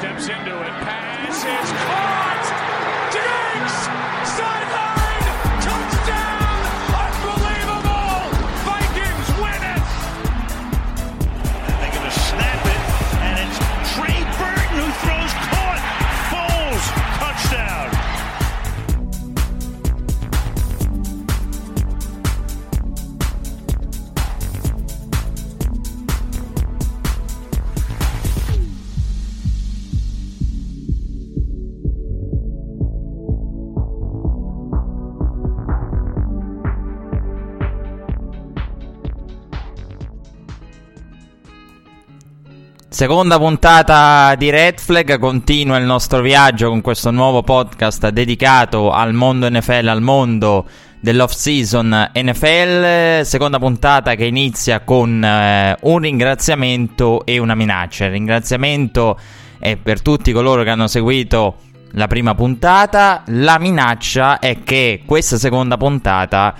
steps 0.00 0.28
into 0.28 0.62
it. 0.62 0.72
Pass 0.80 1.44
is 1.44 1.70
caught. 1.84 2.46
Diggs 3.12 4.09
Seconda 43.00 43.38
puntata 43.38 44.34
di 44.34 44.50
Red 44.50 44.78
Flag, 44.78 45.18
continua 45.18 45.78
il 45.78 45.86
nostro 45.86 46.20
viaggio 46.20 46.68
con 46.68 46.82
questo 46.82 47.10
nuovo 47.10 47.42
podcast 47.42 48.10
dedicato 48.10 48.90
al 48.90 49.14
mondo 49.14 49.48
NFL, 49.48 49.88
al 49.88 50.02
mondo 50.02 50.66
dell'off 51.00 51.32
season 51.32 52.10
NFL. 52.12 53.22
Seconda 53.22 53.58
puntata 53.58 54.14
che 54.16 54.26
inizia 54.26 54.80
con 54.80 55.24
eh, 55.24 55.78
un 55.80 55.98
ringraziamento 55.98 57.24
e 57.24 57.38
una 57.38 57.54
minaccia. 57.54 58.04
Il 58.04 58.10
ringraziamento 58.10 59.18
è 59.58 59.76
per 59.76 60.02
tutti 60.02 60.30
coloro 60.32 60.62
che 60.62 60.68
hanno 60.68 60.86
seguito 60.86 61.56
la 61.92 62.06
prima 62.06 62.34
puntata. 62.34 63.22
La 63.28 63.58
minaccia 63.58 64.40
è 64.40 64.58
che 64.62 65.04
questa 65.06 65.38
seconda 65.38 65.78
puntata 65.78 66.54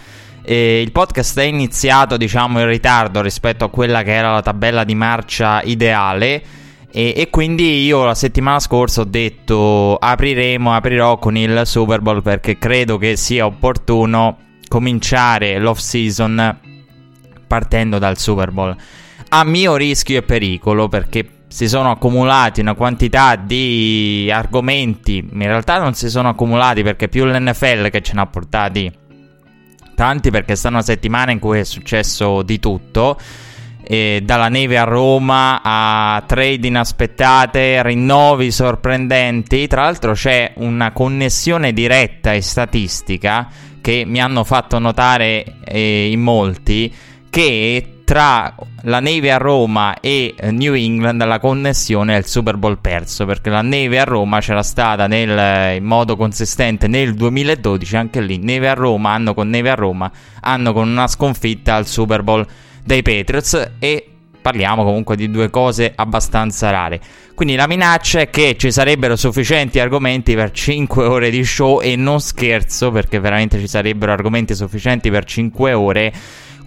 eh, 0.51 0.81
il 0.81 0.91
podcast 0.91 1.39
è 1.39 1.45
iniziato, 1.45 2.17
diciamo, 2.17 2.59
in 2.59 2.67
ritardo 2.67 3.23
rispetto 3.23 3.65
a 3.65 3.71
quella 3.71 4.03
che 4.03 4.15
era 4.15 4.33
la 4.33 4.43
tabella 4.43 4.83
di 4.83 4.97
marcia 4.97 5.63
ideale. 5.63 6.43
E, 6.91 7.15
e, 7.17 7.31
quindi 7.31 7.85
io 7.85 8.05
la 8.05 8.17
settimana 8.17 8.59
scorsa 8.59 9.03
ho 9.03 9.05
detto 9.05 9.95
apriremo, 9.95 10.75
aprirò 10.75 11.19
con 11.19 11.37
il 11.37 11.63
Super 11.67 12.01
Bowl 12.01 12.21
perché 12.21 12.59
credo 12.59 12.99
che 12.99 13.15
sia 13.15 13.47
opportuno 13.47 14.39
cominciare 14.67 15.57
l'off 15.61 15.79
season 15.79 16.59
partendo 17.47 17.99
dal 18.01 18.19
Super 18.19 18.51
Bowl. 18.51 18.77
A 19.29 19.45
mio 19.45 19.77
rischio 19.77 20.19
e 20.19 20.23
pericolo 20.23 20.89
perché 20.89 21.45
si 21.47 21.69
sono 21.69 21.93
accumulati 21.93 22.61
una 22.61 22.75
quantità 22.75 23.37
di 23.37 24.29
argomenti, 24.33 25.19
in 25.19 25.43
realtà 25.43 25.79
non 25.79 25.95
si 25.95 26.11
sono 26.11 26.31
accumulati 26.31 26.83
perché 26.83 27.09
più 27.09 27.25
l'NFL 27.25 27.89
che 27.91 28.01
ce 28.01 28.15
ne 28.15 28.21
ha 28.23 28.27
portati 28.27 29.00
tanti 30.01 30.31
perché 30.31 30.57
sta 30.57 30.69
una 30.69 30.81
settimana 30.81 31.31
in 31.31 31.39
cui 31.39 31.59
è 31.59 31.65
successo 31.65 32.41
di 32.41 32.59
tutto. 32.59 33.19
E 33.83 34.23
dalla 34.25 34.49
neve 34.49 34.79
a 34.79 34.85
Roma 34.85 35.61
a 35.63 36.23
trade 36.27 36.67
inaspettate, 36.67 37.83
rinnovi 37.83 38.51
sorprendenti. 38.51 39.67
Tra 39.67 39.83
l'altro 39.83 40.13
c'è 40.15 40.53
una 40.57 40.93
connessione 40.93 41.75
diretta 41.75 42.33
e 42.33 42.41
statistica 42.41 43.47
che 43.83 44.05
mi 44.07 44.23
hanno 44.23 44.43
fatto 44.43 44.79
notare 44.79 45.45
eh, 45.65 46.11
in 46.11 46.21
molti 46.21 46.95
che 47.29 48.00
tra 48.11 48.53
la 48.83 48.99
neve 48.99 49.31
a 49.31 49.37
Roma 49.37 50.01
e 50.01 50.35
New 50.51 50.75
England 50.75 51.25
la 51.25 51.39
connessione 51.39 52.17
il 52.17 52.27
Super 52.27 52.57
Bowl 52.57 52.79
perso 52.81 53.25
perché 53.25 53.51
la 53.51 53.63
neve 53.63 54.01
a 54.01 54.05
Roma 54.05 54.41
c'era 54.41 54.65
stata 54.65 55.07
nel, 55.07 55.77
in 55.77 55.85
modo 55.85 56.17
consistente 56.17 56.89
nel 56.89 57.15
2012 57.15 57.97
anche 57.97 58.21
lì 58.21 58.39
neve 58.39 58.69
a 58.69 58.75
Roma 58.75 59.13
hanno 59.13 59.33
con 59.33 59.49
neve 59.49 59.71
a 59.71 59.77
Roma 59.77 60.11
hanno 60.41 60.73
con 60.73 60.89
una 60.89 61.07
sconfitta 61.07 61.77
al 61.77 61.87
Super 61.87 62.25
Bowl 62.25 62.45
dei 62.83 63.03
Patriots 63.03 63.75
e 63.79 64.11
parliamo 64.43 64.83
comunque 64.83 65.15
di 65.15 65.31
due 65.31 65.51
cose 65.51 65.93
abbastanza 65.95 66.71
rare. 66.71 67.01
Quindi 67.35 67.55
la 67.55 67.67
minaccia 67.67 68.21
è 68.21 68.31
che 68.31 68.57
ci 68.59 68.73
sarebbero 68.73 69.17
sufficienti 69.17 69.79
argomenti 69.79 70.35
per 70.35 70.51
5 70.51 71.05
ore 71.05 71.31
di 71.31 71.45
show 71.45 71.81
e 71.81 71.95
non 71.95 72.21
scherzo 72.21 72.91
perché 72.91 73.21
veramente 73.21 73.59
ci 73.59 73.69
sarebbero 73.69 74.13
argomenti 74.13 74.55
sufficienti 74.55 75.11
per 75.11 75.25
5 75.25 75.73
ore 75.73 76.13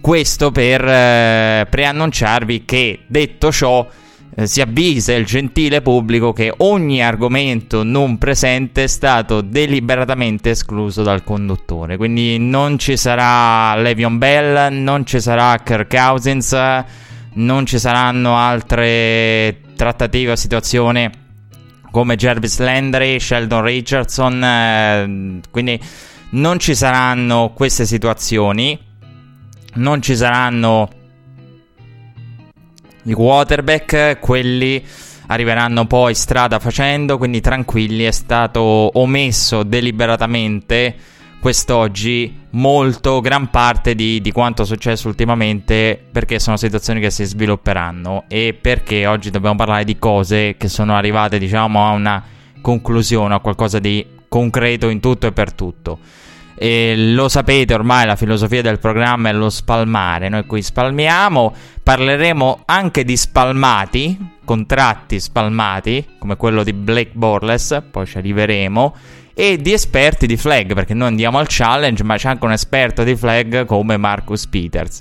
questo 0.04 0.50
per 0.50 0.86
eh, 0.86 1.66
preannunciarvi 1.70 2.66
che, 2.66 3.04
detto 3.06 3.50
ciò, 3.50 3.88
eh, 4.34 4.46
si 4.46 4.60
avvisa 4.60 5.14
il 5.14 5.24
gentile 5.24 5.80
pubblico 5.80 6.34
che 6.34 6.52
ogni 6.58 7.02
argomento 7.02 7.82
non 7.84 8.18
presente 8.18 8.82
è 8.82 8.86
stato 8.86 9.40
deliberatamente 9.40 10.50
escluso 10.50 11.02
dal 11.02 11.24
conduttore. 11.24 11.96
Quindi 11.96 12.36
non 12.36 12.78
ci 12.78 12.98
sarà 12.98 13.74
Levion 13.80 14.18
Bell, 14.18 14.74
non 14.74 15.06
ci 15.06 15.20
sarà 15.20 15.58
Kirk 15.64 15.88
Cousins, 15.88 16.54
non 17.36 17.64
ci 17.64 17.78
saranno 17.78 18.36
altre 18.36 19.60
trattative 19.74 20.32
o 20.32 20.36
situazioni 20.36 21.10
come 21.90 22.16
Jervis 22.16 22.58
Landry, 22.58 23.18
Sheldon 23.18 23.62
Richardson. 23.62 24.44
Eh, 24.44 25.40
quindi 25.50 25.80
non 26.32 26.58
ci 26.58 26.74
saranno 26.74 27.52
queste 27.54 27.86
situazioni 27.86 28.83
non 29.74 30.02
ci 30.02 30.16
saranno 30.16 30.88
i 33.04 33.12
quarterback, 33.12 34.18
quelli 34.20 34.82
arriveranno 35.26 35.86
poi 35.86 36.14
strada 36.14 36.58
facendo, 36.58 37.18
quindi 37.18 37.40
tranquilli, 37.40 38.04
è 38.04 38.10
stato 38.10 38.60
omesso 38.60 39.62
deliberatamente 39.62 40.96
quest'oggi 41.40 42.46
molto, 42.50 43.20
gran 43.20 43.50
parte 43.50 43.94
di, 43.94 44.22
di 44.22 44.32
quanto 44.32 44.62
è 44.62 44.64
successo 44.64 45.08
ultimamente 45.08 46.02
perché 46.10 46.38
sono 46.38 46.56
situazioni 46.56 47.00
che 47.00 47.10
si 47.10 47.24
svilupperanno 47.24 48.24
e 48.28 48.56
perché 48.58 49.06
oggi 49.06 49.28
dobbiamo 49.28 49.56
parlare 49.56 49.84
di 49.84 49.98
cose 49.98 50.56
che 50.56 50.68
sono 50.68 50.96
arrivate 50.96 51.38
diciamo 51.38 51.86
a 51.86 51.90
una 51.90 52.24
conclusione, 52.62 53.34
a 53.34 53.40
qualcosa 53.40 53.78
di 53.78 54.06
concreto 54.26 54.88
in 54.88 55.00
tutto 55.00 55.26
e 55.26 55.32
per 55.32 55.52
tutto. 55.52 55.98
E 56.56 56.94
lo 56.96 57.28
sapete 57.28 57.74
ormai, 57.74 58.06
la 58.06 58.16
filosofia 58.16 58.62
del 58.62 58.78
programma 58.78 59.28
è 59.28 59.32
lo 59.32 59.50
spalmare. 59.50 60.28
Noi 60.28 60.46
qui 60.46 60.62
spalmiamo, 60.62 61.52
parleremo 61.82 62.62
anche 62.66 63.04
di 63.04 63.16
spalmati, 63.16 64.16
contratti 64.44 65.18
spalmati, 65.18 66.06
come 66.18 66.36
quello 66.36 66.62
di 66.62 66.72
Blake 66.72 67.12
Borles, 67.12 67.82
poi 67.90 68.06
ci 68.06 68.18
arriveremo, 68.18 68.94
e 69.34 69.56
di 69.56 69.72
esperti 69.72 70.26
di 70.26 70.36
flag, 70.36 70.74
perché 70.74 70.94
noi 70.94 71.08
andiamo 71.08 71.38
al 71.38 71.46
challenge, 71.48 72.04
ma 72.04 72.16
c'è 72.16 72.28
anche 72.28 72.44
un 72.44 72.52
esperto 72.52 73.02
di 73.02 73.16
flag 73.16 73.64
come 73.64 73.96
Marcus 73.96 74.46
Peters. 74.46 75.00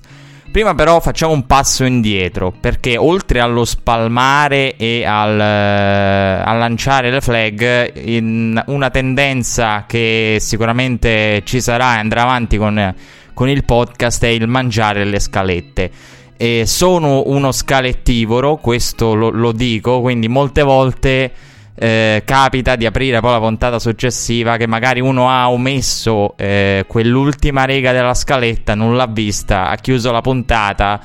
Prima 0.54 0.76
però 0.76 1.00
facciamo 1.00 1.34
un 1.34 1.48
passo 1.48 1.84
indietro, 1.84 2.54
perché 2.58 2.96
oltre 2.96 3.40
allo 3.40 3.66
spalmare 3.66 4.76
e 4.76 5.04
al, 5.04 5.36
uh, 5.36 6.48
a 6.48 6.54
lanciare 6.54 7.10
le 7.10 7.22
flag, 7.22 8.62
una 8.68 8.90
tendenza 8.92 9.86
che 9.88 10.38
sicuramente 10.40 11.42
ci 11.44 11.60
sarà 11.60 11.96
e 11.96 12.02
andrà 12.02 12.22
avanti 12.22 12.58
con, 12.58 12.94
con 13.34 13.50
il 13.50 13.66
podcast 13.66 14.24
è 14.26 14.28
il 14.28 14.48
mangiare 14.48 15.06
le 15.06 15.20
scalette. 15.20 15.92
E 16.38 16.66
sono 16.68 17.24
uno 17.26 17.52
scalettivoro, 17.52 18.58
questo 18.58 19.16
lo, 19.16 19.32
lo 19.32 19.54
dico, 19.54 20.02
quindi 20.02 20.28
molte 20.28 20.62
volte 20.62 21.32
eh, 21.76 22.22
capita 22.26 22.76
di 22.76 22.86
aprire 22.86 23.20
poi 23.20 23.32
la 23.32 23.40
puntata 23.40 23.80
successiva 23.80 24.58
che 24.58 24.68
magari 24.68 25.00
uno 25.00 25.30
ha 25.30 25.50
omesso 25.50 26.36
eh, 26.38 26.86
quell'ultima 26.88 27.64
riga 27.64 27.92
della 27.92 28.14
scaletta, 28.14 28.76
non 28.76 28.96
l'ha 28.96 29.08
vista, 29.08 29.70
ha 29.70 29.76
chiuso 29.76 30.12
la 30.12 30.22
puntata 30.22 31.00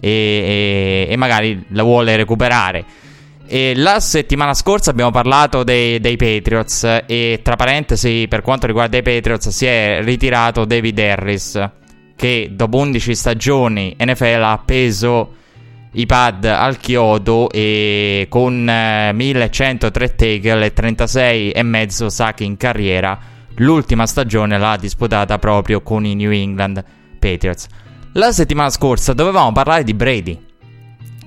e, 0.00 1.06
e, 1.08 1.12
e 1.12 1.16
magari 1.16 1.64
la 1.70 1.82
vuole 1.82 2.16
recuperare. 2.16 2.84
E 3.50 3.72
la 3.74 3.98
settimana 3.98 4.52
scorsa 4.52 4.90
abbiamo 4.90 5.10
parlato 5.10 5.64
dei, 5.64 6.00
dei, 6.00 6.16
Patriots 6.16 7.04
e 7.06 7.40
tra 7.42 7.56
parentesi 7.56 8.26
per 8.28 8.42
quanto 8.42 8.66
riguarda 8.66 8.98
i 8.98 9.02
Patriots 9.02 9.48
si 9.48 9.64
è 9.64 10.00
ritirato 10.02 10.66
David 10.66 10.98
Harris 10.98 11.70
che 12.14 12.50
dopo 12.52 12.76
11 12.76 13.14
stagioni 13.14 13.96
NFL 13.98 14.42
ha 14.42 14.52
appeso 14.52 15.34
i 15.92 16.06
pad 16.06 16.44
al 16.44 16.76
chiodo 16.76 17.50
e 17.50 18.26
con 18.28 18.68
eh, 18.68 19.12
1103 19.12 20.14
tackle 20.14 20.66
e 20.66 20.72
36 20.72 21.50
e 21.50 21.62
mezzo 21.62 22.08
sack 22.10 22.40
in 22.40 22.56
carriera. 22.56 23.18
L'ultima 23.56 24.06
stagione 24.06 24.58
l'ha 24.58 24.76
disputata 24.76 25.38
proprio 25.38 25.80
con 25.80 26.04
i 26.04 26.14
New 26.14 26.30
England 26.30 26.84
Patriots. 27.18 27.66
La 28.12 28.32
settimana 28.32 28.70
scorsa 28.70 29.12
dovevamo 29.12 29.52
parlare 29.52 29.84
di 29.84 29.94
Brady. 29.94 30.38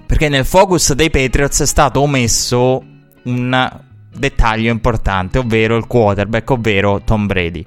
Perché 0.06 0.30
nel 0.30 0.46
focus 0.46 0.94
dei 0.94 1.10
Patriots 1.10 1.62
è 1.62 1.66
stato 1.66 2.02
omesso 2.02 2.84
un 3.24 3.80
dettaglio 4.14 4.72
importante, 4.72 5.40
ovvero 5.40 5.78
il 5.78 5.88
quarterback, 5.88 6.50
ovvero 6.50 7.02
Tom 7.04 7.28
Brady. 7.28 7.66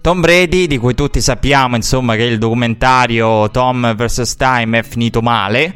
Tom 0.00 0.20
Brady, 0.20 0.66
di 0.66 0.78
cui 0.78 0.94
tutti 0.94 1.20
sappiamo, 1.20 1.74
insomma, 1.74 2.14
che 2.14 2.22
il 2.22 2.38
documentario 2.38 3.50
Tom 3.50 3.94
vs. 3.94 4.36
Time 4.36 4.78
è 4.78 4.82
finito 4.82 5.20
male 5.20 5.74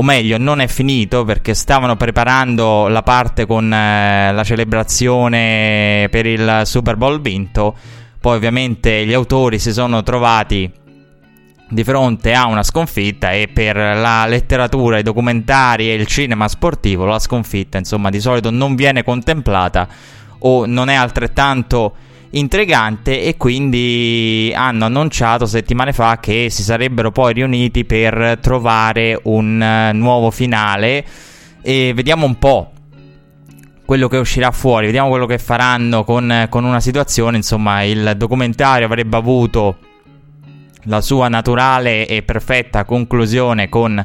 o 0.00 0.02
meglio 0.02 0.38
non 0.38 0.60
è 0.62 0.66
finito 0.66 1.24
perché 1.24 1.52
stavano 1.52 1.94
preparando 1.94 2.88
la 2.88 3.02
parte 3.02 3.44
con 3.44 3.70
eh, 3.70 4.32
la 4.32 4.44
celebrazione 4.44 6.08
per 6.10 6.24
il 6.24 6.62
Super 6.64 6.96
Bowl 6.96 7.20
vinto, 7.20 7.76
poi 8.18 8.36
ovviamente 8.36 9.04
gli 9.04 9.12
autori 9.12 9.58
si 9.58 9.72
sono 9.74 10.02
trovati 10.02 10.72
di 11.68 11.84
fronte 11.84 12.32
a 12.32 12.46
una 12.46 12.62
sconfitta 12.62 13.32
e 13.32 13.48
per 13.52 13.76
la 13.76 14.24
letteratura, 14.26 14.96
i 14.96 15.02
documentari 15.02 15.90
e 15.90 15.94
il 15.94 16.06
cinema 16.06 16.48
sportivo 16.48 17.04
la 17.04 17.18
sconfitta 17.18 17.76
insomma 17.76 18.08
di 18.08 18.20
solito 18.20 18.50
non 18.50 18.76
viene 18.76 19.04
contemplata 19.04 19.86
o 20.38 20.64
non 20.64 20.88
è 20.88 20.94
altrettanto 20.94 21.94
intrigante 22.30 23.22
e 23.22 23.36
quindi 23.36 24.52
hanno 24.54 24.84
annunciato 24.84 25.46
settimane 25.46 25.92
fa 25.92 26.18
che 26.20 26.48
si 26.50 26.62
sarebbero 26.62 27.10
poi 27.10 27.32
riuniti 27.32 27.84
per 27.84 28.38
trovare 28.40 29.18
un 29.24 29.60
uh, 29.60 29.96
nuovo 29.96 30.30
finale. 30.30 31.04
E 31.62 31.92
vediamo 31.94 32.26
un 32.26 32.38
po' 32.38 32.72
quello 33.84 34.08
che 34.08 34.18
uscirà 34.18 34.50
fuori, 34.52 34.86
vediamo 34.86 35.08
quello 35.08 35.26
che 35.26 35.38
faranno 35.38 36.04
con, 36.04 36.46
con 36.48 36.64
una 36.64 36.80
situazione, 36.80 37.36
insomma 37.36 37.82
il 37.82 38.14
documentario 38.16 38.86
avrebbe 38.86 39.16
avuto 39.16 39.78
la 40.84 41.00
sua 41.00 41.28
naturale 41.28 42.06
e 42.06 42.22
perfetta 42.22 42.84
conclusione 42.84 43.68
con 43.68 44.02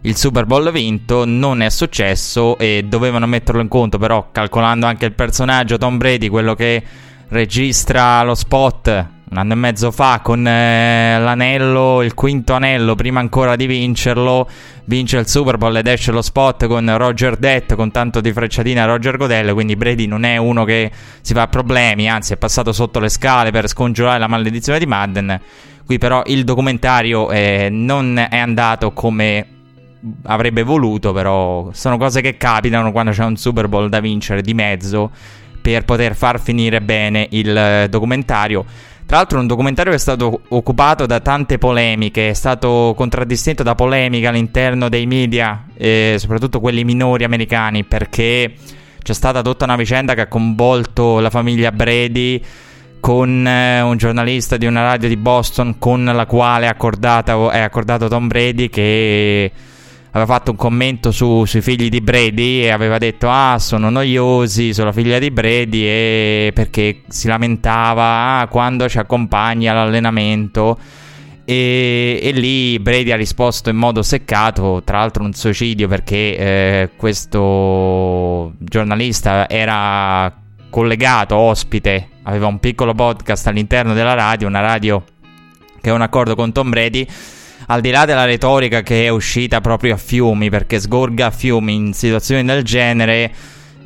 il 0.00 0.16
Super 0.16 0.46
Bowl 0.46 0.70
vinto 0.72 1.24
non 1.24 1.62
è 1.62 1.68
successo 1.68 2.58
e 2.58 2.84
dovevano 2.86 3.26
metterlo 3.26 3.60
in 3.60 3.68
conto 3.68 3.98
però 3.98 4.28
calcolando 4.30 4.86
anche 4.86 5.04
il 5.04 5.12
personaggio 5.12 5.78
Tom 5.78 5.96
Brady 5.96 6.28
quello 6.28 6.54
che 6.54 6.82
registra 7.28 8.22
lo 8.22 8.34
spot 8.34 9.14
un 9.28 9.38
anno 9.38 9.54
e 9.54 9.56
mezzo 9.56 9.90
fa 9.90 10.20
con 10.22 10.46
eh, 10.46 11.18
l'anello, 11.18 12.00
il 12.02 12.14
quinto 12.14 12.52
anello, 12.52 12.94
prima 12.94 13.18
ancora 13.18 13.56
di 13.56 13.66
vincerlo, 13.66 14.48
vince 14.84 15.18
il 15.18 15.26
Super 15.26 15.58
Bowl 15.58 15.76
ed 15.76 15.88
esce 15.88 16.12
lo 16.12 16.22
spot 16.22 16.66
con 16.66 16.96
Roger 16.96 17.36
Dett 17.36 17.74
con 17.74 17.90
tanto 17.90 18.20
di 18.20 18.32
frecciatina 18.32 18.84
a 18.84 18.86
Roger 18.86 19.16
Godel, 19.16 19.52
quindi 19.52 19.74
Brady 19.74 20.06
non 20.06 20.22
è 20.22 20.36
uno 20.36 20.62
che 20.62 20.92
si 21.22 21.34
fa 21.34 21.48
problemi, 21.48 22.08
anzi 22.08 22.34
è 22.34 22.36
passato 22.36 22.72
sotto 22.72 23.00
le 23.00 23.08
scale 23.08 23.50
per 23.50 23.66
scongiurare 23.66 24.20
la 24.20 24.28
maledizione 24.28 24.78
di 24.78 24.86
Madden. 24.86 25.40
Qui 25.84 25.98
però 25.98 26.22
il 26.26 26.44
documentario 26.44 27.30
eh, 27.30 27.68
non 27.68 28.18
è 28.18 28.38
andato 28.38 28.92
come 28.92 29.46
avrebbe 30.22 30.62
voluto, 30.62 31.12
però 31.12 31.70
sono 31.72 31.96
cose 31.96 32.20
che 32.20 32.36
capitano 32.36 32.92
quando 32.92 33.10
c'è 33.10 33.24
un 33.24 33.36
Super 33.36 33.66
Bowl 33.66 33.88
da 33.88 33.98
vincere 33.98 34.40
di 34.40 34.54
mezzo 34.54 35.10
per 35.66 35.84
poter 35.84 36.14
far 36.14 36.40
finire 36.40 36.80
bene 36.80 37.26
il 37.30 37.56
eh, 37.56 37.88
documentario. 37.90 38.64
Tra 39.04 39.16
l'altro 39.16 39.40
un 39.40 39.48
documentario 39.48 39.90
che 39.90 39.96
è 39.96 40.00
stato 40.00 40.42
occupato 40.50 41.06
da 41.06 41.18
tante 41.18 41.58
polemiche, 41.58 42.28
è 42.30 42.34
stato 42.34 42.94
contraddistinto 42.96 43.64
da 43.64 43.74
polemiche 43.74 44.28
all'interno 44.28 44.88
dei 44.88 45.06
media, 45.06 45.64
eh, 45.76 46.14
soprattutto 46.18 46.60
quelli 46.60 46.84
minori 46.84 47.24
americani, 47.24 47.82
perché 47.82 48.54
c'è 49.02 49.12
stata 49.12 49.42
tutta 49.42 49.64
una 49.64 49.74
vicenda 49.74 50.14
che 50.14 50.20
ha 50.20 50.26
coinvolto 50.28 51.18
la 51.18 51.30
famiglia 51.30 51.72
Brady 51.72 52.40
con 53.00 53.44
eh, 53.44 53.80
un 53.80 53.96
giornalista 53.96 54.56
di 54.56 54.66
una 54.66 54.82
radio 54.82 55.08
di 55.08 55.16
Boston 55.16 55.78
con 55.78 56.04
la 56.04 56.26
quale 56.26 56.66
è 56.66 56.68
accordato 56.68 58.06
Tom 58.08 58.28
Brady 58.28 58.68
che 58.68 59.50
aveva 60.16 60.32
fatto 60.32 60.50
un 60.52 60.56
commento 60.56 61.10
su, 61.10 61.44
sui 61.44 61.60
figli 61.60 61.90
di 61.90 62.00
Brady 62.00 62.62
e 62.62 62.70
aveva 62.70 62.96
detto 62.96 63.28
ah 63.28 63.58
sono 63.58 63.90
noiosi 63.90 64.72
sulla 64.72 64.92
figlia 64.92 65.18
di 65.18 65.30
Brady 65.30 65.82
e 65.84 66.52
perché 66.54 67.02
si 67.08 67.28
lamentava 67.28 68.40
ah, 68.40 68.46
quando 68.48 68.88
ci 68.88 68.98
accompagni 68.98 69.68
all'allenamento. 69.68 70.78
E, 71.44 72.18
e, 72.20 72.32
lì 72.32 72.76
Brady 72.80 73.12
ha 73.12 73.16
risposto 73.16 73.70
in 73.70 73.76
modo 73.76 74.02
seccato, 74.02 74.82
tra 74.84 74.98
l'altro 74.98 75.22
un 75.22 75.32
suicidio 75.32 75.86
perché 75.86 76.36
eh, 76.36 76.90
questo 76.96 78.52
giornalista 78.58 79.48
era 79.48 80.34
collegato, 80.70 81.36
ospite, 81.36 82.08
aveva 82.22 82.46
un 82.46 82.58
piccolo 82.58 82.94
podcast 82.94 83.46
all'interno 83.46 83.94
della 83.94 84.14
radio, 84.14 84.48
una 84.48 84.60
radio 84.60 85.04
che 85.80 85.90
ha 85.90 85.94
un 85.94 86.02
accordo 86.02 86.34
con 86.34 86.50
Tom 86.50 86.70
Brady 86.70 87.06
al 87.66 87.80
di 87.80 87.90
là 87.90 88.04
della 88.04 88.24
retorica 88.24 88.82
che 88.82 89.06
è 89.06 89.08
uscita 89.08 89.60
proprio 89.60 89.94
a 89.94 89.96
fiumi, 89.96 90.50
perché 90.50 90.80
sgorga 90.80 91.26
a 91.26 91.30
fiumi 91.30 91.74
in 91.74 91.92
situazioni 91.92 92.44
del 92.44 92.62
genere, 92.62 93.32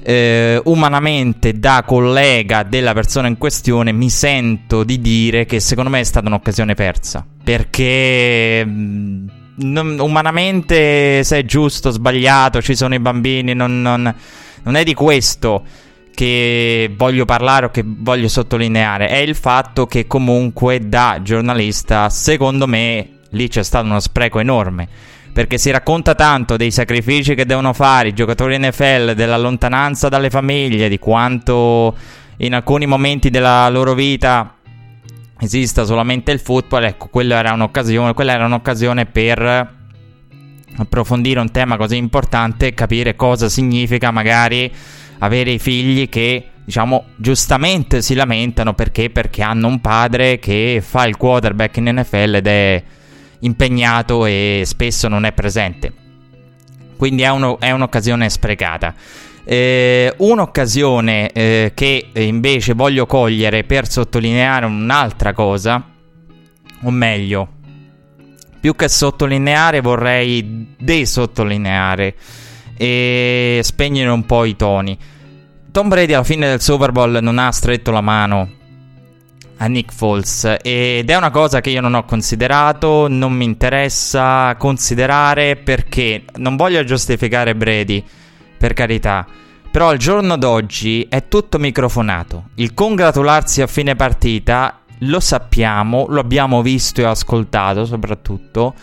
eh, 0.02 0.60
umanamente 0.64 1.58
da 1.58 1.82
collega 1.86 2.62
della 2.62 2.94
persona 2.94 3.28
in 3.28 3.36
questione 3.36 3.92
mi 3.92 4.08
sento 4.08 4.82
di 4.82 5.00
dire 5.00 5.44
che 5.44 5.60
secondo 5.60 5.90
me 5.90 6.00
è 6.00 6.04
stata 6.04 6.28
un'occasione 6.28 6.74
persa, 6.74 7.24
perché... 7.42 8.64
Mm, 8.66 9.28
non, 9.62 9.98
umanamente 9.98 11.22
se 11.22 11.38
è 11.38 11.44
giusto 11.44 11.88
o 11.88 11.92
sbagliato, 11.92 12.62
ci 12.62 12.74
sono 12.74 12.94
i 12.94 12.98
bambini, 12.98 13.54
non, 13.54 13.82
non, 13.82 14.14
non 14.62 14.74
è 14.74 14.84
di 14.84 14.94
questo 14.94 15.62
che 16.14 16.92
voglio 16.96 17.24
parlare 17.24 17.66
o 17.66 17.70
che 17.70 17.82
voglio 17.84 18.28
sottolineare, 18.28 19.08
è 19.08 19.16
il 19.16 19.34
fatto 19.34 19.86
che 19.86 20.06
comunque 20.06 20.88
da 20.88 21.20
giornalista, 21.22 22.08
secondo 22.08 22.66
me, 22.66 23.19
lì 23.30 23.48
c'è 23.48 23.62
stato 23.62 23.86
uno 23.86 24.00
spreco 24.00 24.38
enorme. 24.40 24.88
Perché 25.32 25.58
si 25.58 25.70
racconta 25.70 26.14
tanto 26.14 26.56
dei 26.56 26.70
sacrifici 26.70 27.34
che 27.34 27.46
devono 27.46 27.72
fare 27.72 28.08
i 28.08 28.14
giocatori 28.14 28.58
NFL, 28.58 29.14
della 29.14 29.38
lontananza 29.38 30.08
dalle 30.08 30.28
famiglie, 30.28 30.88
di 30.88 30.98
quanto 30.98 31.96
in 32.38 32.54
alcuni 32.54 32.86
momenti 32.86 33.30
della 33.30 33.68
loro 33.68 33.94
vita 33.94 34.56
esista 35.38 35.84
solamente 35.84 36.32
il 36.32 36.40
football. 36.40 36.84
Ecco, 36.84 37.08
quella 37.08 37.38
era 37.38 37.52
un'occasione, 37.52 38.12
quella 38.12 38.32
era 38.32 38.46
un'occasione 38.46 39.06
per 39.06 39.78
approfondire 40.76 41.40
un 41.40 41.50
tema 41.50 41.76
così 41.76 41.96
importante 41.96 42.68
e 42.68 42.74
capire 42.74 43.16
cosa 43.16 43.48
significa 43.48 44.10
magari 44.10 44.72
avere 45.18 45.50
i 45.50 45.58
figli 45.58 46.08
che 46.08 46.50
diciamo 46.64 47.04
giustamente 47.16 48.00
si 48.00 48.14
lamentano 48.14 48.74
perché 48.74 49.10
perché 49.10 49.42
hanno 49.42 49.66
un 49.66 49.80
padre 49.80 50.38
che 50.38 50.82
fa 50.84 51.06
il 51.06 51.16
quarterback 51.16 51.76
in 51.78 51.90
NFL 51.96 52.34
ed 52.36 52.46
è 52.46 52.82
impegnato 53.40 54.26
e 54.26 54.62
spesso 54.64 55.08
non 55.08 55.24
è 55.24 55.32
presente. 55.32 55.92
Quindi 56.96 57.22
è, 57.22 57.28
uno, 57.28 57.58
è 57.58 57.70
un'occasione 57.70 58.28
sprecata. 58.28 58.94
Eh, 59.44 60.14
un'occasione 60.18 61.32
eh, 61.32 61.72
che 61.74 62.08
invece 62.12 62.74
voglio 62.74 63.06
cogliere 63.06 63.64
per 63.64 63.88
sottolineare 63.88 64.66
un'altra 64.66 65.32
cosa, 65.32 65.82
o 66.82 66.90
meglio, 66.90 67.48
più 68.60 68.76
che 68.76 68.88
sottolineare 68.88 69.80
vorrei 69.80 70.74
desottolineare 70.78 72.14
e 72.76 73.60
spegnere 73.62 74.10
un 74.10 74.26
po' 74.26 74.44
i 74.44 74.56
toni. 74.56 74.96
Tom 75.70 75.88
Brady 75.88 76.12
alla 76.12 76.24
fine 76.24 76.48
del 76.48 76.60
Super 76.60 76.92
Bowl 76.92 77.18
non 77.22 77.38
ha 77.38 77.50
stretto 77.52 77.90
la 77.90 78.00
mano 78.00 78.58
a 79.62 79.66
Nick 79.66 79.92
Foles 79.92 80.56
ed 80.62 81.10
è 81.10 81.16
una 81.16 81.30
cosa 81.30 81.60
che 81.60 81.70
io 81.70 81.82
non 81.82 81.94
ho 81.94 82.04
considerato, 82.04 83.08
non 83.08 83.32
mi 83.32 83.44
interessa 83.44 84.54
considerare 84.56 85.56
perché 85.56 86.24
non 86.36 86.56
voglio 86.56 86.82
giustificare 86.84 87.54
Brady, 87.54 88.02
per 88.56 88.72
carità. 88.72 89.26
Però 89.70 89.88
al 89.88 89.98
giorno 89.98 90.36
d'oggi 90.36 91.06
è 91.08 91.28
tutto 91.28 91.58
microfonato. 91.58 92.48
Il 92.54 92.74
congratularsi 92.74 93.62
a 93.62 93.66
fine 93.66 93.94
partita 93.94 94.80
lo 95.00 95.20
sappiamo, 95.20 96.06
lo 96.08 96.20
abbiamo 96.20 96.62
visto 96.62 97.02
e 97.02 97.04
ascoltato 97.04 97.84
soprattutto. 97.84 98.74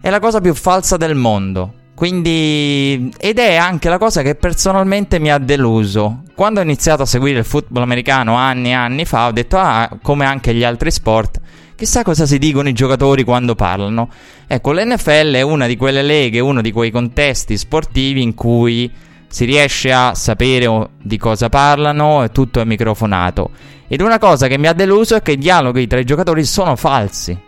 È 0.00 0.08
la 0.08 0.18
cosa 0.18 0.40
più 0.40 0.54
falsa 0.54 0.96
del 0.96 1.14
mondo. 1.14 1.74
Quindi, 1.98 3.12
ed 3.18 3.40
è 3.40 3.56
anche 3.56 3.88
la 3.88 3.98
cosa 3.98 4.22
che 4.22 4.36
personalmente 4.36 5.18
mi 5.18 5.32
ha 5.32 5.38
deluso. 5.38 6.22
Quando 6.36 6.60
ho 6.60 6.62
iniziato 6.62 7.02
a 7.02 7.06
seguire 7.06 7.40
il 7.40 7.44
football 7.44 7.82
americano 7.82 8.36
anni 8.36 8.68
e 8.68 8.74
anni 8.74 9.04
fa, 9.04 9.26
ho 9.26 9.32
detto, 9.32 9.58
ah, 9.58 9.98
come 10.00 10.24
anche 10.24 10.54
gli 10.54 10.62
altri 10.62 10.92
sport, 10.92 11.40
chissà 11.74 12.04
cosa 12.04 12.24
si 12.24 12.38
dicono 12.38 12.68
i 12.68 12.72
giocatori 12.72 13.24
quando 13.24 13.56
parlano. 13.56 14.10
Ecco, 14.46 14.70
l'NFL 14.70 15.32
è 15.32 15.42
una 15.42 15.66
di 15.66 15.76
quelle 15.76 16.02
leghe, 16.02 16.38
uno 16.38 16.60
di 16.60 16.70
quei 16.70 16.92
contesti 16.92 17.58
sportivi 17.58 18.22
in 18.22 18.34
cui 18.34 18.88
si 19.26 19.44
riesce 19.44 19.92
a 19.92 20.14
sapere 20.14 20.90
di 21.02 21.18
cosa 21.18 21.48
parlano 21.48 22.22
e 22.22 22.30
tutto 22.30 22.60
è 22.60 22.64
microfonato. 22.64 23.50
Ed 23.88 24.02
una 24.02 24.20
cosa 24.20 24.46
che 24.46 24.56
mi 24.56 24.68
ha 24.68 24.72
deluso 24.72 25.16
è 25.16 25.20
che 25.20 25.32
i 25.32 25.36
dialoghi 25.36 25.88
tra 25.88 25.98
i 25.98 26.04
giocatori 26.04 26.44
sono 26.44 26.76
falsi. 26.76 27.46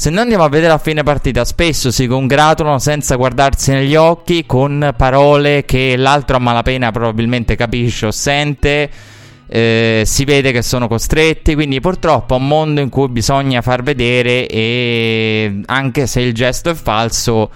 Se 0.00 0.08
noi 0.08 0.22
andiamo 0.22 0.44
a 0.44 0.48
vedere 0.48 0.72
a 0.72 0.78
fine 0.78 1.02
partita, 1.02 1.44
spesso 1.44 1.90
si 1.90 2.06
congratulano 2.06 2.78
senza 2.78 3.16
guardarsi 3.16 3.72
negli 3.72 3.96
occhi 3.96 4.46
con 4.46 4.94
parole 4.96 5.66
che 5.66 5.94
l'altro 5.94 6.36
a 6.36 6.38
malapena 6.38 6.90
probabilmente 6.90 7.54
capisce 7.54 8.06
o 8.06 8.10
sente. 8.10 8.90
Eh, 9.46 10.04
si 10.06 10.24
vede 10.24 10.52
che 10.52 10.62
sono 10.62 10.88
costretti, 10.88 11.52
quindi 11.52 11.80
purtroppo 11.80 12.34
è 12.34 12.38
un 12.38 12.46
mondo 12.46 12.80
in 12.80 12.88
cui 12.88 13.10
bisogna 13.10 13.60
far 13.60 13.82
vedere 13.82 14.46
e 14.46 15.60
anche 15.66 16.06
se 16.06 16.22
il 16.22 16.32
gesto 16.32 16.70
è 16.70 16.74
falso 16.74 17.50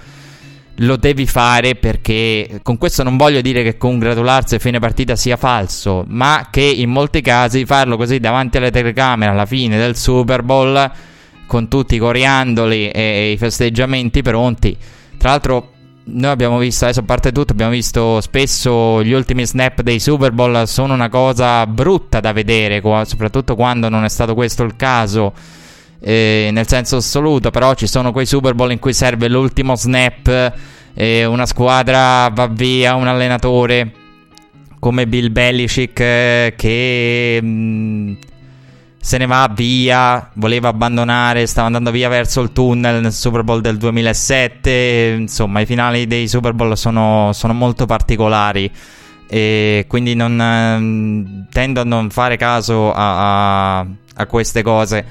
lo 0.79 0.97
devi 0.97 1.27
fare 1.27 1.77
perché 1.77 2.61
con 2.63 2.77
questo 2.77 3.03
non 3.03 3.17
voglio 3.17 3.41
dire 3.41 3.63
che 3.63 3.79
congratularsi 3.79 4.57
a 4.57 4.59
fine 4.59 4.81
partita 4.81 5.17
sia 5.17 5.39
falso, 5.39 6.05
ma 6.09 6.49
che 6.51 6.61
in 6.61 6.91
molti 6.91 7.23
casi 7.23 7.65
farlo 7.65 7.97
così 7.97 8.21
davanti 8.21 8.59
alle 8.59 8.71
telecamere 8.71 9.33
alla 9.33 9.47
fine 9.47 9.79
del 9.79 9.97
Super 9.97 10.43
Bowl 10.43 10.93
con 11.47 11.69
tutti 11.69 11.95
i 11.95 11.99
coriandoli 11.99 12.91
e 12.91 13.33
i 13.33 13.37
festeggiamenti 13.37 14.23
pronti. 14.23 14.77
Tra 15.17 15.31
l'altro 15.31 15.73
noi 16.07 16.31
abbiamo 16.31 16.59
visto, 16.59 16.85
adesso 16.85 17.01
a 17.01 17.05
parte 17.05 17.33
tutto, 17.33 17.53
abbiamo 17.53 17.71
visto 17.71 18.21
spesso 18.21 19.03
gli 19.03 19.13
ultimi 19.13 19.47
snap 19.47 19.81
dei 19.81 19.99
Super 19.99 20.33
Bowl 20.33 20.67
sono 20.67 20.93
una 20.93 21.09
cosa 21.09 21.67
brutta 21.67 22.21
da 22.21 22.33
vedere, 22.33 22.83
soprattutto 23.05 23.55
quando 23.55 23.89
non 23.89 24.05
è 24.05 24.09
stato 24.09 24.35
questo 24.35 24.65
il 24.65 24.77
caso, 24.77 25.33
eh, 26.01 26.51
nel 26.53 26.69
senso 26.69 26.97
assoluto, 26.97 27.51
però 27.51 27.75
ci 27.75 27.87
sono 27.87 28.13
quei 28.13 28.27
Super 28.27 28.55
Bowl 28.55 28.73
in 28.73 28.79
cui 28.79 28.93
serve 28.93 29.29
l'ultimo 29.29 29.77
snap, 29.77 30.53
eh, 30.93 31.25
una 31.25 31.47
squadra 31.47 32.29
va 32.29 32.47
via, 32.49 32.95
un 32.95 33.07
allenatore 33.07 33.93
come 34.79 35.07
Bill 35.07 35.33
Belichick 35.33 36.01
eh, 36.01 36.55
che... 36.57 37.39
Mh, 37.43 37.47
mm, 37.47 38.15
se 39.05 39.19
ne 39.19 39.27
va 39.27 39.53
via, 39.55 40.31
voleva 40.37 40.69
abbandonare, 40.69 41.47
stava 41.47 41.67
andando 41.67 41.91
via 41.91 42.09
verso 42.09 42.41
il 42.41 42.53
tunnel 42.53 43.03
nel 43.03 43.13
Super 43.13 43.43
Bowl 43.43 43.61
del 43.61 43.77
2007, 43.77 45.17
insomma 45.19 45.61
i 45.61 45.67
finali 45.67 46.07
dei 46.07 46.27
Super 46.27 46.55
Bowl 46.55 46.75
sono, 46.75 47.31
sono 47.35 47.53
molto 47.53 47.85
particolari 47.85 48.71
e 49.29 49.85
quindi 49.89 50.15
non, 50.15 50.41
eh, 50.41 51.47
tendo 51.53 51.83
a 51.83 51.85
non 51.85 52.09
fare 52.09 52.39
caso 52.39 52.95
a, 52.95 53.81
a, 53.81 53.87
a 54.15 54.27
queste 54.27 54.63
cose. 54.63 55.05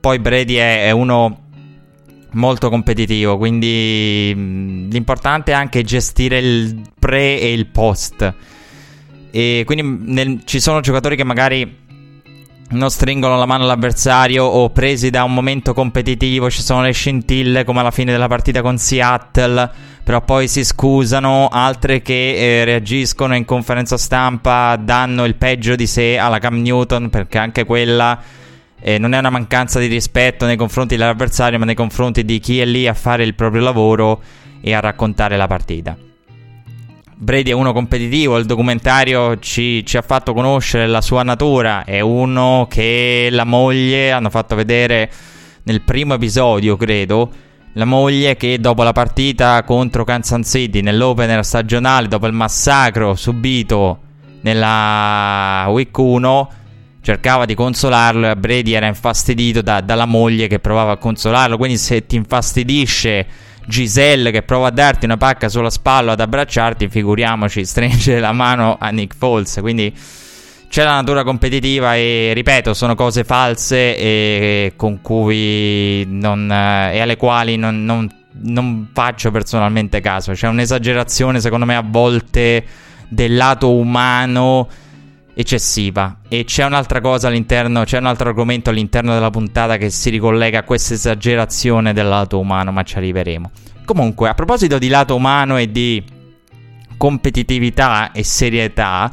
Poi 0.00 0.18
Brady 0.18 0.56
è, 0.56 0.84
è, 0.84 0.90
uno 0.90 1.44
molto 2.32 2.68
competitivo, 2.68 3.38
quindi 3.38 4.34
mh, 4.36 4.90
l'importante 4.90 5.52
è 5.52 5.54
anche 5.54 5.82
gestire 5.82 6.40
il 6.40 6.82
pre 6.98 7.40
e 7.40 7.54
il 7.54 7.68
post. 7.68 8.34
E 9.30 9.62
quindi 9.64 10.12
nel, 10.12 10.42
ci 10.44 10.60
sono 10.60 10.80
giocatori 10.80 11.16
che 11.16 11.24
magari 11.24 11.86
non 12.70 12.90
stringono 12.90 13.38
la 13.38 13.46
mano 13.46 13.64
all'avversario 13.64 14.44
o 14.44 14.68
presi 14.70 15.10
da 15.10 15.24
un 15.24 15.32
momento 15.32 15.72
competitivo, 15.72 16.50
ci 16.50 16.62
sono 16.62 16.82
le 16.82 16.92
scintille 16.92 17.64
come 17.64 17.80
alla 17.80 17.90
fine 17.90 18.12
della 18.12 18.28
partita 18.28 18.60
con 18.60 18.76
Seattle, 18.76 19.70
però 20.04 20.20
poi 20.20 20.48
si 20.48 20.64
scusano, 20.64 21.48
altre 21.50 22.02
che 22.02 22.34
eh, 22.34 22.64
reagiscono 22.64 23.34
in 23.34 23.44
conferenza 23.44 23.96
stampa, 23.96 24.76
danno 24.76 25.24
il 25.24 25.36
peggio 25.36 25.76
di 25.76 25.86
sé 25.86 26.18
alla 26.18 26.38
Cam 26.38 26.60
Newton 26.60 27.08
perché 27.08 27.38
anche 27.38 27.64
quella 27.64 28.20
eh, 28.80 28.98
non 28.98 29.14
è 29.14 29.18
una 29.18 29.30
mancanza 29.30 29.78
di 29.78 29.86
rispetto 29.86 30.44
nei 30.44 30.56
confronti 30.56 30.96
dell'avversario, 30.96 31.58
ma 31.58 31.64
nei 31.64 31.74
confronti 31.74 32.24
di 32.24 32.38
chi 32.38 32.60
è 32.60 32.64
lì 32.64 32.86
a 32.86 32.94
fare 32.94 33.24
il 33.24 33.34
proprio 33.34 33.62
lavoro 33.62 34.22
e 34.60 34.74
a 34.74 34.80
raccontare 34.80 35.36
la 35.36 35.46
partita. 35.46 36.07
Brady 37.20 37.50
è 37.50 37.52
uno 37.52 37.72
competitivo, 37.72 38.38
il 38.38 38.44
documentario 38.44 39.40
ci, 39.40 39.84
ci, 39.84 39.96
ha 39.96 40.02
fatto 40.02 40.32
conoscere 40.32 40.86
la 40.86 41.00
sua 41.00 41.24
natura, 41.24 41.82
è 41.82 41.98
uno 41.98 42.68
che 42.70 43.26
la 43.32 43.42
moglie, 43.42 44.12
hanno 44.12 44.30
fatto 44.30 44.54
vedere 44.54 45.10
nel 45.64 45.82
primo 45.82 46.14
episodio 46.14 46.76
credo, 46.76 47.28
la 47.72 47.84
moglie 47.84 48.36
che 48.36 48.60
dopo 48.60 48.84
la 48.84 48.92
partita 48.92 49.64
contro 49.64 50.04
Kansas 50.04 50.48
City 50.48 50.80
nell'opener 50.80 51.44
stagionale, 51.44 52.06
dopo 52.06 52.28
il 52.28 52.34
massacro 52.34 53.16
subito 53.16 53.98
nella 54.42 55.66
week 55.70 55.98
1, 55.98 56.50
cercava 57.00 57.46
di 57.46 57.56
consolarlo 57.56 58.30
e 58.30 58.36
Brady 58.36 58.74
era 58.74 58.86
infastidito 58.86 59.60
da, 59.60 59.80
dalla 59.80 60.06
moglie 60.06 60.46
che 60.46 60.60
provava 60.60 60.92
a 60.92 60.98
consolarlo, 60.98 61.56
quindi 61.56 61.78
se 61.78 62.06
ti 62.06 62.14
infastidisce 62.14 63.26
Giselle 63.68 64.30
che 64.30 64.42
prova 64.42 64.68
a 64.68 64.70
darti 64.70 65.04
una 65.04 65.18
pacca 65.18 65.50
sulla 65.50 65.68
spalla 65.68 66.12
ad 66.12 66.20
abbracciarti, 66.20 66.88
figuriamoci, 66.88 67.64
stringere 67.66 68.18
la 68.18 68.32
mano 68.32 68.78
a 68.80 68.88
Nick 68.88 69.14
Foles. 69.14 69.58
Quindi 69.60 69.94
c'è 70.68 70.84
la 70.84 70.94
natura 70.94 71.22
competitiva 71.22 71.94
e 71.94 72.32
ripeto, 72.34 72.72
sono 72.72 72.94
cose 72.94 73.24
false 73.24 73.96
e 73.96 74.72
con 74.74 75.02
cui 75.02 76.04
non, 76.08 76.50
eh, 76.50 76.96
e 76.96 77.00
alle 77.00 77.16
quali 77.16 77.56
non, 77.56 77.84
non, 77.84 78.08
non 78.44 78.88
faccio 78.92 79.30
personalmente 79.30 80.00
caso. 80.00 80.32
C'è 80.32 80.48
un'esagerazione, 80.48 81.38
secondo 81.38 81.66
me, 81.66 81.76
a 81.76 81.84
volte 81.86 82.64
del 83.06 83.36
lato 83.36 83.72
umano 83.74 84.66
eccessiva. 85.38 86.18
E 86.28 86.42
c'è 86.42 86.64
un'altra 86.64 87.00
cosa 87.00 87.28
all'interno, 87.28 87.84
c'è 87.84 87.98
un 87.98 88.06
altro 88.06 88.28
argomento 88.28 88.70
all'interno 88.70 89.14
della 89.14 89.30
puntata 89.30 89.76
che 89.76 89.88
si 89.88 90.10
ricollega 90.10 90.58
a 90.58 90.62
questa 90.64 90.94
esagerazione 90.94 91.92
del 91.92 92.08
lato 92.08 92.40
umano, 92.40 92.72
ma 92.72 92.82
ci 92.82 92.96
arriveremo. 92.96 93.48
Comunque, 93.84 94.28
a 94.28 94.34
proposito 94.34 94.78
di 94.78 94.88
lato 94.88 95.14
umano 95.14 95.56
e 95.56 95.70
di 95.70 96.02
competitività 96.96 98.10
e 98.10 98.24
serietà, 98.24 99.12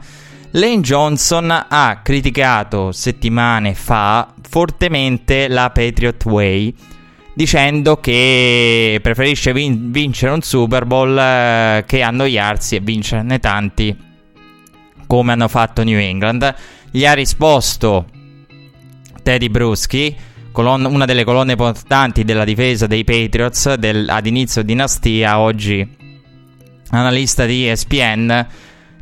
Lane 0.51 0.81
Johnson 0.81 1.65
ha 1.69 1.99
criticato 2.01 2.91
settimane 2.91 3.75
fa 3.75 4.33
fortemente 4.41 5.47
la 5.47 5.69
Patriot 5.69 6.25
Way 6.25 6.73
dicendo 7.35 7.99
che 7.99 8.99
preferisce 9.01 9.53
vin- 9.53 9.91
vincere 9.91 10.31
un 10.31 10.41
Super 10.41 10.85
Bowl 10.85 11.17
eh, 11.17 11.83
che 11.85 12.01
annoiarsi 12.01 12.77
e 12.77 12.79
vincerne 12.79 13.39
tanti 13.39 14.04
come 15.07 15.31
hanno 15.31 15.47
fatto 15.47 15.83
New 15.83 15.97
England. 15.97 16.53
Gli 16.91 17.05
ha 17.05 17.13
risposto 17.13 18.05
Teddy 19.21 19.49
Bruschi, 19.49 20.15
colonna, 20.51 20.87
una 20.87 21.05
delle 21.05 21.23
colonne 21.23 21.55
portanti 21.55 22.23
della 22.23 22.45
difesa 22.45 22.87
dei 22.87 23.03
Patriots 23.03 23.73
del, 23.73 24.07
ad 24.07 24.25
inizio 24.27 24.63
dinastia, 24.63 25.39
oggi 25.39 25.87
analista 26.91 27.45
di 27.45 27.67
ESPN. 27.67 28.47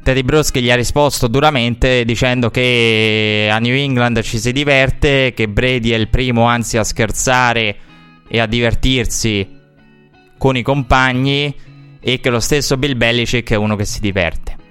Teddy 0.01 0.23
Bruschi 0.23 0.61
gli 0.61 0.71
ha 0.71 0.75
risposto 0.75 1.27
duramente 1.27 2.03
dicendo 2.05 2.49
che 2.49 3.49
a 3.51 3.59
New 3.59 3.75
England 3.75 4.21
ci 4.21 4.39
si 4.39 4.51
diverte, 4.51 5.33
che 5.33 5.47
Brady 5.47 5.91
è 5.91 5.95
il 5.95 6.09
primo 6.09 6.45
anzi 6.45 6.77
a 6.77 6.83
scherzare 6.83 7.75
e 8.27 8.39
a 8.39 8.45
divertirsi 8.45 9.47
con 10.37 10.57
i 10.57 10.61
compagni 10.61 11.53
e 12.01 12.19
che 12.19 12.29
lo 12.29 12.39
stesso 12.39 12.77
Bill 12.77 12.97
Belichick 12.97 13.51
è 13.51 13.55
uno 13.55 13.75
che 13.75 13.85
si 13.85 14.01
diverte 14.01 14.61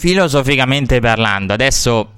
filosoficamente 0.00 0.98
parlando, 0.98 1.52
adesso 1.52 2.14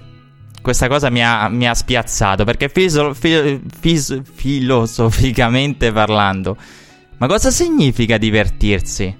questa 0.63 0.87
cosa 0.87 1.11
mi 1.11 1.21
ha, 1.21 1.49
mi 1.49 1.67
ha 1.67 1.75
spiazzato 1.75 2.45
perché 2.45 2.69
fiso, 2.69 3.13
fi, 3.13 3.61
fis, 3.81 4.23
filosoficamente 4.23 5.91
parlando, 5.91 6.57
ma 7.17 7.27
cosa 7.27 7.51
significa 7.51 8.19
divertirsi? 8.19 9.17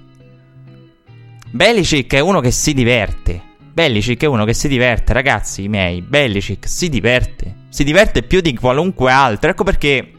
Belichick 1.51 2.13
è 2.13 2.19
uno 2.21 2.39
che 2.39 2.51
si 2.51 2.73
diverte. 2.73 3.41
Belichick 3.73 4.23
è 4.23 4.27
uno 4.27 4.45
che 4.45 4.53
si 4.53 4.69
diverte, 4.69 5.11
ragazzi 5.11 5.67
miei. 5.67 6.01
Belichick 6.01 6.65
si 6.65 6.87
diverte. 6.87 7.55
Si 7.67 7.83
diverte 7.83 8.23
più 8.23 8.39
di 8.39 8.55
qualunque 8.55 9.11
altro. 9.11 9.49
Ecco 9.49 9.65
perché 9.65 10.11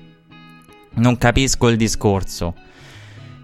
non 0.96 1.16
capisco 1.16 1.68
il 1.68 1.78
discorso. 1.78 2.54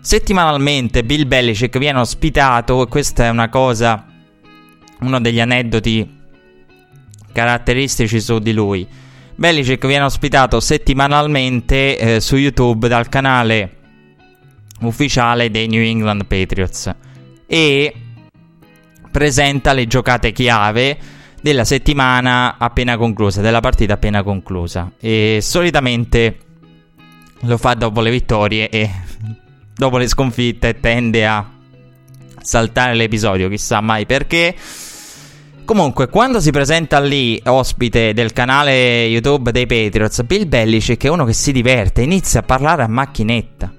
Settimanalmente 0.00 1.04
Bill 1.04 1.26
Belichick 1.26 1.78
viene 1.78 2.00
ospitato 2.00 2.82
e 2.82 2.86
questa 2.86 3.24
è 3.24 3.28
una 3.30 3.48
cosa 3.48 4.09
uno 5.00 5.20
degli 5.20 5.40
aneddoti 5.40 6.18
caratteristici 7.32 8.20
su 8.20 8.38
di 8.38 8.52
lui. 8.52 8.86
Belichick 9.34 9.86
viene 9.86 10.04
ospitato 10.04 10.60
settimanalmente 10.60 11.98
eh, 11.98 12.20
su 12.20 12.36
YouTube 12.36 12.88
dal 12.88 13.08
canale 13.08 13.76
ufficiale 14.80 15.50
dei 15.50 15.66
New 15.66 15.82
England 15.82 16.26
Patriots 16.26 16.94
e 17.46 17.94
presenta 19.10 19.72
le 19.72 19.86
giocate 19.86 20.32
chiave 20.32 20.98
della 21.40 21.64
settimana 21.64 22.56
appena 22.58 22.96
conclusa, 22.96 23.40
della 23.40 23.60
partita 23.60 23.94
appena 23.94 24.22
conclusa. 24.22 24.92
E 25.00 25.38
solitamente 25.40 26.38
lo 27.40 27.56
fa 27.56 27.74
dopo 27.74 28.00
le 28.00 28.10
vittorie 28.10 28.68
e 28.68 28.90
dopo 29.74 29.96
le 29.96 30.06
sconfitte 30.06 30.78
tende 30.80 31.26
a 31.26 31.50
saltare 32.42 32.94
l'episodio, 32.94 33.48
chissà 33.48 33.80
mai 33.80 34.06
perché. 34.06 34.54
Comunque, 35.70 36.08
quando 36.08 36.40
si 36.40 36.50
presenta 36.50 36.98
lì, 36.98 37.40
ospite 37.44 38.12
del 38.12 38.32
canale 38.32 39.04
YouTube 39.04 39.52
dei 39.52 39.66
Patriots, 39.66 40.24
Bill 40.24 40.48
Belichick 40.48 41.04
è 41.04 41.08
uno 41.08 41.24
che 41.24 41.32
si 41.32 41.52
diverte, 41.52 42.02
inizia 42.02 42.40
a 42.40 42.42
parlare 42.42 42.82
a 42.82 42.88
macchinetta. 42.88 43.72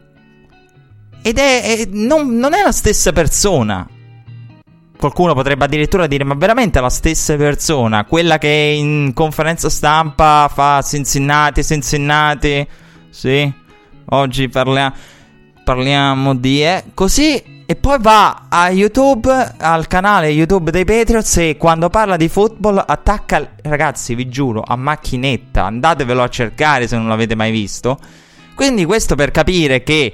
Ed 1.21 1.37
è. 1.37 1.63
è 1.63 1.85
non, 1.89 2.37
non, 2.37 2.53
è 2.53 2.63
la 2.63 2.71
stessa 2.71 3.11
persona. 3.11 3.85
Qualcuno 4.97 5.33
potrebbe 5.33 5.65
addirittura 5.65 6.07
dire: 6.07 6.23
Ma 6.23 6.33
veramente 6.35 6.79
la 6.79 6.89
stessa 6.89 7.35
persona? 7.35 8.05
Quella 8.05 8.37
che 8.37 8.47
in 8.47 9.11
conferenza 9.13 9.69
stampa 9.69 10.49
fa 10.49 10.81
Cincinnati, 10.81 11.61
Cincinnati. 11.61 12.65
Sì, 13.09 13.51
oggi 14.05 14.47
parliamo, 14.47 14.93
parliamo 15.63 16.35
di. 16.35 16.63
Eh, 16.63 16.83
così 16.93 17.59
e 17.71 17.77
poi 17.77 17.99
va 18.01 18.47
a 18.49 18.69
YouTube, 18.69 19.31
al 19.57 19.87
canale 19.87 20.27
YouTube 20.27 20.71
dei 20.71 20.83
Patriots 20.83 21.37
e 21.37 21.55
quando 21.55 21.89
parla 21.89 22.17
di 22.17 22.27
football 22.27 22.83
attacca, 22.85 23.51
ragazzi 23.61 24.13
vi 24.13 24.27
giuro, 24.27 24.61
a 24.61 24.75
macchinetta. 24.75 25.63
Andatevelo 25.67 26.21
a 26.21 26.27
cercare 26.27 26.85
se 26.85 26.97
non 26.97 27.07
l'avete 27.07 27.33
mai 27.33 27.49
visto. 27.49 27.97
Quindi 28.55 28.83
questo 28.83 29.15
per 29.15 29.31
capire 29.31 29.83
che 29.83 30.13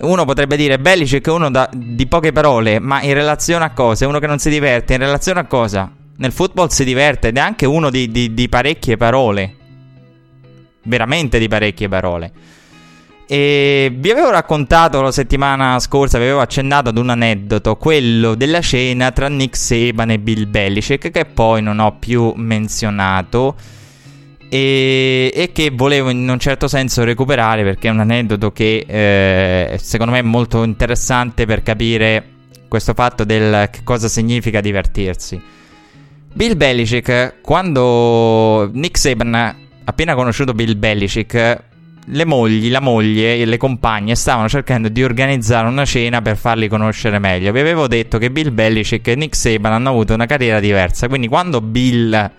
uno 0.00 0.26
potrebbe 0.26 0.58
dire 0.58 0.78
Belichick 0.78 1.26
è 1.26 1.32
uno 1.32 1.50
da, 1.50 1.70
di 1.72 2.06
poche 2.06 2.32
parole, 2.32 2.78
ma 2.78 3.00
in 3.00 3.14
relazione 3.14 3.64
a 3.64 3.70
cosa? 3.70 4.06
Uno 4.06 4.18
che 4.18 4.26
non 4.26 4.38
si 4.38 4.50
diverte. 4.50 4.92
In 4.92 5.00
relazione 5.00 5.40
a 5.40 5.44
cosa? 5.46 5.90
Nel 6.16 6.32
football 6.32 6.66
si 6.66 6.84
diverte 6.84 7.28
ed 7.28 7.38
è 7.38 7.40
anche 7.40 7.64
uno 7.64 7.88
di, 7.88 8.10
di, 8.10 8.34
di 8.34 8.46
parecchie 8.50 8.98
parole. 8.98 9.56
Veramente 10.82 11.38
di 11.38 11.48
parecchie 11.48 11.88
parole. 11.88 12.32
E 13.32 13.92
vi 13.96 14.10
avevo 14.10 14.30
raccontato 14.30 15.00
la 15.00 15.12
settimana 15.12 15.78
scorsa, 15.78 16.18
vi 16.18 16.24
avevo 16.24 16.40
accennato 16.40 16.88
ad 16.88 16.98
un 16.98 17.10
aneddoto, 17.10 17.76
quello 17.76 18.34
della 18.34 18.60
cena 18.60 19.12
tra 19.12 19.28
Nick 19.28 19.56
Saban 19.56 20.10
e 20.10 20.18
Bill 20.18 20.50
Belichick, 20.50 21.12
che 21.12 21.24
poi 21.26 21.62
non 21.62 21.78
ho 21.78 21.96
più 21.96 22.32
menzionato 22.34 23.54
e, 24.48 25.30
e, 25.32 25.52
che 25.52 25.70
volevo 25.72 26.10
in 26.10 26.28
un 26.28 26.40
certo 26.40 26.66
senso 26.66 27.04
recuperare 27.04 27.62
perché 27.62 27.86
è 27.86 27.92
un 27.92 28.00
aneddoto 28.00 28.50
che 28.50 28.84
eh, 28.84 29.78
secondo 29.80 30.10
me 30.10 30.18
è 30.18 30.22
molto 30.22 30.64
interessante 30.64 31.46
per 31.46 31.62
capire 31.62 32.24
questo 32.66 32.94
fatto 32.94 33.22
del 33.22 33.68
che 33.70 33.82
cosa 33.84 34.08
significa 34.08 34.60
divertirsi. 34.60 35.40
Bill 36.32 36.56
Belichick, 36.56 37.40
quando 37.42 38.68
Nick 38.72 38.98
Saban 38.98 39.56
appena 39.84 40.16
conosciuto 40.16 40.52
Bill 40.52 40.76
Belichick, 40.76 41.68
le 42.12 42.24
mogli, 42.24 42.70
la 42.70 42.80
moglie 42.80 43.38
e 43.38 43.44
le 43.44 43.56
compagne 43.56 44.14
stavano 44.16 44.48
cercando 44.48 44.88
di 44.88 45.02
organizzare 45.02 45.68
una 45.68 45.84
cena 45.84 46.20
per 46.20 46.36
farli 46.36 46.68
conoscere 46.68 47.18
meglio. 47.18 47.52
Vi 47.52 47.60
avevo 47.60 47.86
detto 47.86 48.18
che 48.18 48.30
Bill 48.30 48.52
Belichick 48.52 49.06
e 49.06 49.14
Nick 49.14 49.36
Saban 49.36 49.72
hanno 49.72 49.90
avuto 49.90 50.14
una 50.14 50.26
carriera 50.26 50.58
diversa, 50.58 51.08
quindi 51.08 51.28
quando 51.28 51.60
Bill 51.60 52.30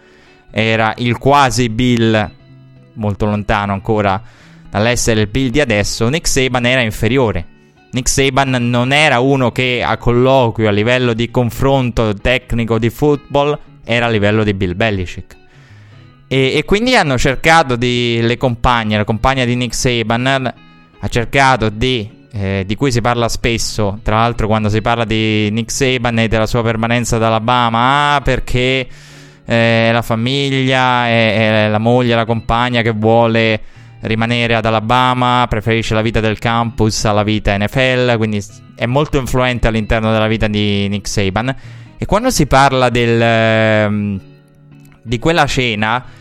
era 0.52 0.94
il 0.98 1.18
quasi 1.18 1.70
Bill, 1.70 2.30
molto 2.94 3.26
lontano 3.26 3.72
ancora 3.72 4.22
dall'essere 4.70 5.22
il 5.22 5.28
Bill 5.28 5.50
di 5.50 5.62
adesso, 5.62 6.10
Nick 6.10 6.28
Saban 6.28 6.66
era 6.66 6.82
inferiore. 6.82 7.46
Nick 7.92 8.10
Saban 8.10 8.50
non 8.50 8.92
era 8.92 9.20
uno 9.20 9.52
che 9.52 9.84
a 9.86 9.98
colloquio, 9.98 10.68
a 10.68 10.72
livello 10.72 11.14
di 11.14 11.30
confronto 11.30 12.14
tecnico 12.14 12.78
di 12.78 12.90
football, 12.90 13.58
era 13.84 14.06
a 14.06 14.10
livello 14.10 14.44
di 14.44 14.54
Bill 14.54 14.76
Belichick. 14.76 15.41
E, 16.32 16.54
e 16.56 16.64
quindi 16.64 16.96
hanno 16.96 17.18
cercato 17.18 17.76
di, 17.76 18.22
le 18.22 18.38
compagne, 18.38 18.96
la 18.96 19.04
compagna 19.04 19.44
di 19.44 19.54
Nick 19.58 19.76
Saban 19.76 20.54
ha 21.04 21.08
cercato 21.10 21.68
di 21.68 22.20
eh, 22.34 22.64
di 22.66 22.76
cui 22.76 22.94
si 22.94 23.02
parla 23.02 23.28
spesso, 23.28 24.00
tra 24.04 24.20
l'altro 24.20 24.48
quando 24.48 24.70
si 24.70 24.82
parla 24.82 25.04
di 25.04 25.50
Nick 25.52 25.70
Saban 25.70 26.20
e 26.20 26.30
della 26.30 26.46
sua 26.46 26.64
permanenza 26.64 27.18
ad 27.18 27.24
Alabama, 27.24 28.16
ah, 28.16 28.22
perché 28.22 28.88
eh, 29.44 29.90
la 29.92 30.02
famiglia, 30.02 31.08
è, 31.08 31.68
la 31.70 31.78
moglie, 31.80 32.16
la 32.16 32.24
compagna 32.24 32.82
che 32.82 32.92
vuole 32.92 33.60
rimanere 34.04 34.56
ad 34.56 34.66
Alabama, 34.66 35.46
preferisce 35.50 35.94
la 35.94 36.02
vita 36.02 36.22
del 36.22 36.40
campus 36.40 37.04
alla 37.04 37.24
vita 37.24 37.58
NFL, 37.58 38.16
quindi 38.16 38.42
è 38.76 38.86
molto 38.86 39.18
influente 39.18 39.68
all'interno 39.68 40.14
della 40.14 40.28
vita 40.28 40.48
di 40.48 40.88
Nick 40.88 41.10
Saban. 41.10 41.54
E 41.98 42.06
quando 42.06 42.30
si 42.30 42.48
parla 42.48 42.88
del, 42.88 43.22
ehm, 43.22 44.22
di 45.04 45.20
quella 45.20 45.46
cena, 45.46 46.20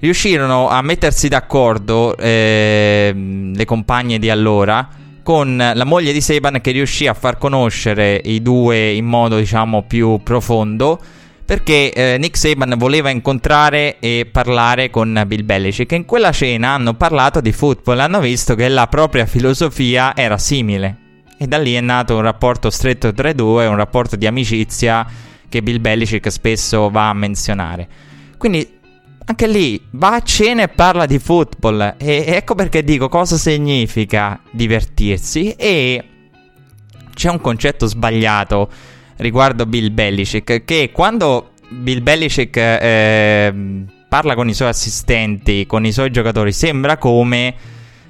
riuscirono 0.00 0.68
a 0.68 0.82
mettersi 0.82 1.28
d'accordo 1.28 2.16
eh, 2.16 3.12
le 3.54 3.64
compagne 3.64 4.18
di 4.18 4.30
allora 4.30 4.88
con 5.22 5.56
la 5.56 5.84
moglie 5.84 6.12
di 6.12 6.20
Saban 6.20 6.60
che 6.60 6.70
riuscì 6.72 7.06
a 7.06 7.14
far 7.14 7.38
conoscere 7.38 8.20
i 8.24 8.42
due 8.42 8.90
in 8.90 9.04
modo 9.04 9.36
diciamo 9.36 9.82
più 9.82 10.20
profondo 10.22 10.98
perché 11.50 11.92
eh, 11.92 12.16
Nick 12.18 12.36
Saban 12.36 12.74
voleva 12.78 13.10
incontrare 13.10 13.98
e 13.98 14.28
parlare 14.30 14.88
con 14.88 15.20
Bill 15.26 15.44
Belichick. 15.44 15.90
In 15.90 16.04
quella 16.04 16.30
cena 16.30 16.74
hanno 16.74 16.94
parlato 16.94 17.40
di 17.40 17.50
football, 17.50 17.98
hanno 17.98 18.20
visto 18.20 18.54
che 18.54 18.68
la 18.68 18.86
propria 18.86 19.26
filosofia 19.26 20.14
era 20.14 20.38
simile. 20.38 21.24
E 21.36 21.48
da 21.48 21.58
lì 21.58 21.74
è 21.74 21.80
nato 21.80 22.14
un 22.14 22.22
rapporto 22.22 22.70
stretto 22.70 23.12
tra 23.12 23.30
i 23.30 23.34
due, 23.34 23.66
un 23.66 23.74
rapporto 23.74 24.14
di 24.14 24.28
amicizia 24.28 25.04
che 25.48 25.60
Bill 25.60 25.80
Belichick 25.80 26.30
spesso 26.30 26.88
va 26.88 27.08
a 27.08 27.14
menzionare. 27.14 27.88
Quindi 28.38 28.78
anche 29.30 29.46
lì 29.46 29.80
va 29.92 30.14
a 30.14 30.22
cena 30.22 30.62
e 30.62 30.68
parla 30.68 31.06
di 31.06 31.18
football. 31.18 31.94
E 31.98 32.24
ecco 32.26 32.54
perché 32.54 32.82
dico 32.82 33.08
cosa 33.08 33.36
significa 33.36 34.40
divertirsi. 34.50 35.52
E 35.52 36.04
c'è 37.14 37.30
un 37.30 37.40
concetto 37.40 37.86
sbagliato 37.86 38.70
riguardo 39.16 39.66
Bill 39.66 39.92
Belichick, 39.92 40.64
che 40.64 40.90
quando 40.92 41.50
Bill 41.68 42.02
Belichick 42.02 42.56
eh, 42.56 43.54
parla 44.08 44.34
con 44.34 44.48
i 44.48 44.54
suoi 44.54 44.68
assistenti, 44.68 45.66
con 45.66 45.84
i 45.84 45.92
suoi 45.92 46.10
giocatori, 46.10 46.52
sembra 46.52 46.96
come 46.96 47.54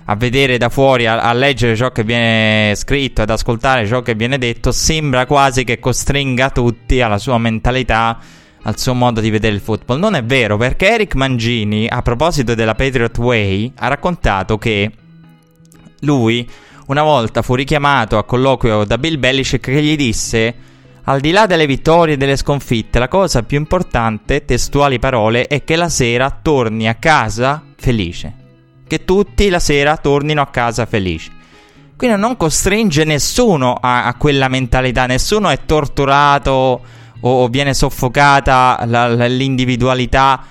a 0.05 0.17
vedere 0.17 0.57
da 0.57 0.69
fuori, 0.69 1.07
a, 1.07 1.21
a, 1.21 1.33
leggere 1.33 1.77
ciò 1.77 1.91
che 1.93 2.03
viene 2.03 2.75
scritto, 2.75 3.23
ad 3.23 3.31
ascoltare 3.31 3.87
ciò 3.87 4.01
che 4.01 4.15
viene 4.15 4.39
detto, 4.39 4.73
sembra 4.73 5.27
quasi 5.27 5.65
che 5.65 5.79
costringa 5.79 6.51
tutti 6.51 7.01
alla 7.01 7.19
sua 7.19 7.39
mentalità, 7.39 8.19
al 8.63 8.79
suo 8.79 8.95
modo 8.95 9.21
di 9.21 9.31
vedere 9.31 9.55
il 9.55 9.61
football. 9.61 9.99
Non 9.99 10.15
è 10.15 10.25
vero, 10.25 10.57
perché 10.57 10.91
Eric 10.93 11.15
Mangini, 11.15 11.87
a 11.89 12.03
proposito 12.03 12.55
della 12.55 12.75
Patriot 12.75 13.17
Way, 13.19 13.73
ha 13.77 13.89
raccontato 13.89 14.59
che 14.59 14.91
lui 16.01 16.49
una 16.87 17.03
volta 17.03 17.43
fu 17.43 17.55
richiamato 17.55 18.19
a 18.19 18.25
colloquio 18.25 18.85
da 18.85 18.99
Bill 18.99 19.19
Belichick 19.19 19.65
che 19.65 19.83
gli 19.83 19.97
disse 19.97 20.55
al 21.05 21.21
di 21.21 21.31
là 21.31 21.47
delle 21.47 21.67
vittorie 21.67 22.15
e 22.15 22.17
delle 22.17 22.37
sconfitte, 22.37 22.99
la 22.99 23.09
cosa 23.09 23.43
più 23.43 23.59
importante, 23.59 24.45
testuali 24.45 24.99
parole, 24.99 25.47
è 25.47 25.65
che 25.65 25.75
la 25.75 25.89
sera 25.89 26.31
torni 26.31 26.89
a 26.89 26.95
casa 26.95 27.65
felice. 27.77 28.35
Che 28.87 29.05
tutti 29.05 29.49
la 29.49 29.59
sera 29.59 29.97
tornino 29.97 30.41
a 30.41 30.49
casa 30.49 30.87
felici. 30.87 31.31
Quindi 31.97 32.17
non 32.19 32.37
costringe 32.37 33.05
nessuno 33.05 33.75
a, 33.81 34.05
a 34.05 34.15
quella 34.15 34.49
mentalità, 34.49 35.07
nessuno 35.07 35.49
è 35.49 35.65
torturato 35.67 36.81
o, 37.21 37.43
o 37.43 37.49
viene 37.49 37.75
soffocata 37.75 38.83
la, 38.87 39.09
la, 39.09 39.27
l'individualità 39.27 40.45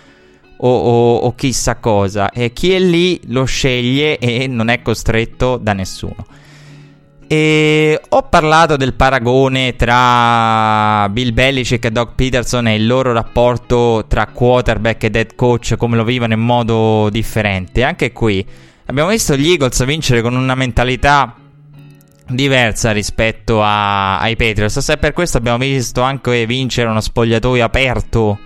o, 0.58 0.70
o, 0.70 1.18
o 1.18 1.36
chissà 1.36 1.76
cosa. 1.76 2.30
E 2.32 2.54
chi 2.54 2.72
è 2.74 2.80
lì 2.80 3.20
lo 3.28 3.46
sceglie 3.46 4.18
e 4.18 4.48
non 4.48 4.70
è 4.70 4.82
costretto 4.82 5.58
da 5.58 5.74
nessuno. 5.74 6.26
E 7.32 8.02
ho 8.10 8.24
parlato 8.24 8.76
del 8.76 8.96
paragone 8.96 9.76
tra 9.76 11.08
Bill 11.10 11.32
Belichick 11.32 11.86
e 11.86 11.92
Doug 11.92 12.16
Peterson 12.16 12.68
e 12.68 12.74
il 12.74 12.88
loro 12.88 13.14
rapporto 13.14 14.06
tra 14.08 14.26
quarterback 14.26 15.04
ed 15.04 15.16
head 15.16 15.36
coach, 15.36 15.76
come 15.78 15.96
lo 15.96 16.04
vivono 16.04 16.34
in 16.34 16.40
modo 16.40 17.08
differente. 17.12 17.84
Anche 17.84 18.12
qui 18.14 18.44
abbiamo 18.86 19.10
visto 19.10 19.36
gli 19.36 19.48
Eagles 19.48 19.86
vincere 19.86 20.24
con 20.24 20.36
una 20.36 20.56
mentalità 20.56 21.36
diversa 22.30 22.92
rispetto 22.92 23.62
a, 23.62 24.20
ai 24.20 24.36
Patriots. 24.36 24.88
E 24.90 24.98
per 24.98 25.14
questo 25.14 25.38
abbiamo 25.38 25.58
visto 25.58 26.02
anche 26.02 26.46
vincere 26.46 26.90
uno 26.90 27.02
spogliatoio 27.02 27.64
aperto 27.64 28.40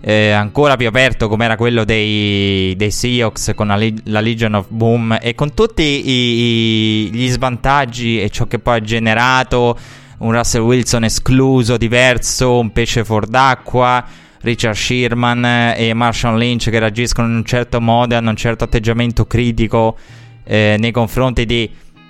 eh, 0.00 0.30
ancora 0.30 0.76
più 0.76 0.86
aperto 0.86 1.28
come 1.28 1.44
era 1.44 1.56
quello 1.56 1.84
dei, 1.84 2.74
dei 2.76 2.90
Seahawks 2.90 3.52
con 3.56 3.66
la, 3.66 3.78
la, 4.04 4.20
Legion 4.20 4.54
of 4.54 4.66
Boom 4.68 5.18
e 5.20 5.34
con 5.34 5.54
tutti 5.54 5.82
i, 5.82 7.08
i, 7.08 7.10
gli 7.12 7.28
svantaggi 7.28 8.20
e 8.20 8.30
ciò 8.30 8.46
che 8.46 8.60
poi 8.60 8.76
ha 8.76 8.80
generato 8.80 9.76
un 10.18 10.32
Russell 10.32 10.62
Wilson 10.62 11.04
escluso, 11.04 11.76
diverso, 11.76 12.60
un 12.60 12.70
pesce 12.70 13.04
fuor 13.04 13.26
d'acqua, 13.26 14.04
Richard 14.40 14.76
Sherman 14.76 15.74
e 15.76 15.92
Marshall 15.94 16.38
Lynch 16.38 16.70
che 16.70 16.78
reagiscono 16.78 17.26
in 17.26 17.34
un 17.34 17.44
certo 17.44 17.80
modo 17.80 18.14
e 18.14 18.18
hanno 18.18 18.30
un 18.30 18.36
certo 18.36 18.64
atteggiamento 18.64 19.26
critico 19.26 19.96
eh, 20.44 20.76
nei 20.78 20.92
confronti 20.92 21.44
di, 21.44 21.68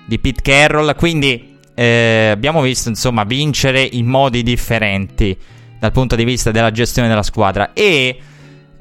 di 0.09 0.17
Pete 0.17 0.41
Carroll, 0.41 0.95
quindi 0.95 1.57
eh, 1.75 2.29
abbiamo 2.31 2.61
visto 2.61 2.89
insomma 2.89 3.23
vincere 3.23 3.81
in 3.81 4.07
modi 4.07 4.41
differenti 4.41 5.37
dal 5.79 5.91
punto 5.91 6.15
di 6.15 6.23
vista 6.23 6.49
della 6.49 6.71
gestione 6.71 7.07
della 7.07 7.21
squadra. 7.23 7.73
E 7.73 8.19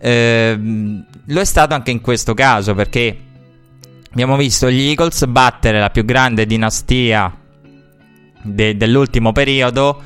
ehm, 0.00 1.06
lo 1.26 1.40
è 1.40 1.44
stato 1.44 1.74
anche 1.74 1.90
in 1.90 2.00
questo 2.00 2.32
caso 2.32 2.74
perché 2.74 3.16
abbiamo 4.10 4.36
visto 4.38 4.70
gli 4.70 4.88
Eagles 4.88 5.26
battere 5.26 5.78
la 5.78 5.90
più 5.90 6.06
grande 6.06 6.46
dinastia 6.46 7.32
de- 8.42 8.76
dell'ultimo 8.76 9.32
periodo, 9.32 10.00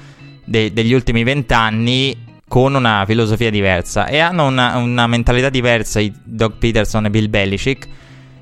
de- 0.45 0.73
degli 0.73 0.93
ultimi 0.93 1.23
vent'anni 1.23 2.31
con 2.49 2.75
una 2.75 3.05
filosofia 3.07 3.49
diversa. 3.49 4.07
E 4.07 4.19
hanno 4.19 4.45
una, 4.45 4.77
una 4.77 5.07
mentalità 5.07 5.51
diversa 5.51 6.01
i 6.01 6.13
Doug 6.25 6.55
Peterson 6.59 7.05
e 7.05 7.11
Bill 7.11 7.31
Belichick. 7.31 7.89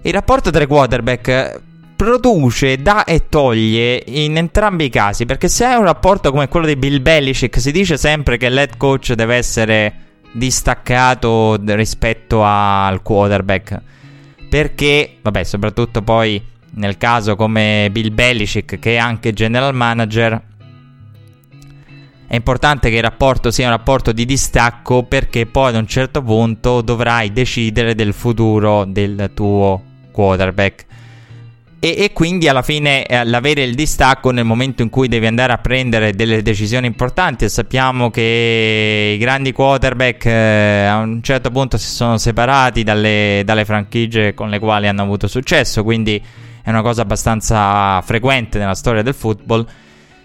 Il 0.00 0.12
rapporto 0.14 0.50
tra 0.50 0.62
i 0.62 0.66
quarterback 0.66 1.68
produce, 2.00 2.78
dà 2.78 3.04
e 3.04 3.28
toglie 3.28 4.02
in 4.06 4.38
entrambi 4.38 4.86
i 4.86 4.88
casi. 4.88 5.26
Perché 5.26 5.48
se 5.48 5.66
hai 5.66 5.76
un 5.76 5.84
rapporto 5.84 6.30
come 6.30 6.48
quello 6.48 6.64
di 6.64 6.76
Bill 6.76 7.02
Belichick, 7.02 7.60
si 7.60 7.70
dice 7.72 7.98
sempre 7.98 8.38
che 8.38 8.48
l'head 8.48 8.78
coach 8.78 9.12
deve 9.12 9.34
essere 9.34 9.94
distaccato 10.32 11.60
rispetto 11.62 12.42
al 12.42 13.02
quarterback. 13.02 13.82
Perché, 14.48 15.16
vabbè, 15.20 15.44
soprattutto 15.44 16.00
poi 16.00 16.42
nel 16.76 16.96
caso 16.96 17.36
come 17.36 17.90
Bill 17.92 18.14
Belichick, 18.14 18.78
che 18.78 18.94
è 18.94 18.96
anche 18.96 19.34
general 19.34 19.74
manager, 19.74 20.42
è 22.26 22.34
importante 22.34 22.88
che 22.88 22.96
il 22.96 23.02
rapporto 23.02 23.50
sia 23.50 23.66
un 23.66 23.72
rapporto 23.72 24.12
di 24.12 24.24
distacco 24.24 25.02
perché 25.02 25.44
poi 25.44 25.68
ad 25.68 25.74
un 25.74 25.86
certo 25.86 26.22
punto 26.22 26.80
dovrai 26.80 27.30
decidere 27.30 27.94
del 27.94 28.14
futuro 28.14 28.86
del 28.86 29.32
tuo 29.34 29.82
quarterback. 30.10 30.86
E, 31.82 31.94
e, 31.96 32.12
quindi 32.12 32.46
alla 32.46 32.60
fine 32.60 33.06
eh, 33.06 33.24
l'avere 33.24 33.62
il 33.62 33.74
distacco 33.74 34.32
nel 34.32 34.44
momento 34.44 34.82
in 34.82 34.90
cui 34.90 35.08
devi 35.08 35.24
andare 35.26 35.54
a 35.54 35.56
prendere 35.56 36.12
delle 36.12 36.42
decisioni 36.42 36.86
importanti 36.86 37.46
e 37.46 37.48
sappiamo 37.48 38.10
che 38.10 39.14
i 39.14 39.18
grandi 39.18 39.52
quarterback 39.52 40.26
eh, 40.26 40.84
a 40.84 40.98
un 40.98 41.22
certo 41.22 41.50
punto 41.50 41.78
si 41.78 41.88
sono 41.88 42.18
separati 42.18 42.82
dalle, 42.82 43.40
dalle 43.46 43.64
franchigie 43.64 44.34
con 44.34 44.50
le 44.50 44.58
quali 44.58 44.88
hanno 44.88 45.00
avuto 45.00 45.26
successo 45.26 45.82
quindi 45.82 46.22
è 46.62 46.68
una 46.68 46.82
cosa 46.82 47.00
abbastanza 47.02 48.00
frequente 48.02 48.58
nella 48.58 48.74
storia 48.74 49.02
del 49.02 49.14
football. 49.14 49.66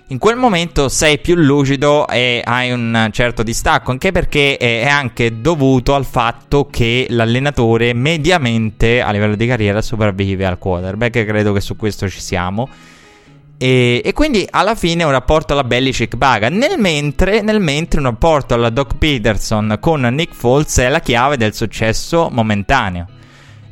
In 0.09 0.19
quel 0.19 0.35
momento 0.35 0.87
sei 0.87 1.17
più 1.17 1.33
lucido 1.33 2.07
e 2.07 2.39
hai 2.45 2.71
un 2.71 3.09
certo 3.11 3.41
distacco, 3.41 3.89
anche 3.89 4.11
perché 4.11 4.55
è 4.55 4.87
anche 4.87 5.41
dovuto 5.41 5.95
al 5.95 6.05
fatto 6.05 6.67
che 6.69 7.07
l'allenatore 7.09 7.91
mediamente 7.95 9.01
a 9.01 9.09
livello 9.09 9.35
di 9.35 9.47
carriera 9.47 9.81
sopravvive 9.81 10.45
al 10.45 10.59
quarterback, 10.59 11.25
credo 11.25 11.53
che 11.53 11.59
su 11.59 11.75
questo 11.75 12.07
ci 12.07 12.21
siamo. 12.21 12.69
E, 13.57 14.03
e, 14.05 14.13
quindi 14.13 14.45
alla 14.47 14.75
fine 14.75 15.03
un 15.03 15.09
rapporto 15.09 15.53
alla 15.53 15.63
Belichick 15.63 16.17
paga. 16.17 16.49
Nel 16.49 16.77
mentre, 16.77 17.41
nel 17.41 17.59
mentre 17.59 17.99
un 17.99 18.05
rapporto 18.05 18.53
alla 18.53 18.69
Doc 18.69 18.97
Peterson 18.99 19.77
con 19.79 20.01
Nick 20.01 20.35
Foles 20.35 20.77
è 20.77 20.89
la 20.89 20.99
chiave 20.99 21.35
del 21.35 21.55
successo 21.55 22.29
momentaneo. 22.31 23.14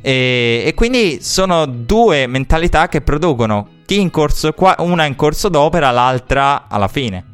E, 0.06 0.64
e 0.66 0.74
quindi 0.74 1.22
sono 1.22 1.64
due 1.64 2.26
mentalità 2.26 2.88
che 2.88 3.00
producono 3.00 3.68
in 3.86 4.10
corso, 4.10 4.54
una 4.78 5.06
in 5.06 5.16
corso 5.16 5.48
d'opera, 5.48 5.90
l'altra 5.90 6.68
alla 6.68 6.88
fine. 6.88 7.24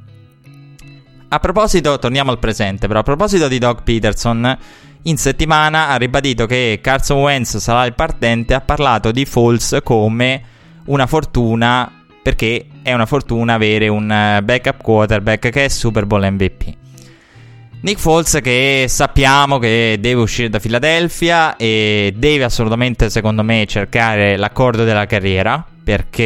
A 1.31 1.39
proposito, 1.41 1.99
torniamo 1.99 2.31
al 2.31 2.39
presente, 2.39 2.87
però 2.87 3.01
a 3.01 3.03
proposito 3.03 3.49
di 3.49 3.59
Doc 3.59 3.83
Peterson, 3.83 4.57
in 5.03 5.17
settimana 5.17 5.89
ha 5.89 5.97
ribadito 5.97 6.47
che 6.47 6.79
Carson 6.81 7.23
Wentz 7.23 7.57
sarà 7.57 7.87
il 7.87 7.95
partente, 7.95 8.55
ha 8.55 8.61
parlato 8.61 9.11
di 9.11 9.25
Foles 9.25 9.79
come 9.83 10.43
una 10.85 11.07
fortuna 11.07 11.91
perché 12.23 12.67
è 12.83 12.93
una 12.93 13.07
fortuna 13.07 13.55
avere 13.55 13.89
un 13.89 14.11
eh, 14.13 14.43
backup 14.43 14.83
quarterback 14.83 15.51
che 15.51 15.65
è 15.65 15.69
Super 15.69 16.07
Bowl 16.07 16.23
MVP. 16.23 16.80
Nick 17.83 17.99
Foles 17.99 18.41
che 18.43 18.85
sappiamo 18.89 19.59
che 19.59 19.97
deve 20.01 20.21
uscire 20.21 20.51
da 20.51 20.59
Philadelphia 20.61 21.57
e 21.57 22.13
deve 22.15 22.45
assolutamente 22.45 23.09
secondo 23.09 23.43
me 23.43 23.65
cercare 23.67 24.37
l'accordo 24.37 24.85
della 24.85 25.07
carriera 25.07 25.65
perché 25.83 26.23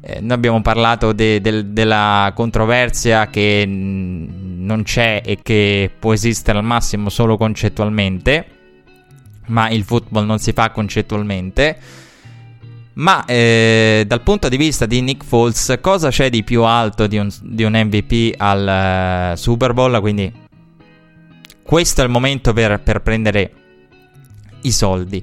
eh, 0.00 0.20
noi 0.20 0.30
abbiamo 0.32 0.62
parlato 0.62 1.12
de- 1.12 1.42
de- 1.42 1.74
della 1.74 2.32
controversia 2.34 3.26
che 3.28 3.64
n- 3.66 4.64
non 4.64 4.82
c'è 4.82 5.20
e 5.22 5.40
che 5.42 5.90
può 5.98 6.14
esistere 6.14 6.56
al 6.56 6.64
massimo 6.64 7.10
solo 7.10 7.36
concettualmente 7.36 8.46
ma 9.48 9.68
il 9.68 9.84
football 9.84 10.24
non 10.24 10.38
si 10.38 10.52
fa 10.52 10.70
concettualmente 10.70 11.76
ma 12.98 13.24
eh, 13.26 14.04
dal 14.06 14.22
punto 14.22 14.48
di 14.48 14.56
vista 14.56 14.86
di 14.86 15.00
Nick 15.00 15.24
Foles, 15.24 15.78
cosa 15.80 16.10
c'è 16.10 16.30
di 16.30 16.42
più 16.42 16.64
alto 16.64 17.06
di 17.06 17.16
un, 17.16 17.28
di 17.42 17.62
un 17.62 17.72
MVP 17.72 18.34
al 18.36 19.32
uh, 19.32 19.36
Super 19.36 19.72
Bowl? 19.72 20.00
Quindi 20.00 20.32
questo 21.62 22.00
è 22.00 22.04
il 22.04 22.10
momento 22.10 22.52
per, 22.52 22.80
per, 22.80 23.02
prendere 23.02 23.52
i 24.62 24.72
soldi. 24.72 25.22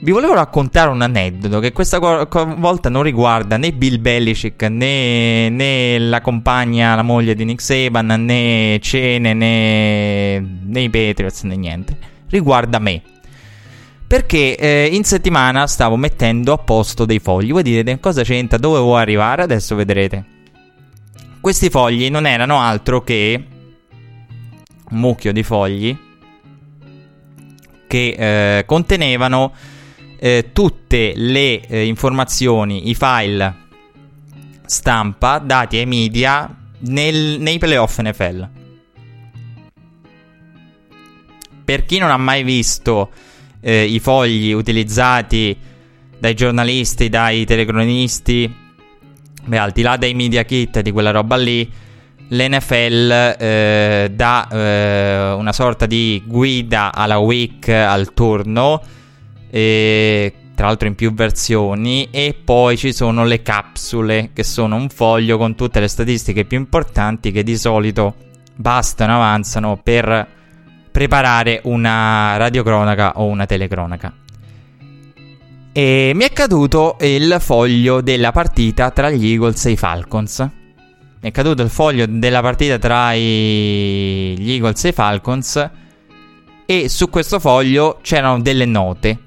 Vi 0.00 0.10
volevo 0.10 0.34
raccontare 0.34 0.90
un 0.90 1.02
aneddoto 1.02 1.60
che 1.60 1.72
questa 1.72 1.98
volta 1.98 2.88
non 2.88 3.02
riguarda 3.02 3.56
né 3.58 3.72
Bill 3.72 4.00
Belichick 4.00 4.62
né, 4.62 5.48
né 5.50 5.98
la 5.98 6.20
compagna, 6.20 6.94
la 6.94 7.02
moglie 7.02 7.34
di 7.34 7.44
Nick 7.44 7.60
Saban, 7.60 8.06
né 8.24 8.78
cene, 8.80 9.34
né, 9.34 10.40
né 10.40 10.80
i 10.80 10.88
Patriots, 10.88 11.42
né 11.42 11.56
niente. 11.56 11.96
Riguarda 12.28 12.78
me. 12.78 13.02
Perché 14.06 14.56
eh, 14.56 14.88
in 14.92 15.04
settimana 15.04 15.66
stavo 15.66 15.96
mettendo 15.96 16.52
a 16.52 16.58
posto 16.58 17.04
dei 17.04 17.18
fogli. 17.18 17.52
Voi 17.52 17.62
direte 17.62 17.98
cosa 18.00 18.22
c'entra? 18.22 18.58
Dove 18.58 18.78
vuoi 18.78 19.00
arrivare? 19.00 19.42
Adesso 19.42 19.74
vedrete. 19.74 20.24
Questi 21.40 21.68
fogli 21.68 22.08
non 22.10 22.26
erano 22.26 22.58
altro 22.60 23.02
che 23.02 23.44
un 24.90 24.98
mucchio 24.98 25.32
di 25.32 25.42
fogli 25.42 25.96
che 27.86 28.58
eh, 28.58 28.64
contenevano 28.64 29.52
eh, 30.18 30.50
tutte 30.52 31.12
le 31.14 31.60
eh, 31.66 31.84
informazioni, 31.86 32.88
i 32.88 32.94
file 32.94 33.62
stampa 34.64 35.38
dati 35.38 35.76
ai 35.76 35.86
media 35.86 36.52
nel, 36.78 37.38
nei 37.40 37.58
playoff 37.58 38.00
NFL. 38.00 38.48
Per 41.64 41.84
chi 41.84 41.98
non 41.98 42.10
ha 42.10 42.16
mai 42.16 42.42
visto 42.42 43.10
eh, 43.66 43.84
i 43.84 43.98
fogli 43.98 44.52
utilizzati 44.52 45.56
dai 46.18 46.34
giornalisti, 46.34 47.08
dai 47.08 47.46
telecronisti, 47.46 48.54
beh, 49.42 49.58
al 49.58 49.70
di 49.70 49.80
là 49.80 49.96
dei 49.96 50.12
media 50.12 50.44
kit 50.44 50.80
di 50.80 50.90
quella 50.90 51.10
roba 51.10 51.36
lì, 51.36 51.70
l'NFL 52.28 53.36
eh, 53.38 54.12
dà 54.14 54.48
eh, 54.50 55.32
una 55.32 55.52
sorta 55.52 55.86
di 55.86 56.22
guida 56.26 56.92
alla 56.92 57.18
week 57.18 57.68
al 57.70 58.12
turno, 58.12 58.82
tra 59.50 60.66
l'altro 60.66 60.88
in 60.88 60.94
più 60.94 61.14
versioni, 61.14 62.08
e 62.10 62.36
poi 62.44 62.76
ci 62.76 62.92
sono 62.92 63.24
le 63.24 63.40
capsule, 63.40 64.30
che 64.34 64.44
sono 64.44 64.76
un 64.76 64.90
foglio 64.90 65.38
con 65.38 65.54
tutte 65.54 65.80
le 65.80 65.88
statistiche 65.88 66.44
più 66.44 66.58
importanti 66.58 67.32
che 67.32 67.42
di 67.42 67.56
solito 67.56 68.14
bastano, 68.54 69.14
avanzano 69.14 69.80
per 69.82 70.42
preparare 70.94 71.60
una 71.64 72.36
radiocronaca 72.36 73.14
o 73.16 73.24
una 73.24 73.46
telecronaca. 73.46 74.14
E 75.72 76.12
mi 76.14 76.22
è 76.22 76.32
caduto 76.32 76.98
il 77.00 77.36
foglio 77.40 78.00
della 78.00 78.30
partita 78.30 78.92
tra 78.92 79.10
gli 79.10 79.32
Eagles 79.32 79.66
e 79.66 79.72
i 79.72 79.76
Falcons. 79.76 80.38
Mi 80.38 81.28
è 81.28 81.32
caduto 81.32 81.62
il 81.62 81.68
foglio 81.68 82.06
della 82.06 82.40
partita 82.42 82.78
tra 82.78 83.12
i... 83.12 84.36
gli 84.38 84.52
Eagles 84.52 84.84
e 84.84 84.88
i 84.90 84.92
Falcons. 84.92 85.70
E 86.64 86.88
su 86.88 87.10
questo 87.10 87.40
foglio 87.40 87.98
c'erano 88.00 88.40
delle 88.40 88.64
note. 88.64 89.18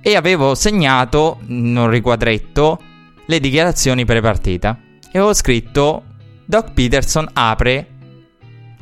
E 0.00 0.14
avevo 0.14 0.54
segnato 0.54 1.40
in 1.48 1.76
un 1.76 1.90
riquadretto 1.90 2.80
le 3.26 3.40
dichiarazioni 3.40 4.04
pre-partita. 4.04 4.78
E 5.10 5.18
avevo 5.18 5.34
scritto: 5.34 6.04
Doc 6.44 6.70
Peterson 6.70 7.28
apre 7.32 7.93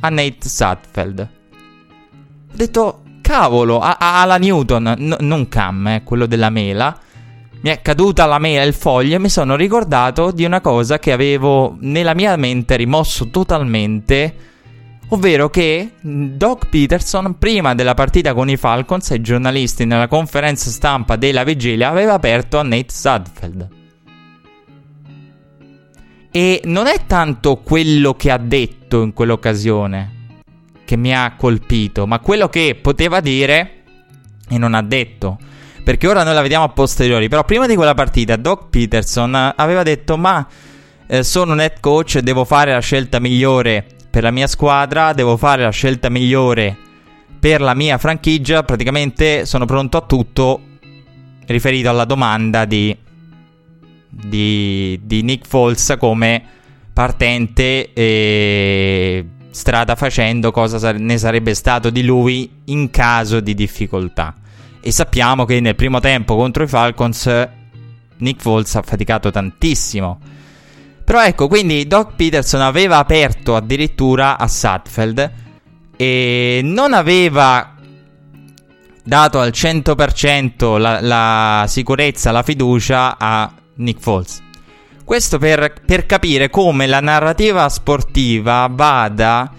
a 0.05 0.09
Nate 0.09 0.49
Sutfeld. 0.49 1.21
Ho 1.21 2.57
detto, 2.57 3.03
cavolo, 3.21 3.79
a, 3.79 3.97
a, 3.99 4.21
alla 4.21 4.37
Newton, 4.37 4.95
n- 4.99 5.17
non 5.21 5.49
Cam, 5.49 5.87
eh, 5.88 6.03
quello 6.03 6.27
della 6.27 6.51
mela. 6.51 6.99
Mi 7.62 7.71
è 7.71 7.81
caduta 7.81 8.27
la 8.27 8.38
mela, 8.38 8.65
il 8.65 8.75
foglio 8.75 9.15
e 9.15 9.19
mi 9.21 9.29
sono 9.29 9.55
ricordato 9.55 10.33
di 10.33 10.45
una 10.45 10.61
cosa 10.61 10.99
che 10.99 11.12
avevo 11.12 11.77
nella 11.81 12.15
mia 12.15 12.37
mente 12.37 12.77
rimosso 12.77 13.31
totalmente. 13.31 14.35
Ovvero 15.09 15.49
che 15.51 15.93
Doc 16.01 16.69
Peterson, 16.69 17.38
prima 17.38 17.75
della 17.75 17.95
partita 17.95 18.35
con 18.35 18.49
i 18.49 18.57
Falcons, 18.57 19.11
ai 19.11 19.21
giornalisti 19.21 19.85
nella 19.85 20.09
conferenza 20.09 20.71
stampa 20.71 21.17
della 21.17 21.45
vigilia, 21.45 21.88
aveva 21.88 22.15
aperto 22.15 22.59
a 22.59 22.62
Nate 22.62 22.93
Sudfeld. 22.93 23.69
E 26.33 26.61
non 26.65 26.87
è 26.87 27.07
tanto 27.07 27.59
quello 27.59 28.15
che 28.15 28.31
ha 28.31 28.38
detto 28.38 28.82
in 29.00 29.14
quell'occasione 29.14 30.20
che 30.85 30.96
mi 30.96 31.14
ha 31.14 31.35
colpito, 31.37 32.07
ma 32.07 32.18
quello 32.18 32.48
che 32.50 32.78
poteva 32.81 33.20
dire 33.20 33.83
e 34.48 34.59
non 34.59 34.74
ha 34.74 34.83
detto. 34.83 35.38
Perché 35.83 36.07
ora 36.07 36.22
noi 36.22 36.35
la 36.35 36.42
vediamo 36.42 36.64
a 36.64 36.68
posteriori. 36.68 37.28
Però 37.28 37.44
prima 37.44 37.66
di 37.66 37.74
quella 37.74 37.94
partita, 37.94 38.37
Doc 38.37 38.68
Peterson 38.68 39.55
aveva 39.57 39.83
detto: 39.83 40.16
Ma 40.16 40.46
eh, 41.07 41.22
sono 41.22 41.52
un 41.52 41.61
head 41.61 41.81
coach, 41.81 42.18
devo 42.18 42.44
fare 42.44 42.72
la 42.72 42.81
scelta 42.81 43.18
migliore 43.18 43.87
per 44.11 44.22
la 44.22 44.31
mia 44.31 44.46
squadra, 44.46 45.12
devo 45.12 45.37
fare 45.37 45.62
la 45.62 45.70
scelta 45.70 46.09
migliore 46.11 46.76
per 47.40 47.61
la 47.61 47.74
mia 47.74 47.98
franchigia. 47.98 48.62
Praticamente 48.62 49.46
sono 49.46 49.64
pronto 49.64 49.96
a 49.96 50.02
tutto 50.02 50.61
riferito 51.46 51.88
alla 51.88 52.05
domanda 52.05 52.64
di 52.64 52.96
di, 54.12 55.00
di 55.02 55.22
Nick 55.22 55.46
Foles 55.46 55.96
come 55.98 56.44
partente 56.92 57.92
e 57.92 59.26
strada 59.50 59.94
facendo 59.94 60.50
cosa 60.50 60.92
ne 60.92 61.18
sarebbe 61.18 61.55
stato 61.55 61.90
di 61.90 62.02
lui 62.02 62.50
in 62.66 62.90
caso 62.90 63.40
di 63.40 63.55
difficoltà. 63.55 64.35
E 64.81 64.90
sappiamo 64.90 65.44
che 65.44 65.61
nel 65.61 65.76
primo 65.76 66.00
tempo 66.00 66.37
contro 66.37 66.64
i 66.64 66.68
Falcons 66.68 67.48
Nick 68.18 68.40
Foles 68.40 68.74
ha 68.74 68.83
faticato 68.83 69.31
tantissimo. 69.31 70.18
Però 71.05 71.22
ecco, 71.22 71.48
quindi 71.48 71.87
Doc 71.87 72.14
Peterson 72.14 72.61
aveva 72.61 72.98
aperto 72.98 73.55
addirittura 73.55 74.38
a 74.38 74.48
Sutfeld 74.48 75.31
e 75.96 76.61
non 76.62 76.94
aveva 76.94 77.74
dato 79.05 79.40
al 79.40 79.50
100% 79.50 80.78
la, 80.78 81.00
la 81.00 81.64
sicurezza, 81.66 82.31
la 82.31 82.42
fiducia 82.42 83.18
a 83.18 83.52
Nick 83.76 84.00
Foles. 84.00 84.42
Questo 85.05 85.38
per, 85.38 85.75
per 85.85 86.07
capire 86.07 86.49
come 86.49 86.87
la 86.87 87.01
narrativa 87.01 87.69
sportiva 87.69 88.69
vada 88.71 89.53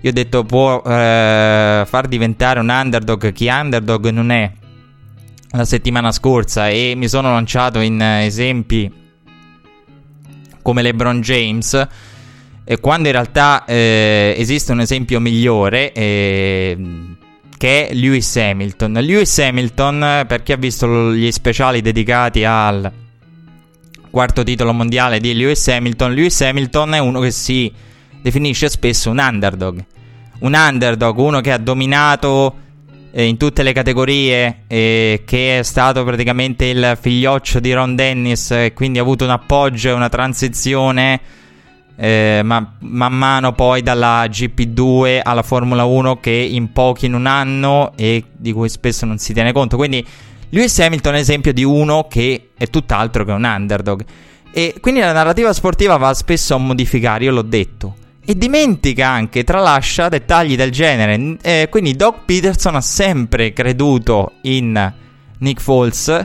io 0.00 0.10
ho 0.10 0.12
detto 0.12 0.44
può 0.44 0.82
eh, 0.82 1.84
far 1.86 2.08
diventare 2.08 2.60
un 2.60 2.68
underdog 2.68 3.32
chi 3.32 3.48
underdog 3.48 4.10
non 4.10 4.30
è 4.30 4.52
la 5.52 5.64
settimana 5.64 6.12
scorsa 6.12 6.68
e 6.68 6.92
mi 6.94 7.08
sono 7.08 7.32
lanciato 7.32 7.80
in 7.80 8.02
esempi 8.02 8.92
come 10.60 10.82
LeBron 10.82 11.22
James 11.22 11.88
quando 12.82 13.08
in 13.08 13.12
realtà 13.12 13.64
eh, 13.64 14.34
esiste 14.36 14.72
un 14.72 14.80
esempio 14.80 15.20
migliore 15.20 15.92
eh, 15.92 16.76
che 17.56 17.88
è 17.88 17.94
Lewis 17.94 18.36
Hamilton. 18.36 18.92
Lewis 18.94 19.38
Hamilton, 19.38 20.24
per 20.26 20.42
chi 20.42 20.52
ha 20.52 20.56
visto 20.56 21.14
gli 21.14 21.30
speciali 21.30 21.80
dedicati 21.80 22.44
al 22.44 22.90
quarto 24.14 24.44
titolo 24.44 24.72
mondiale 24.72 25.18
di 25.18 25.34
Lewis 25.34 25.66
Hamilton, 25.66 26.14
Lewis 26.14 26.40
Hamilton 26.40 26.94
è 26.94 26.98
uno 27.00 27.18
che 27.18 27.32
si 27.32 27.70
definisce 28.22 28.68
spesso 28.68 29.10
un 29.10 29.18
underdog. 29.18 29.84
Un 30.38 30.54
underdog, 30.54 31.18
uno 31.18 31.40
che 31.40 31.50
ha 31.50 31.58
dominato 31.58 32.54
eh, 33.10 33.24
in 33.24 33.36
tutte 33.36 33.64
le 33.64 33.72
categorie, 33.72 34.58
eh, 34.68 35.22
che 35.26 35.58
è 35.58 35.62
stato 35.64 36.04
praticamente 36.04 36.66
il 36.66 36.96
figlioccio 37.00 37.58
di 37.58 37.72
Ron 37.72 37.96
Dennis 37.96 38.52
e 38.52 38.72
quindi 38.72 39.00
ha 39.00 39.02
avuto 39.02 39.24
un 39.24 39.30
appoggio 39.30 39.88
e 39.88 39.92
una 39.92 40.08
transizione 40.08 41.20
eh, 41.96 42.40
ma, 42.44 42.76
man 42.78 43.12
mano 43.12 43.52
poi 43.52 43.82
dalla 43.82 44.26
GP2 44.26 45.22
alla 45.24 45.42
Formula 45.42 45.84
1 45.84 46.20
che 46.20 46.30
in 46.30 46.70
pochi 46.70 47.06
in 47.06 47.14
un 47.14 47.26
anno 47.26 47.92
e 47.96 48.22
di 48.30 48.52
cui 48.52 48.68
spesso 48.68 49.06
non 49.06 49.18
si 49.18 49.32
tiene 49.32 49.50
conto. 49.50 49.76
Quindi 49.76 50.06
Lewis 50.54 50.78
Hamilton 50.78 51.16
è 51.16 51.18
esempio 51.18 51.52
di 51.52 51.64
uno 51.64 52.06
che 52.08 52.50
è 52.56 52.68
tutt'altro 52.68 53.24
che 53.24 53.32
un 53.32 53.42
underdog. 53.42 54.04
E 54.52 54.76
quindi 54.80 55.00
la 55.00 55.12
narrativa 55.12 55.52
sportiva 55.52 55.96
va 55.96 56.14
spesso 56.14 56.54
a 56.54 56.58
modificare, 56.58 57.24
io 57.24 57.32
l'ho 57.32 57.42
detto. 57.42 57.96
E 58.24 58.38
dimentica 58.38 59.08
anche, 59.08 59.42
tralascia 59.42 60.08
dettagli 60.08 60.54
del 60.54 60.70
genere. 60.70 61.38
Eh, 61.42 61.66
quindi 61.68 61.96
Doc 61.96 62.20
Peterson 62.24 62.76
ha 62.76 62.80
sempre 62.80 63.52
creduto 63.52 64.34
in 64.42 64.92
Nick 65.38 65.60
Foles. 65.60 66.24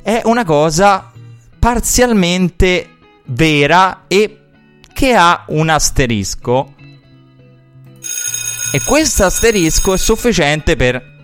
È 0.00 0.20
una 0.26 0.44
cosa 0.44 1.10
parzialmente 1.58 2.90
vera 3.24 4.04
e 4.06 4.42
che 4.92 5.12
ha 5.12 5.44
un 5.48 5.68
asterisco. 5.70 6.72
E 8.72 8.80
questo 8.86 9.24
asterisco 9.24 9.92
è 9.92 9.98
sufficiente 9.98 10.76
per 10.76 11.14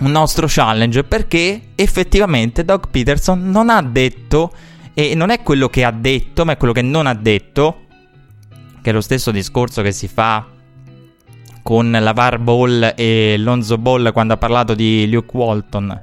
un 0.00 0.10
nostro 0.10 0.46
challenge 0.48 1.04
perché 1.04 1.60
effettivamente 1.74 2.64
Doug 2.64 2.88
Peterson 2.90 3.50
non 3.50 3.70
ha 3.70 3.82
detto, 3.82 4.52
e 4.94 5.14
non 5.14 5.30
è 5.30 5.42
quello 5.42 5.68
che 5.68 5.84
ha 5.84 5.90
detto, 5.90 6.44
ma 6.44 6.52
è 6.52 6.56
quello 6.56 6.72
che 6.72 6.82
non 6.82 7.06
ha 7.06 7.14
detto, 7.14 7.86
che 8.82 8.90
è 8.90 8.92
lo 8.92 9.00
stesso 9.00 9.30
discorso 9.30 9.82
che 9.82 9.92
si 9.92 10.08
fa 10.08 10.46
con 11.62 11.90
Lavar 11.90 12.38
Ball 12.38 12.94
e 12.96 13.36
Lonzo 13.38 13.78
Ball 13.78 14.12
quando 14.12 14.34
ha 14.34 14.36
parlato 14.38 14.74
di 14.74 15.08
Luke 15.10 15.36
Walton. 15.36 16.02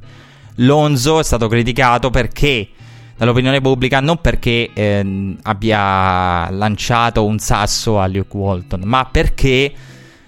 Lonzo 0.61 1.19
è 1.19 1.23
stato 1.23 1.47
criticato 1.47 2.09
perché 2.09 2.69
dall'opinione 3.17 3.61
pubblica 3.61 3.99
non 3.99 4.21
perché 4.21 4.69
eh, 4.73 5.35
abbia 5.41 6.49
lanciato 6.51 7.25
un 7.25 7.39
sasso 7.39 7.99
a 7.99 8.07
Luke 8.07 8.37
Walton, 8.37 8.81
ma 8.85 9.05
perché 9.05 9.73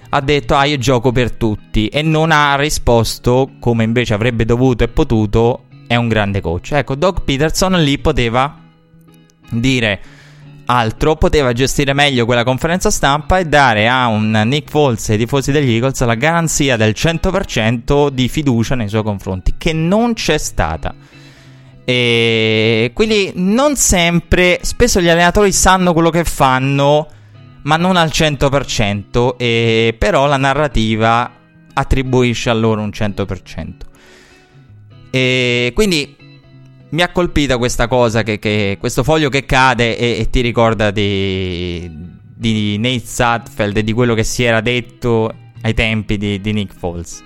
ha 0.10 0.22
detto 0.22 0.56
ah 0.56 0.65
io 0.65 0.78
gioco 0.78 1.12
per 1.12 1.34
tutti 1.34 1.88
e 1.88 2.02
non 2.02 2.32
ha 2.32 2.56
risposto 2.56 3.52
come 3.60 3.84
invece 3.84 4.13
avrebbe 4.13 4.45
dovuto 4.45 4.84
e 4.84 4.88
potuto 4.88 5.65
è 5.88 5.95
un 5.95 6.08
grande 6.08 6.41
coach. 6.41 6.72
Ecco, 6.74 6.95
Doug 6.95 7.24
Peterson 7.24 7.74
lì 7.84 7.98
poteva 7.98 8.58
dire 9.50 10.02
altro, 10.65 11.15
poteva 11.15 11.52
gestire 11.52 11.93
meglio 11.93 12.26
quella 12.26 12.43
conferenza 12.43 12.91
stampa 12.91 13.39
e 13.39 13.45
dare 13.45 13.88
a 13.88 14.08
un 14.08 14.30
Nick 14.45 14.69
Foles 14.69 15.10
e 15.10 15.13
ai 15.13 15.17
tifosi 15.17 15.52
degli 15.52 15.72
Eagles 15.72 16.00
la 16.04 16.13
garanzia 16.13 16.78
del 16.78 16.93
100% 16.95 18.10
di 18.10 18.30
fiducia 18.30 18.76
nei 18.76 18.88
suoi 18.88 19.04
confronti, 19.04 19.56
che 19.58 19.74
non 19.74 20.13
c'è 20.13 20.38
stata. 20.38 20.93
E 21.84 22.91
quindi 22.93 23.32
non 23.34 23.76
sempre, 23.76 24.60
spesso 24.62 25.02
gli 25.02 25.10
allenatori 25.10 25.52
sanno 25.52 25.91
quello 25.91 26.12
che 26.12 26.24
fanno, 26.24 27.08
ma 27.70 27.78
non 27.78 27.98
al 27.98 28.10
100%, 28.12 29.36
e 29.38 29.96
però 29.96 30.26
la 30.26 30.38
narrativa 30.38 31.32
attribuisce 31.72 32.50
a 32.50 32.54
loro 32.54 32.82
un 32.82 32.90
100%. 32.90 33.74
E 35.12 35.72
quindi 35.76 36.16
mi 36.90 37.02
ha 37.04 37.12
colpita 37.12 37.60
questa 37.60 37.88
cosa, 37.88 38.24
che, 38.24 38.40
che 38.40 38.78
questo 38.80 39.04
foglio 39.04 39.30
che 39.30 39.46
cade 39.46 40.00
e, 40.00 40.18
e 40.20 40.30
ti 40.32 40.42
ricorda 40.42 40.90
di, 40.90 41.88
di 42.36 42.80
Nate 42.80 43.06
Sutfeld 43.06 43.78
e 43.78 43.84
di 43.84 43.94
quello 43.94 44.16
che 44.16 44.24
si 44.24 44.42
era 44.42 44.62
detto 44.62 45.32
ai 45.62 45.76
tempi 45.76 46.18
di, 46.18 46.42
di 46.42 46.52
Nick 46.52 46.74
Foles. 46.76 47.24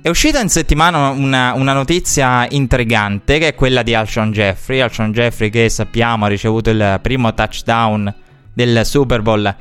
È 0.00 0.08
uscita 0.08 0.40
in 0.40 0.48
settimana 0.48 1.10
una, 1.10 1.52
una, 1.52 1.74
notizia 1.74 2.46
intrigante 2.48 3.38
che 3.38 3.48
è 3.48 3.54
quella 3.54 3.82
di 3.82 3.92
Alshon 3.92 4.32
Jeffrey. 4.32 4.80
Alshon 4.80 5.12
Jeffrey 5.12 5.50
che 5.50 5.68
sappiamo 5.68 6.24
ha 6.24 6.28
ricevuto 6.28 6.70
il 6.70 6.98
primo 7.02 7.34
touchdown 7.34 8.14
del 8.58 8.84
Super 8.84 9.22
Bowl 9.22 9.54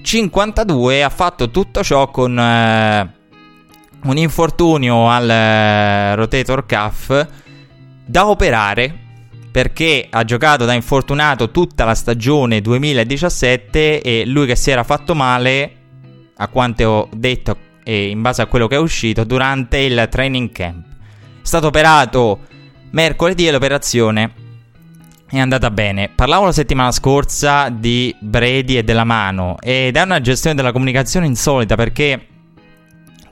52 0.00 1.02
ha 1.02 1.08
fatto 1.08 1.50
tutto 1.50 1.82
ciò 1.82 2.08
con 2.10 2.38
eh, 2.38 3.12
un 4.04 4.16
infortunio 4.16 5.10
al 5.10 5.28
eh, 5.28 6.14
rotator 6.14 6.64
cuff 6.64 7.26
da 8.06 8.28
operare 8.28 8.96
perché 9.50 10.06
ha 10.08 10.22
giocato 10.22 10.64
da 10.64 10.72
infortunato 10.72 11.50
tutta 11.50 11.84
la 11.84 11.96
stagione 11.96 12.60
2017 12.60 14.00
e 14.02 14.24
lui 14.24 14.46
che 14.46 14.54
si 14.54 14.70
era 14.70 14.84
fatto 14.84 15.16
male 15.16 15.72
a 16.36 16.46
quanto 16.46 16.88
ho 16.88 17.08
detto 17.12 17.56
e 17.82 18.06
in 18.08 18.22
base 18.22 18.40
a 18.40 18.46
quello 18.46 18.68
che 18.68 18.76
è 18.76 18.78
uscito 18.78 19.24
durante 19.24 19.78
il 19.78 20.06
training 20.08 20.52
camp. 20.52 20.86
È 21.42 21.46
stato 21.46 21.66
operato 21.66 22.38
mercoledì 22.92 23.48
e 23.48 23.50
l'operazione 23.50 24.43
è 25.38 25.42
andata 25.42 25.70
bene. 25.70 26.10
Parlavo 26.14 26.46
la 26.46 26.52
settimana 26.52 26.92
scorsa 26.92 27.68
di 27.68 28.14
Brady 28.18 28.76
e 28.76 28.84
della 28.84 29.04
mano 29.04 29.56
ed 29.60 29.96
è 29.96 30.02
una 30.02 30.20
gestione 30.20 30.54
della 30.54 30.72
comunicazione 30.72 31.26
insolita 31.26 31.76
perché, 31.76 32.26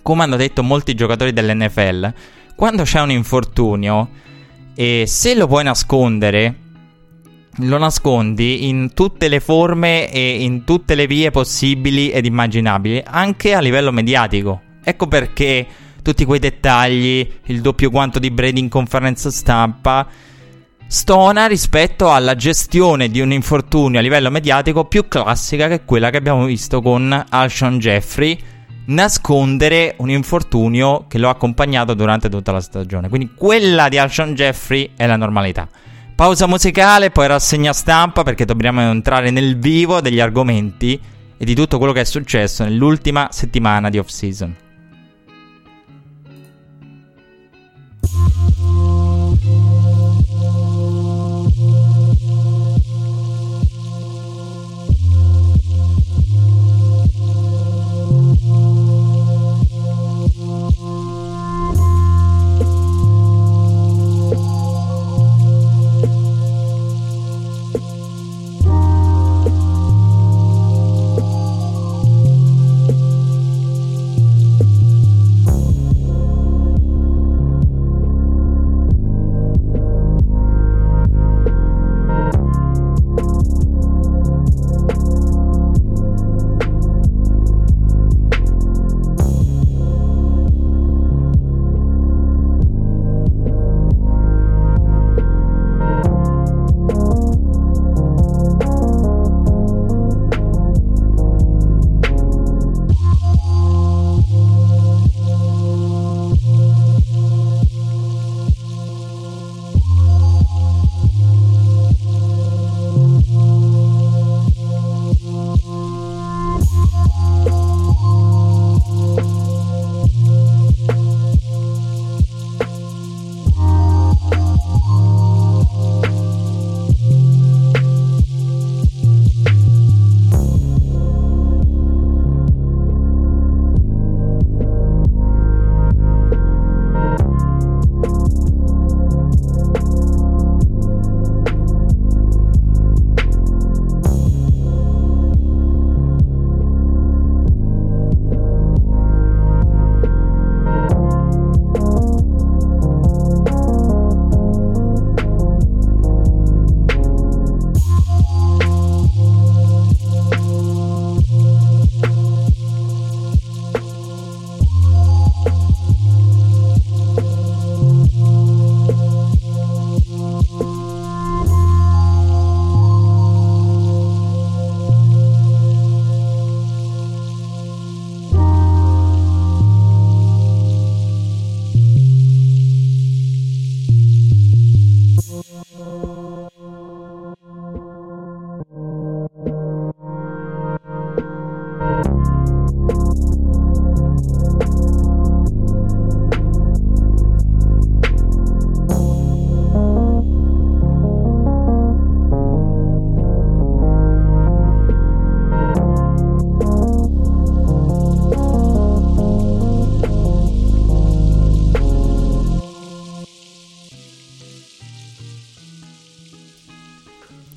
come 0.02 0.22
hanno 0.22 0.36
detto 0.36 0.62
molti 0.62 0.94
giocatori 0.94 1.32
dell'NFL, 1.32 2.12
quando 2.54 2.82
c'è 2.82 3.00
un 3.00 3.10
infortunio 3.10 4.08
e 4.74 5.04
se 5.06 5.34
lo 5.34 5.46
puoi 5.46 5.64
nascondere, 5.64 6.56
lo 7.56 7.78
nascondi 7.78 8.68
in 8.68 8.92
tutte 8.94 9.28
le 9.28 9.40
forme 9.40 10.10
e 10.10 10.42
in 10.42 10.64
tutte 10.64 10.94
le 10.94 11.06
vie 11.06 11.30
possibili 11.30 12.10
ed 12.10 12.24
immaginabili, 12.24 13.02
anche 13.04 13.54
a 13.54 13.60
livello 13.60 13.92
mediatico. 13.92 14.60
Ecco 14.82 15.06
perché 15.06 15.66
tutti 16.02 16.24
quei 16.24 16.40
dettagli, 16.40 17.30
il 17.46 17.60
doppio 17.60 17.90
quanto 17.90 18.18
di 18.18 18.30
Brady 18.30 18.60
in 18.60 18.68
conferenza 18.68 19.30
stampa, 19.30 20.06
stona 20.92 21.46
rispetto 21.46 22.12
alla 22.12 22.34
gestione 22.34 23.08
di 23.08 23.22
un 23.22 23.32
infortunio 23.32 23.98
a 23.98 24.02
livello 24.02 24.30
mediatico 24.30 24.84
più 24.84 25.08
classica 25.08 25.66
che 25.66 25.86
quella 25.86 26.10
che 26.10 26.18
abbiamo 26.18 26.44
visto 26.44 26.82
con 26.82 27.24
Alshon 27.30 27.78
Jeffrey 27.78 28.38
nascondere 28.88 29.94
un 30.00 30.10
infortunio 30.10 31.06
che 31.08 31.16
lo 31.16 31.28
ha 31.28 31.30
accompagnato 31.30 31.94
durante 31.94 32.28
tutta 32.28 32.52
la 32.52 32.60
stagione. 32.60 33.08
Quindi 33.08 33.30
quella 33.34 33.88
di 33.88 33.96
Alshon 33.96 34.34
Jeffrey 34.34 34.90
è 34.94 35.06
la 35.06 35.16
normalità. 35.16 35.66
Pausa 36.14 36.46
musicale, 36.46 37.10
poi 37.10 37.26
rassegna 37.26 37.72
stampa 37.72 38.22
perché 38.22 38.44
dobbiamo 38.44 38.82
entrare 38.82 39.30
nel 39.30 39.58
vivo 39.58 40.02
degli 40.02 40.20
argomenti 40.20 41.00
e 41.38 41.44
di 41.46 41.54
tutto 41.54 41.78
quello 41.78 41.94
che 41.94 42.02
è 42.02 42.04
successo 42.04 42.64
nell'ultima 42.64 43.28
settimana 43.30 43.88
di 43.88 43.96
off-season. 43.96 44.56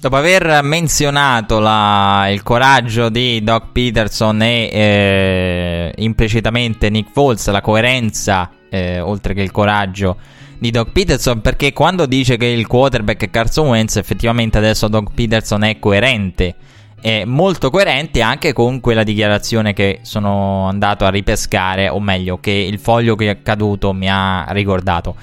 Dopo 0.06 0.18
aver 0.18 0.62
menzionato 0.62 1.58
la, 1.58 2.28
il 2.30 2.44
coraggio 2.44 3.10
di 3.10 3.42
Doc 3.42 3.72
Peterson 3.72 4.40
e 4.40 4.70
eh, 4.72 5.94
implicitamente 5.96 6.92
Nick 6.92 7.10
Foles, 7.12 7.50
la 7.50 7.62
coerenza, 7.62 8.52
eh, 8.70 9.00
oltre 9.00 9.34
che 9.34 9.42
il 9.42 9.50
coraggio 9.50 10.18
di 10.60 10.70
Doc 10.70 10.92
Peterson, 10.92 11.42
perché 11.42 11.74
quando 11.74 12.06
dice 12.06 12.38
che 12.38 12.46
il 12.46 12.68
quarterback 12.68 13.24
è 13.24 13.30
Carson 13.32 13.70
Wentz, 13.70 13.96
effettivamente 13.96 14.60
adesso 14.60 14.88
Doc 14.90 15.12
Peterson 15.12 15.64
è 15.64 15.80
coerente. 15.80 16.54
È 17.02 17.26
molto 17.26 17.72
coerente 17.72 18.22
anche 18.22 18.54
con 18.54 18.82
quella 18.82 19.02
dichiarazione 19.02 19.74
che 19.74 20.02
sono 20.04 20.68
andato 20.68 21.06
a 21.06 21.10
ripescare, 21.10 21.90
o 21.90 22.00
meglio, 22.00 22.38
che 22.40 22.52
il 22.52 22.78
foglio 22.78 23.16
che 23.16 23.32
è 23.32 23.42
caduto 23.42 23.92
mi 23.92 24.08
ha 24.08 24.46
ricordato. 24.50 25.16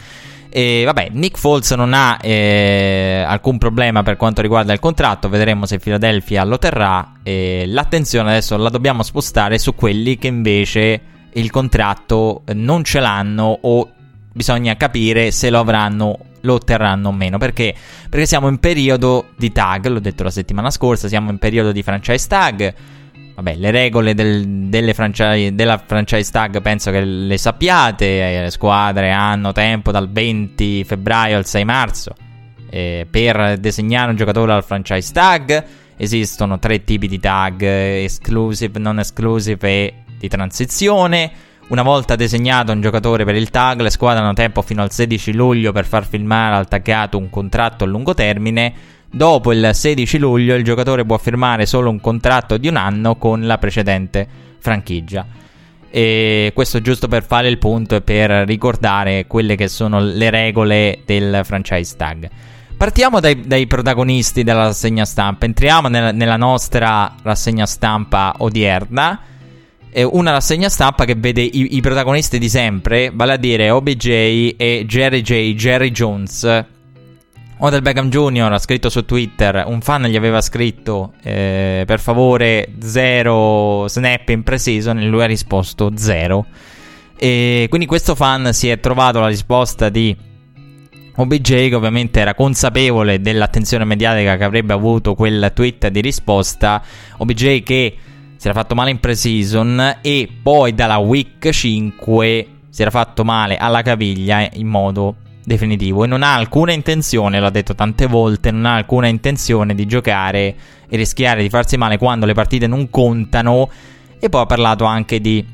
E 0.54 0.82
vabbè, 0.84 1.08
Nick 1.12 1.38
Foles 1.38 1.70
non 1.70 1.94
ha 1.94 2.18
eh, 2.20 3.24
alcun 3.26 3.56
problema 3.56 4.02
per 4.02 4.16
quanto 4.16 4.42
riguarda 4.42 4.74
il 4.74 4.80
contratto. 4.80 5.30
Vedremo 5.30 5.64
se 5.64 5.78
Philadelphia 5.78 6.44
lo 6.44 6.58
terrà. 6.58 7.14
E 7.22 7.64
l'attenzione 7.66 8.30
adesso 8.30 8.56
la 8.58 8.68
dobbiamo 8.68 9.02
spostare 9.02 9.58
su 9.58 9.74
quelli 9.74 10.18
che 10.18 10.26
invece 10.26 11.00
il 11.34 11.50
contratto 11.50 12.42
non 12.52 12.84
ce 12.84 13.00
l'hanno 13.00 13.58
o 13.62 13.90
bisogna 14.32 14.76
capire 14.76 15.30
se 15.30 15.48
lo 15.48 15.60
avranno 15.60 16.18
lo 16.40 16.54
otterranno 16.54 17.08
o 17.08 17.12
meno 17.12 17.38
perché? 17.38 17.74
perché 18.10 18.26
siamo 18.26 18.48
in 18.48 18.58
periodo 18.58 19.28
di 19.36 19.52
tag 19.52 19.86
l'ho 19.86 20.00
detto 20.00 20.24
la 20.24 20.30
settimana 20.30 20.70
scorsa 20.70 21.08
siamo 21.08 21.30
in 21.30 21.38
periodo 21.38 21.72
di 21.72 21.82
franchise 21.82 22.26
tag 22.26 22.74
Vabbè, 23.34 23.54
le 23.56 23.70
regole 23.70 24.14
del, 24.14 24.90
franchise, 24.92 25.54
della 25.54 25.82
franchise 25.84 26.30
tag 26.30 26.60
penso 26.60 26.90
che 26.90 27.00
le 27.00 27.38
sappiate. 27.38 28.36
Eh, 28.36 28.42
le 28.42 28.50
squadre 28.50 29.10
hanno 29.10 29.52
tempo 29.52 29.90
dal 29.90 30.10
20 30.10 30.84
febbraio 30.84 31.36
al 31.36 31.46
6 31.46 31.64
marzo 31.64 32.14
eh, 32.68 33.06
per 33.10 33.58
disegnare 33.58 34.10
un 34.10 34.16
giocatore 34.16 34.52
al 34.52 34.64
franchise 34.64 35.12
tag. 35.12 35.64
Esistono 35.96 36.58
tre 36.58 36.84
tipi 36.84 37.08
di 37.08 37.18
tag: 37.18 37.62
exclusive, 37.62 38.78
non 38.78 38.98
exclusive 38.98 39.68
e 39.68 39.94
di 40.18 40.28
transizione. 40.28 41.32
Una 41.68 41.82
volta 41.82 42.16
disegnato 42.16 42.72
un 42.72 42.82
giocatore 42.82 43.24
per 43.24 43.34
il 43.34 43.48
tag, 43.48 43.80
le 43.80 43.88
squadre 43.88 44.22
hanno 44.22 44.34
tempo 44.34 44.60
fino 44.60 44.82
al 44.82 44.90
16 44.90 45.32
luglio 45.32 45.72
per 45.72 45.86
far 45.86 46.06
firmare 46.06 46.56
al 46.56 46.68
taggato 46.68 47.16
un 47.16 47.30
contratto 47.30 47.84
a 47.84 47.86
lungo 47.86 48.12
termine 48.12 48.74
Dopo 49.14 49.52
il 49.52 49.70
16 49.74 50.16
luglio 50.16 50.54
il 50.54 50.64
giocatore 50.64 51.04
può 51.04 51.18
firmare 51.18 51.66
solo 51.66 51.90
un 51.90 52.00
contratto 52.00 52.56
di 52.56 52.68
un 52.68 52.76
anno 52.76 53.16
con 53.16 53.46
la 53.46 53.58
precedente 53.58 54.26
franchigia. 54.58 55.26
E 55.90 56.50
questo 56.54 56.80
giusto 56.80 57.08
per 57.08 57.22
fare 57.22 57.48
il 57.48 57.58
punto 57.58 57.94
e 57.94 58.00
per 58.00 58.30
ricordare 58.46 59.26
quelle 59.26 59.54
che 59.54 59.68
sono 59.68 60.00
le 60.00 60.30
regole 60.30 61.02
del 61.04 61.42
franchise 61.44 61.94
tag. 61.94 62.30
Partiamo 62.74 63.20
dai, 63.20 63.46
dai 63.46 63.66
protagonisti 63.66 64.44
della 64.44 64.64
rassegna 64.64 65.04
stampa. 65.04 65.44
Entriamo 65.44 65.88
nella, 65.88 66.10
nella 66.10 66.38
nostra 66.38 67.14
rassegna 67.20 67.66
stampa 67.66 68.36
odierna. 68.38 69.20
Eh, 69.90 70.04
una 70.04 70.30
rassegna 70.30 70.70
stampa 70.70 71.04
che 71.04 71.16
vede 71.16 71.42
i, 71.42 71.76
i, 71.76 71.80
protagonisti 71.82 72.38
di 72.38 72.48
sempre, 72.48 73.10
vale 73.12 73.34
a 73.34 73.36
dire 73.36 73.68
OBJ 73.68 74.08
e 74.56 74.84
Jerry 74.86 75.20
J. 75.20 75.54
Jerry 75.54 75.90
Jones, 75.90 76.64
Odell 77.64 77.80
Beckham 77.80 78.08
Jr. 78.08 78.50
ha 78.50 78.58
scritto 78.58 78.88
su 78.90 79.04
Twitter, 79.04 79.62
un 79.68 79.80
fan 79.82 80.02
gli 80.06 80.16
aveva 80.16 80.40
scritto 80.40 81.12
eh, 81.22 81.84
per 81.86 82.00
favore 82.00 82.72
zero 82.80 83.86
snap 83.86 84.28
in 84.30 84.42
pre-season 84.42 84.98
e 84.98 85.06
lui 85.06 85.22
ha 85.22 85.26
risposto 85.26 85.92
zero. 85.94 86.44
E 87.16 87.66
quindi 87.68 87.86
questo 87.86 88.16
fan 88.16 88.52
si 88.52 88.68
è 88.68 88.80
trovato 88.80 89.20
la 89.20 89.28
risposta 89.28 89.90
di 89.90 90.14
OBJ 91.14 91.68
che 91.68 91.74
ovviamente 91.76 92.18
era 92.18 92.34
consapevole 92.34 93.20
dell'attenzione 93.20 93.84
mediatica 93.84 94.36
che 94.36 94.42
avrebbe 94.42 94.72
avuto 94.72 95.14
quel 95.14 95.52
tweet 95.54 95.86
di 95.86 96.00
risposta. 96.00 96.82
OBJ 97.18 97.62
che 97.62 97.96
si 98.34 98.48
era 98.48 98.58
fatto 98.58 98.74
male 98.74 98.90
in 98.90 98.98
pre-season 98.98 99.98
e 100.02 100.28
poi 100.42 100.74
dalla 100.74 100.98
week 100.98 101.48
5 101.48 102.46
si 102.68 102.82
era 102.82 102.90
fatto 102.90 103.22
male 103.22 103.56
alla 103.56 103.82
caviglia 103.82 104.48
in 104.54 104.66
modo 104.66 105.14
definitivo 105.44 106.04
e 106.04 106.06
non 106.06 106.22
ha 106.22 106.34
alcuna 106.34 106.72
intenzione, 106.72 107.40
l'ha 107.40 107.50
detto 107.50 107.74
tante 107.74 108.06
volte, 108.06 108.50
non 108.50 108.66
ha 108.66 108.74
alcuna 108.74 109.06
intenzione 109.06 109.74
di 109.74 109.86
giocare 109.86 110.54
e 110.88 110.96
rischiare 110.96 111.42
di 111.42 111.48
farsi 111.48 111.76
male 111.76 111.98
quando 111.98 112.26
le 112.26 112.34
partite 112.34 112.66
non 112.66 112.90
contano 112.90 113.70
e 114.18 114.28
poi 114.28 114.42
ha 114.42 114.46
parlato 114.46 114.84
anche 114.84 115.20
di 115.20 115.44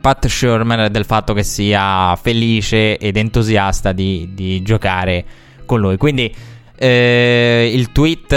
Pat 0.00 0.26
Shermer 0.26 0.88
del 0.88 1.04
fatto 1.04 1.32
che 1.32 1.42
sia 1.42 2.14
felice 2.16 2.96
ed 2.96 3.16
entusiasta 3.16 3.90
di, 3.92 4.30
di 4.34 4.62
giocare 4.62 5.24
con 5.64 5.80
lui. 5.80 5.96
Quindi 5.96 6.32
eh, 6.76 7.70
il 7.74 7.90
tweet 7.90 8.34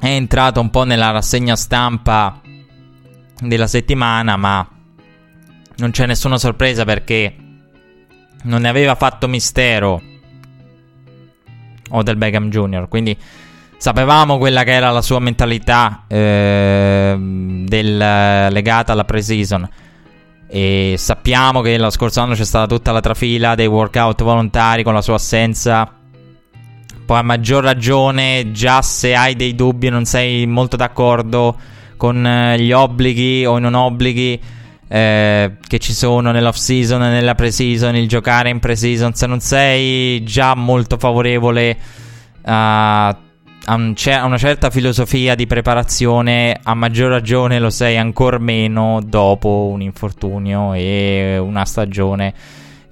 è 0.00 0.06
entrato 0.06 0.60
un 0.60 0.70
po' 0.70 0.82
nella 0.82 1.10
rassegna 1.10 1.54
stampa 1.54 2.40
della 3.40 3.66
settimana, 3.68 4.36
ma 4.36 4.68
non 5.76 5.90
c'è 5.92 6.06
nessuna 6.06 6.36
sorpresa 6.36 6.84
perché 6.84 7.34
non 8.42 8.62
ne 8.62 8.68
aveva 8.68 8.94
fatto 8.94 9.28
mistero 9.28 10.00
Odell 11.90 12.16
Beckham 12.16 12.48
Jr. 12.48 12.88
Quindi 12.88 13.16
sapevamo 13.76 14.38
quella 14.38 14.62
che 14.62 14.72
era 14.72 14.90
la 14.90 15.02
sua 15.02 15.18
mentalità 15.18 16.04
eh, 16.06 17.16
del, 17.18 17.96
legata 17.96 18.92
alla 18.92 19.04
pre-season. 19.04 19.68
E 20.48 20.94
sappiamo 20.98 21.60
che 21.60 21.78
lo 21.78 21.90
scorso 21.90 22.20
anno 22.20 22.34
c'è 22.34 22.44
stata 22.44 22.66
tutta 22.66 22.90
la 22.90 23.00
trafila 23.00 23.54
dei 23.54 23.66
workout 23.66 24.22
volontari 24.22 24.82
con 24.82 24.94
la 24.94 25.02
sua 25.02 25.14
assenza. 25.14 25.94
Poi 27.06 27.18
a 27.18 27.22
maggior 27.22 27.64
ragione, 27.64 28.50
già 28.52 28.82
se 28.82 29.14
hai 29.14 29.34
dei 29.34 29.54
dubbi 29.54 29.88
e 29.88 29.90
non 29.90 30.04
sei 30.04 30.46
molto 30.46 30.76
d'accordo 30.76 31.58
con 31.96 32.24
eh, 32.24 32.58
gli 32.58 32.72
obblighi 32.72 33.44
o 33.44 33.58
i 33.58 33.60
non 33.60 33.74
obblighi 33.74 34.40
eh, 34.92 35.52
che 35.68 35.78
ci 35.78 35.92
sono 35.92 36.32
nell'off 36.32 36.56
season 36.56 37.04
e 37.04 37.10
nella 37.10 37.36
pre-season, 37.36 37.94
il 37.94 38.08
giocare 38.08 38.50
in 38.50 38.58
pre-season, 38.58 39.14
se 39.14 39.28
non 39.28 39.38
sei 39.38 40.24
già 40.24 40.56
molto 40.56 40.98
favorevole 40.98 41.76
a, 42.42 43.06
a, 43.06 43.74
un, 43.74 43.94
a, 44.04 44.24
una 44.24 44.36
certa 44.36 44.68
filosofia 44.68 45.36
di 45.36 45.46
preparazione, 45.46 46.58
a 46.60 46.74
maggior 46.74 47.08
ragione 47.08 47.60
lo 47.60 47.70
sei 47.70 47.98
ancora 47.98 48.38
meno 48.38 49.00
dopo 49.00 49.70
un 49.72 49.80
infortunio 49.80 50.74
e 50.74 51.38
una 51.38 51.64
stagione 51.64 52.34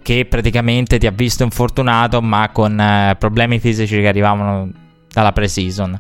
che 0.01 0.25
praticamente 0.25 0.99
ti 0.99 1.09
ha 1.09 1.11
visto 1.11 1.43
infortunato 1.43 2.23
ma 2.23 2.49
con 2.53 2.79
eh, 2.79 3.17
problemi 3.19 3.59
fisici 3.59 4.01
che 4.01 4.07
arrivavano 4.07 4.71
dalla 5.13 5.33
pre-season 5.33 5.99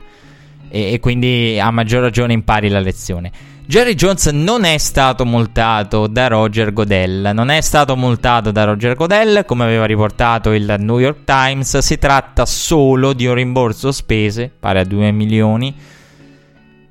e, 0.68 0.92
e 0.92 1.00
quindi 1.00 1.58
a 1.60 1.72
maggior 1.72 2.02
ragione 2.02 2.34
impari 2.34 2.68
la 2.68 2.78
lezione. 2.78 3.56
Jerry 3.68 3.92
Jones 3.92 4.24
non 4.28 4.64
è 4.64 4.78
stato 4.78 5.26
multato 5.26 6.06
da 6.06 6.26
Roger 6.26 6.72
Godell. 6.72 7.32
Non 7.34 7.50
è 7.50 7.60
stato 7.60 7.96
multato 7.96 8.50
da 8.50 8.64
Roger 8.64 8.94
Godell, 8.94 9.44
come 9.44 9.64
aveva 9.64 9.84
riportato 9.84 10.52
il 10.52 10.76
New 10.78 10.98
York 10.98 11.24
Times. 11.24 11.76
Si 11.76 11.98
tratta 11.98 12.46
solo 12.46 13.12
di 13.12 13.26
un 13.26 13.34
rimborso 13.34 13.92
spese, 13.92 14.50
pari 14.58 14.78
a 14.78 14.84
2 14.84 15.12
milioni. 15.12 15.74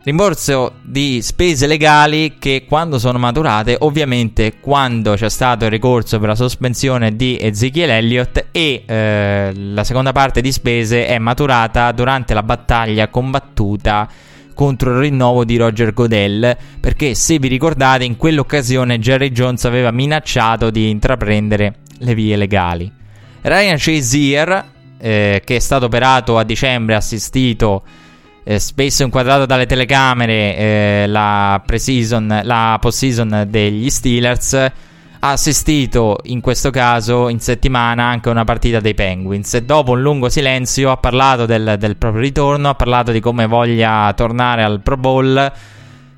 Rimborso 0.03 0.73
di 0.83 1.19
spese 1.23 1.65
legali 1.65 2.35
che 2.37 2.65
quando 2.67 2.99
sono 2.99 3.17
maturate, 3.17 3.77
ovviamente 3.79 4.59
quando 4.59 5.15
c'è 5.15 5.31
stato 5.31 5.65
il 5.65 5.71
ricorso 5.71 6.19
per 6.19 6.27
la 6.27 6.35
sospensione 6.35 7.15
di 7.15 7.39
Ezekiel 7.41 7.89
Elliott 7.89 8.49
e 8.51 8.83
eh, 8.85 9.51
la 9.55 9.83
seconda 9.83 10.11
parte 10.11 10.41
di 10.41 10.51
spese 10.51 11.07
è 11.07 11.17
maturata 11.17 11.91
durante 11.91 12.35
la 12.35 12.43
battaglia 12.43 13.07
combattuta 13.07 14.07
contro 14.57 14.91
il 14.91 14.97
rinnovo 14.97 15.45
di 15.45 15.55
Roger 15.55 15.93
Godell, 15.93 16.57
perché 16.79 17.13
se 17.13 17.37
vi 17.37 17.47
ricordate 17.47 18.03
in 18.03 18.17
quell'occasione 18.17 18.97
Jerry 18.97 19.29
Jones 19.29 19.63
aveva 19.65 19.91
minacciato 19.91 20.71
di 20.71 20.89
intraprendere 20.89 21.75
le 21.99 22.15
vie 22.15 22.35
legali. 22.35 22.91
Ryan 23.41 23.77
Shazier, 23.77 24.65
eh, 24.97 25.43
che 25.45 25.55
è 25.55 25.59
stato 25.59 25.85
operato 25.85 26.39
a 26.39 26.43
dicembre, 26.43 26.95
assistito 26.95 27.83
eh, 28.43 28.57
spesso 28.57 29.03
inquadrato 29.03 29.45
dalle 29.45 29.67
telecamere 29.67 30.57
eh, 30.57 31.05
la, 31.07 31.61
la 32.41 32.77
post-season 32.81 33.45
degli 33.47 33.89
Steelers, 33.91 34.71
ha 35.19 35.31
assistito 35.31 36.17
in 36.25 36.41
questo 36.41 36.69
caso 36.69 37.29
in 37.29 37.39
settimana 37.39 38.05
anche 38.05 38.29
a 38.29 38.31
una 38.31 38.43
partita 38.43 38.79
dei 38.79 38.93
Penguins. 38.93 39.53
E 39.55 39.63
dopo 39.63 39.91
un 39.91 40.01
lungo 40.01 40.29
silenzio 40.29 40.91
ha 40.91 40.97
parlato 40.97 41.45
del, 41.45 41.75
del 41.79 41.97
proprio 41.97 42.21
ritorno, 42.21 42.69
ha 42.69 42.75
parlato 42.75 43.11
di 43.11 43.19
come 43.19 43.47
voglia 43.47 44.11
tornare 44.15 44.63
al 44.63 44.81
Pro 44.81 44.97
Bowl 44.97 45.51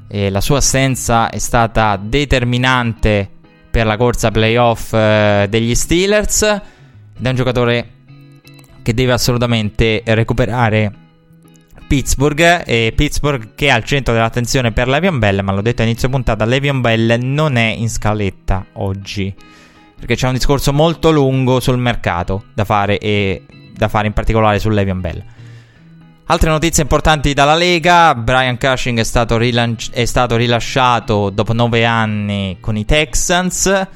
e 0.07 0.29
la 0.29 0.41
sua 0.41 0.57
assenza 0.57 1.29
è 1.29 1.37
stata 1.37 1.99
determinante 2.01 3.29
per 3.69 3.85
la 3.85 3.97
corsa 3.97 4.31
playoff 4.31 4.93
eh, 4.93 5.47
degli 5.49 5.75
Steelers. 5.75 6.41
Ed 6.41 7.25
è 7.25 7.29
un 7.29 7.35
giocatore 7.35 7.89
che 8.81 8.93
deve 8.93 9.11
assolutamente 9.11 10.01
recuperare 10.05 10.98
Pittsburgh 11.89 12.61
e 12.67 12.93
Pittsburgh 12.95 13.55
che 13.55 13.65
è 13.65 13.69
al 13.71 13.83
centro 13.83 14.13
dell'attenzione 14.13 14.71
per 14.71 14.87
Levion 14.87 15.17
Bell, 15.17 15.39
ma 15.41 15.51
l'ho 15.51 15.63
detto 15.63 15.81
a 15.81 15.85
inizio 15.85 16.07
puntata, 16.07 16.45
Levion 16.45 16.81
Bell 16.81 17.17
non 17.19 17.55
è 17.55 17.65
in 17.65 17.89
scaletta 17.89 18.63
oggi, 18.73 19.33
perché 19.97 20.13
c'è 20.13 20.27
un 20.27 20.33
discorso 20.33 20.71
molto 20.71 21.09
lungo 21.09 21.59
sul 21.59 21.79
mercato 21.79 22.43
da 22.53 22.63
fare 22.63 22.99
e 22.99 23.43
da 23.73 23.87
fare 23.87 24.05
in 24.05 24.13
particolare 24.13 24.59
su 24.59 24.69
Levion 24.69 25.01
Bell. 25.01 25.23
Altre 26.27 26.51
notizie 26.51 26.83
importanti 26.83 27.33
dalla 27.33 27.55
Lega, 27.55 28.13
Brian 28.13 28.59
Cushing 28.59 28.99
è 28.99 29.03
stato, 29.03 29.37
rilanci- 29.37 29.89
è 29.91 30.05
stato 30.05 30.35
rilasciato 30.35 31.31
dopo 31.31 31.53
nove 31.53 31.85
anni 31.85 32.57
con 32.59 32.77
i 32.77 32.85
Texans. 32.85 33.87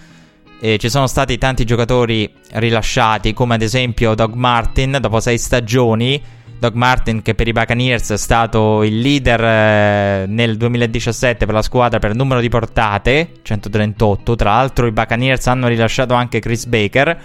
E 0.59 0.77
ci 0.79 0.89
sono 0.89 1.05
stati 1.05 1.37
tanti 1.37 1.63
giocatori 1.63 2.27
rilasciati, 2.53 3.33
come 3.33 3.53
ad 3.53 3.61
esempio 3.61 4.15
Doug 4.15 4.33
Martin, 4.33 4.97
dopo 4.99 5.19
sei 5.19 5.37
stagioni. 5.37 6.41
Doug 6.63 6.75
Martin, 6.75 7.21
che 7.21 7.35
per 7.35 7.49
i 7.49 7.51
Buccaneers 7.51 8.11
è 8.11 8.17
stato 8.17 8.83
il 8.83 8.99
leader 9.01 9.43
eh, 9.43 10.25
nel 10.27 10.55
2017 10.55 11.45
per 11.45 11.53
la 11.53 11.61
squadra 11.61 11.99
per 11.99 12.15
numero 12.15 12.39
di 12.39 12.47
portate, 12.47 13.31
138. 13.41 14.35
Tra 14.35 14.51
l'altro, 14.51 14.87
i 14.87 14.91
Buccaneers 14.91 15.45
hanno 15.47 15.67
rilasciato 15.67 16.13
anche 16.13 16.39
Chris 16.39 16.65
Baker 16.65 17.21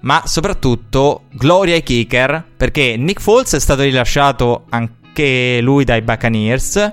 ma 0.00 0.22
soprattutto 0.24 1.24
gloria 1.32 1.74
ai 1.74 1.82
kicker, 1.82 2.44
perché 2.56 2.96
Nick 2.96 3.20
Foles 3.20 3.54
è 3.54 3.60
stato 3.60 3.82
rilasciato 3.82 4.66
anche 4.68 5.60
lui 5.60 5.84
dai 5.84 6.02
Buccaneers. 6.02 6.90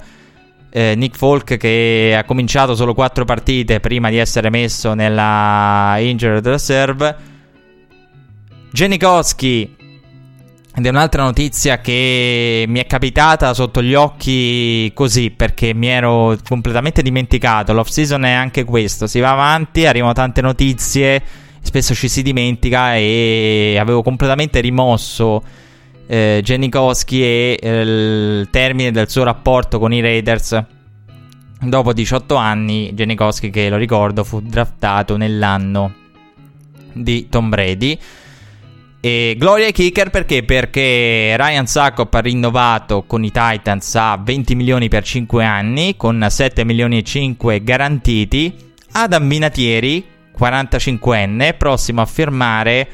Eh, 0.70 0.94
Nick 0.96 1.18
Folk 1.18 1.58
che 1.58 2.16
ha 2.18 2.24
cominciato 2.24 2.76
solo 2.76 2.94
4 2.94 3.26
partite 3.26 3.80
prima 3.80 4.10
di 4.10 4.18
essere 4.18 4.50
messo 4.50 4.94
nella 4.94 5.96
injured 6.00 6.48
reserve. 6.48 7.16
Janikowski 8.72 9.82
ed 10.76 10.86
è 10.86 10.90
un'altra 10.90 11.24
notizia 11.24 11.80
che 11.80 12.66
mi 12.68 12.80
è 12.80 12.88
capitata 12.88 13.54
sotto 13.54 13.82
gli 13.84 13.94
occhi 13.94 14.92
così 14.94 15.30
perché 15.32 15.74
mi 15.74 15.88
ero 15.88 16.36
completamente 16.48 17.02
dimenticato. 17.02 17.74
L'off 17.74 17.90
season 17.90 18.26
è 18.26 18.32
anche 18.32 18.64
questo, 18.64 19.08
si 19.08 19.20
va 19.20 19.32
avanti, 19.32 19.86
arrivano 19.86 20.14
tante 20.14 20.42
notizie 20.42 21.22
spesso 21.64 21.96
ci 21.96 22.10
si 22.10 22.22
dimentica 22.22 22.96
e 22.96 23.78
avevo 23.80 24.04
completamente 24.04 24.60
rimosso 24.60 25.42
eh, 26.06 26.42
Janikowski 26.44 27.24
e 27.24 27.60
eh, 27.60 27.82
il 27.82 28.50
termine 28.52 28.92
del 28.92 29.10
suo 29.10 29.24
rapporto 29.24 29.80
con 29.80 29.94
i 29.94 30.02
Raiders. 30.02 30.64
Dopo 31.62 31.94
18 31.94 32.36
anni, 32.36 32.92
Janikowski, 32.94 33.50
che 33.50 33.70
lo 33.70 33.78
ricordo, 33.78 34.26
fu 34.26 34.42
draftato 34.42 35.16
nell'anno 35.16 35.94
di 36.92 37.30
Tom 37.30 37.48
Brady. 37.48 37.98
E 39.06 39.36
gloria 39.38 39.66
ai 39.66 39.74
kicker 39.74 40.10
perché? 40.10 40.44
Perché 40.44 41.36
Ryan 41.36 41.68
Sackop 41.68 42.14
ha 42.14 42.20
rinnovato 42.20 43.04
con 43.04 43.26
i 43.26 43.32
Titans 43.34 43.96
a 43.96 44.18
20 44.18 44.56
milioni 44.56 44.88
per 44.88 45.04
5 45.04 45.44
anni, 45.44 45.98
con 45.98 46.26
7 46.26 46.64
milioni 46.64 47.00
e 47.00 47.04
5 47.04 47.62
garantiti. 47.66 48.56
Adam 48.94 49.26
Minatieri, 49.26 50.06
45enne, 50.40 51.58
prossimo 51.58 52.00
a 52.00 52.06
firmare 52.06 52.88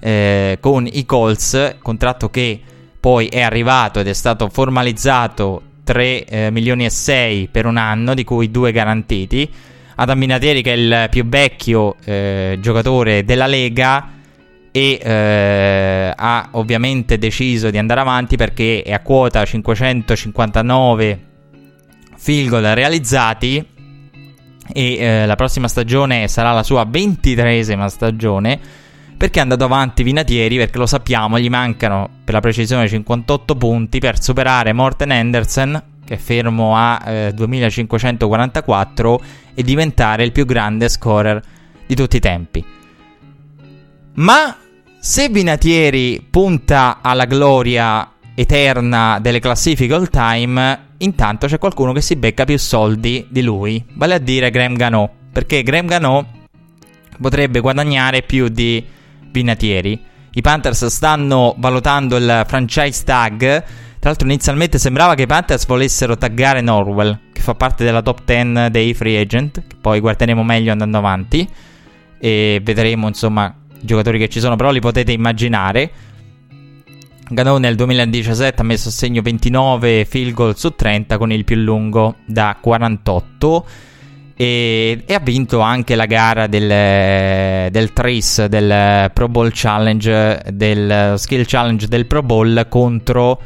eh, 0.00 0.58
con 0.60 0.86
i 0.86 1.06
Colts, 1.06 1.76
contratto 1.80 2.28
che 2.28 2.60
poi 3.00 3.28
è 3.28 3.40
arrivato 3.40 4.00
ed 4.00 4.08
è 4.08 4.12
stato 4.12 4.50
formalizzato 4.50 5.62
3 5.82 6.24
eh, 6.24 6.50
milioni 6.50 6.84
e 6.84 6.90
6 6.90 7.48
per 7.50 7.64
un 7.64 7.78
anno, 7.78 8.12
di 8.12 8.24
cui 8.24 8.50
2 8.50 8.70
garantiti. 8.70 9.50
Adam 9.94 10.18
Minatieri 10.18 10.60
che 10.60 10.74
è 10.74 10.76
il 10.76 11.06
più 11.08 11.24
vecchio 11.26 11.96
eh, 12.04 12.58
giocatore 12.60 13.24
della 13.24 13.46
Lega 13.46 14.13
e 14.76 14.98
eh, 15.00 16.12
ha 16.16 16.48
ovviamente 16.50 17.16
deciso 17.16 17.70
di 17.70 17.78
andare 17.78 18.00
avanti 18.00 18.34
perché 18.34 18.82
è 18.82 18.92
a 18.92 18.98
quota 18.98 19.44
559 19.44 21.26
field 22.16 22.48
goal 22.48 22.64
realizzati 22.64 23.64
e 24.72 24.96
eh, 24.96 25.26
la 25.26 25.36
prossima 25.36 25.68
stagione 25.68 26.26
sarà 26.26 26.50
la 26.50 26.64
sua 26.64 26.84
ventitresima 26.84 27.88
stagione 27.88 28.58
perché 29.16 29.38
è 29.38 29.42
andato 29.42 29.62
avanti 29.62 30.02
Vinatieri 30.02 30.56
perché 30.56 30.78
lo 30.78 30.86
sappiamo 30.86 31.38
gli 31.38 31.48
mancano 31.48 32.08
per 32.24 32.34
la 32.34 32.40
precisione 32.40 32.88
58 32.88 33.54
punti 33.54 34.00
per 34.00 34.20
superare 34.20 34.72
Morten 34.72 35.12
Henderson 35.12 35.82
che 36.04 36.14
è 36.14 36.18
fermo 36.18 36.76
a 36.76 37.00
eh, 37.06 37.32
2544 37.32 39.20
e 39.54 39.62
diventare 39.62 40.24
il 40.24 40.32
più 40.32 40.44
grande 40.44 40.88
scorer 40.88 41.40
di 41.86 41.94
tutti 41.94 42.16
i 42.16 42.20
tempi. 42.20 42.64
Ma 44.14 44.56
se 45.04 45.28
Vinatieri 45.28 46.26
punta 46.30 47.00
alla 47.02 47.26
gloria 47.26 48.10
eterna 48.34 49.18
delle 49.20 49.38
classifiche 49.38 49.92
all 49.92 50.08
time 50.08 50.92
intanto 50.96 51.46
c'è 51.46 51.58
qualcuno 51.58 51.92
che 51.92 52.00
si 52.00 52.16
becca 52.16 52.46
più 52.46 52.58
soldi 52.58 53.26
di 53.28 53.42
lui, 53.42 53.84
vale 53.96 54.14
a 54.14 54.18
dire 54.18 54.48
Graham 54.48 54.76
Gano, 54.76 55.10
perché 55.30 55.62
Graham 55.62 55.84
Gano 55.84 56.26
potrebbe 57.20 57.60
guadagnare 57.60 58.22
più 58.22 58.48
di 58.48 58.82
Vinatieri. 59.30 60.00
I 60.32 60.40
Panthers 60.40 60.86
stanno 60.86 61.54
valutando 61.58 62.16
il 62.16 62.44
franchise 62.46 63.04
tag. 63.04 63.38
Tra 63.38 64.08
l'altro, 64.08 64.26
inizialmente 64.26 64.78
sembrava 64.78 65.14
che 65.14 65.22
i 65.22 65.26
Panthers 65.26 65.66
volessero 65.66 66.16
taggare 66.16 66.62
Norwell, 66.62 67.20
che 67.30 67.42
fa 67.42 67.54
parte 67.54 67.84
della 67.84 68.00
top 68.00 68.22
10 68.24 68.70
dei 68.70 68.94
free 68.94 69.20
agent. 69.20 69.66
Che 69.66 69.76
poi 69.78 70.00
guarderemo 70.00 70.42
meglio 70.42 70.72
andando 70.72 70.96
avanti. 70.96 71.46
E 72.18 72.60
vedremo, 72.64 73.06
insomma, 73.06 73.54
giocatori 73.84 74.18
che 74.18 74.28
ci 74.28 74.40
sono, 74.40 74.56
però 74.56 74.70
li 74.70 74.80
potete 74.80 75.12
immaginare. 75.12 75.90
Gano 77.28 77.56
nel 77.56 77.74
2017 77.74 78.60
ha 78.60 78.64
messo 78.64 78.88
a 78.88 78.92
segno 78.92 79.22
29 79.22 80.04
field 80.04 80.34
goal 80.34 80.56
su 80.56 80.74
30 80.74 81.16
con 81.16 81.32
il 81.32 81.44
più 81.44 81.56
lungo 81.56 82.16
da 82.26 82.56
48 82.60 83.66
e, 84.36 85.04
e 85.06 85.14
ha 85.14 85.20
vinto 85.20 85.60
anche 85.60 85.94
la 85.94 86.04
gara 86.04 86.46
del, 86.46 87.70
del 87.70 87.92
Trace 87.92 88.48
del 88.48 89.10
Pro 89.12 89.28
Bowl 89.28 89.50
Challenge, 89.54 90.42
del 90.52 91.14
Skill 91.16 91.44
Challenge 91.46 91.86
del 91.86 92.06
Pro 92.06 92.22
Bowl 92.22 92.66
contro 92.68 93.40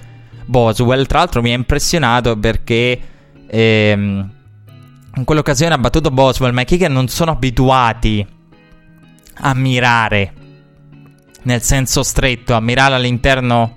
Boswell. 0.46 1.06
Tra 1.06 1.18
l'altro 1.18 1.40
mi 1.40 1.52
ha 1.52 1.54
impressionato 1.54 2.36
perché 2.36 2.98
ehm, 3.46 4.30
in 5.14 5.24
quell'occasione 5.24 5.74
ha 5.74 5.78
battuto 5.78 6.10
Boswell, 6.10 6.52
ma 6.52 6.62
i 6.62 6.64
kicker 6.64 6.90
non 6.90 7.06
sono 7.08 7.32
abituati 7.32 8.26
a 9.40 9.54
mirare 9.54 10.32
nel 11.42 11.62
senso 11.62 12.02
stretto, 12.02 12.54
a 12.54 12.60
mirare 12.60 12.94
all'interno 12.94 13.76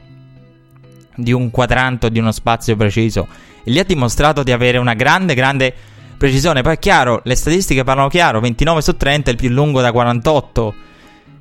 di 1.16 1.32
un 1.32 1.51
quadrante 1.51 2.09
di 2.12 2.20
uno 2.20 2.32
spazio 2.32 2.76
preciso. 2.76 3.28
E 3.64 3.72
gli 3.72 3.80
ha 3.80 3.84
dimostrato 3.84 4.43
di 4.43 4.51
avere 4.51 4.78
una 4.78 4.93
grande, 4.93 5.34
grande 5.34 5.74
precisione. 6.18 6.62
Poi 6.62 6.74
è 6.74 6.80
chiaro, 6.80 7.22
le 7.24 7.36
statistiche 7.36 7.84
parlano 7.84 8.09
chiaro, 8.09 8.39
29 8.39 8.82
su 8.82 8.97
30 8.97 9.30
è 9.30 9.34
il 9.34 9.39
più 9.39 9.49
lungo 9.49 9.82
da 9.82 9.91
48. 9.91 10.76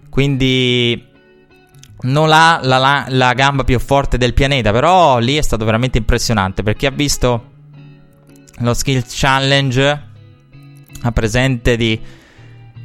Quindi 0.08 1.06
non 2.02 2.32
ha 2.32 2.60
la, 2.62 2.78
la, 2.78 3.04
la 3.08 3.34
gamba 3.34 3.64
più 3.64 3.78
forte 3.78 4.16
del 4.16 4.34
pianeta, 4.34 4.70
però 4.72 5.18
lì 5.18 5.36
è 5.36 5.42
stato 5.42 5.64
veramente 5.64 5.98
impressionante 5.98 6.62
perché 6.62 6.86
ha 6.86 6.90
visto 6.90 7.48
lo 8.58 8.74
Skills 8.74 9.18
Challenge 9.18 10.08
a 11.02 11.12
presente 11.12 11.76
di 11.76 11.98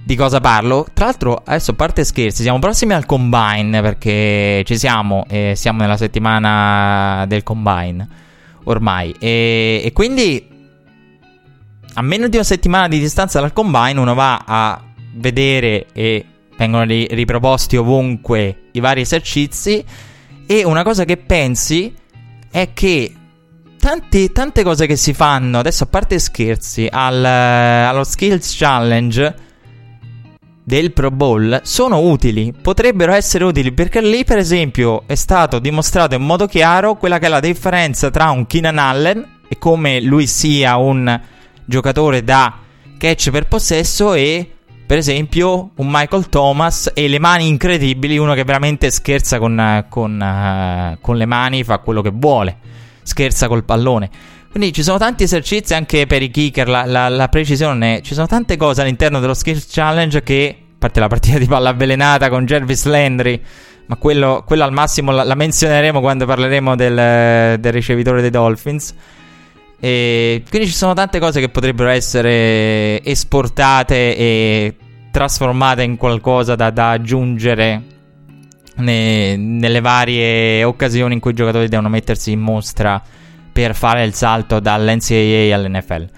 di 0.05 0.15
cosa 0.15 0.39
parlo. 0.39 0.85
Tra 0.93 1.05
l'altro, 1.05 1.41
adesso 1.43 1.73
parte 1.73 2.03
scherzi, 2.03 2.43
siamo 2.43 2.59
prossimi 2.59 2.93
al 2.93 3.07
combine 3.07 3.81
perché 3.81 4.61
ci 4.63 4.77
siamo 4.77 5.25
e 5.27 5.53
siamo 5.55 5.81
nella 5.81 5.97
settimana 5.97 7.25
del 7.27 7.41
combine 7.41 8.07
ormai. 8.65 9.15
E, 9.17 9.81
e, 9.83 9.91
quindi, 9.93 10.47
a 11.95 12.01
meno 12.03 12.27
di 12.27 12.35
una 12.35 12.45
settimana 12.45 12.87
di 12.87 12.99
distanza 12.99 13.39
dal 13.39 13.51
combine, 13.51 13.99
uno 13.99 14.13
va 14.13 14.43
a 14.45 14.79
vedere 15.13 15.87
e 15.91 16.25
vengono 16.55 16.83
ri- 16.83 17.07
riproposti 17.09 17.75
ovunque 17.75 18.69
i 18.73 18.79
vari 18.79 19.01
esercizi. 19.01 19.83
E 20.45 20.63
una 20.63 20.83
cosa 20.83 21.03
che 21.03 21.17
pensi 21.17 21.91
è 22.51 22.69
che 22.73 23.11
tanti, 23.79 24.31
tante 24.31 24.61
cose 24.61 24.85
che 24.85 24.97
si 24.97 25.13
fanno, 25.13 25.57
adesso 25.57 25.85
a 25.85 25.87
parte 25.87 26.19
scherzi, 26.19 26.87
al, 26.91 27.25
allo 27.25 28.03
Skills 28.03 28.55
Challenge 28.55 29.45
del 30.67 30.93
Pro 30.93 31.11
Bowl 31.11 31.61
sono 31.63 31.99
utili, 31.99 32.51
potrebbero 32.59 33.13
essere 33.13 33.43
utili 33.43 33.71
perché 33.71 34.01
lì 34.01 34.23
per 34.25 34.39
esempio 34.39 35.03
è 35.05 35.13
stato 35.13 35.59
dimostrato 35.59 36.15
in 36.15 36.23
modo 36.23 36.47
chiaro 36.47 36.95
quella 36.95 37.19
che 37.19 37.27
è 37.27 37.29
la 37.29 37.39
differenza 37.39 38.09
tra 38.09 38.31
un 38.31 38.47
Keenan 38.47 38.79
Allen 38.79 39.25
e 39.47 39.59
come 39.59 40.01
lui 40.01 40.25
sia 40.25 40.75
un 40.77 41.21
giocatore 41.63 42.23
da 42.23 42.51
catch 42.97 43.29
per 43.29 43.47
possesso 43.47 44.15
e 44.15 44.49
per 44.87 44.97
esempio 44.97 45.69
un 45.75 45.87
Michael 45.87 46.29
Thomas 46.29 46.91
e 46.95 47.07
le 47.07 47.19
mani 47.19 47.47
incredibili, 47.47 48.17
uno 48.17 48.33
che 48.33 48.43
veramente 48.43 48.89
scherza 48.89 49.37
con, 49.37 49.85
con, 49.87 50.19
uh, 50.19 50.97
con 50.99 51.15
le 51.15 51.25
mani, 51.25 51.63
fa 51.63 51.77
quello 51.77 52.01
che 52.01 52.11
vuole, 52.11 52.57
scherza 53.03 53.47
col 53.47 53.63
pallone. 53.63 54.09
Quindi 54.55 54.71
ci 54.71 54.83
sono 54.83 54.97
tanti 54.97 55.23
esercizi 55.23 55.73
anche 55.73 56.07
per 56.07 56.21
i 56.21 56.31
kicker, 56.31 56.69
la, 56.69 56.85
la, 56.85 57.09
la, 57.09 57.27
precisione. 57.27 58.01
Ci 58.01 58.13
sono 58.13 58.25
tante 58.25 58.55
cose 58.55 58.79
all'interno 58.79 59.19
dello 59.19 59.33
Skills 59.33 59.67
Challenge 59.69 60.23
che, 60.23 60.57
a 60.57 60.75
parte 60.79 61.01
la 61.01 61.07
partita 61.07 61.37
di 61.37 61.45
palla 61.45 61.71
avvelenata 61.71 62.29
con 62.29 62.45
Jervis 62.45 62.85
Landry, 62.85 63.37
ma 63.87 63.97
quello, 63.97 64.45
quello 64.47 64.63
al 64.63 64.71
massimo 64.71 65.11
la, 65.11 65.25
la, 65.25 65.35
menzioneremo 65.35 65.99
quando 65.99 66.25
parleremo 66.25 66.73
del, 66.77 67.59
del 67.59 67.71
ricevitore 67.73 68.21
dei 68.21 68.29
Dolphins. 68.29 68.95
E 69.77 70.41
quindi 70.49 70.69
ci 70.69 70.73
sono 70.73 70.93
tante 70.93 71.19
cose 71.19 71.41
che 71.41 71.49
potrebbero 71.49 71.89
essere 71.89 73.03
esportate 73.03 74.15
e 74.15 74.75
trasformate 75.11 75.83
in 75.83 75.97
qualcosa 75.97 76.55
da, 76.55 76.69
da 76.69 76.91
aggiungere 76.91 77.81
ne, 78.75 79.35
nelle 79.35 79.81
varie 79.81 80.63
occasioni 80.63 81.13
in 81.13 81.19
cui 81.19 81.31
i 81.31 81.35
giocatori 81.35 81.67
devono 81.67 81.89
mettersi 81.89 82.31
in 82.31 82.39
mostra 82.39 83.03
per 83.55 83.73
fare 83.73 84.03
il 84.03 84.13
salto 84.13 84.59
dall'NCAA 84.59 85.55
all'NFL. 85.55 86.09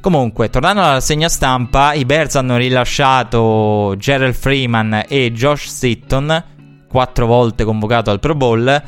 Comunque, 0.00 0.48
tornando 0.48 0.80
alla 0.80 1.00
segna 1.00 1.28
stampa, 1.28 1.92
i 1.92 2.06
Bears 2.06 2.36
hanno 2.36 2.56
rilasciato 2.56 3.94
Gerald 3.98 4.32
Freeman 4.32 5.04
e 5.06 5.30
Josh 5.30 5.66
Sitton, 5.66 6.42
quattro 6.88 7.26
volte 7.26 7.64
convocato 7.64 8.10
al 8.10 8.18
Pro 8.18 8.34
Bowl. 8.34 8.82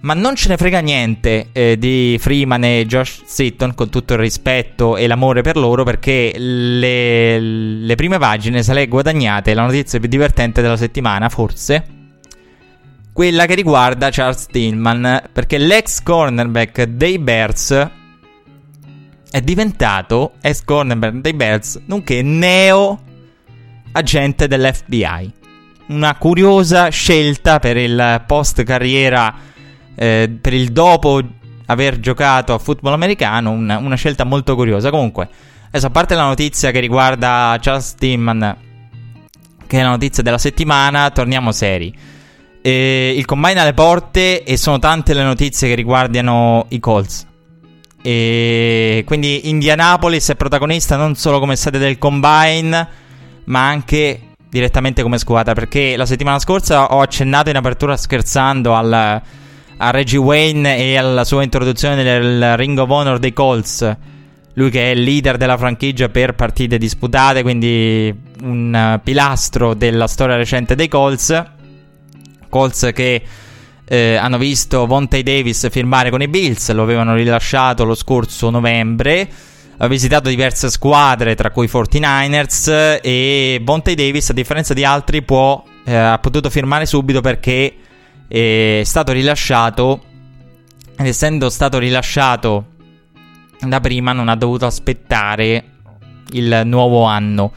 Ma 0.00 0.14
non 0.14 0.34
ce 0.34 0.48
ne 0.48 0.56
frega 0.56 0.80
niente 0.80 1.50
eh, 1.52 1.78
di 1.78 2.18
Freeman 2.20 2.64
e 2.64 2.86
Josh 2.86 3.22
Sitton, 3.24 3.74
con 3.74 3.88
tutto 3.88 4.14
il 4.14 4.18
rispetto 4.18 4.96
e 4.96 5.06
l'amore 5.06 5.42
per 5.42 5.56
loro, 5.56 5.84
perché 5.84 6.32
le, 6.36 7.38
le 7.38 7.94
prime 7.94 8.18
pagine 8.18 8.64
se 8.64 8.74
le 8.74 8.88
guadagnate 8.88 9.54
la 9.54 9.62
notizia 9.62 10.00
più 10.00 10.08
divertente 10.08 10.60
della 10.60 10.76
settimana, 10.76 11.28
forse. 11.28 11.95
Quella 13.16 13.46
che 13.46 13.54
riguarda 13.54 14.10
Charles 14.10 14.44
Tillman, 14.44 15.30
perché 15.32 15.56
l'ex 15.56 16.02
cornerback 16.02 16.82
dei 16.82 17.18
Bears 17.18 17.90
è 19.30 19.40
diventato 19.40 20.32
ex 20.42 20.62
cornerback 20.62 21.14
dei 21.14 21.32
Bears, 21.32 21.80
nonché 21.86 22.20
neo 22.20 23.00
agente 23.92 24.46
dell'FBI. 24.48 25.32
Una 25.86 26.14
curiosa 26.16 26.90
scelta 26.90 27.58
per 27.58 27.78
il 27.78 28.22
post 28.26 28.62
carriera, 28.64 29.34
eh, 29.94 30.36
per 30.38 30.52
il 30.52 30.70
dopo 30.72 31.22
aver 31.64 31.98
giocato 31.98 32.52
a 32.52 32.58
football 32.58 32.92
americano, 32.92 33.50
una, 33.50 33.78
una, 33.78 33.96
scelta 33.96 34.24
molto 34.24 34.54
curiosa. 34.54 34.90
Comunque, 34.90 35.26
adesso 35.68 35.86
a 35.86 35.90
parte 35.90 36.14
la 36.14 36.24
notizia 36.24 36.70
che 36.70 36.80
riguarda 36.80 37.56
Charles 37.62 37.94
Tillman, 37.94 38.56
che 39.66 39.80
è 39.80 39.82
la 39.82 39.88
notizia 39.88 40.22
della 40.22 40.36
settimana, 40.36 41.08
torniamo 41.08 41.50
seri. 41.50 42.15
Eh, 42.66 43.14
il 43.16 43.24
combine 43.26 43.60
alle 43.60 43.74
porte 43.74 44.42
e 44.42 44.56
sono 44.56 44.80
tante 44.80 45.14
le 45.14 45.22
notizie 45.22 45.68
che 45.68 45.76
riguardano 45.76 46.66
i 46.70 46.80
Colts. 46.80 47.24
E 48.02 49.04
quindi 49.06 49.48
Indianapolis 49.48 50.30
è 50.30 50.34
protagonista 50.34 50.96
non 50.96 51.14
solo 51.14 51.38
come 51.38 51.54
sede 51.54 51.78
del 51.78 51.96
Combine, 51.96 52.88
ma 53.44 53.68
anche 53.68 54.20
direttamente 54.50 55.02
come 55.02 55.18
squadra. 55.18 55.52
Perché 55.52 55.96
la 55.96 56.06
settimana 56.06 56.40
scorsa 56.40 56.92
ho 56.92 57.00
accennato 57.00 57.50
in 57.50 57.56
apertura 57.56 57.96
scherzando 57.96 58.74
al, 58.74 58.92
a 58.92 59.90
Reggie 59.92 60.18
Wayne 60.18 60.76
e 60.76 60.96
alla 60.96 61.22
sua 61.22 61.44
introduzione 61.44 62.02
nel 62.02 62.56
Ring 62.56 62.76
of 62.76 62.90
Honor 62.90 63.20
dei 63.20 63.32
Colts. 63.32 63.96
Lui 64.54 64.70
che 64.70 64.90
è 64.90 64.94
il 64.94 65.02
leader 65.04 65.36
della 65.36 65.56
franchigia 65.56 66.08
per 66.08 66.34
partite 66.34 66.78
disputate, 66.78 67.42
quindi 67.42 68.12
un 68.42 69.00
pilastro 69.04 69.74
della 69.74 70.08
storia 70.08 70.34
recente 70.34 70.74
dei 70.74 70.88
Colts. 70.88 71.54
Colts 72.56 72.90
che 72.94 73.22
eh, 73.84 74.14
hanno 74.16 74.38
visto 74.38 74.86
Vontae 74.86 75.22
Davis 75.22 75.68
firmare 75.70 76.08
con 76.08 76.22
i 76.22 76.28
Bills, 76.28 76.72
lo 76.72 76.82
avevano 76.82 77.14
rilasciato 77.14 77.84
lo 77.84 77.94
scorso 77.94 78.48
novembre. 78.48 79.28
Ha 79.78 79.86
visitato 79.88 80.30
diverse 80.30 80.70
squadre, 80.70 81.34
tra 81.34 81.50
cui 81.50 81.66
i 81.66 81.70
49ers. 81.70 83.00
E 83.02 83.60
Vontae 83.62 83.94
Davis, 83.94 84.30
a 84.30 84.32
differenza 84.32 84.72
di 84.72 84.84
altri, 84.84 85.20
può, 85.20 85.62
eh, 85.84 85.94
ha 85.94 86.18
potuto 86.18 86.48
firmare 86.48 86.86
subito 86.86 87.20
perché 87.20 87.76
è 88.26 88.80
stato 88.84 89.12
rilasciato. 89.12 90.02
Ed 90.96 91.06
essendo 91.06 91.50
stato 91.50 91.78
rilasciato 91.78 92.68
da 93.60 93.80
prima, 93.80 94.14
non 94.14 94.30
ha 94.30 94.36
dovuto 94.36 94.64
aspettare 94.64 95.62
il 96.32 96.62
nuovo 96.64 97.02
anno. 97.02 97.52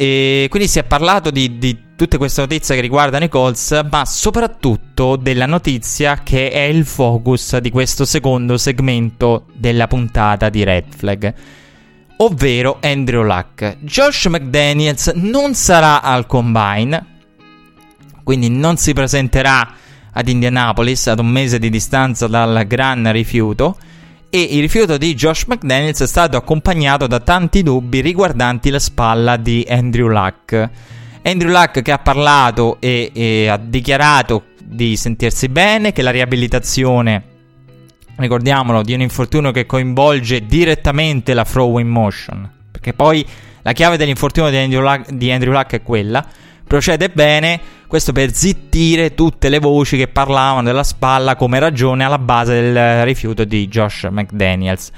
E 0.00 0.46
quindi 0.48 0.68
si 0.68 0.78
è 0.78 0.84
parlato 0.84 1.32
di, 1.32 1.58
di 1.58 1.76
tutte 1.96 2.18
queste 2.18 2.42
notizie 2.42 2.76
che 2.76 2.80
riguardano 2.80 3.24
i 3.24 3.28
Colts, 3.28 3.80
ma 3.90 4.04
soprattutto 4.04 5.16
della 5.16 5.46
notizia 5.46 6.20
che 6.22 6.52
è 6.52 6.60
il 6.60 6.86
focus 6.86 7.56
di 7.56 7.72
questo 7.72 8.04
secondo 8.04 8.56
segmento 8.58 9.46
della 9.54 9.88
puntata 9.88 10.50
di 10.50 10.62
Red 10.62 10.94
Flag, 10.96 11.34
ovvero 12.18 12.78
Andrew 12.80 13.24
Luck. 13.24 13.78
Josh 13.80 14.26
McDaniels 14.26 15.10
non 15.16 15.54
sarà 15.54 16.00
al 16.00 16.26
combine, 16.26 17.04
quindi 18.22 18.50
non 18.50 18.76
si 18.76 18.92
presenterà 18.92 19.68
ad 20.12 20.28
Indianapolis 20.28 21.08
ad 21.08 21.18
un 21.18 21.26
mese 21.26 21.58
di 21.58 21.70
distanza 21.70 22.28
dal 22.28 22.64
gran 22.68 23.10
rifiuto. 23.10 23.76
E 24.30 24.42
il 24.42 24.60
rifiuto 24.60 24.98
di 24.98 25.14
Josh 25.14 25.44
McDaniels 25.46 26.02
è 26.02 26.06
stato 26.06 26.36
accompagnato 26.36 27.06
da 27.06 27.18
tanti 27.18 27.62
dubbi 27.62 28.02
riguardanti 28.02 28.68
la 28.68 28.78
spalla 28.78 29.38
di 29.38 29.64
Andrew 29.66 30.08
Luck. 30.08 30.70
Andrew 31.22 31.50
Luck 31.50 31.80
che 31.80 31.92
ha 31.92 31.98
parlato 31.98 32.76
e, 32.78 33.10
e 33.14 33.48
ha 33.48 33.56
dichiarato 33.56 34.48
di 34.62 34.98
sentirsi 34.98 35.48
bene, 35.48 35.92
che 35.92 36.02
la 36.02 36.10
riabilitazione, 36.10 37.22
ricordiamolo, 38.16 38.82
di 38.82 38.92
un 38.92 39.00
infortunio 39.00 39.50
che 39.50 39.64
coinvolge 39.64 40.44
direttamente 40.44 41.32
la 41.32 41.44
throwing 41.44 41.88
motion, 41.88 42.50
perché 42.70 42.92
poi 42.92 43.24
la 43.62 43.72
chiave 43.72 43.96
dell'infortunio 43.96 44.50
di 44.50 44.58
Andrew 44.58 44.82
Luck, 44.82 45.10
di 45.10 45.32
Andrew 45.32 45.52
Luck 45.52 45.72
è 45.72 45.82
quella, 45.82 46.22
procede 46.66 47.08
bene, 47.08 47.60
questo 47.88 48.12
per 48.12 48.34
zittire 48.34 49.14
tutte 49.14 49.48
le 49.48 49.58
voci 49.58 49.96
che 49.96 50.08
parlavano 50.08 50.62
della 50.62 50.84
spalla 50.84 51.36
come 51.36 51.58
ragione 51.58 52.04
alla 52.04 52.18
base 52.18 52.60
del 52.60 53.04
rifiuto 53.04 53.44
di 53.44 53.66
Josh 53.66 54.06
McDaniels. 54.10 54.90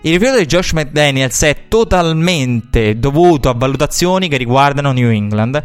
Il 0.00 0.12
rifiuto 0.12 0.38
di 0.38 0.46
Josh 0.46 0.72
McDaniels 0.72 1.42
è 1.42 1.68
totalmente 1.68 2.98
dovuto 2.98 3.50
a 3.50 3.54
valutazioni 3.54 4.28
che 4.28 4.38
riguardano 4.38 4.92
New 4.92 5.10
England. 5.10 5.62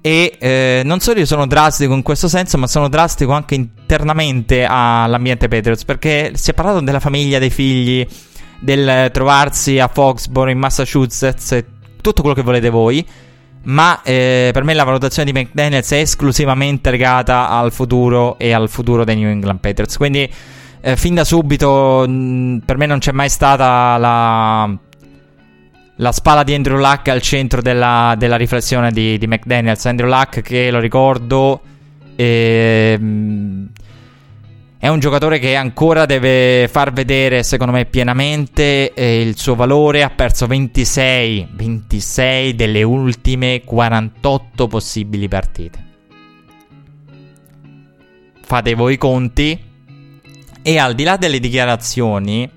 E 0.00 0.36
eh, 0.38 0.82
non 0.84 1.00
solo 1.00 1.18
io 1.18 1.26
sono 1.26 1.48
drastico 1.48 1.92
in 1.92 2.02
questo 2.02 2.28
senso, 2.28 2.56
ma 2.58 2.68
sono 2.68 2.88
drastico 2.88 3.32
anche 3.32 3.56
internamente 3.56 4.64
all'ambiente 4.64 5.48
Patriots. 5.48 5.84
Perché 5.84 6.30
si 6.34 6.52
è 6.52 6.54
parlato 6.54 6.78
della 6.78 7.00
famiglia, 7.00 7.40
dei 7.40 7.50
figli, 7.50 8.06
del 8.60 9.10
trovarsi 9.12 9.80
a 9.80 9.88
Foxborough 9.88 10.52
in 10.52 10.58
Massachusetts, 10.58 11.64
tutto 12.00 12.20
quello 12.20 12.36
che 12.36 12.42
volete 12.42 12.70
voi. 12.70 13.04
Ma 13.64 14.02
eh, 14.02 14.50
per 14.52 14.64
me 14.64 14.74
la 14.74 14.84
valutazione 14.84 15.30
di 15.30 15.38
McDaniels 15.38 15.90
è 15.92 15.98
esclusivamente 15.98 16.90
legata 16.90 17.48
al 17.48 17.72
futuro 17.72 18.38
e 18.38 18.52
al 18.52 18.68
futuro 18.68 19.04
dei 19.04 19.16
New 19.16 19.28
England 19.28 19.60
Patriots. 19.60 19.96
Quindi 19.96 20.28
eh, 20.80 20.96
fin 20.96 21.14
da 21.14 21.24
subito 21.24 22.04
mh, 22.06 22.62
per 22.64 22.76
me 22.76 22.86
non 22.86 22.98
c'è 22.98 23.12
mai 23.12 23.28
stata 23.28 23.96
la, 23.98 24.76
la 25.96 26.12
spalla 26.12 26.42
di 26.42 26.54
Andrew 26.54 26.78
Luck 26.78 27.06
al 27.08 27.22
centro 27.22 27.62
della, 27.62 28.16
della 28.18 28.36
riflessione 28.36 28.90
di, 28.90 29.16
di, 29.16 29.26
McDaniels. 29.28 29.86
Andrew 29.86 30.08
Luck 30.08 30.42
che 30.42 30.70
lo 30.72 30.80
ricordo 30.80 31.60
eh, 32.16 32.98
è 34.82 34.88
un 34.88 34.98
giocatore 34.98 35.38
che 35.38 35.54
ancora 35.54 36.06
deve 36.06 36.66
far 36.66 36.92
vedere 36.92 37.44
secondo 37.44 37.72
me 37.72 37.84
pienamente 37.84 38.92
eh, 38.92 39.20
il 39.20 39.38
suo 39.38 39.54
valore. 39.54 40.02
Ha 40.02 40.10
perso 40.10 40.48
26, 40.48 41.50
26 41.52 42.56
delle 42.56 42.82
ultime 42.82 43.62
48 43.62 44.66
possibili 44.66 45.28
partite. 45.28 45.84
Fate 48.44 48.74
voi 48.74 48.94
i 48.94 48.98
conti 48.98 49.56
e 50.62 50.78
al 50.78 50.96
di 50.96 51.04
là 51.04 51.16
delle 51.16 51.38
dichiarazioni, 51.38 52.50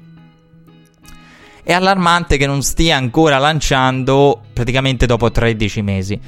è 1.62 1.74
allarmante 1.74 2.38
che 2.38 2.48
non 2.48 2.64
stia 2.64 2.98
ancora 2.98 3.38
lanciando 3.38 4.42
praticamente 4.52 5.06
dopo 5.06 5.30
13 5.30 5.82
mesi. 5.84 6.20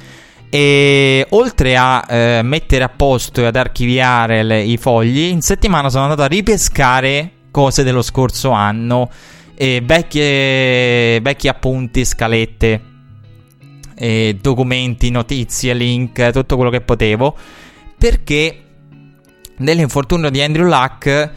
E 0.50 1.26
oltre 1.30 1.76
a 1.76 2.04
eh, 2.08 2.40
mettere 2.42 2.84
a 2.84 2.88
posto 2.88 3.42
e 3.42 3.46
ad 3.46 3.56
archiviare 3.56 4.42
le, 4.42 4.62
i 4.62 4.76
fogli, 4.76 5.26
in 5.26 5.42
settimana 5.42 5.90
sono 5.90 6.04
andato 6.04 6.22
a 6.22 6.26
ripescare 6.26 7.32
cose 7.50 7.82
dello 7.82 8.02
scorso 8.02 8.50
anno, 8.50 9.10
e 9.54 9.82
vecchie, 9.84 11.20
vecchi 11.20 11.48
appunti, 11.48 12.04
scalette, 12.04 12.80
documenti, 14.40 15.10
notizie, 15.10 15.74
link, 15.74 16.30
tutto 16.30 16.54
quello 16.54 16.70
che 16.70 16.80
potevo, 16.80 17.36
perché 17.98 18.62
dell'infortunio 19.56 20.30
di 20.30 20.40
Andrew 20.40 20.66
Luck 20.66 21.32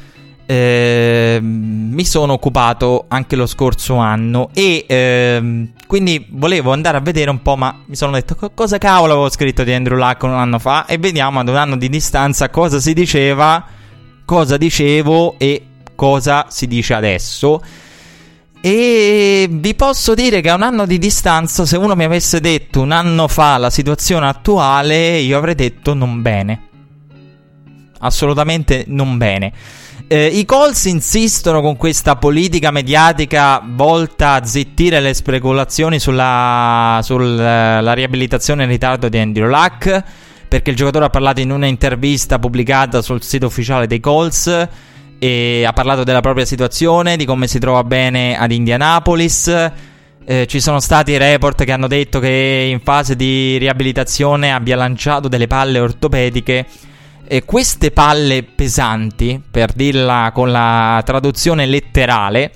eh, 0.45 1.39
mi 1.41 2.05
sono 2.05 2.33
occupato 2.33 3.05
anche 3.07 3.35
lo 3.35 3.45
scorso 3.45 3.95
anno 3.95 4.49
e 4.53 4.85
eh, 4.87 5.67
quindi 5.87 6.25
volevo 6.29 6.73
andare 6.73 6.97
a 6.97 7.01
vedere 7.01 7.29
un 7.29 7.41
po', 7.41 7.55
ma 7.55 7.83
mi 7.85 7.95
sono 7.95 8.11
detto 8.11 8.35
cosa 8.53 8.77
cavolo 8.77 9.13
avevo 9.13 9.29
scritto 9.29 9.63
di 9.63 9.71
Andrew 9.71 9.97
Luck 9.97 10.23
un 10.23 10.31
anno 10.31 10.59
fa 10.59 10.85
e 10.85 10.97
vediamo 10.97 11.39
ad 11.39 11.47
un 11.47 11.55
anno 11.55 11.77
di 11.77 11.89
distanza 11.89 12.49
cosa 12.49 12.79
si 12.79 12.93
diceva, 12.93 13.65
cosa 14.25 14.57
dicevo 14.57 15.35
e 15.37 15.65
cosa 15.95 16.47
si 16.49 16.67
dice 16.67 16.93
adesso. 16.93 17.61
E 18.63 19.47
vi 19.49 19.73
posso 19.73 20.13
dire 20.13 20.39
che 20.41 20.49
a 20.49 20.55
un 20.55 20.61
anno 20.61 20.85
di 20.85 20.99
distanza, 20.99 21.65
se 21.65 21.77
uno 21.77 21.95
mi 21.95 22.03
avesse 22.03 22.39
detto 22.39 22.81
un 22.81 22.91
anno 22.91 23.27
fa 23.27 23.57
la 23.57 23.71
situazione 23.71 24.27
attuale, 24.27 25.17
io 25.17 25.37
avrei 25.37 25.55
detto 25.55 25.95
non 25.95 26.21
bene. 26.21 26.61
Assolutamente 27.99 28.85
non 28.87 29.17
bene. 29.17 29.51
Eh, 30.11 30.25
I 30.25 30.43
Colts 30.43 30.83
insistono 30.87 31.61
con 31.61 31.77
questa 31.77 32.17
politica 32.17 32.69
mediatica 32.69 33.63
volta 33.65 34.33
a 34.33 34.43
zittire 34.43 34.99
le 34.99 35.13
speculazioni 35.13 35.99
sulla, 35.99 36.99
sulla 37.01 37.93
riabilitazione 37.93 38.63
in 38.63 38.69
ritardo 38.69 39.07
di 39.07 39.17
Andrew 39.17 39.47
Luck 39.47 40.03
perché 40.49 40.71
il 40.71 40.75
giocatore 40.75 41.05
ha 41.05 41.09
parlato 41.09 41.39
in 41.39 41.49
una 41.49 41.67
intervista 41.67 42.39
pubblicata 42.39 43.01
sul 43.01 43.23
sito 43.23 43.45
ufficiale 43.45 43.87
dei 43.87 44.01
Colts 44.01 44.67
e 45.17 45.63
ha 45.65 45.71
parlato 45.71 46.03
della 46.03 46.19
propria 46.19 46.43
situazione, 46.43 47.15
di 47.15 47.23
come 47.23 47.47
si 47.47 47.59
trova 47.59 47.85
bene 47.85 48.37
ad 48.37 48.51
Indianapolis. 48.51 49.47
Eh, 50.25 50.45
ci 50.45 50.59
sono 50.59 50.81
stati 50.81 51.15
report 51.15 51.63
che 51.63 51.71
hanno 51.71 51.87
detto 51.87 52.19
che 52.19 52.67
in 52.69 52.81
fase 52.81 53.15
di 53.15 53.55
riabilitazione 53.57 54.51
abbia 54.51 54.75
lanciato 54.75 55.29
delle 55.29 55.47
palle 55.47 55.79
ortopediche. 55.79 56.65
E 57.33 57.45
queste 57.45 57.91
palle 57.91 58.43
pesanti, 58.43 59.41
per 59.49 59.71
dirla 59.71 60.31
con 60.33 60.51
la 60.51 61.01
traduzione 61.05 61.65
letterale, 61.65 62.51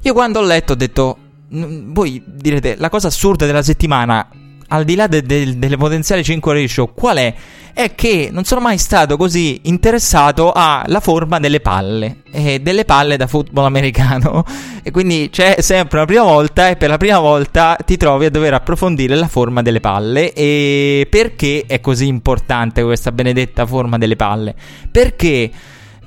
io 0.00 0.12
quando 0.12 0.38
ho 0.38 0.42
letto 0.44 0.74
ho 0.74 0.76
detto, 0.76 1.18
voi 1.48 2.22
direte, 2.24 2.76
la 2.78 2.90
cosa 2.90 3.08
assurda 3.08 3.44
della 3.44 3.64
settimana 3.64 4.24
al 4.68 4.84
di 4.84 4.94
là 4.94 5.06
de- 5.06 5.22
de- 5.22 5.58
delle 5.58 5.76
potenziali 5.76 6.22
5 6.22 6.52
ratio, 6.52 6.86
qual 6.88 7.18
è? 7.18 7.34
È 7.72 7.94
che 7.94 8.28
non 8.30 8.44
sono 8.44 8.60
mai 8.60 8.78
stato 8.78 9.16
così 9.16 9.60
interessato 9.64 10.52
alla 10.54 11.00
forma 11.00 11.40
delle 11.40 11.60
palle, 11.60 12.18
e 12.30 12.60
delle 12.60 12.84
palle 12.84 13.16
da 13.16 13.26
football 13.26 13.64
americano. 13.64 14.44
e 14.82 14.90
quindi 14.90 15.28
c'è 15.30 15.56
sempre 15.60 15.98
una 15.98 16.06
prima 16.06 16.22
volta 16.22 16.68
e 16.68 16.76
per 16.76 16.88
la 16.88 16.96
prima 16.98 17.18
volta 17.18 17.76
ti 17.84 17.96
trovi 17.96 18.26
a 18.26 18.30
dover 18.30 18.54
approfondire 18.54 19.16
la 19.16 19.26
forma 19.26 19.60
delle 19.62 19.80
palle. 19.80 20.32
E 20.32 21.06
perché 21.10 21.64
è 21.66 21.80
così 21.80 22.06
importante 22.06 22.82
questa 22.84 23.10
benedetta 23.10 23.66
forma 23.66 23.98
delle 23.98 24.16
palle? 24.16 24.54
Perché 24.90 25.50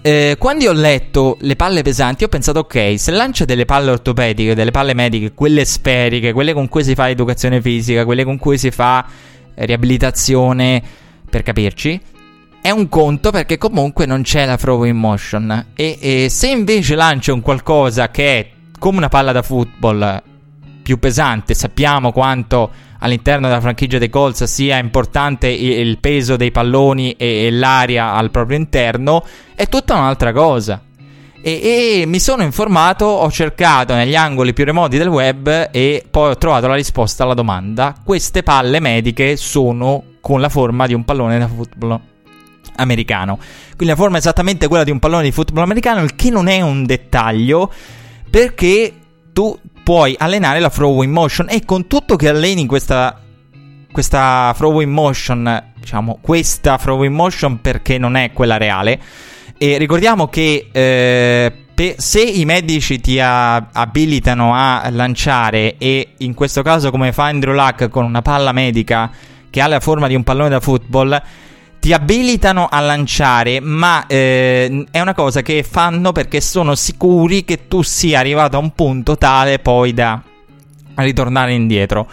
eh, 0.02 0.36
quando 0.38 0.64
io 0.64 0.72
ho 0.72 0.74
letto 0.74 1.38
le 1.41 1.56
palle 1.56 1.82
pesanti, 1.82 2.24
ho 2.24 2.28
pensato, 2.28 2.60
ok, 2.60 2.95
se 2.98 3.12
lancia 3.12 3.45
delle 3.45 3.66
palle 3.66 3.91
ortopediche, 3.91 4.56
delle 4.56 4.72
palle 4.72 4.93
mediche, 4.93 5.34
quelle 5.34 5.66
sferiche, 5.66 6.34
quelle 6.34 6.54
con 6.54 6.68
cui 6.68 6.84
si 6.84 6.95
fa 6.95 7.10
educazione 7.10 7.62
fisica, 7.62 8.06
quelle 8.06 8.24
con 8.24 8.38
cui 8.38 8.58
si 8.58 8.72
fa 8.72 9.06
riabilitazione, 9.56 10.82
per 11.30 11.43
capirci, 11.43 12.00
è 12.62 12.70
un 12.70 12.89
conto 12.89 13.32
perché 13.32 13.58
comunque 13.58 14.06
non 14.06 14.22
c'è 14.22 14.45
la 14.45 14.58
throw 14.58 14.84
in 14.84 14.98
motion. 14.98 15.68
E, 15.74 15.98
e 16.00 16.28
se 16.30 16.50
invece 16.50 16.95
lancia 16.95 17.34
un 17.34 17.41
qualcosa 17.41 18.10
che 18.10 18.39
è 18.39 18.50
come 18.80 18.98
una 18.98 19.10
palla 19.10 19.32
da 19.32 19.41
football 19.41 20.22
più 20.84 21.00
pesante, 21.00 21.54
sappiamo 21.54 22.12
quanto 22.12 22.72
all'interno 23.00 23.48
della 23.48 23.62
franchigia 23.62 23.98
dei 23.98 24.10
Colts 24.10 24.43
sia 24.45 24.78
importante 24.78 25.48
il 25.48 26.00
peso 26.00 26.36
dei 26.36 26.52
palloni 26.52 27.14
e, 27.14 27.50
l'aria 27.52 28.14
al 28.14 28.32
proprio 28.32 28.58
interno, 28.58 29.24
è 29.56 29.68
tutta 29.68 29.95
un'altra 29.95 30.32
cosa. 30.34 30.82
E, 31.41 32.02
e, 32.02 32.06
mi 32.06 32.20
sono 32.20 32.43
informato, 32.43 33.06
ho 33.06 33.32
cercato 33.32 33.93
negli 33.93 34.16
angoli 34.16 34.54
più 34.54 34.66
remoti 34.66 34.98
del 34.98 35.08
web 35.08 35.70
e 35.72 36.04
poi 36.10 36.32
ho 36.32 36.38
trovato 36.38 36.68
la 36.68 36.76
risposta 36.76 37.24
alla 37.24 37.34
domanda. 37.34 37.95
Queste 38.04 38.43
palle 38.43 38.80
mediche 38.80 39.38
sono 39.38 40.04
con 40.20 40.41
la 40.41 40.50
forma 40.50 40.88
di 40.88 40.93
un 40.93 41.06
pallone 41.06 41.39
da 41.39 41.48
football 41.48 42.00
americano. 42.76 43.38
Quindi 43.76 43.93
la 43.93 43.95
forma 43.95 44.16
è 44.16 44.20
esattamente 44.20 44.68
quella 44.68 44.84
di 44.84 44.91
un 44.91 45.00
pallone 45.00 45.24
di 45.24 45.32
football 45.32 45.64
americano, 45.64 46.04
il 46.04 46.16
che 46.16 46.30
non 46.30 46.48
è 46.48 46.62
un 46.62 46.86
dettaglio 46.86 47.72
perché 48.30 48.93
tu 49.34 49.58
puoi 49.88 50.14
allenare 50.20 50.60
la 50.60 50.70
throw 50.70 51.02
in 51.02 51.12
motion 51.12 51.48
e 51.50 51.64
con 51.64 51.88
tutto 51.88 52.18
che 52.18 52.28
alleni 52.28 52.66
questa 52.66 53.22
questa 53.90 54.54
throw 54.58 54.82
in 54.82 54.92
motion, 54.92 55.72
diciamo 55.80 56.18
questa 56.20 56.78
throw 56.78 57.04
in 57.04 57.14
motion 57.14 57.62
perché 57.62 57.98
non 57.98 58.18
è 58.18 58.34
quella 58.34 58.58
reale. 58.58 59.00
E 59.58 59.78
ricordiamo 59.78 60.28
che 60.28 60.68
eh, 60.74 61.54
se 61.96 62.22
i 62.22 62.44
medici 62.44 63.00
ti 63.00 63.18
abilitano 63.22 64.54
a 64.54 64.86
lanciare 64.90 65.78
e 65.78 66.16
in 66.18 66.34
questo 66.34 66.64
caso 66.64 66.92
come 66.92 67.14
fa 67.14 67.28
Andrew 67.28 67.54
Luck 67.54 67.88
con 67.88 68.04
una 68.04 68.22
palla 68.22 68.52
medica 68.52 69.10
che 69.50 69.62
ha 69.62 69.68
la 69.68 69.80
forma 69.80 70.08
di 70.08 70.16
un 70.16 70.24
pallone 70.24 70.50
da 70.50 70.60
football, 70.60 71.22
ti 71.80 71.94
abilitano 71.94 72.68
a 72.70 72.80
lanciare, 72.80 73.60
ma 73.60 74.06
eh, 74.08 74.86
è 74.92 75.00
una 75.00 75.14
cosa 75.14 75.42
che 75.42 75.64
fanno 75.64 76.12
perché 76.12 76.42
sono 76.42 76.76
sicuri 76.76 77.46
che 77.46 77.68
tu 77.68 77.82
sia 77.82 78.20
arrivato 78.20 78.58
a 78.58 78.60
un 78.60 78.72
punto 78.72 79.18
tale 79.18 79.60
poi 79.60 79.94
da 79.94 80.22
ritornare 80.96 81.54
indietro. 81.54 82.10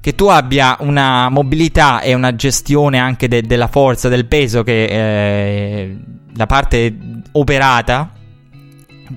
Che 0.00 0.14
tu 0.14 0.26
abbia 0.28 0.76
una 0.80 1.28
mobilità 1.28 2.00
e 2.00 2.14
una 2.14 2.34
gestione 2.34 2.98
anche 2.98 3.28
de- 3.28 3.42
della 3.42 3.66
forza, 3.66 4.08
del 4.08 4.24
peso 4.24 4.62
che 4.62 4.84
eh, 4.84 5.96
la 6.36 6.46
parte 6.46 6.96
operata 7.32 8.10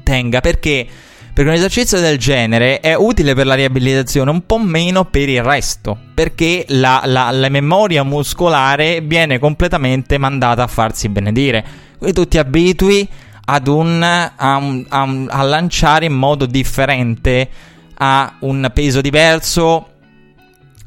tenga 0.03 0.41
perché 0.41 0.87
perché 1.33 1.49
un 1.49 1.55
esercizio 1.55 1.99
del 1.99 2.19
genere 2.19 2.79
è 2.79 2.93
utile 2.93 3.33
per 3.33 3.47
la 3.47 3.55
riabilitazione, 3.55 4.29
un 4.29 4.45
po' 4.45 4.59
meno 4.59 5.05
per 5.05 5.27
il 5.29 5.41
resto, 5.41 5.97
perché 6.13 6.63
la, 6.69 7.01
la, 7.05 7.31
la 7.31 7.49
memoria 7.49 8.03
muscolare 8.03 9.01
viene 9.01 9.39
completamente 9.39 10.19
mandata 10.19 10.61
a 10.61 10.67
farsi 10.67 11.09
benedire. 11.09 11.65
Quindi 11.97 12.15
tu 12.15 12.27
ti 12.27 12.37
abitui 12.37 13.09
ad 13.45 13.67
un, 13.67 14.03
a, 14.03 14.55
un, 14.57 14.85
a, 14.87 15.01
un, 15.01 15.27
a 15.27 15.41
lanciare 15.41 16.05
in 16.05 16.13
modo 16.13 16.45
differente, 16.45 17.49
a 17.95 18.35
un 18.41 18.69
peso 18.71 19.01
diverso, 19.01 19.87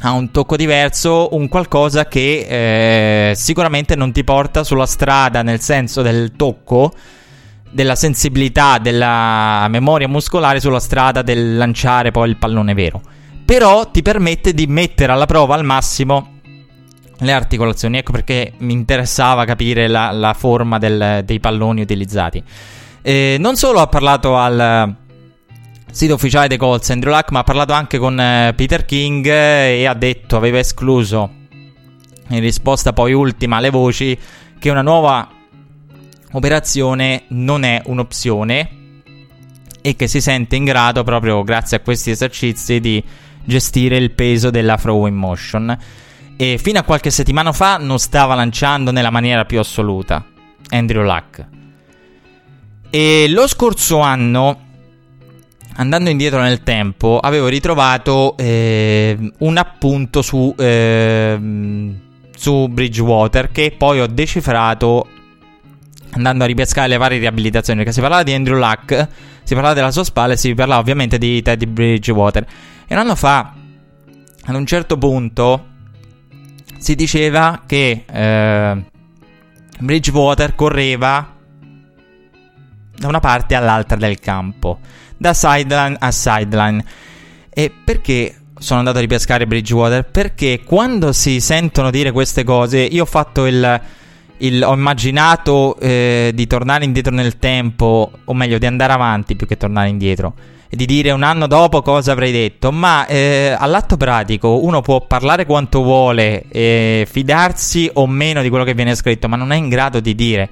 a 0.00 0.12
un 0.12 0.30
tocco 0.30 0.56
diverso, 0.56 1.34
un 1.34 1.48
qualcosa 1.48 2.06
che 2.06 3.30
eh, 3.30 3.34
sicuramente 3.34 3.96
non 3.96 4.12
ti 4.12 4.22
porta 4.22 4.62
sulla 4.62 4.86
strada 4.86 5.42
nel 5.42 5.60
senso 5.60 6.02
del 6.02 6.32
tocco 6.36 6.92
della 7.76 7.94
sensibilità, 7.94 8.78
della 8.78 9.66
memoria 9.68 10.08
muscolare 10.08 10.60
sulla 10.60 10.80
strada 10.80 11.20
del 11.20 11.58
lanciare 11.58 12.10
poi 12.10 12.30
il 12.30 12.38
pallone 12.38 12.72
vero. 12.72 13.02
Però 13.44 13.90
ti 13.90 14.00
permette 14.00 14.54
di 14.54 14.66
mettere 14.66 15.12
alla 15.12 15.26
prova 15.26 15.54
al 15.54 15.62
massimo 15.62 16.38
le 17.18 17.32
articolazioni. 17.32 17.98
Ecco 17.98 18.12
perché 18.12 18.54
mi 18.60 18.72
interessava 18.72 19.44
capire 19.44 19.88
la, 19.88 20.10
la 20.10 20.32
forma 20.32 20.78
del, 20.78 21.20
dei 21.26 21.38
palloni 21.38 21.82
utilizzati. 21.82 22.42
Eh, 23.02 23.36
non 23.38 23.56
solo 23.56 23.80
ha 23.80 23.86
parlato 23.88 24.38
al 24.38 24.96
sito 25.92 26.14
ufficiale 26.14 26.48
dei 26.48 26.56
Colts 26.56 26.88
Andrew 26.88 27.12
Luck, 27.12 27.30
ma 27.30 27.40
ha 27.40 27.44
parlato 27.44 27.74
anche 27.74 27.98
con 27.98 28.18
eh, 28.18 28.54
Peter 28.56 28.86
King 28.86 29.26
eh, 29.26 29.80
e 29.80 29.86
ha 29.86 29.94
detto, 29.94 30.38
aveva 30.38 30.58
escluso 30.58 31.30
in 32.28 32.40
risposta 32.40 32.94
poi 32.94 33.12
ultima 33.12 33.58
alle 33.58 33.68
voci, 33.68 34.18
che 34.58 34.70
una 34.70 34.80
nuova 34.80 35.28
operazione 36.36 37.24
non 37.28 37.64
è 37.64 37.80
un'opzione 37.86 38.70
e 39.80 39.96
che 39.96 40.06
si 40.06 40.20
sente 40.20 40.56
in 40.56 40.64
grado 40.64 41.02
proprio 41.02 41.42
grazie 41.42 41.78
a 41.78 41.80
questi 41.80 42.10
esercizi 42.10 42.80
di 42.80 43.02
gestire 43.44 43.96
il 43.96 44.10
peso 44.10 44.50
della 44.50 44.76
throw 44.76 45.06
in 45.06 45.14
motion. 45.14 45.76
E 46.36 46.58
fino 46.58 46.78
a 46.78 46.82
qualche 46.82 47.10
settimana 47.10 47.52
fa 47.52 47.78
non 47.78 47.98
stava 47.98 48.34
lanciando 48.34 48.90
nella 48.90 49.10
maniera 49.10 49.44
più 49.44 49.58
assoluta 49.58 50.24
Andrew 50.70 51.02
Luck. 51.02 51.46
E 52.90 53.26
lo 53.28 53.46
scorso 53.46 54.00
anno, 54.00 54.60
andando 55.76 56.10
indietro 56.10 56.40
nel 56.40 56.62
tempo, 56.62 57.18
avevo 57.18 57.48
ritrovato 57.48 58.36
eh, 58.36 59.16
un 59.38 59.56
appunto 59.56 60.20
su, 60.20 60.54
eh, 60.58 61.38
su 62.36 62.68
Bridgewater 62.68 63.50
che 63.50 63.74
poi 63.76 64.00
ho 64.00 64.06
decifrato 64.06 65.06
andando 66.16 66.44
a 66.44 66.46
ripescare 66.46 66.88
le 66.88 66.96
varie 66.96 67.18
riabilitazioni, 67.18 67.78
perché 67.78 67.94
si 67.94 68.00
parlava 68.00 68.22
di 68.22 68.32
Andrew 68.32 68.58
Luck, 68.58 69.08
si 69.42 69.54
parlava 69.54 69.74
della 69.74 69.90
sua 69.90 70.04
spalla 70.04 70.32
e 70.32 70.36
si 70.36 70.54
parlava 70.54 70.80
ovviamente 70.80 71.18
di 71.18 71.40
Teddy 71.42 71.66
Bridgewater. 71.66 72.46
E 72.86 72.94
un 72.94 73.00
anno 73.00 73.14
fa, 73.14 73.52
ad 74.44 74.54
un 74.54 74.66
certo 74.66 74.96
punto, 74.96 75.66
si 76.78 76.94
diceva 76.94 77.62
che 77.66 78.04
eh, 78.10 78.84
Bridgewater 79.78 80.54
correva 80.54 81.34
da 82.98 83.08
una 83.08 83.20
parte 83.20 83.54
all'altra 83.54 83.96
del 83.96 84.18
campo, 84.18 84.80
da 85.16 85.34
sideline 85.34 85.96
a 85.98 86.10
sideline. 86.10 86.84
E 87.50 87.72
perché 87.84 88.40
sono 88.58 88.78
andato 88.78 88.98
a 88.98 89.00
ripescare 89.02 89.46
Bridgewater? 89.46 90.04
Perché 90.04 90.62
quando 90.64 91.12
si 91.12 91.40
sentono 91.40 91.90
dire 91.90 92.10
queste 92.10 92.42
cose, 92.42 92.78
io 92.78 93.02
ho 93.02 93.06
fatto 93.06 93.44
il 93.44 93.80
il, 94.38 94.62
ho 94.62 94.72
immaginato 94.72 95.78
eh, 95.78 96.32
di 96.34 96.46
tornare 96.46 96.84
indietro 96.84 97.14
nel 97.14 97.38
tempo, 97.38 98.10
o 98.24 98.34
meglio, 98.34 98.58
di 98.58 98.66
andare 98.66 98.92
avanti 98.92 99.36
più 99.36 99.46
che 99.46 99.56
tornare 99.56 99.88
indietro. 99.88 100.34
E 100.68 100.74
di 100.74 100.84
dire 100.84 101.12
un 101.12 101.22
anno 101.22 101.46
dopo 101.46 101.80
cosa 101.80 102.12
avrei 102.12 102.32
detto. 102.32 102.72
Ma 102.72 103.06
eh, 103.06 103.54
all'atto 103.56 103.96
pratico 103.96 104.64
uno 104.64 104.80
può 104.80 105.00
parlare 105.06 105.46
quanto 105.46 105.82
vuole, 105.82 106.44
eh, 106.50 107.06
fidarsi 107.08 107.88
o 107.94 108.06
meno 108.06 108.42
di 108.42 108.48
quello 108.48 108.64
che 108.64 108.74
viene 108.74 108.94
scritto, 108.94 109.28
ma 109.28 109.36
non 109.36 109.52
è 109.52 109.56
in 109.56 109.68
grado 109.68 110.00
di 110.00 110.14
dire. 110.14 110.50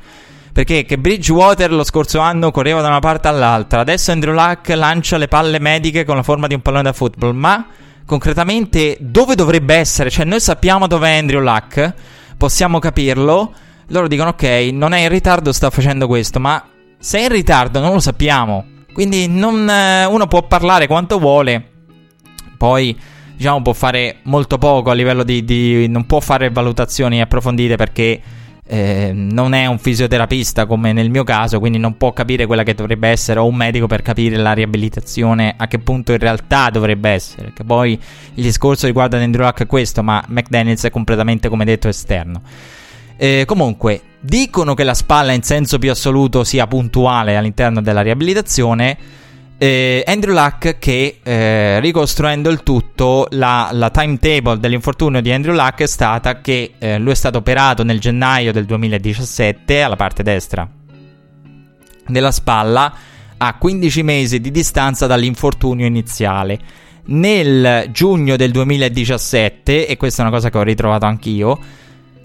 Perché 0.55 0.85
che 0.85 0.99
Bridgewater 0.99 1.72
lo 1.72 1.82
scorso 1.82 2.20
anno 2.20 2.53
correva 2.53 2.80
da 2.80 2.87
una 2.87 3.01
parte 3.01 3.26
all'altra, 3.26 3.80
adesso 3.80 4.12
Andrew 4.12 4.32
Luck 4.32 4.68
lancia 4.68 5.16
le 5.16 5.26
palle 5.26 5.59
mediche 5.59 6.05
con 6.05 6.14
la 6.14 6.22
forma 6.22 6.47
di 6.47 6.55
un 6.55 6.61
pallone 6.61 6.85
da 6.85 6.93
football, 6.93 7.35
ma 7.35 7.66
concretamente 8.07 8.97
dove 9.01 9.35
dovrebbe 9.35 9.74
essere? 9.74 10.11
Cioè 10.11 10.24
noi 10.24 10.39
sappiamo 10.39 10.87
dove 10.87 11.09
è 11.09 11.16
Andrew 11.16 11.41
Luck, 11.41 11.93
possiamo 12.37 12.78
capirlo, 12.78 13.53
loro 13.89 14.09
dicono 14.09 14.30
ok, 14.30 14.70
non 14.72 14.93
è 14.93 15.01
in 15.03 15.09
ritardo, 15.09 15.53
sta 15.53 15.70
facendo 15.70 16.07
questo, 16.07 16.41
ma 16.41 16.64
se 16.99 17.18
è 17.18 17.22
in 17.22 17.28
ritardo 17.28 17.80
non 17.80 17.93
lo 17.93 18.01
sappiamo. 18.01 18.66
Quindi 18.93 19.26
non, 19.26 19.68
eh, 19.68 20.05
uno 20.05 20.26
può 20.26 20.43
parlare 20.43 20.87
quanto 20.87 21.18
vuole, 21.18 21.62
poi 22.57 22.97
diciamo 23.37 23.61
può 23.62 23.72
fare 23.72 24.18
molto 24.22 24.59
poco 24.59 24.91
a 24.91 24.95
livello 24.95 25.24
di, 25.24 25.45
di 25.45 25.89
non 25.89 26.07
può 26.07 26.20
fare 26.20 26.51
valutazioni 26.51 27.20
approfondite 27.20 27.74
perché 27.74 28.20
eh, 28.66 29.11
non 29.12 29.53
è 29.53 29.66
un 29.66 29.78
fisioterapista 29.78 30.64
come 30.64 30.93
nel 30.93 31.11
mio 31.11 31.24
caso, 31.24 31.59
quindi 31.59 31.78
non 31.78 31.97
può 31.97 32.12
capire 32.12 32.47
quella 32.47 32.62
che 32.62 32.74
dovrebbe 32.74 33.09
essere 33.09 33.41
o 33.41 33.47
un 33.47 33.55
medico 33.55 33.87
per 33.87 34.03
capire 34.03 34.37
la 34.37 34.53
riabilitazione 34.53 35.55
a 35.57 35.66
che 35.66 35.78
punto 35.78 36.12
in 36.12 36.18
realtà 36.18 36.70
dovrebbe 36.70 37.11
essere. 37.11 37.53
Che 37.53 37.64
poi 37.64 37.93
il 38.35 38.43
discorso 38.43 38.87
riguarda 38.87 39.18
Andrew 39.18 39.45
Luck 39.45 39.62
è 39.62 39.66
questo, 39.66 40.03
ma 40.03 40.24
McDaniels 40.28 40.85
è 40.85 40.91
completamente, 40.91 41.49
come 41.49 41.64
detto, 41.64 41.89
esterno. 41.89 42.41
Eh, 43.17 43.45
comunque, 43.47 44.01
dicono 44.21 44.75
che 44.75 44.85
la 44.85 44.95
spalla 44.95 45.33
in 45.33 45.43
senso 45.43 45.79
più 45.79 45.91
assoluto 45.91 46.45
sia 46.45 46.67
puntuale 46.67 47.37
all'interno 47.37 47.83
della 47.83 48.01
riabilitazione. 48.01 48.97
Eh, 49.57 50.03
Andrew 50.07 50.35
Luck 50.35 50.79
che 50.79 51.21
eh, 51.23 51.79
ricostruendo 51.81 52.51
il 52.51 52.62
tutto 52.62 53.29
la, 53.31 53.69
la, 53.73 53.89
timetable 53.91 54.59
dell'infortunio 54.59 55.21
di 55.21 55.31
Andrew 55.31 55.55
Luck 55.55 55.83
è 55.83 55.87
stata 55.87 56.41
che 56.41 56.73
eh, 56.77 56.99
lui 56.99 57.12
è 57.12 57.15
stato 57.15 57.39
operato 57.39 57.85
nel 57.85 58.01
gennaio 58.01 58.51
del 58.51 58.65
2017 58.65 59.81
alla 59.81 59.95
parte 59.95 60.25
destra 60.25 60.69
della 62.07 62.33
spalla 62.33 62.93
a 63.37 63.55
15 63.57 64.03
mesi 64.03 64.41
di 64.41 64.51
distanza 64.51 65.07
dall'infortunio 65.07 65.87
iniziale. 65.87 66.59
Nel 67.07 67.91
giugno 67.93 68.37
del 68.37 68.51
2017 68.51 69.87
e 69.87 69.97
questa 69.97 70.23
è 70.23 70.27
una 70.27 70.35
cosa 70.35 70.51
che 70.51 70.59
ho 70.59 70.62
ritrovato 70.62 71.05
anch'io 71.05 71.59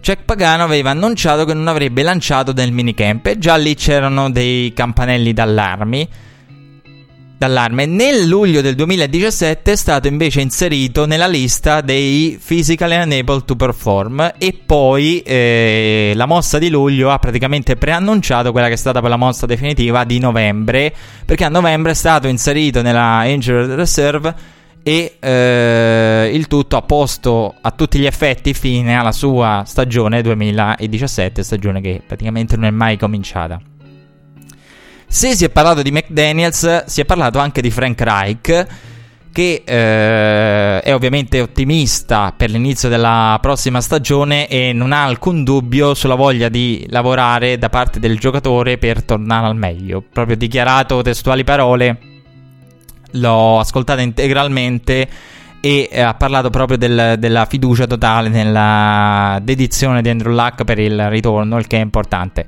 Jack 0.02 0.24
Pagano 0.24 0.64
aveva 0.64 0.91
annunciato 0.91 1.45
che 1.45 1.54
non 1.54 1.68
avrebbe 1.68 2.04
lanciato 2.04 2.54
nel 2.54 2.72
minicamp 2.72 3.26
e 3.28 3.38
già 3.38 3.56
lì 3.56 3.76
c'erano 3.76 4.32
dei 4.32 4.74
campanelli 4.74 5.34
d'allarme 5.34 6.08
d'allarme. 7.39 7.86
Nel 7.86 8.28
luglio 8.28 8.60
del 8.60 8.76
2017 8.76 9.72
è 9.72 9.76
stato 9.76 10.08
invece 10.08 10.41
inserito 10.41 11.06
nella 11.06 11.28
lista 11.28 11.80
dei 11.80 12.38
physically 12.45 13.02
unable 13.02 13.43
to 13.45 13.56
perform 13.56 14.34
e 14.38 14.60
poi 14.66 15.22
eh, 15.22 16.12
la 16.16 16.26
mossa 16.26 16.60
di 16.60 16.70
luglio 16.70 17.10
ha 17.10 17.18
praticamente 17.18 17.78
preannunciato 17.78 18.52
quella 18.52 18.68
che 18.68 18.74
è 18.74 18.78
stata 18.78 19.00
poi 19.00 19.10
la 19.10 19.16
mossa 19.16 19.45
definitiva 19.45 20.04
di 20.04 20.20
novembre, 20.20 20.93
perché 21.26 21.45
a 21.45 21.50
novembre 21.50 21.91
è 21.91 21.95
stato 21.95 22.28
inserito 22.28 22.82
nella 22.82 23.24
injured 23.26 23.72
reserve 23.72 24.58
e 24.90 25.18
eh, 25.20 26.32
il 26.34 26.48
tutto 26.48 26.76
ha 26.76 26.82
posto 26.82 27.54
a 27.62 27.70
tutti 27.70 28.00
gli 28.00 28.08
effetti 28.08 28.56
fine 28.56 28.98
alla 28.98 29.12
sua 29.12 29.62
stagione 29.64 30.24
2017, 30.24 31.44
stagione 31.44 31.80
che 31.80 32.02
praticamente 32.04 32.56
non 32.56 32.66
è 32.66 32.72
mai 32.72 32.98
cominciata. 32.98 33.62
Se 35.06 35.36
si 35.36 35.46
è 35.46 35.50
parlato 35.52 35.84
di 35.84 35.92
McDaniels, 35.92 36.86
si 36.86 37.02
è 37.02 37.06
parlato 37.06 37.38
anche 37.38 37.62
di 37.62 37.70
Frank 37.70 38.02
Reich, 38.02 38.68
che 39.32 39.62
eh, 39.64 40.82
è 40.82 40.92
ovviamente 40.92 41.40
ottimista 41.40 42.34
per 42.36 42.50
l'inizio 42.50 42.90
della 42.90 43.38
prossima 43.40 43.82
stagione 43.82 44.48
e 44.48 44.74
non 44.74 44.92
ha 44.92 45.04
alcun 45.04 45.44
dubbio 45.44 45.94
sulla 45.94 46.16
voglia 46.16 46.50
di 46.50 46.88
lavorare 46.90 47.60
da 47.60 47.70
parte 47.70 48.00
del 48.00 48.18
giocatore 48.18 48.80
per 48.80 49.04
tornare 49.04 49.46
al 49.46 49.56
meglio. 49.56 50.04
Proprio 50.12 50.36
dichiarato 50.36 51.04
testuali 51.04 51.44
parole, 51.44 52.10
l'ho 53.12 53.60
ascoltata 53.60 54.01
integralmente 54.01 55.07
e 55.62 55.89
eh, 55.91 56.01
ha 56.01 56.14
parlato 56.14 56.49
proprio 56.49 56.78
del, 56.78 57.16
della 57.18 57.45
fiducia 57.45 57.86
totale 57.86 58.30
nella 58.30 59.39
dedizione 59.41 60.01
di 60.01 60.10
Andrew 60.10 60.34
Luck 60.34 60.64
per 60.64 60.80
il 60.80 61.10
ritorno, 61.10 61.57
il 61.57 61.68
che 61.68 61.78
è 61.78 61.82
importante. 61.82 62.45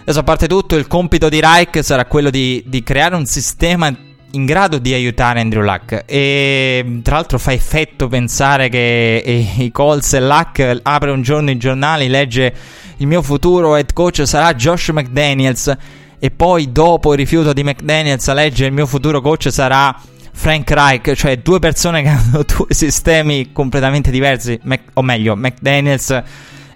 Adesso, 0.00 0.20
a 0.20 0.22
parte 0.22 0.48
tutto, 0.48 0.76
il 0.76 0.86
compito 0.86 1.28
di 1.28 1.40
Reich 1.40 1.84
sarà 1.84 2.06
quello 2.06 2.30
di, 2.30 2.62
di 2.66 2.82
creare 2.82 3.14
un 3.14 3.26
sistema 3.26 3.94
in 4.32 4.44
grado 4.44 4.78
di 4.78 4.94
aiutare 4.94 5.40
Andrew 5.40 5.62
Luck. 5.62 6.04
E 6.06 7.00
tra 7.02 7.16
l'altro 7.16 7.38
fa 7.38 7.52
effetto 7.52 8.08
pensare 8.08 8.70
che 8.70 9.22
i, 9.56 9.64
i 9.64 9.70
Colts 9.70 10.14
e 10.14 10.20
Luck 10.20 10.80
apre 10.82 11.10
un 11.10 11.20
giorno 11.20 11.50
i 11.50 11.58
giornali, 11.58 12.08
legge 12.08 12.54
il 12.96 13.06
mio 13.06 13.22
futuro 13.22 13.76
head 13.76 13.92
coach 13.92 14.26
sarà 14.26 14.54
Josh 14.54 14.88
McDaniels. 14.88 15.76
E 16.18 16.30
poi, 16.30 16.72
dopo 16.72 17.12
il 17.12 17.18
rifiuto 17.18 17.52
di 17.52 17.62
McDaniels, 17.62 18.32
legge 18.32 18.66
il 18.66 18.72
mio 18.72 18.86
futuro 18.86 19.20
coach 19.20 19.52
sarà 19.52 19.94
Frank 20.32 20.70
Reich, 20.70 21.14
cioè 21.14 21.38
due 21.38 21.58
persone 21.58 22.02
che 22.02 22.08
hanno 22.08 22.42
due 22.44 22.66
sistemi 22.70 23.52
completamente 23.52 24.10
diversi. 24.10 24.58
Mac, 24.64 24.82
o 24.94 25.02
meglio, 25.02 25.36
McDaniels 25.36 26.22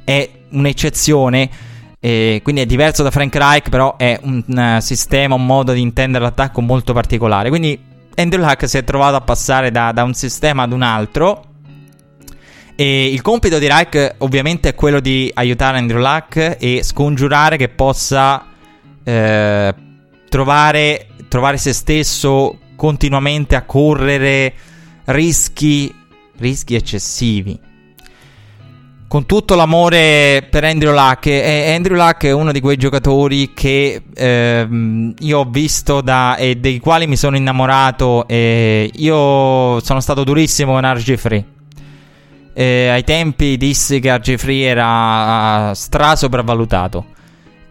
è 0.04 0.30
un'eccezione 0.50 1.70
quindi 2.42 2.62
è 2.62 2.66
diverso 2.66 3.04
da 3.04 3.12
Frank 3.12 3.32
Reich, 3.36 3.68
però 3.68 3.96
è 3.96 4.18
un 4.22 4.42
uh, 4.44 4.80
sistema, 4.80 5.36
un 5.36 5.46
modo 5.46 5.72
di 5.72 5.80
intendere 5.80 6.24
l'attacco 6.24 6.60
molto 6.60 6.92
particolare. 6.92 7.48
Quindi 7.48 7.78
Andrew 8.16 8.42
Luck 8.42 8.68
si 8.68 8.76
è 8.76 8.82
trovato 8.82 9.14
a 9.14 9.20
passare 9.20 9.70
da, 9.70 9.92
da 9.92 10.02
un 10.02 10.12
sistema 10.12 10.64
ad 10.64 10.72
un 10.72 10.82
altro. 10.82 11.44
E 12.74 13.06
il 13.06 13.22
compito 13.22 13.60
di 13.60 13.68
Reich 13.68 14.16
ovviamente 14.18 14.70
è 14.70 14.74
quello 14.74 14.98
di 14.98 15.30
aiutare 15.32 15.78
Andrew 15.78 16.00
Luck 16.00 16.56
e 16.58 16.80
scongiurare 16.82 17.56
che 17.56 17.68
possa 17.68 18.46
eh, 19.04 19.74
trovare, 20.28 21.08
trovare 21.28 21.56
se 21.56 21.72
stesso 21.72 22.58
continuamente 22.76 23.54
a 23.54 23.62
correre 23.62 24.54
rischi, 25.04 25.94
rischi 26.36 26.74
eccessivi 26.74 27.70
con 29.12 29.26
tutto 29.26 29.54
l'amore 29.54 30.46
per 30.48 30.64
Andrew 30.64 30.90
Luck, 30.90 31.26
e 31.26 31.74
Andrew 31.74 31.98
Luck 31.98 32.24
è 32.24 32.32
uno 32.32 32.50
di 32.50 32.62
quei 32.62 32.78
giocatori 32.78 33.52
che 33.52 34.04
ehm, 34.14 35.12
io 35.18 35.38
ho 35.40 35.44
visto 35.44 36.00
da, 36.00 36.36
e 36.36 36.54
dei 36.54 36.78
quali 36.78 37.06
mi 37.06 37.16
sono 37.16 37.36
innamorato. 37.36 38.26
E 38.26 38.90
io 38.90 39.80
sono 39.80 40.00
stato 40.00 40.24
durissimo 40.24 40.72
con 40.72 40.90
RG 40.90 41.16
Free. 41.16 41.44
E 42.54 42.88
ai 42.88 43.04
tempi 43.04 43.58
dissi 43.58 44.00
che 44.00 44.16
RG 44.16 44.36
Free 44.38 44.64
era 44.64 45.74
stra 45.74 46.16
sopravvalutato. 46.16 47.04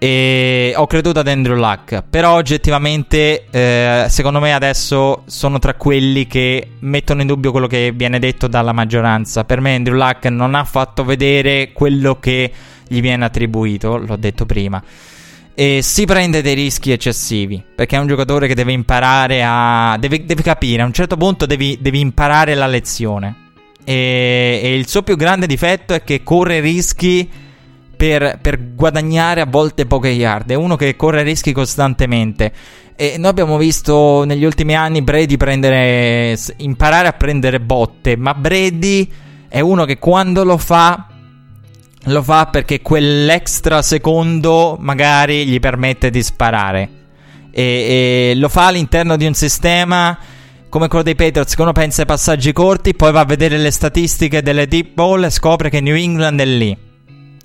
E 0.04 0.74
ho 0.76 0.88
creduto 0.88 1.20
ad 1.20 1.28
Andrew 1.28 1.56
Luck. 1.56 2.02
Però 2.10 2.34
oggettivamente, 2.34 3.46
eh, 3.52 4.08
secondo 4.10 4.40
me 4.40 4.52
adesso 4.52 5.22
sono 5.28 5.60
tra 5.60 5.76
quelli 5.76 6.26
che 6.26 6.70
mettono 6.80 7.22
in 7.22 7.28
dubbio 7.28 7.52
quello 7.52 7.68
che 7.68 7.92
viene 7.94 8.18
detto 8.18 8.48
dalla 8.48 8.72
maggioranza. 8.72 9.44
Per 9.44 9.62
me 9.62 9.76
Andrew 9.76 9.96
Luck 9.96 10.26
non 10.26 10.56
ha 10.56 10.64
fatto 10.64 11.04
vedere 11.04 11.72
quello 11.72 12.18
che 12.20 12.52
gli 12.88 13.00
viene 13.00 13.26
attribuito, 13.26 13.98
l'ho 13.98 14.16
detto 14.16 14.48
prima. 14.48 14.82
E 15.54 15.82
si 15.84 16.06
prende 16.06 16.42
dei 16.42 16.56
rischi 16.56 16.92
eccessivi. 16.92 17.64
Perché 17.76 17.96
è 17.96 18.00
un 18.00 18.08
giocatore 18.08 18.48
che 18.48 18.56
deve 18.56 18.72
imparare 18.72 19.44
a. 19.46 19.98
deve, 20.00 20.26
deve 20.26 20.42
capire. 20.42 20.82
A 20.82 20.86
un 20.86 20.94
certo 20.94 21.16
punto 21.16 21.46
devi, 21.46 21.78
devi 21.80 22.00
imparare 22.00 22.56
la 22.56 22.66
lezione. 22.66 23.50
E, 23.84 24.62
e 24.64 24.76
il 24.76 24.88
suo 24.88 25.04
più 25.04 25.16
grande 25.16 25.46
difetto 25.46 25.94
è 25.94 26.04
che 26.04 26.24
corre 26.24 26.60
rischi 26.60 27.50
per, 28.02 28.40
per 28.42 28.74
guadagnare 28.74 29.42
a 29.42 29.46
volte 29.46 29.86
poche 29.86 30.08
yard. 30.08 30.50
È 30.50 30.56
uno 30.56 30.76
che 30.76 30.96
corre 30.96 31.22
rischi 31.22 31.52
costantemente. 31.52 32.52
E 32.96 33.18
noi 33.20 33.30
abbiamo 33.30 33.58
visto 33.58 34.24
negli 34.24 34.44
ultimi 34.44 34.74
anni 34.74 35.04
Brady 35.04 35.38
prendere, 35.38 36.36
imparare 36.58 37.10
a 37.10 37.14
prendere 37.14 37.60
botte, 37.60 38.18
ma 38.18 38.34
Brady 38.34 39.08
è 39.48 39.60
uno 39.60 39.86
che 39.86 40.00
quando 40.00 40.44
lo 40.44 40.58
fa 40.58 41.06
lo 42.06 42.24
fa 42.24 42.48
perché 42.48 42.82
quell'extra 42.82 43.84
secondo 43.84 44.78
magari 44.80 45.46
gli 45.46 45.60
permette 45.60 46.10
di 46.10 46.24
sparare. 46.24 46.90
E, 47.52 48.32
e, 48.32 48.36
lo 48.36 48.50
fa 48.50 48.66
all'interno 48.66 49.16
di 49.16 49.28
un 49.28 49.36
sistema 49.36 50.18
come 50.70 50.88
quello 50.88 51.04
dei 51.04 51.14
Patriots 51.14 51.54
che 51.54 51.62
uno 51.62 51.72
pensa 51.72 52.02
ai 52.02 52.08
passaggi 52.08 52.52
corti, 52.52 52.96
poi 52.96 53.12
va 53.12 53.20
a 53.20 53.26
vedere 53.26 53.60
le 53.60 53.70
statistiche 53.70 54.42
delle 54.42 54.68
deep 54.68 54.96
ball 54.96 55.24
e 55.26 55.30
scopre 55.30 55.70
che 55.70 55.82
New 55.82 55.96
England 55.96 56.40
è 56.40 56.46
lì. 56.46 56.90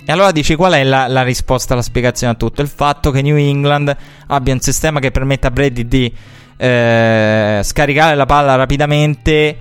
E 0.08 0.12
allora 0.12 0.30
dici 0.30 0.54
qual 0.54 0.72
è 0.74 0.84
la, 0.84 1.08
la, 1.08 1.24
risposta, 1.24 1.74
la 1.74 1.82
spiegazione 1.82 2.34
a 2.34 2.36
tutto? 2.36 2.62
Il 2.62 2.68
fatto 2.68 3.10
che 3.10 3.22
New 3.22 3.36
England 3.36 3.94
abbia 4.28 4.54
un 4.54 4.60
sistema 4.60 5.00
che 5.00 5.10
permette 5.10 5.48
a 5.48 5.50
Brady 5.50 5.88
di 5.88 6.14
eh, 6.56 7.60
scaricare 7.64 8.14
la 8.14 8.24
palla 8.24 8.54
rapidamente 8.54 9.56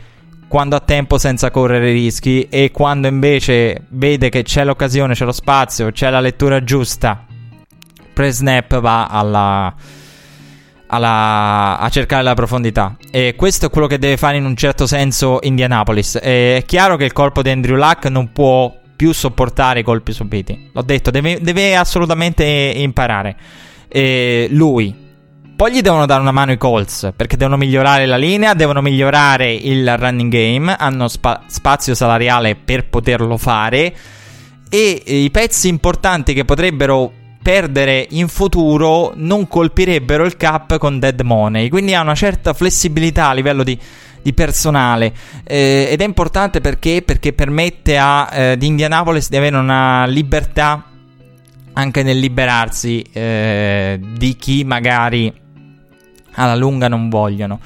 quando 0.47 0.75
ha 0.75 0.81
tempo 0.81 1.17
senza 1.17 1.49
correre 1.49 1.91
rischi 1.91 2.47
e 2.47 2.69
quando 2.69 3.07
invece 3.07 3.85
vede 3.89 4.29
che 4.29 4.43
c'è 4.43 4.63
l'occasione, 4.63 5.15
c'è 5.15 5.25
lo 5.25 5.31
spazio, 5.31 5.91
c'è 5.91 6.11
la 6.11 6.19
lettura 6.19 6.63
giusta, 6.63 7.25
pre-snap 8.13 8.79
va 8.79 9.07
alla, 9.07 9.73
alla, 10.85 11.79
a 11.79 11.89
cercare 11.89 12.21
la 12.21 12.35
profondità. 12.35 12.95
E 13.09 13.33
questo 13.35 13.65
è 13.65 13.69
quello 13.71 13.87
che 13.87 13.97
deve 13.97 14.15
fare 14.15 14.37
in 14.37 14.45
un 14.45 14.55
certo 14.55 14.85
senso 14.85 15.39
Indianapolis. 15.41 16.19
E 16.21 16.57
è 16.57 16.65
chiaro 16.65 16.97
che 16.97 17.05
il 17.05 17.13
corpo 17.13 17.41
di 17.41 17.49
Andrew 17.49 17.77
Luck 17.77 18.05
non 18.05 18.31
può 18.31 18.83
più 18.95 19.11
sopportare 19.11 19.81
i 19.81 19.83
colpi 19.83 20.13
subiti. 20.13 20.69
L'ho 20.71 20.81
detto, 20.81 21.11
deve, 21.11 21.39
deve 21.41 21.75
assolutamente 21.75 22.43
imparare. 22.43 23.35
E 23.87 24.47
lui. 24.51 25.03
Poi 25.55 25.71
gli 25.71 25.81
devono 25.81 26.05
dare 26.05 26.19
una 26.19 26.31
mano 26.31 26.51
i 26.51 26.57
Colts 26.57 27.13
perché 27.15 27.37
devono 27.37 27.55
migliorare 27.55 28.05
la 28.05 28.17
linea, 28.17 28.53
devono 28.53 28.81
migliorare 28.81 29.53
il 29.53 29.97
running 29.97 30.29
game, 30.29 30.75
hanno 30.77 31.07
spa- 31.07 31.43
spazio 31.47 31.95
salariale 31.95 32.55
per 32.55 32.89
poterlo 32.89 33.37
fare 33.37 33.95
e 34.69 35.01
i 35.05 35.31
pezzi 35.31 35.69
importanti 35.69 36.33
che 36.33 36.43
potrebbero 36.43 37.09
perdere 37.41 38.07
in 38.09 38.27
futuro 38.27 39.13
non 39.15 39.47
colpirebbero 39.47 40.25
il 40.25 40.35
cap 40.35 40.77
con 40.77 40.99
dead 40.99 41.21
money, 41.21 41.69
quindi 41.69 41.93
ha 41.93 42.01
una 42.01 42.15
certa 42.15 42.53
flessibilità 42.53 43.29
a 43.29 43.33
livello 43.33 43.63
di 43.63 43.79
di 44.25 44.33
personale 44.33 45.13
eh, 45.43 45.87
ed 45.87 46.01
è 46.01 46.03
importante 46.03 46.59
perché, 46.59 47.03
perché 47.05 47.31
permette 47.31 47.95
a 47.99 48.27
eh, 48.33 48.57
di 48.57 48.65
Indianapolis 48.65 49.29
di 49.29 49.37
avere 49.37 49.55
una 49.55 50.07
libertà 50.07 50.83
anche 51.73 52.01
nel 52.01 52.17
liberarsi 52.17 53.05
eh, 53.13 53.99
di 54.17 54.35
chi 54.35 54.63
magari 54.63 55.31
alla 56.31 56.55
lunga 56.55 56.87
non 56.87 57.07
vogliono. 57.07 57.59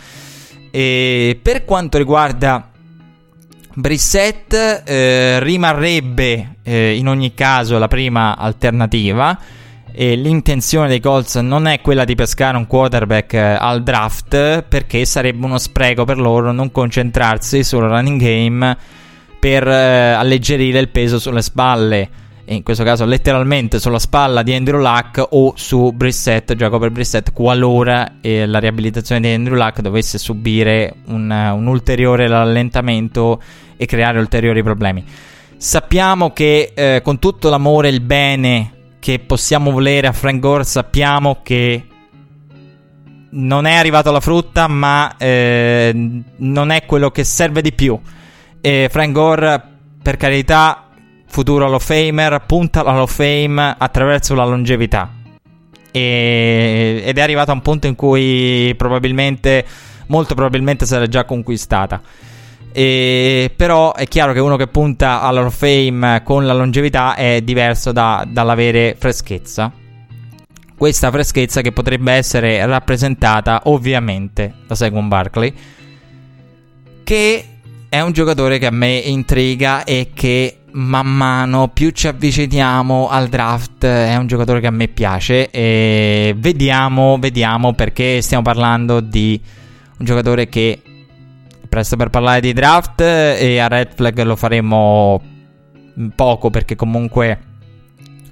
E 0.69 1.39
per 1.41 1.63
quanto 1.63 1.97
riguarda 1.97 2.69
Brissett, 3.75 4.83
eh, 4.85 5.39
rimarrebbe 5.39 6.55
eh, 6.61 6.97
in 6.97 7.07
ogni 7.07 7.33
caso 7.33 7.77
la 7.77 7.87
prima 7.87 8.35
alternativa. 8.35 9.39
E 10.01 10.15
l'intenzione 10.15 10.87
dei 10.87 11.01
Colts 11.01 11.35
non 11.35 11.67
è 11.67 11.81
quella 11.81 12.05
di 12.05 12.15
pescare 12.15 12.55
un 12.55 12.67
quarterback 12.67 13.33
eh, 13.33 13.57
al 13.59 13.83
draft 13.83 14.61
perché 14.61 15.03
sarebbe 15.03 15.43
uno 15.43 15.57
spreco 15.57 16.05
per 16.05 16.17
loro 16.17 16.53
non 16.53 16.71
concentrarsi 16.71 17.65
sul 17.65 17.83
running 17.83 18.17
game 18.17 18.77
per 19.37 19.67
eh, 19.67 20.11
alleggerire 20.11 20.79
il 20.79 20.87
peso 20.87 21.19
sulle 21.19 21.41
spalle 21.41 22.09
in 22.45 22.63
questo 22.63 22.85
caso 22.85 23.03
letteralmente 23.03 23.77
sulla 23.77 23.99
spalla 23.99 24.41
di 24.41 24.53
Andrew 24.53 24.79
Luck 24.79 25.21
o 25.31 25.51
su 25.57 25.91
Brissett, 25.91 26.53
Jacob 26.53 26.87
Brissett, 26.87 27.33
qualora 27.33 28.19
eh, 28.21 28.45
la 28.45 28.59
riabilitazione 28.59 29.19
di 29.19 29.33
Andrew 29.33 29.57
Luck 29.57 29.81
dovesse 29.81 30.17
subire 30.17 30.93
un, 31.07 31.29
un 31.29 31.67
ulteriore 31.67 32.25
rallentamento 32.25 33.41
e 33.75 33.85
creare 33.85 34.17
ulteriori 34.17 34.63
problemi. 34.63 35.03
Sappiamo 35.57 36.31
che 36.31 36.71
eh, 36.73 37.01
con 37.03 37.19
tutto 37.19 37.49
l'amore 37.49 37.89
e 37.89 37.91
il 37.91 37.99
bene 37.99 38.77
che 38.99 39.19
possiamo 39.19 39.71
volere 39.71 40.07
a 40.07 40.11
Frank 40.11 40.39
Gore, 40.39 40.63
sappiamo 40.63 41.39
che 41.41 41.85
non 43.31 43.65
è 43.65 43.75
arrivato 43.75 44.11
la 44.11 44.19
frutta, 44.19 44.67
ma 44.67 45.15
eh, 45.17 46.21
non 46.37 46.71
è 46.71 46.85
quello 46.85 47.11
che 47.11 47.23
serve 47.23 47.61
di 47.61 47.73
più. 47.73 47.99
E 48.61 48.87
Frank 48.91 49.11
Gore, 49.11 49.63
per 50.01 50.17
carità, 50.17 50.89
futuro 51.27 51.65
Hall 51.65 51.73
of 51.73 51.85
Famer, 51.85 52.43
punta 52.45 52.81
alla 52.81 52.91
Hall 52.91 53.01
of 53.01 53.13
Fame 53.13 53.75
attraverso 53.77 54.33
la 54.35 54.45
longevità. 54.45 55.11
E, 55.91 57.01
ed 57.03 57.17
è 57.17 57.21
arrivato 57.21 57.51
a 57.51 57.53
un 57.53 57.61
punto 57.61 57.87
in 57.87 57.95
cui 57.95 58.73
probabilmente, 58.77 59.65
molto 60.07 60.35
probabilmente 60.35 60.85
sarà 60.85 61.07
già 61.07 61.23
conquistata. 61.25 62.01
E, 62.71 63.51
però 63.55 63.93
è 63.93 64.05
chiaro 64.05 64.33
che 64.33 64.39
uno 64.39 64.55
che 64.55 64.67
punta 64.67 65.21
alla 65.21 65.39
Hall 65.39 65.47
of 65.47 65.57
Fame 65.57 66.21
con 66.23 66.45
la 66.45 66.53
longevità 66.53 67.15
è 67.15 67.41
diverso 67.41 67.91
da, 67.91 68.25
dall'avere 68.27 68.95
freschezza. 68.97 69.71
Questa 70.77 71.11
freschezza 71.11 71.61
che 71.61 71.71
potrebbe 71.71 72.13
essere 72.13 72.65
rappresentata 72.65 73.61
ovviamente 73.65 74.53
da 74.65 74.75
Saquon 74.75 75.07
Barkley, 75.09 75.53
che 77.03 77.45
è 77.89 77.99
un 77.99 78.11
giocatore 78.11 78.59
che 78.59 78.67
a 78.67 78.71
me 78.71 78.93
intriga 78.97 79.83
e 79.83 80.11
che 80.13 80.59
man 80.71 81.07
mano 81.07 81.69
più 81.69 81.89
ci 81.89 82.07
avviciniamo 82.07 83.09
al 83.09 83.27
draft 83.27 83.85
è 83.85 84.15
un 84.15 84.27
giocatore 84.27 84.59
che 84.59 84.67
a 84.67 84.71
me 84.71 84.87
piace 84.87 85.49
e 85.49 86.35
vediamo, 86.37 87.17
vediamo 87.19 87.73
perché 87.73 88.21
stiamo 88.21 88.43
parlando 88.43 88.99
di 88.99 89.39
un 89.97 90.05
giocatore 90.05 90.47
che 90.47 90.81
presto 91.69 91.95
per 91.95 92.09
parlare 92.09 92.41
di 92.41 92.51
draft 92.51 92.99
e 93.01 93.59
a 93.59 93.67
Red 93.67 93.93
Flag 93.95 94.21
lo 94.23 94.35
faremo 94.35 95.21
poco 96.15 96.49
perché 96.49 96.75
comunque 96.75 97.39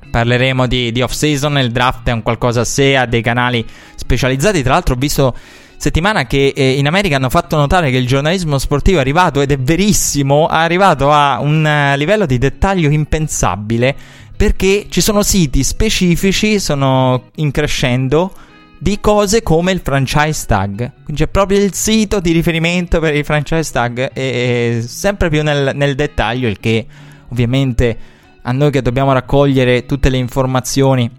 parleremo 0.09 0.67
di, 0.67 0.91
di 0.91 1.01
off 1.01 1.11
season 1.11 1.57
il 1.59 1.71
draft 1.71 2.07
è 2.07 2.11
un 2.11 2.23
qualcosa 2.23 2.61
a 2.61 2.65
sé 2.65 2.97
ha 2.97 3.05
dei 3.05 3.21
canali 3.21 3.65
specializzati. 3.95 4.63
Tra 4.63 4.73
l'altro 4.73 4.95
ho 4.95 4.97
visto 4.97 5.35
settimana 5.77 6.25
che 6.25 6.53
eh, 6.55 6.71
in 6.71 6.87
America 6.87 7.15
hanno 7.15 7.29
fatto 7.29 7.55
notare 7.55 7.91
che 7.91 7.97
il 7.97 8.07
giornalismo 8.07 8.57
sportivo 8.57 8.97
è 8.97 9.01
arrivato, 9.01 9.41
ed 9.41 9.51
è 9.51 9.57
verissimo, 9.57 10.49
è 10.49 10.55
arrivato 10.55 11.11
a 11.11 11.39
un 11.39 11.63
uh, 11.63 11.95
livello 11.97 12.25
di 12.25 12.37
dettaglio 12.37 12.89
impensabile 12.89 13.95
perché 14.35 14.85
ci 14.89 15.01
sono 15.01 15.23
siti 15.23 15.63
specifici, 15.63 16.59
sono 16.59 17.29
in 17.35 17.51
crescendo, 17.51 18.31
di 18.79 18.99
cose 18.99 19.41
come 19.41 19.71
il 19.71 19.81
franchise 19.83 20.45
tag. 20.45 20.75
Quindi 21.03 21.23
c'è 21.23 21.27
proprio 21.27 21.59
il 21.59 21.73
sito 21.73 22.19
di 22.19 22.31
riferimento 22.31 22.99
per 22.99 23.15
il 23.15 23.25
franchise 23.25 23.71
tag 23.71 24.11
e, 24.13 24.83
sempre 24.85 25.29
più 25.29 25.43
nel, 25.43 25.71
nel 25.75 25.95
dettaglio, 25.95 26.47
il 26.47 26.59
che 26.59 26.85
ovviamente 27.29 27.97
a 28.41 28.51
noi 28.51 28.71
che 28.71 28.81
dobbiamo 28.81 29.11
raccogliere 29.11 29.85
tutte 29.85 30.09
le 30.09 30.17
informazioni 30.17 31.09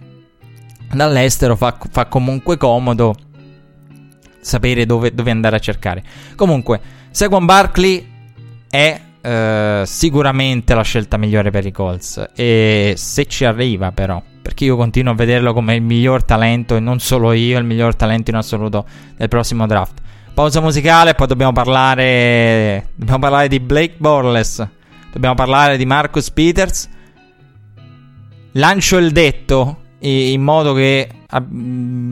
dall'estero 0.92 1.56
fa, 1.56 1.76
fa 1.90 2.06
comunque 2.06 2.56
comodo 2.56 3.14
sapere 4.40 4.86
dove, 4.86 5.14
dove 5.14 5.30
andare 5.30 5.56
a 5.56 5.58
cercare. 5.58 6.02
Comunque, 6.36 6.80
Saquon 7.10 7.44
Barkley 7.44 8.06
è 8.70 9.00
Uh, 9.28 9.84
sicuramente 9.84 10.74
la 10.74 10.82
scelta 10.82 11.18
migliore 11.18 11.50
per 11.50 11.66
i 11.66 11.72
Colts. 11.72 12.30
E 12.34 12.94
se 12.96 13.26
ci 13.26 13.44
arriva, 13.44 13.92
però, 13.92 14.22
perché 14.40 14.64
io 14.64 14.76
continuo 14.76 15.12
a 15.12 15.16
vederlo 15.16 15.52
come 15.52 15.74
il 15.74 15.82
miglior 15.82 16.24
talento, 16.24 16.76
e 16.76 16.80
non 16.80 16.98
solo 16.98 17.32
io, 17.32 17.58
il 17.58 17.64
miglior 17.64 17.94
talento 17.94 18.30
in 18.30 18.36
assoluto 18.36 18.86
del 19.16 19.28
prossimo 19.28 19.66
draft. 19.66 20.00
Pausa 20.32 20.60
musicale, 20.60 21.14
poi 21.14 21.26
dobbiamo 21.26 21.52
parlare. 21.52 22.90
Dobbiamo 22.94 23.18
parlare 23.18 23.48
di 23.48 23.60
Blake 23.60 23.96
Borles. 23.98 24.66
Dobbiamo 25.12 25.34
parlare 25.34 25.76
di 25.76 25.84
Marcus 25.84 26.30
Peters. 26.30 26.88
Lancio 28.52 28.96
il 28.96 29.10
detto 29.10 29.82
in 29.98 30.40
modo 30.42 30.72
che, 30.72 31.08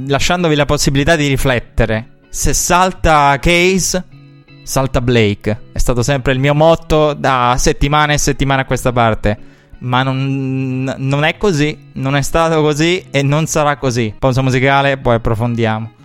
lasciandovi 0.07 0.55
la 0.55 0.67
possibilità 0.67 1.17
di 1.17 1.29
riflettere 1.29 2.17
se 2.29 2.53
salta 2.53 3.39
Case, 3.41 4.05
salta 4.67 5.01
Blake. 5.01 5.61
È 5.73 5.79
stato 5.79 6.03
sempre 6.03 6.33
il 6.33 6.41
mio 6.41 6.55
motto 6.55 7.15
da 7.15 7.55
settimane 7.57 8.15
e 8.15 8.19
settimane 8.19 8.63
a 8.63 8.65
questa 8.65 8.93
parte. 8.93 9.55
Ma 9.79 10.03
non, 10.03 10.93
non 10.97 11.25
è 11.25 11.37
così, 11.37 11.91
non 11.95 12.17
è 12.17 12.23
stato 12.23 12.61
così 12.63 13.07
e 13.11 13.23
non 13.23 13.47
sarà 13.47 13.77
così. 13.77 14.15
Pausa 14.19 14.43
musicale, 14.43 14.97
poi 14.97 15.17
approfondiamo. 15.17 15.96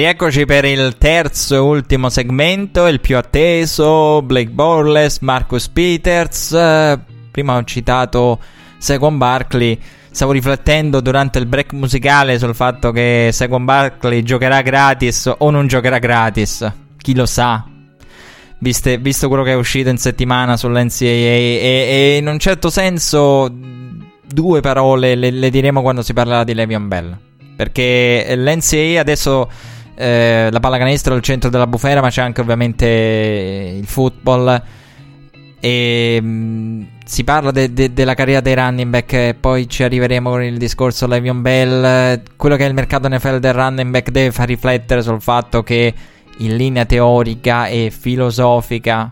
Rieccoci 0.00 0.46
per 0.46 0.64
il 0.64 0.96
terzo 0.96 1.54
e 1.54 1.58
ultimo 1.58 2.08
segmento, 2.08 2.86
il 2.86 3.00
più 3.00 3.18
atteso, 3.18 4.22
Blake 4.22 4.48
Borles, 4.48 5.18
Marcus 5.18 5.68
Peters. 5.68 6.56
Prima 7.30 7.54
ho 7.54 7.64
citato 7.64 8.40
Saquon 8.78 9.18
Barkley. 9.18 9.78
Stavo 10.10 10.32
riflettendo 10.32 11.02
durante 11.02 11.38
il 11.38 11.44
break 11.44 11.74
musicale 11.74 12.38
sul 12.38 12.54
fatto 12.54 12.92
che 12.92 13.28
Saquon 13.30 13.66
Barkley 13.66 14.22
giocherà 14.22 14.62
gratis 14.62 15.30
o 15.36 15.50
non 15.50 15.66
giocherà 15.66 15.98
gratis. 15.98 16.72
Chi 16.96 17.14
lo 17.14 17.26
sa? 17.26 17.62
Viste, 18.58 18.96
visto 18.96 19.28
quello 19.28 19.42
che 19.42 19.52
è 19.52 19.54
uscito 19.54 19.90
in 19.90 19.98
settimana 19.98 20.56
sull'NCAA 20.56 21.04
e, 21.08 21.58
e 21.60 22.16
in 22.16 22.26
un 22.26 22.38
certo 22.38 22.70
senso 22.70 23.52
due 23.52 24.60
parole 24.62 25.14
le, 25.14 25.30
le 25.30 25.50
diremo 25.50 25.82
quando 25.82 26.00
si 26.00 26.14
parlerà 26.14 26.42
di 26.42 26.54
Le'Veon 26.54 26.88
Bell. 26.88 27.18
Perché 27.54 28.34
l'NCAA 28.34 28.98
adesso 28.98 29.50
eh, 30.00 30.48
la 30.50 30.60
pallacanestro 30.60 31.14
al 31.14 31.20
centro 31.20 31.50
della 31.50 31.66
bufera, 31.66 32.00
ma 32.00 32.08
c'è 32.08 32.22
anche 32.22 32.40
ovviamente 32.40 33.76
il 33.78 33.86
football. 33.86 34.62
E 35.60 36.18
mh, 36.22 36.26
mm, 36.26 36.82
si 37.04 37.22
parla 37.22 37.50
de- 37.50 37.72
de- 37.74 37.92
della 37.92 38.14
carriera 38.14 38.40
dei 38.40 38.54
running 38.54 38.90
back. 38.90 39.34
Poi 39.34 39.68
ci 39.68 39.82
arriveremo 39.82 40.30
con 40.30 40.42
il 40.42 40.56
discorso 40.56 41.06
Levion 41.06 41.42
Bell. 41.42 42.22
Quello 42.34 42.56
che 42.56 42.64
è 42.64 42.68
il 42.68 42.74
mercato 42.74 43.08
NFL 43.08 43.36
del 43.36 43.52
running 43.52 43.90
back 43.90 44.10
deve 44.10 44.32
far 44.32 44.46
riflettere 44.46 45.02
sul 45.02 45.20
fatto 45.20 45.62
che 45.62 45.92
in 46.38 46.56
linea 46.56 46.86
teorica 46.86 47.66
e 47.66 47.92
filosofica 47.96 49.10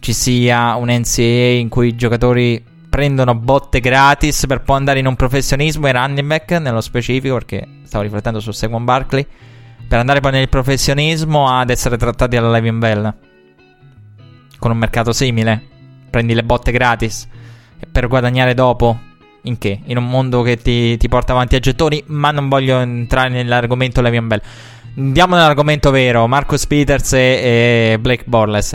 ci 0.00 0.12
sia 0.12 0.74
un 0.74 0.88
NCAA 0.88 1.60
in 1.60 1.68
cui 1.68 1.88
i 1.88 1.94
giocatori 1.94 2.62
prendono 2.90 3.36
botte 3.36 3.78
gratis 3.78 4.46
per 4.46 4.62
poi 4.62 4.76
andare 4.76 4.98
in 4.98 5.06
un 5.06 5.14
professionismo 5.14 5.86
e 5.86 5.92
running 5.92 6.26
back 6.26 6.50
nello 6.52 6.80
specifico 6.80 7.34
perché 7.34 7.66
stavo 7.84 8.02
riflettendo 8.02 8.40
su 8.40 8.50
Saquon 8.50 8.84
Barkley 8.84 9.24
per 9.92 10.00
andare 10.00 10.20
poi 10.20 10.32
nel 10.32 10.48
professionismo 10.48 11.50
ad 11.50 11.68
essere 11.68 11.98
trattati 11.98 12.34
alla 12.38 12.50
Living 12.50 12.78
Bell. 12.78 13.14
Con 14.58 14.70
un 14.70 14.78
mercato 14.78 15.12
simile. 15.12 15.62
Prendi 16.08 16.32
le 16.32 16.44
botte 16.44 16.72
gratis. 16.72 17.28
Per 17.92 18.08
guadagnare 18.08 18.54
dopo. 18.54 18.98
In 19.42 19.58
che? 19.58 19.80
In 19.84 19.98
un 19.98 20.08
mondo 20.08 20.40
che 20.40 20.56
ti, 20.56 20.96
ti 20.96 21.08
porta 21.10 21.32
avanti 21.32 21.56
a 21.56 21.58
gettoni. 21.58 22.02
Ma 22.06 22.30
non 22.30 22.48
voglio 22.48 22.78
entrare 22.78 23.28
nell'argomento 23.28 24.00
Levian 24.00 24.28
Bell. 24.28 24.40
Andiamo 24.96 25.34
nell'argomento 25.34 25.90
vero. 25.90 26.26
Marcus 26.26 26.66
Peters 26.66 27.12
e, 27.12 27.18
e 27.92 27.98
Blake 28.00 28.24
Borles. 28.24 28.74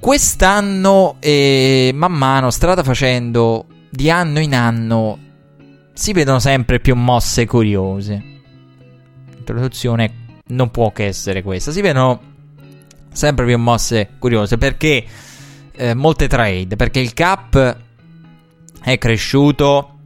Quest'anno, 0.00 1.18
eh, 1.20 1.92
man 1.94 2.12
mano, 2.14 2.50
strada 2.50 2.82
facendo, 2.82 3.64
di 3.88 4.10
anno 4.10 4.40
in 4.40 4.56
anno, 4.56 5.18
si 5.92 6.12
vedono 6.12 6.40
sempre 6.40 6.80
più 6.80 6.96
mosse 6.96 7.46
curiose 7.46 8.29
introduzione 9.50 10.28
non 10.48 10.70
può 10.70 10.92
che 10.92 11.06
essere 11.06 11.42
questa. 11.42 11.72
Si 11.72 11.80
vedono 11.80 12.20
sempre 13.12 13.44
più 13.44 13.58
mosse 13.58 14.10
curiose 14.18 14.58
perché 14.58 15.04
eh, 15.72 15.94
molte 15.94 16.28
trade, 16.28 16.76
perché 16.76 17.00
il 17.00 17.14
cap 17.14 17.76
è 18.82 18.98
cresciuto, 18.98 19.98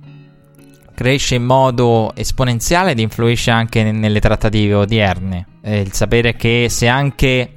cresce 0.94 1.34
in 1.34 1.44
modo 1.44 2.12
esponenziale 2.14 2.92
ed 2.92 2.98
influisce 2.98 3.50
anche 3.50 3.82
nelle 3.90 4.20
trattative 4.20 4.74
odierne. 4.74 5.46
Eh, 5.62 5.80
il 5.80 5.92
sapere 5.92 6.36
che 6.36 6.66
se 6.68 6.86
anche 6.86 7.56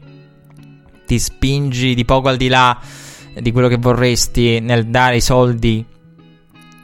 ti 1.06 1.20
spingi 1.20 1.96
di 1.96 2.06
poco 2.06 2.30
al 2.30 2.38
di 2.38 2.48
là 2.48 2.80
di 3.40 3.52
quello 3.52 3.68
che 3.68 3.78
vorresti 3.78 4.60
nel 4.60 4.88
dare 4.88 5.18
i 5.18 5.22
soldi 5.22 5.86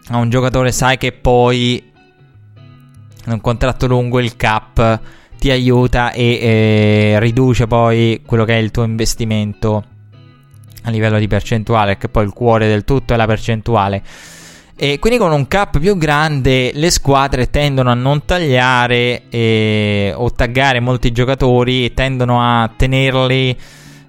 a 0.07 0.17
un 0.17 0.29
giocatore, 0.29 0.71
sai 0.71 0.97
che 0.97 1.11
poi 1.11 1.91
un 3.25 3.41
contratto 3.41 3.87
lungo 3.87 4.19
il 4.19 4.35
cap 4.35 4.99
ti 5.37 5.51
aiuta 5.51 6.11
e 6.11 6.39
eh, 6.41 7.19
riduce 7.19 7.67
poi 7.67 8.21
quello 8.25 8.45
che 8.45 8.53
è 8.53 8.57
il 8.59 8.71
tuo 8.71 8.83
investimento 8.83 9.83
a 10.83 10.89
livello 10.89 11.19
di 11.19 11.27
percentuale, 11.27 11.97
che 11.97 12.09
poi 12.09 12.23
il 12.23 12.33
cuore 12.33 12.67
del 12.67 12.83
tutto 12.83 13.13
è 13.13 13.17
la 13.17 13.25
percentuale. 13.25 14.01
E 14.75 14.99
quindi 14.99 15.19
con 15.19 15.31
un 15.31 15.47
cap 15.47 15.79
più 15.79 15.97
grande 15.97 16.71
le 16.73 16.89
squadre 16.89 17.49
tendono 17.49 17.91
a 17.91 17.93
non 17.93 18.25
tagliare 18.25 19.23
eh, 19.29 20.13
o 20.15 20.31
taggare 20.31 20.79
molti 20.79 21.11
giocatori 21.11 21.85
e 21.85 21.93
tendono 21.93 22.41
a 22.41 22.69
tenerli, 22.75 23.57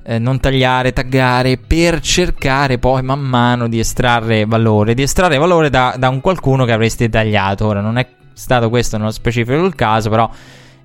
eh, 0.05 0.19
non 0.19 0.41
tagliare, 0.41 0.93
taggare 0.93 1.59
per 1.59 2.01
cercare 2.01 2.79
poi 2.79 3.03
man 3.03 3.21
mano 3.21 3.69
di 3.69 3.79
estrarre 3.79 4.47
valore, 4.47 4.95
di 4.95 5.03
estrarre 5.03 5.37
valore 5.37 5.69
da, 5.69 5.95
da 5.99 6.09
un 6.09 6.21
qualcuno 6.21 6.65
che 6.65 6.73
avresti 6.73 7.09
tagliato. 7.09 7.67
Ora 7.67 7.81
non 7.81 7.99
è 7.99 8.09
stato 8.35 8.69
questo 8.69 8.99
nello 8.99 9.11
specifico 9.11 9.65
il 9.65 9.75
caso, 9.75 10.11
però 10.11 10.29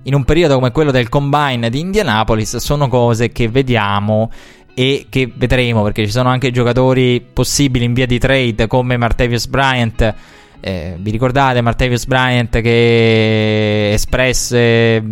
in 0.04 0.14
un 0.14 0.24
periodo 0.24 0.54
come 0.54 0.70
quello 0.70 0.90
del 0.90 1.08
combine 1.08 1.68
di 1.68 1.80
Indianapolis 1.80 2.56
sono 2.56 2.88
cose 2.88 3.30
che 3.30 3.48
vediamo 3.48 4.30
e 4.74 5.06
che 5.10 5.30
vedremo 5.34 5.82
perché 5.82 6.06
ci 6.06 6.10
sono 6.10 6.30
anche 6.30 6.50
giocatori 6.50 7.20
possibili 7.20 7.84
in 7.84 7.92
via 7.92 8.06
di 8.06 8.18
trade 8.18 8.66
come 8.66 8.96
Martavius 8.96 9.46
Bryant. 9.46 10.14
Eh, 10.62 10.96
vi 10.98 11.10
ricordate 11.10 11.60
Martavius 11.60 12.06
Bryant 12.06 12.60
che 12.60 13.92
espresse 13.92 15.02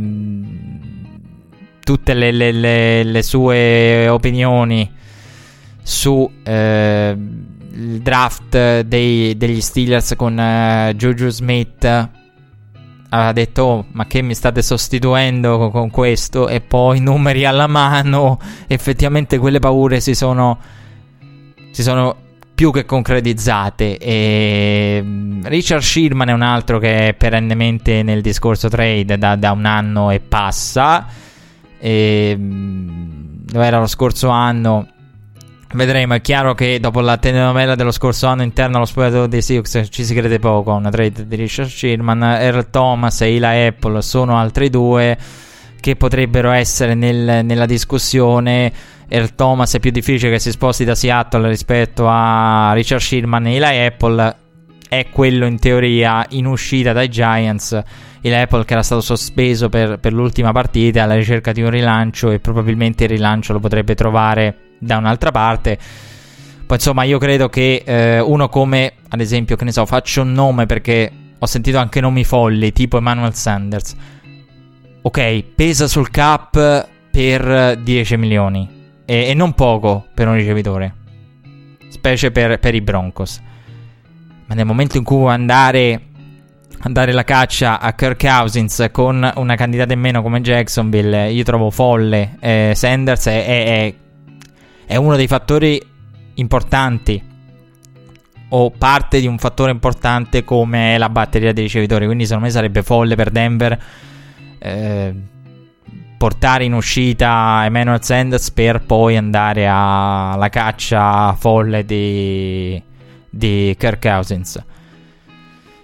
tutte 1.80 2.14
le, 2.14 2.32
le, 2.32 2.52
le, 2.52 3.02
le, 3.02 3.22
sue 3.22 4.08
opinioni 4.08 4.90
su 5.82 6.30
eh, 6.42 7.16
il 7.72 8.00
draft 8.02 8.80
dei, 8.80 9.36
degli 9.36 9.60
Steelers 9.60 10.14
con 10.16 10.38
eh, 10.38 10.92
Juju 10.94 11.28
Smith 11.28 12.10
aveva 13.10 13.32
detto 13.32 13.62
oh, 13.62 13.84
ma 13.92 14.06
che 14.06 14.22
mi 14.22 14.34
state 14.34 14.62
sostituendo 14.62 15.70
con, 15.70 15.90
questo? 15.90 16.48
E 16.48 16.60
poi 16.60 17.00
numeri 17.00 17.44
alla 17.44 17.66
mano 17.66 18.38
effettivamente 18.66 19.38
quelle 19.38 19.58
paure 19.58 20.00
si 20.00 20.14
sono 20.14 20.58
si 21.70 21.82
sono 21.82 22.16
più 22.54 22.72
che 22.72 22.84
concretizzate. 22.84 23.98
E 23.98 25.00
mm, 25.02 25.44
Richard 25.44 25.82
Sherman 25.82 26.28
è 26.28 26.32
un 26.32 26.42
altro 26.42 26.78
che 26.78 27.08
è 27.08 27.14
perennemente 27.14 28.02
nel 28.02 28.20
discorso 28.20 28.68
trade 28.68 29.16
da, 29.16 29.36
da 29.36 29.52
un 29.52 29.64
anno 29.64 30.10
e 30.10 30.18
passa. 30.18 31.06
E 31.78 32.34
mm, 32.36 32.98
dove 33.44 33.64
era 33.64 33.78
lo 33.78 33.86
scorso 33.86 34.28
anno 34.28 34.88
Vedremo, 35.70 36.14
è 36.14 36.22
chiaro 36.22 36.54
che 36.54 36.80
dopo 36.80 37.00
la 37.00 37.18
telenovela 37.18 37.74
dello 37.74 37.90
scorso 37.90 38.26
anno 38.26 38.42
interno 38.42 38.76
allo 38.76 38.86
spogliatoio 38.86 39.26
dei 39.26 39.42
Sioux 39.42 39.86
ci 39.90 40.02
si 40.02 40.14
crede 40.14 40.38
poco 40.38 40.72
una 40.72 40.88
trade 40.88 41.26
di 41.26 41.36
Richard 41.36 41.68
Sherman, 41.68 42.22
Earl 42.22 42.70
Thomas 42.70 43.20
e 43.20 43.34
Eli 43.34 43.66
Apple 43.66 44.00
sono 44.00 44.38
altri 44.38 44.70
due 44.70 45.16
che 45.78 45.94
potrebbero 45.94 46.52
essere 46.52 46.94
nel, 46.94 47.44
nella 47.44 47.66
discussione. 47.66 48.72
Earl 49.08 49.34
Thomas 49.34 49.74
è 49.74 49.78
più 49.78 49.90
difficile 49.90 50.32
che 50.32 50.38
si 50.38 50.50
sposti 50.52 50.86
da 50.86 50.94
Seattle 50.94 51.48
rispetto 51.48 52.06
a 52.08 52.72
Richard 52.72 53.02
Sherman 53.02 53.46
e 53.48 53.56
Eli 53.56 53.84
Apple 53.84 54.36
è 54.88 55.06
quello 55.10 55.44
in 55.44 55.58
teoria 55.58 56.24
in 56.30 56.46
uscita 56.46 56.94
dai 56.94 57.10
Giants. 57.10 57.78
Eli 58.22 58.34
Apple 58.34 58.64
che 58.64 58.72
era 58.72 58.82
stato 58.82 59.02
sospeso 59.02 59.68
per, 59.68 59.98
per 59.98 60.14
l'ultima 60.14 60.50
partita 60.50 61.02
alla 61.02 61.14
ricerca 61.14 61.52
di 61.52 61.60
un 61.60 61.68
rilancio 61.68 62.30
e 62.30 62.40
probabilmente 62.40 63.04
il 63.04 63.10
rilancio 63.10 63.52
lo 63.52 63.60
potrebbe 63.60 63.94
trovare 63.94 64.62
da 64.78 64.96
un'altra 64.96 65.30
parte. 65.30 65.78
Poi 66.66 66.76
insomma 66.76 67.04
io 67.04 67.18
credo 67.18 67.48
che 67.48 67.82
eh, 67.84 68.20
uno 68.20 68.48
come, 68.48 68.92
ad 69.08 69.20
esempio, 69.20 69.56
che 69.56 69.64
ne 69.64 69.72
so, 69.72 69.86
faccio 69.86 70.22
un 70.22 70.32
nome 70.32 70.66
perché 70.66 71.10
ho 71.38 71.46
sentito 71.46 71.78
anche 71.78 72.00
nomi 72.00 72.24
folli, 72.24 72.72
tipo 72.72 72.98
Emmanuel 72.98 73.34
Sanders. 73.34 73.94
Ok, 75.02 75.42
pesa 75.54 75.86
sul 75.86 76.10
cap 76.10 76.88
per 77.10 77.78
10 77.78 78.16
milioni. 78.16 78.68
E, 79.04 79.28
e 79.28 79.34
non 79.34 79.54
poco 79.54 80.06
per 80.12 80.28
un 80.28 80.34
ricevitore. 80.34 80.94
Specie 81.88 82.30
per, 82.30 82.58
per, 82.58 82.74
i 82.74 82.82
Broncos. 82.82 83.40
Ma 84.46 84.54
nel 84.54 84.66
momento 84.66 84.98
in 84.98 85.04
cui 85.04 85.16
vuoi 85.16 85.32
andare 85.32 86.02
a 86.80 86.90
dare 86.90 87.12
la 87.12 87.24
caccia 87.24 87.80
a 87.80 87.92
Kirk 87.94 88.20
Cousins 88.20 88.88
con 88.92 89.32
una 89.36 89.54
candidata 89.56 89.92
in 89.94 90.00
meno 90.00 90.22
come 90.22 90.40
Jacksonville, 90.40 91.30
io 91.30 91.44
trovo 91.44 91.70
folle. 91.70 92.36
Eh, 92.40 92.72
Sanders 92.74 93.26
è, 93.26 93.46
è, 93.46 93.64
è 93.64 93.94
è 94.88 94.96
uno 94.96 95.16
dei 95.16 95.26
fattori 95.26 95.78
importanti 96.36 97.22
o 98.48 98.70
parte 98.70 99.20
di 99.20 99.26
un 99.26 99.36
fattore 99.36 99.70
importante 99.70 100.44
come 100.44 100.96
la 100.96 101.10
batteria 101.10 101.52
dei 101.52 101.64
ricevitori. 101.64 102.06
Quindi, 102.06 102.24
secondo 102.24 102.46
me 102.46 102.50
sarebbe 102.50 102.82
folle 102.82 103.14
per 103.14 103.28
Denver 103.28 103.78
eh, 104.58 105.14
portare 106.16 106.64
in 106.64 106.72
uscita 106.72 107.60
Emmanuel 107.66 108.02
Sanders 108.02 108.50
per 108.50 108.80
poi 108.80 109.18
andare 109.18 109.66
alla 109.68 110.48
caccia 110.48 111.34
folle 111.34 111.84
di, 111.84 112.82
di 113.28 113.76
Kirk 113.78 114.00
Cousins. 114.00 114.64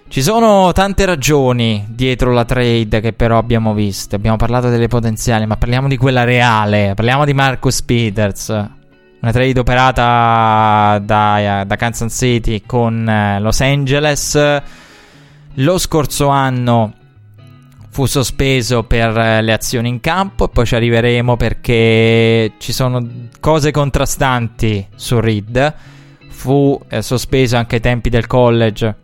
Ci 0.07 0.23
sono 0.23 0.71
tante 0.71 1.05
ragioni 1.05 1.85
dietro 1.89 2.31
la 2.31 2.45
trade 2.45 3.01
che 3.01 3.13
però 3.13 3.37
abbiamo 3.37 3.75
visto. 3.75 4.15
Abbiamo 4.15 4.37
parlato 4.37 4.69
delle 4.69 4.87
potenziali, 4.87 5.45
ma 5.45 5.57
parliamo 5.57 5.87
di 5.87 5.97
quella 5.97 6.23
reale. 6.23 6.93
Parliamo 6.95 7.23
di 7.23 7.33
Marcus 7.33 7.83
Peters. 7.83 8.74
Una 9.25 9.33
trade 9.33 9.59
operata 9.59 10.99
da, 10.99 11.63
da 11.65 11.75
Kansas 11.77 12.13
City 12.13 12.61
con 12.63 13.09
eh, 13.09 13.39
Los 13.39 13.59
Angeles. 13.59 14.61
Lo 15.55 15.79
scorso 15.79 16.27
anno 16.27 16.93
fu 17.89 18.05
sospeso 18.05 18.83
per 18.83 19.17
eh, 19.17 19.41
le 19.41 19.51
azioni 19.51 19.89
in 19.89 19.99
campo 19.99 20.45
e 20.45 20.49
poi 20.49 20.67
ci 20.67 20.75
arriveremo 20.75 21.37
perché 21.37 22.51
ci 22.59 22.71
sono 22.71 23.03
cose 23.39 23.71
contrastanti 23.71 24.89
su 24.93 25.19
Reed. 25.19 25.73
Fu 26.29 26.79
eh, 26.87 27.01
sospeso 27.01 27.57
anche 27.57 27.77
ai 27.77 27.81
tempi 27.81 28.09
del 28.09 28.27
college 28.27 28.95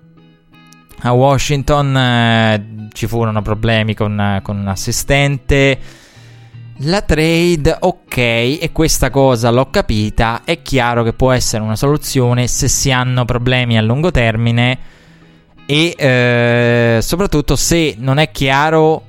a 1.00 1.12
Washington, 1.14 1.98
eh, 1.98 2.88
ci 2.94 3.08
furono 3.08 3.42
problemi 3.42 3.96
con, 3.96 4.40
con 4.44 4.60
un 4.60 4.68
assistente. 4.68 5.80
La 6.84 7.04
trade, 7.04 7.78
ok, 7.80 8.18
e 8.18 8.70
questa 8.74 9.12
cosa 9.12 9.52
l'ho 9.52 9.70
capita, 9.70 10.42
è 10.44 10.64
chiaro 10.64 11.04
che 11.04 11.14
può 11.14 11.32
essere 11.32 11.62
una 11.62 11.76
soluzione 11.76 12.48
se 12.48 12.68
si 12.68 12.90
hanno 12.92 13.24
problemi 13.24 13.78
a 13.78 13.84
lungo 13.84 14.10
termine 14.10 14.80
e 15.68 15.94
eh, 15.96 17.00
soprattutto 17.00 17.56
se 17.56 17.94
non 18.00 18.18
è 18.18 18.32
chiaro 18.32 19.04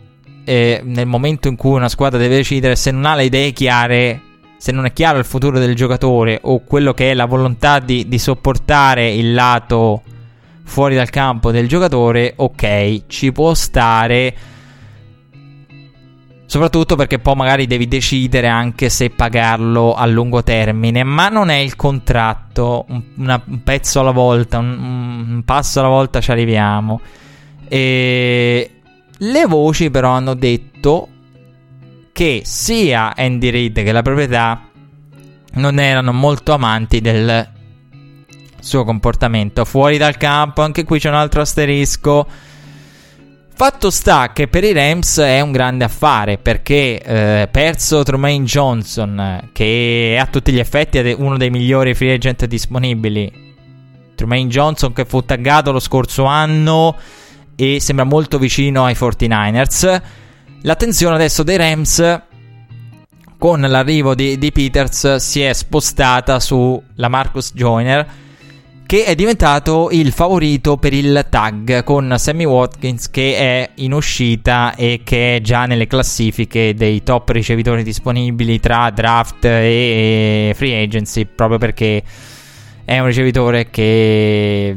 eh, 0.44 0.82
nel 0.85 1.07
momento 1.07 1.49
in 1.49 1.57
cui 1.57 1.70
una 1.70 1.89
squadra 1.89 2.19
deve 2.19 2.36
decidere, 2.36 2.77
se 2.77 2.90
non 2.90 3.07
ha 3.07 3.15
le 3.15 3.24
idee 3.24 3.53
chiare, 3.53 4.20
se 4.59 4.70
non 4.70 4.85
è 4.85 4.93
chiaro 4.93 5.16
il 5.16 5.24
futuro 5.24 5.59
del 5.59 5.74
giocatore 5.74 6.40
o 6.43 6.65
quello 6.65 6.93
che 6.93 7.12
è 7.12 7.15
la 7.15 7.24
volontà 7.24 7.78
di, 7.78 8.07
di 8.07 8.19
sopportare 8.19 9.11
il 9.12 9.32
lato 9.32 10.03
fuori 10.62 10.94
dal 10.94 11.09
campo 11.09 11.51
del 11.51 11.69
giocatore, 11.69 12.35
ok, 12.36 13.05
ci 13.07 13.32
può 13.32 13.55
stare. 13.55 14.52
Soprattutto 16.53 16.97
perché 16.97 17.19
poi 17.19 17.35
magari 17.35 17.66
devi 17.66 17.89
decidere 17.89 18.47
anche 18.47 18.91
se 18.91 19.09
pagarlo 19.09 19.95
a 19.95 20.05
lungo 20.05 20.43
termine, 20.43 21.03
ma 21.03 21.31
non 21.31 21.49
è 21.49 21.55
il 21.55 21.77
contratto, 21.77 22.85
un, 22.91 23.03
una, 23.16 23.43
un 23.43 23.62
pezzo 23.62 24.01
alla 24.01 24.11
volta, 24.11 24.59
un, 24.59 24.77
un, 25.31 25.43
passo 25.47 25.81
alla 25.81 25.89
volta 25.89 26.20
ci 26.20 26.31
arriviamo. 26.31 27.01
E 27.69 28.70
le 29.16 29.47
voci 29.47 29.91
però 29.91 30.11
hanno 30.11 30.35
detto 30.35 31.09
che 32.12 32.43
sia 32.45 33.15
Andy 33.16 33.49
Reid 33.49 33.83
che 33.83 33.93
la 33.93 34.03
proprietà 34.03 34.69
non 35.53 35.79
erano 35.79 36.12
molto 36.12 36.53
amanti 36.53 37.01
del 37.01 37.49
suo 38.61 38.85
comportamento 38.85 39.65
fuori 39.65 39.97
dal 39.97 40.19
campo. 40.19 40.61
Anche 40.61 40.85
qui 40.85 40.99
c'è 40.99 41.09
un 41.09 41.15
altro 41.15 41.41
asterisco 41.41 42.27
Fatto 43.62 43.90
sta 43.90 44.32
che 44.32 44.48
per 44.48 44.64
i 44.64 44.72
Rams 44.72 45.20
è 45.20 45.40
un 45.40 45.52
grande 45.52 45.84
affare 45.84 46.36
perché 46.36 47.01
eh, 47.01 47.48
perso 47.48 48.02
Trumaine 48.02 48.44
Johnson, 48.44 49.51
che 49.52 50.14
è 50.16 50.18
a 50.18 50.26
tutti 50.26 50.51
gli 50.51 50.59
effetti 50.59 50.98
uno 51.16 51.36
dei 51.36 51.48
migliori 51.48 51.94
free 51.94 52.12
agent 52.12 52.47
disponibili. 52.47 53.55
Trumaine 54.16 54.51
Johnson 54.51 54.93
che 54.93 55.05
fu 55.05 55.24
taggato 55.24 55.70
lo 55.70 55.78
scorso 55.78 56.24
anno 56.24 56.97
e 57.55 57.78
sembra 57.78 58.05
molto 58.05 58.40
vicino 58.40 58.84
ai 58.84 58.94
49ers. 58.94 60.02
L'attenzione 60.62 61.14
adesso 61.14 61.44
dei 61.44 61.56
Rams 61.56 62.20
con 63.39 63.60
l'arrivo 63.60 64.16
di, 64.16 64.39
di 64.39 64.51
Peters 64.51 65.14
si 65.18 65.40
è 65.40 65.52
spostata 65.52 66.40
su 66.40 66.82
la 66.97 67.09
Marcus 67.09 67.52
Joyner 67.55 68.09
che 68.93 69.05
è 69.05 69.14
diventato 69.14 69.89
il 69.90 70.12
favorito 70.12 70.77
per 70.77 70.93
il 70.93 71.24
tag 71.31 71.82
con 71.82 72.14
Sammy 72.19 72.44
Watkins 72.44 73.09
che 73.09 73.36
è 73.36 73.70
in 73.77 73.94
uscita 73.94 74.74
e 74.74 75.01
che 75.02 75.36
è 75.36 75.40
già 75.40 75.64
nelle 75.64 75.86
classifiche 75.86 76.74
dei 76.74 77.02
top 77.02 77.31
ricevitori 77.31 77.85
disponibili 77.85 78.60
tra 78.60 78.90
draft 78.90 79.47
e 79.47 80.52
free 80.55 80.82
agency 80.82 81.24
proprio 81.24 81.56
perché 81.56 82.02
è 82.85 82.98
un 82.98 83.06
ricevitore 83.06 83.70
che 83.70 84.77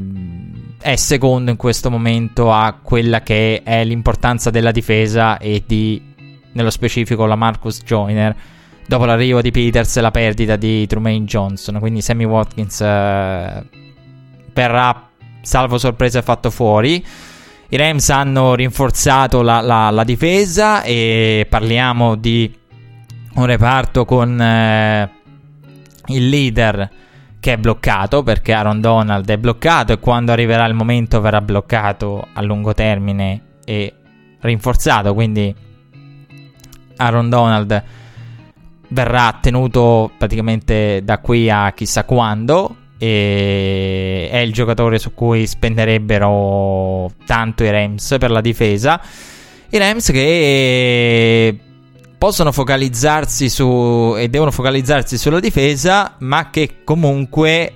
è 0.80 0.96
secondo 0.96 1.52
in 1.52 1.58
questo 1.58 1.92
momento 1.92 2.54
a 2.54 2.80
quella 2.82 3.20
che 3.20 3.64
è 3.66 3.84
l'importanza 3.84 4.50
della 4.50 4.72
difesa 4.72 5.38
e 5.40 5.62
di 5.68 6.02
nello 6.54 6.70
specifico 6.70 7.26
la 7.26 7.36
Marcus 7.36 7.82
Joyner. 7.84 8.34
Dopo 8.88 9.04
l'arrivo 9.04 9.42
di 9.42 9.52
Peters 9.52 9.98
e 9.98 10.00
la 10.00 10.12
perdita 10.12 10.56
di 10.56 10.88
Trumaine 10.88 11.26
Johnson. 11.26 11.80
Quindi 11.80 12.00
Sammy 12.02 12.24
Watkins 12.24 12.80
eh, 12.80 13.84
verrà, 14.56 15.10
salvo 15.42 15.78
sorpresa, 15.78 16.22
fatto 16.22 16.50
fuori. 16.50 17.06
I 17.68 17.78
Rams 17.78 18.10
hanno 18.10 18.56
rinforzato 18.56 19.42
la, 19.42 19.60
la, 19.60 19.90
la 19.90 20.04
difesa 20.04 20.82
e 20.84 21.46
parliamo 21.50 22.16
di 22.16 22.52
un 23.36 23.46
reparto 23.46 24.06
con 24.06 24.40
eh, 24.40 25.10
il 26.08 26.30
leader 26.30 26.90
che 27.40 27.54
è 27.54 27.58
bloccato 27.58 28.24
perché 28.24 28.54
Aaron 28.54 28.80
Donald 28.80 29.30
è 29.30 29.38
bloccato 29.38 29.94
e 29.94 30.00
quando 30.00 30.32
arriverà 30.32 30.66
il 30.66 30.74
momento 30.74 31.20
verrà 31.20 31.42
bloccato 31.42 32.28
a 32.34 32.42
lungo 32.42 32.74
termine 32.74 33.42
e 33.66 33.94
rinforzato 34.40 35.14
quindi 35.14 35.54
Aaron 36.98 37.30
Donald 37.30 37.84
verrà 38.88 39.38
tenuto 39.42 40.12
praticamente 40.18 41.02
da 41.04 41.18
qui 41.18 41.50
a 41.50 41.72
chissà 41.74 42.06
quando 42.06 42.76
e 43.06 44.30
è 44.32 44.38
il 44.38 44.52
giocatore 44.52 44.98
su 44.98 45.14
cui 45.14 45.46
spenderebbero 45.46 47.12
tanto 47.26 47.64
i 47.64 47.70
Rams 47.70 48.16
per 48.20 48.32
la 48.32 48.42
difesa. 48.42 49.00
I 49.70 49.78
Rams 49.78 50.10
che 50.10 51.56
possono 52.18 52.52
focalizzarsi 52.52 53.50
su 53.50 54.16
e 54.18 54.28
devono 54.30 54.50
focalizzarsi 54.50 55.18
sulla 55.18 55.40
difesa, 55.40 56.16
ma 56.20 56.50
che 56.50 56.78
comunque 56.84 57.74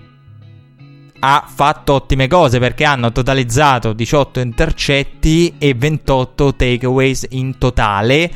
ha 1.20 1.46
fatto 1.54 1.94
ottime 1.94 2.28
cose 2.28 2.60
perché 2.60 2.86
hanno 2.86 3.12
totalizzato 3.12 3.94
18 3.94 4.40
intercetti 4.40 5.56
e 5.58 5.76
28 5.76 6.56
takeaways 6.56 7.28
in 7.32 7.58
totale 7.58 8.32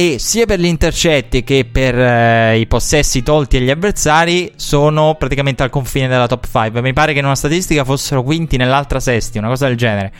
e 0.00 0.20
sia 0.20 0.46
per 0.46 0.60
gli 0.60 0.66
intercetti 0.66 1.42
che 1.42 1.64
per 1.64 1.98
eh, 1.98 2.60
i 2.60 2.68
possessi 2.68 3.24
tolti 3.24 3.56
agli 3.56 3.68
avversari 3.68 4.52
sono 4.54 5.16
praticamente 5.18 5.64
al 5.64 5.70
confine 5.70 6.06
della 6.06 6.28
top 6.28 6.46
5. 6.48 6.80
Mi 6.82 6.92
pare 6.92 7.12
che 7.12 7.18
in 7.18 7.24
una 7.24 7.34
statistica 7.34 7.82
fossero 7.82 8.22
quinti 8.22 8.56
nell'altra 8.56 9.00
sesti, 9.00 9.38
una 9.38 9.48
cosa 9.48 9.66
del 9.66 9.76
genere. 9.76 10.12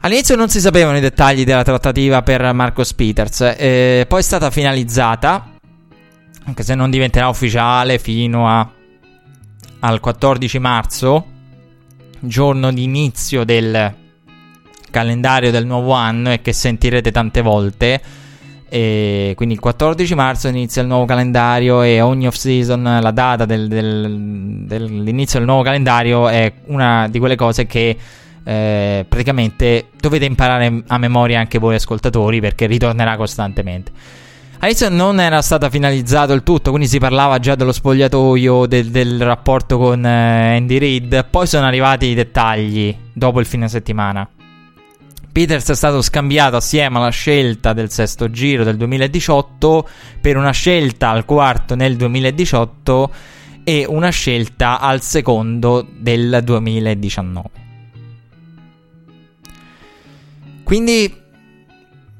All'inizio 0.00 0.36
non 0.36 0.48
si 0.48 0.60
sapevano 0.60 0.96
i 0.96 1.02
dettagli 1.02 1.44
della 1.44 1.64
trattativa 1.64 2.22
per 2.22 2.50
Marcos 2.54 2.94
Peters, 2.94 3.42
eh, 3.58 4.06
poi 4.08 4.20
è 4.20 4.22
stata 4.22 4.50
finalizzata, 4.50 5.50
anche 6.46 6.62
se 6.62 6.74
non 6.74 6.88
diventerà 6.88 7.28
ufficiale 7.28 7.98
fino 7.98 8.48
a, 8.48 8.66
al 9.80 10.00
14 10.00 10.58
marzo, 10.60 11.26
giorno 12.20 12.72
di 12.72 12.84
inizio 12.84 13.44
del 13.44 13.94
calendario 14.90 15.50
del 15.50 15.66
nuovo 15.66 15.92
anno 15.92 16.32
e 16.32 16.40
che 16.40 16.54
sentirete 16.54 17.12
tante 17.12 17.42
volte. 17.42 18.24
E 18.68 19.32
quindi 19.36 19.54
il 19.54 19.60
14 19.60 20.14
marzo 20.14 20.48
inizia 20.48 20.82
il 20.82 20.88
nuovo 20.88 21.04
calendario 21.04 21.82
e 21.82 22.00
ogni 22.00 22.26
off 22.26 22.34
season 22.34 22.82
la 22.82 23.10
data 23.12 23.44
del, 23.44 23.68
del, 23.68 24.64
dell'inizio 24.66 25.38
del 25.38 25.46
nuovo 25.46 25.62
calendario 25.62 26.28
è 26.28 26.52
una 26.66 27.06
di 27.08 27.18
quelle 27.20 27.36
cose 27.36 27.66
che 27.66 27.96
eh, 28.42 29.04
praticamente 29.08 29.88
dovete 30.00 30.24
imparare 30.24 30.82
a 30.86 30.98
memoria 30.98 31.40
anche 31.40 31.58
voi 31.58 31.76
ascoltatori 31.76 32.40
perché 32.40 32.66
ritornerà 32.66 33.16
costantemente. 33.16 33.92
All'inizio 34.58 34.88
non 34.88 35.20
era 35.20 35.42
stato 35.42 35.68
finalizzato 35.68 36.32
il 36.32 36.42
tutto, 36.42 36.70
quindi 36.70 36.88
si 36.88 36.98
parlava 36.98 37.38
già 37.38 37.54
dello 37.54 37.72
spogliatoio, 37.72 38.66
del, 38.66 38.90
del 38.90 39.22
rapporto 39.22 39.76
con 39.76 40.04
eh, 40.04 40.56
Andy 40.56 40.78
Reid, 40.78 41.26
poi 41.28 41.46
sono 41.46 41.66
arrivati 41.66 42.06
i 42.06 42.14
dettagli 42.14 42.96
dopo 43.12 43.38
il 43.40 43.46
fine 43.46 43.68
settimana. 43.68 44.26
Peters 45.36 45.68
è 45.68 45.74
stato 45.74 46.00
scambiato 46.00 46.56
assieme 46.56 46.96
alla 46.96 47.10
scelta 47.10 47.74
del 47.74 47.90
sesto 47.90 48.30
giro 48.30 48.64
del 48.64 48.78
2018 48.78 49.86
per 50.18 50.38
una 50.38 50.50
scelta 50.50 51.10
al 51.10 51.26
quarto 51.26 51.74
nel 51.74 51.96
2018 51.96 53.12
e 53.62 53.84
una 53.86 54.08
scelta 54.08 54.80
al 54.80 55.02
secondo 55.02 55.86
del 55.94 56.40
2019. 56.42 57.48
Quindi 60.64 61.14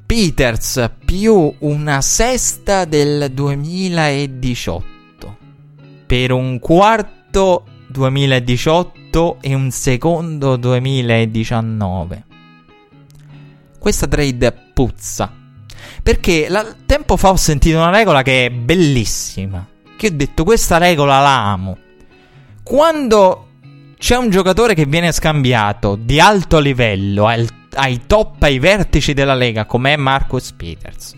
Peters 0.05 0.90
più 1.02 1.55
una 1.60 2.02
sesta 2.02 2.84
del 2.84 3.30
2018 3.32 5.36
per 6.05 6.32
un 6.32 6.59
quarto 6.59 7.64
2018 7.88 9.38
e 9.40 9.55
un 9.55 9.70
secondo 9.70 10.56
2019 10.56 12.26
questa 13.86 14.08
trade 14.08 14.52
puzza. 14.74 15.32
Perché 16.02 16.48
la, 16.48 16.74
tempo 16.86 17.16
fa 17.16 17.30
ho 17.30 17.36
sentito 17.36 17.76
una 17.76 17.90
regola 17.90 18.22
che 18.22 18.46
è 18.46 18.50
bellissima. 18.50 19.64
Che 19.96 20.06
ho 20.08 20.10
detto, 20.12 20.42
questa 20.42 20.76
regola 20.78 21.20
la 21.20 21.52
amo. 21.52 21.78
Quando 22.64 23.46
c'è 23.96 24.16
un 24.16 24.28
giocatore 24.28 24.74
che 24.74 24.86
viene 24.86 25.12
scambiato 25.12 25.94
di 25.94 26.18
alto 26.18 26.58
livello 26.58 27.26
al, 27.26 27.48
ai 27.74 28.02
top, 28.08 28.42
ai 28.42 28.58
vertici 28.58 29.14
della 29.14 29.36
lega, 29.36 29.66
come 29.66 29.92
è 29.92 29.96
Marcus 29.96 30.50
Peters, 30.50 31.14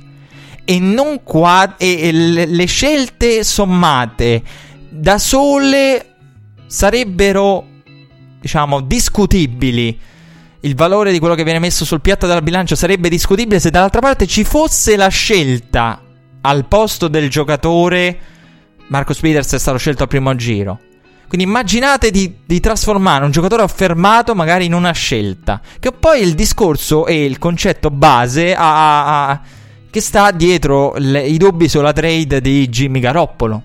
e, 0.62 0.78
non 0.78 1.22
qua, 1.22 1.76
e, 1.78 2.08
e 2.08 2.12
le 2.12 2.66
scelte 2.66 3.44
sommate 3.44 4.42
da 4.90 5.16
sole 5.16 6.16
sarebbero, 6.66 7.66
diciamo, 8.38 8.82
discutibili 8.82 9.98
il 10.60 10.74
valore 10.74 11.12
di 11.12 11.18
quello 11.18 11.34
che 11.34 11.44
viene 11.44 11.60
messo 11.60 11.84
sul 11.84 12.00
piatto 12.00 12.26
della 12.26 12.42
bilancia 12.42 12.74
sarebbe 12.74 13.08
discutibile 13.08 13.60
se 13.60 13.70
dall'altra 13.70 14.00
parte 14.00 14.26
ci 14.26 14.42
fosse 14.42 14.96
la 14.96 15.08
scelta 15.08 16.02
al 16.40 16.66
posto 16.66 17.08
del 17.08 17.30
giocatore. 17.30 18.18
Marcus 18.88 19.20
Peters 19.20 19.52
è 19.52 19.58
stato 19.58 19.78
scelto 19.78 20.04
al 20.04 20.08
primo 20.08 20.34
giro. 20.34 20.80
Quindi 21.28 21.46
immaginate 21.46 22.10
di, 22.10 22.38
di, 22.44 22.58
trasformare 22.58 23.24
un 23.24 23.30
giocatore 23.30 23.62
affermato 23.62 24.34
magari 24.34 24.64
in 24.64 24.72
una 24.72 24.92
scelta. 24.92 25.60
Che 25.78 25.92
poi 25.92 26.22
il 26.22 26.34
discorso 26.34 27.06
e 27.06 27.24
il 27.24 27.38
concetto 27.38 27.90
base 27.90 28.54
a, 28.54 29.28
a, 29.28 29.40
che 29.90 30.00
sta 30.00 30.30
dietro 30.30 30.94
le, 30.96 31.20
i 31.20 31.36
dubbi 31.36 31.68
sulla 31.68 31.92
trade 31.92 32.40
di 32.40 32.66
Jimmy 32.70 32.98
Garoppolo. 33.00 33.62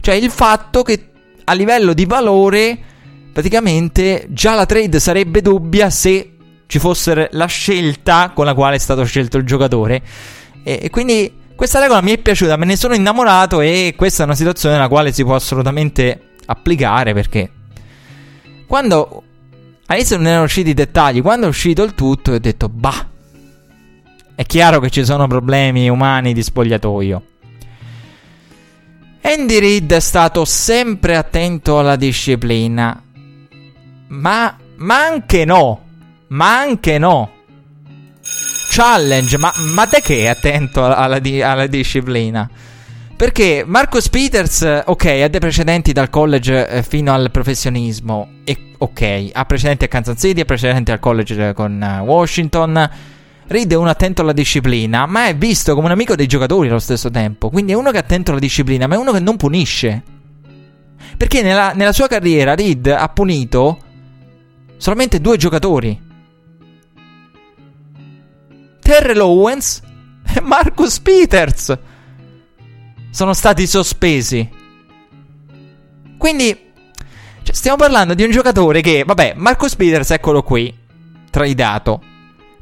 Cioè 0.00 0.14
il 0.14 0.30
fatto 0.30 0.82
che 0.82 1.08
a 1.42 1.52
livello 1.54 1.92
di 1.92 2.04
valore 2.06 2.78
praticamente 3.32 4.26
già 4.30 4.54
la 4.54 4.66
trade 4.66 5.00
sarebbe 5.00 5.40
dubbia 5.42 5.90
se 5.90 6.36
ci 6.66 6.78
fosse 6.78 7.28
la 7.32 7.46
scelta 7.46 8.32
con 8.34 8.44
la 8.44 8.54
quale 8.54 8.76
è 8.76 8.78
stato 8.78 9.04
scelto 9.04 9.36
il 9.36 9.44
giocatore. 9.44 10.02
E, 10.62 10.78
e 10.82 10.90
quindi 10.90 11.32
questa 11.56 11.80
regola 11.80 12.00
mi 12.00 12.12
è 12.12 12.18
piaciuta, 12.18 12.56
me 12.56 12.64
ne 12.64 12.76
sono 12.76 12.94
innamorato 12.94 13.60
e 13.60 13.94
questa 13.96 14.22
è 14.22 14.26
una 14.26 14.34
situazione 14.34 14.76
nella 14.76 14.88
quale 14.88 15.12
si 15.12 15.24
può 15.24 15.34
assolutamente 15.34 16.28
applicare 16.46 17.12
perché 17.12 17.50
quando 18.66 19.22
all'inizio 19.86 20.16
non 20.16 20.26
erano 20.28 20.44
usciti 20.44 20.70
i 20.70 20.74
dettagli, 20.74 21.20
quando 21.20 21.46
è 21.46 21.48
uscito 21.48 21.82
il 21.82 21.94
tutto 21.94 22.32
ho 22.32 22.38
detto 22.38 22.68
bah, 22.68 23.08
è 24.34 24.44
chiaro 24.44 24.80
che 24.80 24.90
ci 24.90 25.04
sono 25.04 25.26
problemi 25.26 25.88
umani 25.88 26.32
di 26.32 26.42
spogliatoio. 26.42 27.22
Andy 29.22 29.58
Reid 29.58 29.92
è 29.92 30.00
stato 30.00 30.44
sempre 30.46 31.16
attento 31.16 31.78
alla 31.78 31.96
disciplina, 31.96 33.02
ma, 34.10 34.56
ma 34.76 35.04
anche 35.04 35.44
no, 35.44 35.82
ma 36.28 36.58
anche 36.58 36.98
no. 36.98 37.30
Challenge, 38.70 39.36
ma, 39.38 39.52
ma 39.74 39.86
te 39.86 40.00
che 40.00 40.20
è 40.20 40.26
attento 40.26 40.84
alla, 40.84 40.96
alla, 40.96 41.20
alla 41.50 41.66
disciplina? 41.66 42.48
Perché 43.16 43.64
Marcus 43.66 44.08
Peters, 44.08 44.82
ok, 44.86 45.04
ha 45.04 45.28
dei 45.28 45.40
precedenti 45.40 45.92
dal 45.92 46.08
college 46.08 46.68
eh, 46.68 46.82
fino 46.82 47.12
al 47.12 47.30
professionismo. 47.30 48.28
E 48.44 48.72
ok, 48.78 49.30
ha 49.32 49.44
precedenti 49.44 49.84
a 49.84 49.88
Kansas 49.88 50.18
City, 50.18 50.40
ha 50.40 50.44
precedenti 50.46 50.90
al 50.90 51.00
college 51.00 51.52
con 51.52 51.80
uh, 51.82 52.02
Washington. 52.02 52.90
Reed 53.46 53.72
è 53.72 53.74
uno 53.74 53.90
attento 53.90 54.22
alla 54.22 54.32
disciplina, 54.32 55.04
ma 55.06 55.26
è 55.26 55.36
visto 55.36 55.74
come 55.74 55.86
un 55.86 55.92
amico 55.92 56.14
dei 56.14 56.26
giocatori 56.26 56.68
allo 56.68 56.78
stesso 56.78 57.10
tempo. 57.10 57.50
Quindi 57.50 57.72
è 57.72 57.74
uno 57.74 57.90
che 57.90 57.96
è 57.98 58.00
attento 58.00 58.30
alla 58.30 58.40
disciplina, 58.40 58.86
ma 58.86 58.94
è 58.94 58.98
uno 58.98 59.12
che 59.12 59.20
non 59.20 59.36
punisce. 59.36 60.02
Perché 61.16 61.42
nella, 61.42 61.72
nella 61.74 61.92
sua 61.92 62.06
carriera 62.06 62.54
Reed 62.54 62.86
ha 62.86 63.08
punito 63.08 63.80
solamente 64.80 65.20
due 65.20 65.36
giocatori. 65.36 66.08
Terrell 68.80 69.20
Owens 69.20 69.82
e 70.34 70.40
Marcus 70.40 70.98
Peters 71.00 71.78
sono 73.10 73.34
stati 73.34 73.66
sospesi. 73.66 74.48
Quindi, 76.16 76.72
cioè, 77.42 77.54
stiamo 77.54 77.76
parlando 77.76 78.14
di 78.14 78.22
un 78.22 78.30
giocatore 78.30 78.80
che, 78.80 79.04
vabbè, 79.06 79.34
Marcus 79.36 79.76
Peters, 79.76 80.12
eccolo 80.12 80.42
qui, 80.42 80.74
traidato. 81.28 82.02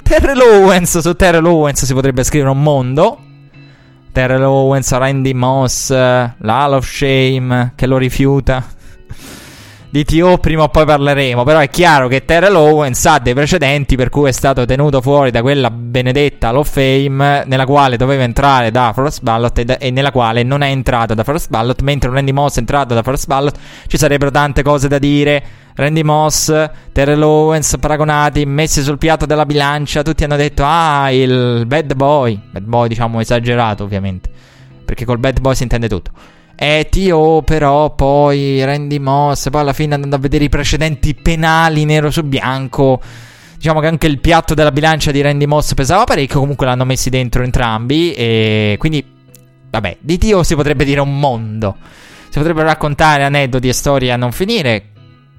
Terrell 0.02 0.40
Owens, 0.40 0.98
su 0.98 1.14
Terrell 1.14 1.46
Owens 1.46 1.84
si 1.84 1.94
potrebbe 1.94 2.24
scrivere 2.24 2.50
un 2.50 2.62
mondo. 2.62 3.20
Terrell 4.10 4.42
Owens, 4.42 4.90
Randy 4.90 5.34
Moss, 5.34 5.90
l'Hall 5.90 6.72
of 6.72 6.84
Shame, 6.84 7.74
che 7.76 7.86
lo 7.86 7.96
rifiuta. 7.96 8.76
Di 9.90 10.04
TO 10.04 10.36
prima 10.36 10.64
o 10.64 10.68
poi 10.68 10.84
parleremo. 10.84 11.44
Però 11.44 11.58
è 11.60 11.70
chiaro 11.70 12.08
che 12.08 12.26
Terrell 12.26 12.54
Owens 12.54 13.06
ha 13.06 13.18
dei 13.18 13.32
precedenti 13.32 13.96
per 13.96 14.10
cui 14.10 14.28
è 14.28 14.32
stato 14.32 14.66
tenuto 14.66 15.00
fuori 15.00 15.30
da 15.30 15.40
quella 15.40 15.70
benedetta 15.70 16.48
Hall 16.48 16.56
of 16.56 16.70
Fame 16.70 17.44
nella 17.46 17.64
quale 17.64 17.96
doveva 17.96 18.22
entrare 18.22 18.70
da 18.70 18.92
First 18.94 19.22
Ballot 19.22 19.56
e, 19.58 19.64
da, 19.64 19.78
e 19.78 19.90
nella 19.90 20.12
quale 20.12 20.42
non 20.42 20.60
è 20.60 20.68
entrato 20.68 21.14
da 21.14 21.24
First 21.24 21.48
Ballot. 21.48 21.80
Mentre 21.80 22.10
Randy 22.10 22.32
Moss 22.32 22.56
è 22.56 22.58
entrato 22.58 22.92
da 22.92 23.02
First 23.02 23.26
Ballot, 23.26 23.58
ci 23.86 23.96
sarebbero 23.96 24.30
tante 24.30 24.62
cose 24.62 24.88
da 24.88 24.98
dire. 24.98 25.42
Randy 25.74 26.02
Moss, 26.02 26.52
Terrell 26.92 27.22
Owens 27.22 27.76
paragonati, 27.80 28.44
messi 28.44 28.82
sul 28.82 28.98
piatto 28.98 29.24
della 29.24 29.46
bilancia. 29.46 30.02
Tutti 30.02 30.22
hanno 30.22 30.36
detto: 30.36 30.64
Ah, 30.66 31.10
il 31.10 31.64
bad 31.66 31.94
boy. 31.94 32.38
Bad 32.50 32.64
boy, 32.64 32.88
diciamo 32.88 33.20
esagerato, 33.20 33.84
ovviamente. 33.84 34.28
Perché 34.84 35.06
col 35.06 35.18
bad 35.18 35.40
boy 35.40 35.54
si 35.54 35.62
intende 35.62 35.88
tutto. 35.88 36.10
E 36.60 36.88
T.O. 36.90 37.42
però 37.42 37.94
poi 37.94 38.64
Randy 38.64 38.98
Moss, 38.98 39.48
poi 39.48 39.60
alla 39.60 39.72
fine 39.72 39.94
andando 39.94 40.16
a 40.16 40.18
vedere 40.18 40.42
i 40.42 40.48
precedenti 40.48 41.14
penali 41.14 41.84
nero 41.84 42.10
su 42.10 42.24
bianco. 42.24 43.00
Diciamo 43.56 43.78
che 43.78 43.86
anche 43.86 44.08
il 44.08 44.18
piatto 44.18 44.54
della 44.54 44.72
bilancia 44.72 45.12
di 45.12 45.20
Randy 45.20 45.46
Moss 45.46 45.74
pesava 45.74 46.02
parecchio, 46.02 46.40
comunque 46.40 46.66
l'hanno 46.66 46.84
messi 46.84 47.10
dentro 47.10 47.44
entrambi. 47.44 48.12
E 48.12 48.74
quindi, 48.76 49.04
vabbè, 49.70 49.98
di 50.00 50.18
T.O. 50.18 50.42
si 50.42 50.56
potrebbe 50.56 50.84
dire 50.84 51.00
un 51.00 51.16
mondo. 51.20 51.76
Si 52.28 52.38
potrebbero 52.38 52.66
raccontare 52.66 53.22
aneddoti 53.22 53.68
e 53.68 53.72
storie 53.72 54.10
a 54.10 54.16
non 54.16 54.32
finire. 54.32 54.90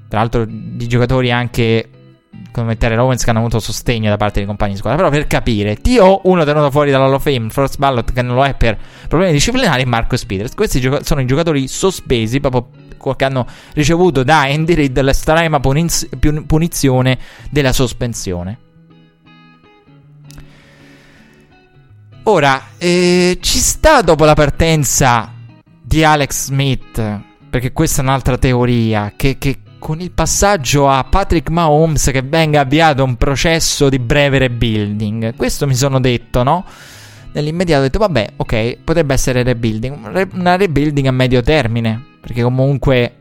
Tra 0.07 0.19
l'altro, 0.19 0.45
di 0.47 0.87
giocatori 0.87 1.31
anche 1.31 1.89
come 2.51 2.77
Terrell 2.77 2.99
Owens 2.99 3.23
che 3.23 3.29
hanno 3.29 3.39
avuto 3.39 3.59
sostegno 3.59 4.09
da 4.09 4.17
parte 4.17 4.39
dei 4.39 4.47
compagni 4.47 4.73
di 4.73 4.77
squadra. 4.77 4.97
Però 4.97 5.09
per 5.09 5.27
capire, 5.27 5.75
T.O. 5.75 6.21
uno 6.23 6.43
tenuto 6.43 6.71
fuori 6.71 6.91
dall'Hall 6.91 7.13
of 7.13 7.23
Fame, 7.23 7.49
First 7.49 7.77
Ballot 7.77 8.11
che 8.11 8.21
non 8.21 8.35
lo 8.35 8.45
è 8.45 8.53
per 8.55 8.77
problemi 9.07 9.33
disciplinari, 9.33 9.83
e 9.83 9.85
Marcus 9.85 10.25
Peters. 10.25 10.53
Questi 10.53 10.79
gioca- 10.79 11.03
sono 11.03 11.21
i 11.21 11.25
giocatori 11.25 11.67
sospesi 11.67 12.39
proprio 12.39 12.69
che 13.15 13.25
hanno 13.25 13.45
ricevuto 13.73 14.23
da 14.23 14.41
Andy 14.41 14.73
Reid 14.73 14.99
l'estrema 15.01 15.59
puniz- 15.59 16.09
punizione 16.45 17.17
della 17.49 17.71
sospensione. 17.71 18.59
Ora, 22.23 22.61
eh, 22.77 23.37
ci 23.41 23.57
sta 23.57 24.01
dopo 24.01 24.25
la 24.25 24.33
partenza 24.35 25.33
di 25.81 26.03
Alex 26.03 26.45
Smith, 26.45 27.21
perché 27.49 27.71
questa 27.71 28.01
è 28.01 28.03
un'altra 28.03 28.37
teoria, 28.37 29.13
che, 29.15 29.37
che 29.39 29.59
con 29.79 30.01
il 30.01 30.11
passaggio 30.11 30.87
a 30.89 31.03
Patrick 31.03 31.49
Mahomes 31.49 32.09
che 32.11 32.21
venga 32.21 32.61
avviato 32.61 33.03
un 33.03 33.15
processo 33.15 33.89
di 33.89 33.97
breve 33.97 34.37
rebuilding. 34.37 35.35
Questo 35.35 35.65
mi 35.65 35.73
sono 35.73 35.99
detto, 35.99 36.43
no? 36.43 36.65
Nell'immediato 37.31 37.81
ho 37.81 37.85
detto, 37.85 37.99
vabbè, 37.99 38.33
ok, 38.35 38.77
potrebbe 38.83 39.13
essere 39.13 39.41
rebuilding. 39.43 40.31
Una 40.33 40.55
rebuilding 40.55 41.07
a 41.07 41.11
medio 41.11 41.41
termine. 41.41 42.05
Perché 42.19 42.43
comunque 42.43 43.13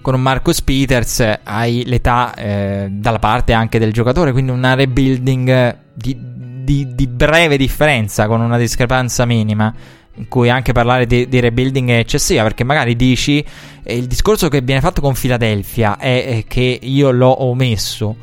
con 0.00 0.14
un 0.14 0.22
Marcus 0.22 0.62
Peters 0.62 1.40
hai 1.42 1.84
l'età 1.84 2.32
eh, 2.34 2.88
dalla 2.90 3.18
parte 3.18 3.52
anche 3.52 3.78
del 3.78 3.92
giocatore. 3.92 4.32
Quindi 4.32 4.50
una 4.50 4.74
rebuilding 4.74 5.78
di, 5.92 6.16
di, 6.18 6.94
di 6.94 7.06
breve 7.06 7.56
differenza 7.56 8.26
con 8.26 8.40
una 8.40 8.56
discrepanza 8.56 9.24
minima 9.24 9.74
in 10.16 10.28
cui 10.28 10.48
anche 10.48 10.72
parlare 10.72 11.06
di, 11.06 11.28
di, 11.28 11.40
rebuilding 11.40 11.90
è 11.90 11.98
eccessiva, 11.98 12.42
perché 12.42 12.64
magari 12.64 12.96
dici 12.96 13.44
eh, 13.82 13.96
il 13.96 14.06
discorso 14.06 14.48
che 14.48 14.60
viene 14.60 14.80
fatto 14.80 15.00
con 15.00 15.14
Philadelphia 15.14 15.96
è, 15.98 16.26
è, 16.26 16.44
che 16.46 16.78
io 16.82 17.10
l'ho 17.10 17.44
omesso. 17.44 18.16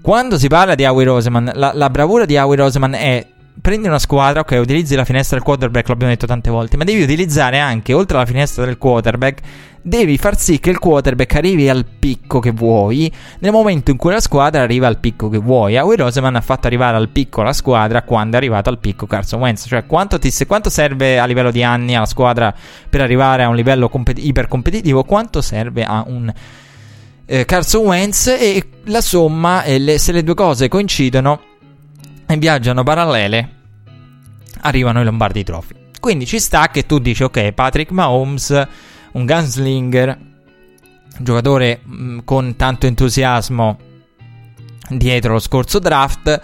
Quando 0.00 0.38
si 0.38 0.48
parla 0.48 0.74
di 0.74 0.84
Howie 0.84 1.04
Roseman, 1.04 1.52
la, 1.54 1.72
la 1.74 1.90
bravura 1.90 2.24
di 2.24 2.36
Howie 2.36 2.56
Roseman 2.56 2.94
è 2.94 3.26
prendi 3.60 3.88
una 3.88 3.98
squadra, 3.98 4.40
ok, 4.40 4.58
utilizzi 4.60 4.94
la 4.94 5.04
finestra 5.04 5.36
del 5.36 5.44
quarterback, 5.44 5.88
l'abbiamo 5.88 6.12
detto 6.12 6.26
tante 6.26 6.50
volte, 6.50 6.76
ma 6.76 6.84
devi 6.84 7.02
utilizzare 7.02 7.58
anche, 7.58 7.92
oltre 7.92 8.16
alla 8.16 8.26
finestra 8.26 8.64
del 8.64 8.78
quarterback, 8.78 9.40
devi 9.82 10.18
far 10.18 10.38
sì 10.38 10.60
che 10.60 10.70
il 10.70 10.78
quarterback 10.78 11.34
arrivi 11.36 11.68
al 11.68 11.86
picco 11.86 12.40
che 12.40 12.50
vuoi. 12.50 13.10
Nel 13.40 13.52
momento 13.52 13.90
in 13.90 13.96
cui 13.96 14.12
la 14.12 14.20
squadra 14.20 14.62
arriva 14.62 14.86
al 14.86 14.98
picco 14.98 15.28
che 15.28 15.38
vuoi. 15.38 15.76
Howie 15.76 15.96
Roseman 15.96 16.36
ha 16.36 16.40
fatto 16.40 16.66
arrivare 16.66 16.96
al 16.96 17.08
picco 17.08 17.42
la 17.42 17.52
squadra 17.52 18.02
quando 18.02 18.34
è 18.34 18.38
arrivato 18.38 18.68
al 18.68 18.78
picco 18.78 19.06
Carson 19.06 19.40
Wentz, 19.40 19.66
cioè 19.66 19.86
quanto, 19.86 20.18
ti, 20.18 20.32
quanto 20.46 20.70
serve 20.70 21.18
a 21.18 21.24
livello 21.24 21.50
di 21.50 21.62
anni 21.62 21.96
alla 21.96 22.06
squadra 22.06 22.54
per 22.88 23.00
arrivare 23.00 23.42
a 23.42 23.48
un 23.48 23.56
livello 23.56 23.88
compet- 23.88 24.22
ipercompetitivo, 24.22 25.04
quanto 25.04 25.40
serve 25.40 25.84
a 25.84 26.04
un... 26.06 26.32
Eh, 27.30 27.44
Carson 27.44 27.84
Wentz? 27.84 28.26
E 28.28 28.64
la 28.84 29.00
somma, 29.00 29.62
e 29.62 29.78
le, 29.78 29.98
se 29.98 30.12
le 30.12 30.22
due 30.22 30.34
cose 30.34 30.68
coincidono, 30.68 31.40
e 32.30 32.36
viaggiano 32.36 32.82
parallele, 32.82 33.48
arrivano 34.60 35.00
i 35.00 35.04
Lombardi 35.04 35.42
Trophy. 35.42 35.74
Quindi 35.98 36.26
ci 36.26 36.38
sta 36.38 36.68
che 36.68 36.84
tu 36.84 36.98
dici, 36.98 37.22
ok, 37.22 37.52
Patrick 37.52 37.90
Mahomes, 37.90 38.66
un 39.12 39.24
gunslinger, 39.24 40.18
giocatore 41.18 41.80
mh, 41.82 41.94
mm, 41.94 42.18
con 42.24 42.54
tanto 42.56 42.86
entusiasmo 42.86 43.78
dietro 44.90 45.32
lo 45.32 45.38
scorso 45.38 45.78
draft, 45.78 46.40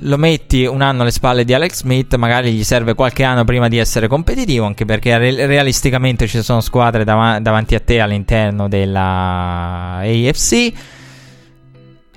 lo 0.00 0.16
metti 0.18 0.66
un 0.66 0.82
anno 0.82 1.02
alle 1.02 1.10
spalle 1.10 1.44
di 1.44 1.54
Alex 1.54 1.76
Smith, 1.78 2.14
magari 2.16 2.52
gli 2.52 2.64
serve 2.64 2.94
qualche 2.94 3.24
anno 3.24 3.44
prima 3.44 3.68
di 3.68 3.78
essere 3.78 4.08
competitivo, 4.08 4.66
anche 4.66 4.84
perché 4.84 5.16
re- 5.16 5.46
realisticamente 5.46 6.26
ci 6.26 6.42
sono 6.42 6.60
squadre 6.60 7.04
dav- 7.04 7.38
davanti 7.38 7.74
a 7.74 7.80
te 7.80 8.00
all'interno 8.00 8.68
della 8.68 10.00
AFC 10.02 10.72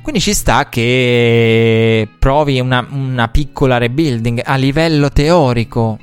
quindi 0.09 0.21
ci 0.21 0.33
sta 0.33 0.69
che 0.69 2.09
provi 2.17 2.59
una, 2.59 2.83
una 2.89 3.27
piccola 3.27 3.77
rebuilding 3.77 4.41
a 4.43 4.55
livello 4.55 5.09
teorico. 5.09 5.99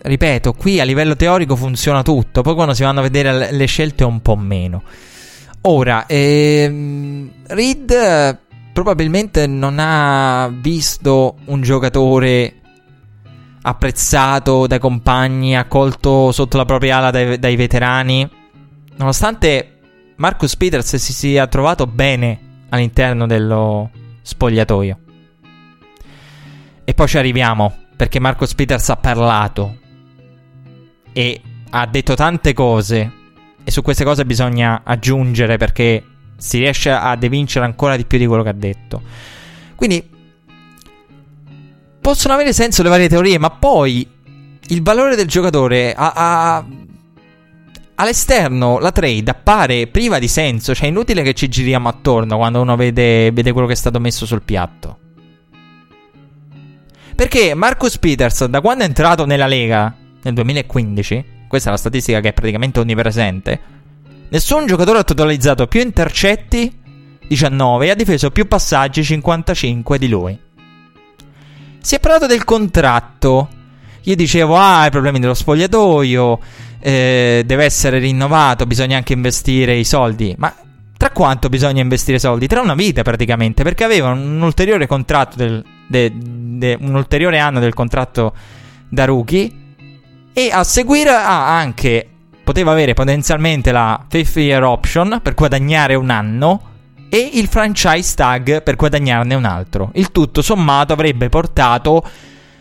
Ripeto, 0.00 0.52
qui 0.52 0.78
a 0.78 0.84
livello 0.84 1.16
teorico 1.16 1.56
funziona 1.56 2.04
tutto, 2.04 2.42
poi 2.42 2.54
quando 2.54 2.72
si 2.72 2.84
vanno 2.84 3.00
a 3.00 3.02
vedere 3.02 3.50
le 3.50 3.66
scelte 3.66 4.04
un 4.04 4.22
po' 4.22 4.36
meno. 4.36 4.84
Ora, 5.62 6.06
ehm, 6.06 7.30
Reed 7.48 8.38
probabilmente 8.72 9.48
non 9.48 9.78
ha 9.80 10.48
visto 10.52 11.38
un 11.46 11.60
giocatore 11.60 12.60
apprezzato 13.62 14.68
dai 14.68 14.78
compagni, 14.78 15.56
accolto 15.56 16.30
sotto 16.30 16.56
la 16.58 16.64
propria 16.64 16.98
ala 16.98 17.10
dai, 17.10 17.40
dai 17.40 17.56
veterani. 17.56 18.30
Nonostante 18.98 19.80
Marcus 20.14 20.56
Peters 20.56 20.94
si 20.94 21.12
sia 21.12 21.48
trovato 21.48 21.88
bene 21.88 22.46
all'interno 22.70 23.26
dello 23.26 23.90
spogliatoio. 24.22 24.98
E 26.84 26.94
poi 26.94 27.08
ci 27.08 27.18
arriviamo, 27.18 27.74
perché 27.96 28.18
Marcus 28.18 28.54
Peters 28.54 28.88
ha 28.88 28.96
parlato 28.96 29.76
e 31.12 31.40
ha 31.70 31.86
detto 31.86 32.14
tante 32.14 32.52
cose. 32.52 33.12
E 33.64 33.70
su 33.70 33.82
queste 33.82 34.04
cose 34.04 34.24
bisogna 34.24 34.82
aggiungere 34.84 35.58
perché 35.58 36.02
si 36.36 36.58
riesce 36.58 36.90
ad 36.90 37.22
evincere 37.22 37.64
ancora 37.64 37.96
di 37.96 38.06
più 38.06 38.18
di 38.18 38.26
quello 38.26 38.42
che 38.42 38.48
ha 38.48 38.54
detto. 38.54 39.02
Quindi 39.74 40.08
possono 42.00 42.32
avere 42.32 42.52
senso 42.54 42.82
le 42.82 42.88
varie 42.88 43.08
teorie, 43.08 43.38
ma 43.38 43.50
poi 43.50 44.08
il 44.68 44.82
valore 44.82 45.16
del 45.16 45.26
giocatore 45.26 45.92
a, 45.92 46.12
a, 46.14 46.66
all'esterno 48.00 48.78
la 48.78 48.92
trade 48.92 49.30
appare 49.30 49.88
priva 49.88 50.18
di 50.18 50.28
senso, 50.28 50.74
cioè 50.74 50.86
è 50.86 50.90
inutile 50.90 51.22
che 51.22 51.34
ci 51.34 51.48
giriamo 51.48 51.88
attorno 51.88 52.36
quando 52.36 52.60
uno 52.60 52.76
vede, 52.76 53.30
vede 53.32 53.52
quello 53.52 53.66
che 53.66 53.72
è 53.72 53.76
stato 53.76 54.00
messo 54.00 54.24
sul 54.24 54.42
piatto. 54.42 54.98
Perché 57.14 57.54
Marcus 57.54 57.98
Peters, 57.98 58.44
da 58.44 58.60
quando 58.60 58.84
è 58.84 58.86
entrato 58.86 59.26
nella 59.26 59.46
Lega 59.46 59.92
nel 60.22 60.34
2015, 60.34 61.24
questa 61.48 61.68
è 61.68 61.72
la 61.72 61.78
statistica 61.78 62.20
che 62.20 62.28
è 62.28 62.32
praticamente 62.32 62.78
onnipresente, 62.78 63.60
nessun 64.28 64.66
giocatore 64.66 64.98
ha 64.98 65.04
totalizzato 65.04 65.66
più 65.66 65.80
intercetti, 65.80 66.72
19, 67.26 67.86
e 67.86 67.90
ha 67.90 67.94
difeso 67.96 68.30
più 68.30 68.46
passaggi, 68.46 69.02
55 69.02 69.98
di 69.98 70.08
lui. 70.08 70.38
Si 71.80 71.94
è 71.96 72.00
parlato 72.00 72.26
del 72.26 72.44
contratto. 72.44 73.48
Io 74.02 74.14
dicevo, 74.14 74.56
ah, 74.56 74.86
i 74.86 74.90
problemi 74.90 75.18
dello 75.18 75.34
spogliatoio, 75.34 76.38
eh, 76.80 77.42
deve 77.44 77.64
essere 77.64 77.98
rinnovato, 77.98 78.66
bisogna 78.66 78.96
anche 78.96 79.12
investire 79.12 79.76
i 79.76 79.84
soldi. 79.84 80.34
Ma 80.38 80.54
tra 80.96 81.10
quanto 81.10 81.48
bisogna 81.48 81.80
investire 81.80 82.18
soldi? 82.18 82.46
Tra 82.46 82.60
una 82.60 82.74
vita 82.74 83.02
praticamente, 83.02 83.62
perché 83.62 83.84
aveva 83.84 84.10
un 84.10 84.40
ulteriore 84.40 84.86
contratto 84.86 85.36
del, 85.36 85.64
de, 85.86 86.12
de, 86.14 86.76
un 86.80 86.94
ulteriore 86.94 87.38
anno 87.38 87.60
del 87.60 87.74
contratto 87.74 88.34
da 88.88 89.04
rookie 89.04 89.52
e 90.32 90.50
a 90.52 90.64
seguire 90.64 91.10
ha 91.10 91.56
anche 91.56 92.08
poteva 92.48 92.72
avere 92.72 92.94
potenzialmente 92.94 93.72
la 93.72 94.06
fifth 94.08 94.36
year 94.36 94.64
option 94.64 95.20
per 95.22 95.34
guadagnare 95.34 95.94
un 95.94 96.08
anno 96.08 96.62
e 97.10 97.30
il 97.34 97.46
franchise 97.46 98.14
tag 98.14 98.62
per 98.62 98.76
guadagnarne 98.76 99.34
un 99.34 99.44
altro. 99.44 99.90
Il 99.94 100.10
tutto 100.12 100.40
sommato 100.40 100.92
avrebbe 100.92 101.28
portato 101.28 102.02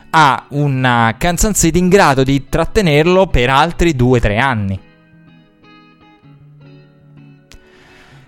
a 0.09 0.45
una 0.49 1.15
Kansas 1.17 1.57
City 1.57 1.79
in 1.79 1.89
grado 1.89 2.23
di 2.23 2.47
trattenerlo 2.49 3.27
per 3.27 3.49
altri 3.49 3.91
2-3 3.91 4.39
anni. 4.39 4.79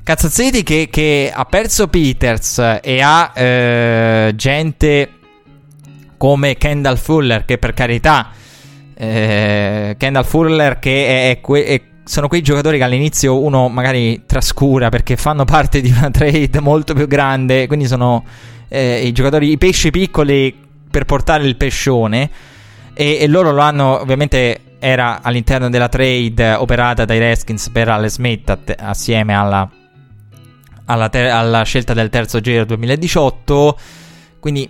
Kansas 0.03 0.33
City 0.33 0.63
che, 0.63 0.87
che, 0.89 1.31
ha 1.33 1.45
perso 1.45 1.87
Peters 1.87 2.79
e 2.81 3.01
ha 3.01 3.31
eh, 3.35 4.33
gente 4.35 5.09
come 6.17 6.57
Kendall 6.57 6.97
Fuller 6.97 7.45
che 7.45 7.57
per 7.57 7.73
carità 7.73 8.31
eh, 8.95 9.95
Kendall 9.97 10.23
Fuller 10.25 10.79
che 10.79 11.31
è, 11.31 11.39
que- 11.39 11.63
è 11.63 11.81
sono 12.09 12.27
quei 12.27 12.41
giocatori 12.41 12.79
che 12.79 12.83
all'inizio 12.83 13.39
uno 13.39 13.69
magari 13.69 14.23
trascura 14.25 14.89
perché 14.89 15.15
fanno 15.15 15.45
parte 15.45 15.79
di 15.79 15.91
una 15.91 16.09
trade 16.09 16.59
molto 16.59 16.95
più 16.95 17.05
grande, 17.05 17.67
quindi 17.67 17.85
sono 17.85 18.25
eh, 18.67 19.05
i 19.05 19.11
giocatori, 19.11 19.51
i 19.51 19.59
pesci 19.59 19.91
piccoli 19.91 20.68
per 20.89 21.05
portare 21.05 21.45
il 21.45 21.55
pescione 21.55 22.29
e, 22.93 23.17
e, 23.19 23.27
loro 23.27 23.51
lo 23.51 23.61
hanno 23.61 23.99
ovviamente 23.99 24.61
era 24.79 25.21
all'interno 25.21 25.69
della 25.69 25.89
trade 25.89 26.53
operata 26.53 27.05
dai 27.05 27.19
Redskins 27.19 27.69
per 27.69 27.89
Alex 27.89 28.11
Smith 28.13 28.49
att- 28.49 28.75
assieme 28.77 29.33
alla, 29.33 29.69
alla, 30.85 31.09
ter- 31.09 31.31
alla 31.31 31.63
scelta 31.63 31.93
del 31.93 32.09
terzo 32.09 32.39
giro 32.39 32.65
2018 32.65 33.79
quindi 34.39 34.69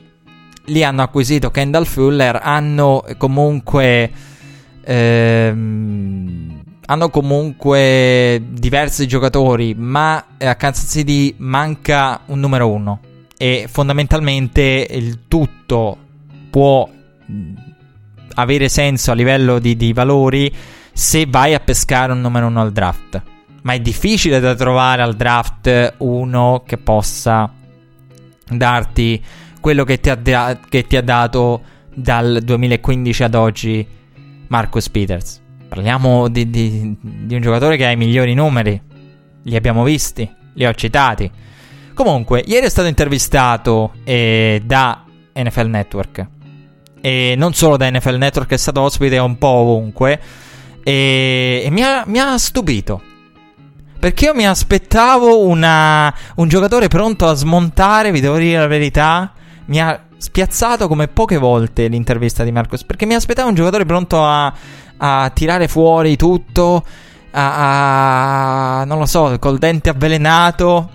lì 0.65 0.83
hanno 0.83 1.01
acquisito 1.01 1.51
Kendall 1.51 1.85
Fuller 1.85 2.39
hanno 2.41 3.03
comunque 3.17 4.11
ehm, 4.83 6.59
hanno 6.89 7.09
comunque 7.09 8.41
diversi 8.49 9.07
giocatori, 9.07 9.75
ma 9.75 10.25
a 10.39 10.55
Kansas 10.55 10.89
City 10.89 11.35
manca 11.37 12.21
un 12.25 12.39
numero 12.39 12.67
uno. 12.67 12.99
E 13.37 13.67
fondamentalmente 13.69 14.87
il 14.89 15.19
tutto 15.27 15.97
può 16.49 16.89
avere 18.35 18.69
senso 18.69 19.11
a 19.11 19.15
livello 19.15 19.59
di, 19.59 19.75
di 19.75 19.93
valori 19.93 20.53
se 20.91 21.25
vai 21.27 21.53
a 21.53 21.59
pescare 21.59 22.11
un 22.11 22.21
numero 22.21 22.47
uno 22.47 22.61
al 22.61 22.71
draft. 22.71 23.21
Ma 23.61 23.73
è 23.73 23.79
difficile 23.79 24.39
da 24.39 24.55
trovare 24.55 25.01
al 25.01 25.15
draft 25.15 25.95
uno 25.97 26.63
che 26.65 26.77
possa 26.77 27.51
darti 28.47 29.23
quello 29.59 29.83
che 29.83 29.99
ti 29.99 30.09
ha, 30.09 30.15
da- 30.15 30.57
che 30.67 30.87
ti 30.87 30.95
ha 30.95 31.01
dato 31.01 31.61
dal 31.93 32.39
2015 32.43 33.23
ad 33.23 33.35
oggi 33.35 33.85
Marcus 34.47 34.89
Peters. 34.89 35.41
Parliamo 35.67 36.29
di, 36.29 36.49
di, 36.49 36.97
di, 36.99 37.35
un 37.35 37.41
giocatore 37.41 37.77
che 37.77 37.85
ha 37.85 37.91
i 37.91 37.97
migliori 37.97 38.33
numeri. 38.33 38.81
Li 39.43 39.55
abbiamo 39.55 39.83
visti, 39.83 40.29
li 40.53 40.65
ho 40.65 40.73
citati. 40.73 41.29
Comunque, 41.93 42.43
ieri 42.45 42.65
è 42.65 42.69
stato 42.69 42.87
intervistato 42.87 43.93
eh, 44.03 44.61
da 44.65 45.03
NFL 45.33 45.67
Network. 45.67 46.27
E 47.01 47.35
non 47.37 47.53
solo 47.53 47.77
da 47.77 47.89
NFL 47.89 48.15
Network, 48.15 48.51
è 48.51 48.57
stato 48.57 48.81
ospite 48.81 49.17
un 49.17 49.37
po' 49.37 49.47
ovunque. 49.47 50.19
E, 50.83 51.61
e 51.65 51.69
mi, 51.69 51.81
ha, 51.81 52.03
mi, 52.07 52.19
ha, 52.19 52.37
stupito. 52.37 53.01
Perché 53.99 54.25
io 54.25 54.33
mi 54.33 54.47
aspettavo 54.47 55.45
una, 55.45 56.13
un 56.35 56.47
giocatore 56.47 56.87
pronto 56.87 57.27
a 57.27 57.33
smontare, 57.33 58.11
vi 58.11 58.21
devo 58.21 58.37
dire 58.37 58.59
la 58.59 58.67
verità. 58.67 59.33
Mi 59.65 59.81
ha 59.81 60.01
spiazzato 60.17 60.87
come 60.87 61.07
poche 61.07 61.37
volte 61.37 61.87
l'intervista 61.87 62.43
di 62.43 62.51
Marcos. 62.51 62.83
Perché 62.83 63.05
mi 63.05 63.13
aspettavo 63.13 63.49
un 63.49 63.55
giocatore 63.55 63.85
pronto 63.85 64.23
a 64.23 64.53
a 65.01 65.29
tirare 65.33 65.67
fuori 65.67 66.15
tutto, 66.15 66.83
a, 67.31 68.79
a 68.79 68.83
non 68.85 68.99
lo 68.99 69.05
so, 69.05 69.37
col 69.39 69.57
dente 69.57 69.89
avvelenato, 69.89 70.89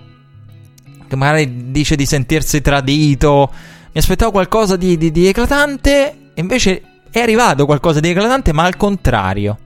che 1.07 1.15
magari 1.15 1.71
dice 1.71 1.95
di 1.95 2.05
sentirsi 2.05 2.61
tradito. 2.61 3.51
Mi 3.95 4.01
aspettavo 4.01 4.31
qualcosa 4.31 4.75
di, 4.75 4.97
di, 4.97 5.09
di 5.09 5.25
eclatante, 5.27 6.31
e 6.33 6.41
invece 6.41 6.81
è 7.09 7.21
arrivato 7.21 7.65
qualcosa 7.65 8.01
di 8.01 8.09
eclatante, 8.09 8.51
ma 8.51 8.63
al 8.63 8.75
contrario. 8.75 9.57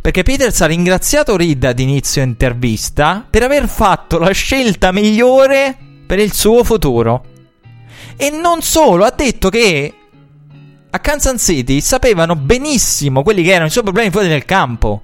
Perché 0.00 0.22
Peters 0.22 0.58
ha 0.62 0.66
ringraziato 0.66 1.36
Reed 1.36 1.64
ad 1.64 1.78
inizio 1.78 2.22
intervista 2.22 3.26
per 3.28 3.42
aver 3.42 3.68
fatto 3.68 4.16
la 4.16 4.30
scelta 4.30 4.90
migliore 4.90 5.76
per 6.06 6.18
il 6.18 6.32
suo 6.32 6.64
futuro. 6.64 7.26
E 8.16 8.30
non 8.30 8.62
solo, 8.62 9.04
ha 9.04 9.12
detto 9.14 9.50
che 9.50 9.92
a 10.88 10.98
Kansas 10.98 11.42
City 11.42 11.82
sapevano 11.82 12.36
benissimo 12.36 13.22
quelli 13.22 13.42
che 13.42 13.50
erano 13.50 13.66
i 13.66 13.70
suoi 13.70 13.84
problemi 13.84 14.10
fuori 14.10 14.28
nel 14.28 14.46
campo. 14.46 15.02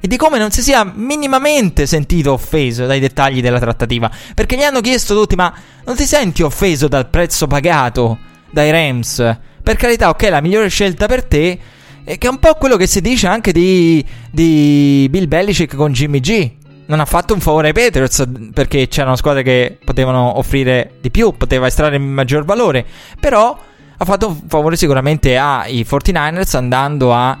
E 0.00 0.06
di 0.06 0.16
come 0.16 0.38
non 0.38 0.50
si 0.50 0.62
sia 0.62 0.84
minimamente 0.94 1.86
sentito 1.86 2.32
offeso 2.32 2.86
dai 2.86 3.00
dettagli 3.00 3.40
della 3.40 3.58
trattativa. 3.58 4.10
Perché 4.34 4.56
gli 4.56 4.62
hanno 4.62 4.80
chiesto 4.80 5.14
tutti: 5.14 5.34
ma 5.34 5.52
non 5.84 5.96
ti 5.96 6.04
senti 6.04 6.42
offeso 6.42 6.86
dal 6.86 7.08
prezzo 7.08 7.46
pagato 7.46 8.18
dai 8.50 8.70
Rams? 8.70 9.36
Per 9.62 9.76
carità, 9.76 10.08
ok, 10.08 10.22
la 10.30 10.40
migliore 10.40 10.68
scelta 10.68 11.06
per 11.06 11.24
te. 11.24 11.58
E 12.04 12.16
che 12.16 12.26
è 12.26 12.30
un 12.30 12.38
po' 12.38 12.54
quello 12.54 12.76
che 12.76 12.86
si 12.86 13.00
dice 13.00 13.26
anche 13.26 13.52
di, 13.52 14.04
di 14.30 15.06
Bill 15.10 15.26
Belichick 15.26 15.74
con 15.74 15.92
Jimmy 15.92 16.20
G. 16.20 16.52
Non 16.86 17.00
ha 17.00 17.04
fatto 17.04 17.34
un 17.34 17.40
favore 17.40 17.66
ai 17.66 17.74
Patriots 17.74 18.24
perché 18.54 18.88
c'erano 18.88 19.16
squadre 19.16 19.42
che 19.42 19.78
potevano 19.84 20.38
offrire 20.38 20.92
di 21.02 21.10
più, 21.10 21.32
poteva 21.36 21.66
estrarre 21.66 21.98
maggior 21.98 22.44
valore. 22.44 22.86
Però 23.20 23.58
ha 23.98 24.04
fatto 24.04 24.28
un 24.28 24.40
favore 24.46 24.76
sicuramente 24.76 25.36
ai 25.36 25.84
49ers 25.86 26.56
andando 26.56 27.12
a 27.12 27.36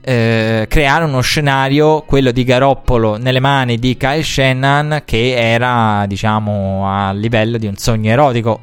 eh, 0.00 0.66
creare 0.68 1.04
uno 1.04 1.20
scenario, 1.20 2.02
quello 2.02 2.30
di 2.30 2.44
Garoppolo 2.44 3.16
nelle 3.16 3.40
mani 3.40 3.78
di 3.78 3.96
Kyle 3.96 4.22
Shannon, 4.22 5.02
che 5.04 5.34
era 5.34 6.04
diciamo 6.06 6.86
a 6.88 7.12
livello 7.12 7.58
di 7.58 7.66
un 7.66 7.76
sogno 7.76 8.10
erotico 8.10 8.60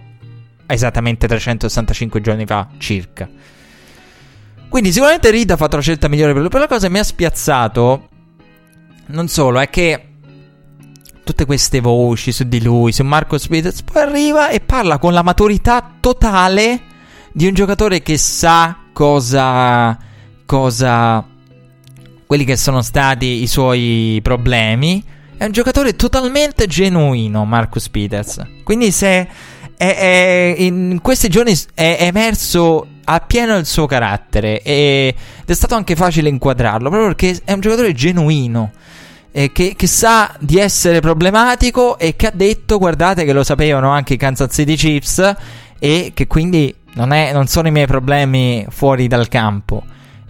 esattamente 0.66 1.28
365 1.28 2.22
giorni 2.22 2.46
fa 2.46 2.68
circa. 2.78 3.30
Quindi 4.70 4.92
sicuramente 4.92 5.32
Reed 5.32 5.52
ha 5.52 5.58
fatto 5.58 5.78
la 5.78 5.82
scelta 5.82 6.08
migliore 6.08 6.34
per 6.34 6.42
lui. 6.42 6.50
Però 6.50 6.62
la 6.62 6.68
cosa 6.68 6.88
che 6.88 6.94
mi 6.94 7.00
ha 7.00 7.04
spiazzato 7.04 8.10
non 9.08 9.28
solo 9.28 9.60
è 9.60 9.70
che 9.70 10.04
tutte 11.24 11.46
queste 11.46 11.80
voci 11.82 12.32
su 12.32 12.44
di 12.46 12.62
lui, 12.62 12.92
su 12.92 13.04
Marco 13.04 13.38
Peters, 13.38 13.82
poi 13.84 14.02
arriva 14.02 14.50
e 14.50 14.60
parla 14.60 14.98
con 14.98 15.14
la 15.14 15.24
maturità 15.24 15.96
totale 16.00 16.82
di 17.34 17.48
un 17.48 17.54
giocatore 17.54 18.02
che 18.02 18.18
sa 18.18 18.78
cosa, 18.94 19.98
cosa 20.48 21.24
quelli 22.26 22.44
che 22.44 22.58
sono 22.58 22.82
stati 22.82 23.44
i 23.44 23.48
suoi 23.48 24.20
problemi, 24.24 25.04
È 25.38 25.46
un 25.46 25.52
giocatore 25.52 25.96
totalmente 25.96 26.66
genuino, 26.66 27.46
Marcus 27.46 27.90
Peters. 27.90 28.44
Quindi 28.64 28.92
se 28.92 29.28
è, 29.78 29.96
è, 29.96 30.56
in 30.58 30.98
questi 31.04 31.30
giorni 31.30 31.56
è 31.76 31.98
emerso 32.00 32.88
appieno 33.04 33.56
il 33.56 33.68
suo 33.68 33.86
carattere 33.86 34.64
ed 34.64 35.14
è 35.46 35.54
stato 35.54 35.76
anche 35.76 35.96
facile 35.96 36.30
inquadrarlo 36.30 36.90
proprio 36.90 37.14
perché 37.14 37.40
è 37.46 37.54
un 37.54 37.60
giocatore 37.60 37.94
genuino 37.94 38.72
eh, 39.32 39.52
che, 39.52 39.76
che, 39.78 39.88
sa 39.88 40.36
di 40.40 40.58
essere 40.58 41.00
problematico 41.00 42.00
e 42.00 42.16
che 42.16 42.28
ha 42.28 42.32
detto 42.34 42.80
guardate 42.80 43.24
che 43.24 43.32
lo 43.32 43.44
sapevano 43.44 43.92
anche 43.92 44.16
i 44.16 44.18
Kansas 44.18 44.52
City 44.52 44.76
Chiefs 44.76 45.36
e 45.80 46.12
che 46.14 46.28
quindi 46.28 46.74
non, 46.96 47.14
è, 47.14 47.32
non 47.32 47.46
sono 47.46 47.68
i 47.68 47.72
miei 47.72 47.88
problemi 47.88 48.66
fuori 48.70 49.08
dal 49.08 49.28
campo 49.30 49.84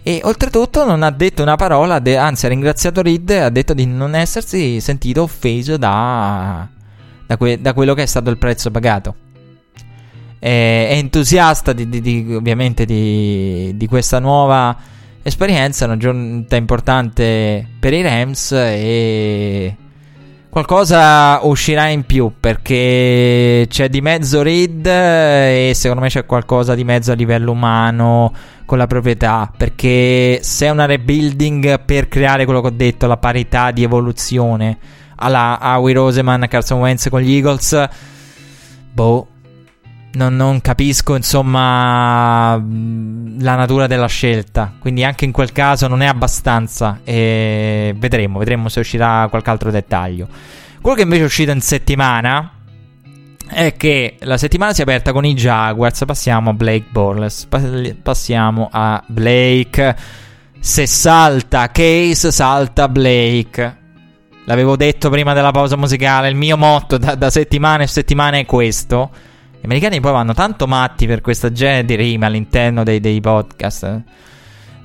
e 0.08 0.22
oltretutto 0.24 0.86
non 0.86 1.02
ha 1.02 1.10
detto 1.10 1.42
una 1.42 1.56
parola, 1.56 1.98
de- 1.98 2.16
anzi 2.16 2.46
ha 2.46 2.48
ringraziato 2.48 3.02
Reed 3.02 3.28
e 3.28 3.40
ha 3.40 3.50
detto 3.50 3.74
di 3.74 3.84
non 3.84 4.14
essersi 4.14 4.80
sentito 4.80 5.22
offeso 5.22 5.76
da, 5.76 6.66
da, 7.26 7.36
que- 7.36 7.60
da 7.60 7.74
quello 7.74 7.92
che 7.92 8.04
è 8.04 8.06
stato 8.06 8.30
il 8.30 8.38
prezzo 8.38 8.70
pagato. 8.70 9.14
È, 10.38 10.46
è 10.88 10.94
entusiasta 10.94 11.74
di, 11.74 11.90
di, 11.90 12.00
di, 12.00 12.34
ovviamente 12.34 12.86
di, 12.86 13.86
questa 13.86 14.18
nuova 14.18 14.74
esperienza, 15.22 15.84
una 15.84 15.98
giornata 15.98 16.56
importante 16.56 17.68
per 17.78 17.92
i 17.92 18.00
Rams 18.00 18.52
e 18.52 19.76
qualcosa 20.58 21.38
uscirà 21.44 21.86
in 21.86 22.04
più 22.04 22.32
perché 22.40 23.66
c'è 23.68 23.88
di 23.88 24.00
mezzo 24.00 24.42
Reed 24.42 24.86
e 24.86 25.70
secondo 25.72 26.02
me 26.02 26.08
c'è 26.08 26.26
qualcosa 26.26 26.74
di 26.74 26.82
mezzo 26.82 27.12
a 27.12 27.14
livello 27.14 27.52
umano 27.52 28.32
con 28.66 28.76
la 28.76 28.88
proprietà, 28.88 29.50
perché 29.56 30.40
se 30.42 30.66
è 30.66 30.70
una 30.70 30.84
rebuilding 30.84 31.84
per 31.84 32.08
creare 32.08 32.44
quello 32.44 32.60
che 32.60 32.66
ho 32.66 32.72
detto, 32.74 33.06
la 33.06 33.16
parità 33.16 33.70
di 33.70 33.84
evoluzione 33.84 34.78
alla 35.14 35.58
Howie 35.62 35.94
Roseman, 35.94 36.46
Carson 36.48 36.80
Wentz 36.80 37.08
con 37.08 37.20
gli 37.20 37.34
Eagles, 37.34 37.88
boh, 38.92 39.26
non, 40.12 40.36
non, 40.36 40.60
capisco 40.60 41.14
insomma 41.14 42.52
la 42.52 43.54
natura 43.54 43.86
della 43.86 44.06
scelta. 44.06 44.72
Quindi 44.78 45.04
anche 45.04 45.24
in 45.24 45.32
quel 45.32 45.52
caso 45.52 45.86
non 45.86 46.02
è 46.02 46.06
abbastanza. 46.06 47.00
E 47.04 47.94
vedremo, 47.96 48.38
vedremo 48.38 48.68
se 48.68 48.80
uscirà 48.80 49.26
qualche 49.28 49.50
altro 49.50 49.70
dettaglio. 49.70 50.28
Quello 50.80 50.96
che 50.96 51.02
invece 51.02 51.22
è 51.22 51.26
uscito 51.26 51.50
in 51.50 51.60
settimana 51.60 52.52
è 53.50 53.74
che 53.76 54.16
la 54.20 54.36
settimana 54.36 54.72
si 54.72 54.80
è 54.80 54.82
aperta 54.82 55.12
con 55.12 55.24
i 55.24 55.34
Jaguars. 55.34 56.04
Passiamo 56.04 56.50
a 56.50 56.54
Blake 56.54 56.86
Borles. 56.90 57.46
Passiamo 58.02 58.68
a 58.70 59.02
Blake. 59.06 59.96
Se 60.60 60.86
salta 60.86 61.70
Case, 61.70 62.32
salta 62.32 62.88
Blake. 62.88 63.76
L'avevo 64.44 64.76
detto 64.76 65.10
prima 65.10 65.34
della 65.34 65.50
pausa 65.50 65.76
musicale. 65.76 66.28
Il 66.28 66.36
mio 66.36 66.56
motto 66.56 66.96
da, 66.96 67.14
da 67.14 67.28
settimane 67.28 67.84
e 67.84 67.86
settimane 67.86 68.40
è 68.40 68.46
questo. 68.46 69.10
Gli 69.60 69.64
americani 69.64 70.00
poi 70.00 70.12
vanno 70.12 70.34
tanto 70.34 70.66
matti 70.66 71.06
per 71.06 71.20
questa 71.20 71.52
genere 71.52 71.84
di 71.84 71.94
rime 71.96 72.26
all'interno 72.26 72.84
dei, 72.84 73.00
dei 73.00 73.20
podcast 73.20 74.04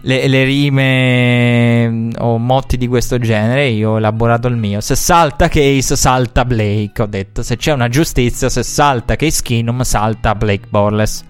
le, 0.06 0.28
le, 0.28 0.44
rime 0.44 1.90
mm, 1.90 2.10
o 2.20 2.38
motti 2.38 2.78
di 2.78 2.88
questo 2.88 3.18
genere, 3.20 3.68
io 3.68 3.92
ho 3.92 3.98
elaborato 3.98 4.48
il 4.48 4.56
mio. 4.56 4.82
Se 4.82 4.96
salta 4.96 5.48
Case, 5.48 5.96
salta 5.96 6.46
Blake. 6.46 7.02
Ho 7.02 7.06
detto, 7.06 7.44
se 7.44 7.58
c'è 7.58 7.72
una 7.72 7.88
giustizia, 7.88 8.50
se 8.50 8.64
salta 8.64 9.16
Case 9.16 9.42
Keenum, 9.42 9.82
salta 9.82 10.36
Blake 10.36 10.68
Borles. 10.70 11.24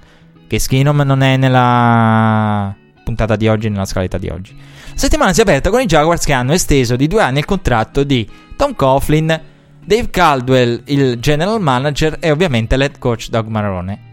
Case 0.48 0.68
Keenum 0.68 1.02
non 1.02 1.22
è 1.22 1.38
nella 1.38 2.76
puntata 3.04 3.36
di 3.36 3.48
oggi, 3.48 3.70
nella 3.70 3.86
scaletta 3.86 4.18
di 4.18 4.30
oggi. 4.30 4.56
La 4.56 5.00
settimana 5.00 5.34
si 5.34 5.40
è 5.40 5.44
aperta 5.44 5.70
con 5.70 5.82
i 5.82 5.86
Jaguars 5.86 6.26
che 6.26 6.34
hanno 6.34 6.54
esteso 6.54 6.96
di 6.96 7.08
due 7.08 7.22
anni 7.22 7.40
il 7.40 7.46
contratto 7.46 8.04
di 8.04 8.28
Tom 8.56 8.76
Coughlin, 8.76 9.40
Dave 9.86 10.10
Caldwell, 10.10 10.82
il 10.86 11.20
general 11.20 11.62
manager, 11.62 12.18
e 12.20 12.32
ovviamente 12.32 12.78
l'head 12.78 12.98
coach 13.00 13.30
Doug 13.30 13.48
Marrone 13.48 14.12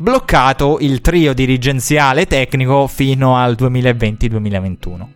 bloccato 0.00 0.78
il 0.80 1.00
trio 1.00 1.34
dirigenziale 1.34 2.26
tecnico 2.26 2.86
fino 2.86 3.36
al 3.36 3.56
2020-2021. 3.58 5.06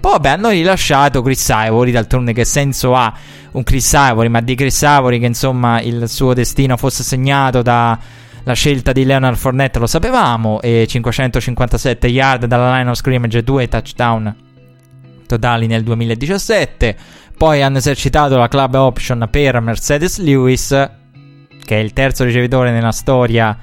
Poi 0.00 0.12
vabbè, 0.12 0.28
hanno 0.30 0.50
rilasciato 0.50 1.22
Chris 1.22 1.48
Ivory, 1.48 1.92
d'altronde 1.92 2.32
che 2.32 2.44
senso 2.44 2.94
ha 2.94 3.12
un 3.52 3.62
Chris 3.62 3.92
Ivory, 3.92 4.28
ma 4.28 4.40
di 4.40 4.54
Chris 4.54 4.82
Ivory 4.82 5.20
che 5.20 5.26
insomma 5.26 5.80
il 5.80 6.08
suo 6.08 6.34
destino 6.34 6.76
fosse 6.76 7.04
segnato 7.04 7.62
dalla 7.62 7.98
scelta 8.52 8.90
di 8.92 9.04
Leonard 9.04 9.36
Fournette 9.36 9.78
lo 9.78 9.86
sapevamo, 9.86 10.60
e 10.60 10.86
557 10.88 12.08
yard 12.08 12.46
dalla 12.46 12.76
line 12.76 12.90
of 12.90 12.96
scrimmage 12.96 13.38
e 13.38 13.42
2 13.42 13.68
touchdown 13.68 14.36
totali 15.26 15.66
nel 15.66 15.82
2017. 15.82 16.96
Poi 17.42 17.60
hanno 17.60 17.78
esercitato 17.78 18.36
la 18.36 18.46
club 18.46 18.74
option 18.74 19.26
per 19.28 19.58
Mercedes 19.58 20.20
Lewis 20.20 20.68
che 20.68 21.76
è 21.76 21.80
il 21.80 21.92
terzo 21.92 22.22
ricevitore 22.22 22.70
nella 22.70 22.92
storia 22.92 23.58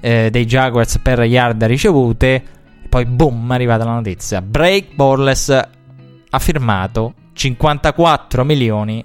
eh, 0.00 0.28
dei 0.30 0.44
Jaguars 0.44 0.98
per 0.98 1.22
yard 1.22 1.64
ricevute. 1.64 2.34
E 2.84 2.88
poi, 2.90 3.06
boom, 3.06 3.50
è 3.50 3.54
arrivata 3.54 3.84
la 3.84 3.94
notizia. 3.94 4.42
Break 4.42 4.94
Borles 4.94 5.48
ha 5.48 6.38
firmato 6.38 7.14
54 7.32 8.44
milioni 8.44 9.02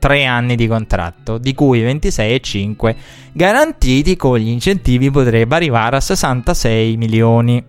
3 0.00 0.24
anni 0.24 0.56
di 0.56 0.66
contratto, 0.66 1.38
di 1.38 1.54
cui 1.54 1.80
26,5 1.80 2.96
garantiti 3.30 4.16
con 4.16 4.36
gli 4.36 4.48
incentivi 4.48 5.12
potrebbe 5.12 5.54
arrivare 5.54 5.94
a 5.94 6.00
66 6.00 6.96
milioni. 6.96 7.64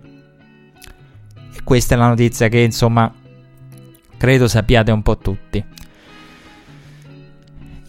E 1.54 1.64
questa 1.64 1.94
è 1.94 1.98
la 2.00 2.08
notizia 2.08 2.48
che 2.48 2.58
insomma 2.58 3.14
credo 4.18 4.48
sappiate 4.48 4.92
un 4.92 5.04
po' 5.04 5.20
tutti. 5.20 5.64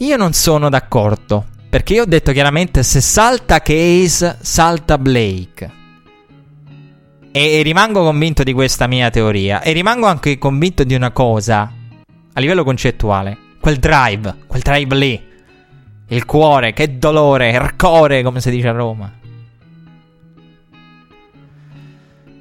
Io 0.03 0.17
non 0.17 0.33
sono 0.33 0.69
d'accordo 0.69 1.47
perché 1.71 1.95
io 1.95 2.03
ho 2.03 2.07
detto 2.07 2.33
chiaramente 2.33 2.83
se 2.83 3.01
salta 3.01 3.61
Case, 3.61 4.37
salta 4.41 4.99
Blake. 4.99 5.71
E, 7.31 7.41
e, 7.41 7.63
rimango 7.63 8.03
convinto 8.03 8.43
di 8.43 8.53
questa 8.53 8.89
mia 8.89 9.11
teoria. 9.11 9.63
E 9.63 9.71
rimango 9.71 10.07
anche 10.07 10.37
convinto 10.39 10.83
di 10.83 10.97
una 10.97 11.13
cosa. 11.13 11.73
A 12.33 12.41
livello 12.41 12.65
concettuale. 12.65 13.39
Quel 13.61 13.77
drive. 13.77 14.39
Quel 14.49 14.61
drive 14.61 14.97
lì. 14.97 15.23
Il 16.09 16.25
cuore. 16.27 16.73
Che 16.73 16.99
dolore. 16.99 17.51
Il 17.51 17.77
core, 17.77 18.25
come 18.25 18.41
si 18.41 18.51
dice 18.51 18.69
a 18.69 18.73
Roma. 18.73 19.11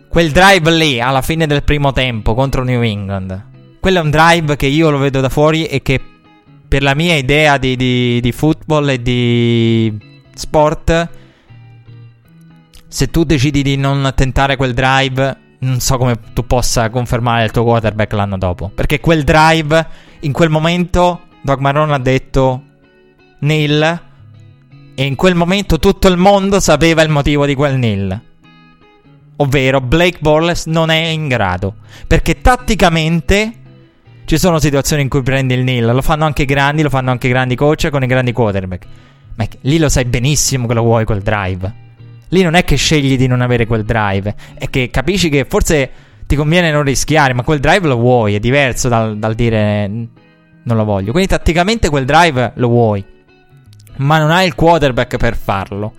Quel 0.10 0.32
drive 0.32 0.72
lì, 0.72 1.00
alla 1.00 1.22
fine 1.22 1.46
del 1.46 1.64
primo 1.64 1.92
tempo, 1.92 2.34
contro 2.34 2.64
New 2.64 2.82
England. 2.82 3.46
Quello 3.80 4.00
è 4.00 4.02
un 4.02 4.10
drive 4.10 4.56
che 4.56 4.66
io 4.66 4.90
lo 4.90 4.98
vedo 4.98 5.22
da 5.22 5.30
fuori 5.30 5.68
e 5.68 5.82
che 5.84 6.02
per 6.72 6.84
la 6.84 6.96
mia 6.96 7.18
idea 7.18 7.58
di, 7.58 7.76
di, 7.76 8.22
di 8.22 8.32
football 8.32 8.88
e 8.88 9.02
di 9.02 9.94
sport, 10.34 11.10
se 12.88 13.10
tu 13.10 13.26
decidi 13.26 13.62
di 13.62 13.76
non 13.76 14.10
tentare 14.16 14.56
quel 14.56 14.74
drive, 14.74 15.38
non 15.60 15.82
so 15.82 15.98
come 15.98 16.18
tu 16.32 16.48
possa 16.48 16.90
confermare 16.90 17.44
il 17.44 17.52
tuo 17.52 17.66
quarterback 17.66 18.14
l'anno 18.14 18.38
dopo. 18.38 18.72
Perché 18.74 19.02
quel 19.02 19.26
drive, 19.26 19.86
in 20.22 20.32
quel 20.32 20.50
momento, 20.50 21.24
Doc 21.42 21.60
Marrone 21.60 21.94
ha 21.94 22.00
detto 22.00 22.64
nil. 23.40 24.02
E 24.96 25.04
in 25.04 25.16
quel 25.16 25.36
momento 25.36 25.78
tutto 25.78 26.08
il 26.08 26.16
mondo 26.16 26.62
sapeva 26.62 27.02
il 27.02 27.10
motivo 27.10 27.46
di 27.46 27.54
quel 27.54 27.78
nil. 27.78 28.22
Ovvero 29.36 29.82
Blake 29.82 30.20
Borles 30.22 30.68
non 30.68 30.90
è 30.90 31.08
in 31.08 31.28
grado. 31.28 31.76
Perché 32.08 32.40
tatticamente 32.40 33.56
ci 34.32 34.38
sono 34.38 34.60
situazioni 34.60 35.02
in 35.02 35.10
cui 35.10 35.24
prendi 35.24 35.54
il 35.56 35.62
nil, 35.66 35.84
lo 35.84 36.02
fanno 36.02 36.24
anche 36.24 36.44
i 36.44 36.46
grandi, 36.46 36.84
lo 36.84 36.90
fanno 36.90 37.12
anche 37.12 37.28
i 37.28 37.30
grandi 37.30 37.54
coach 37.56 37.90
con 37.90 38.02
i 38.02 38.08
grandi 38.08 38.32
quarterback. 38.32 38.88
Ma 39.36 39.46
lì 39.64 39.78
lo 39.78 39.90
sai 39.90 40.06
benissimo 40.06 40.68
che 40.68 40.74
lo 40.74 40.84
vuoi 40.84 41.04
quel 41.04 41.22
drive. 41.22 41.74
Lì 42.30 42.42
non 42.42 42.54
è 42.54 42.64
che 42.64 42.78
scegli 42.78 43.18
di 43.18 43.28
non 43.28 43.42
avere 43.42 43.66
quel 43.66 43.84
drive, 43.84 44.34
è 44.58 44.70
che 44.70 44.90
capisci 44.90 45.28
che 45.28 45.44
forse 45.44 45.90
ti 46.28 46.38
conviene 46.38 46.72
non 46.72 46.84
rischiare, 46.84 47.34
ma 47.34 47.44
quel 47.44 47.60
drive 47.60 47.86
lo 47.90 47.98
vuoi, 47.98 48.36
è 48.36 48.40
diverso 48.40 48.88
dal, 48.88 49.18
dal 49.18 49.36
dire 49.36 49.88
non 49.90 50.78
lo 50.78 50.86
voglio. 50.86 51.12
Quindi 51.12 51.30
tatticamente 51.30 51.90
quel 51.90 52.06
drive 52.06 52.54
lo 52.56 52.68
vuoi, 52.70 53.04
ma 53.98 54.18
non 54.18 54.32
hai 54.32 54.46
il 54.46 54.56
quarterback 54.56 55.18
per 55.18 55.36
farlo. 55.36 55.94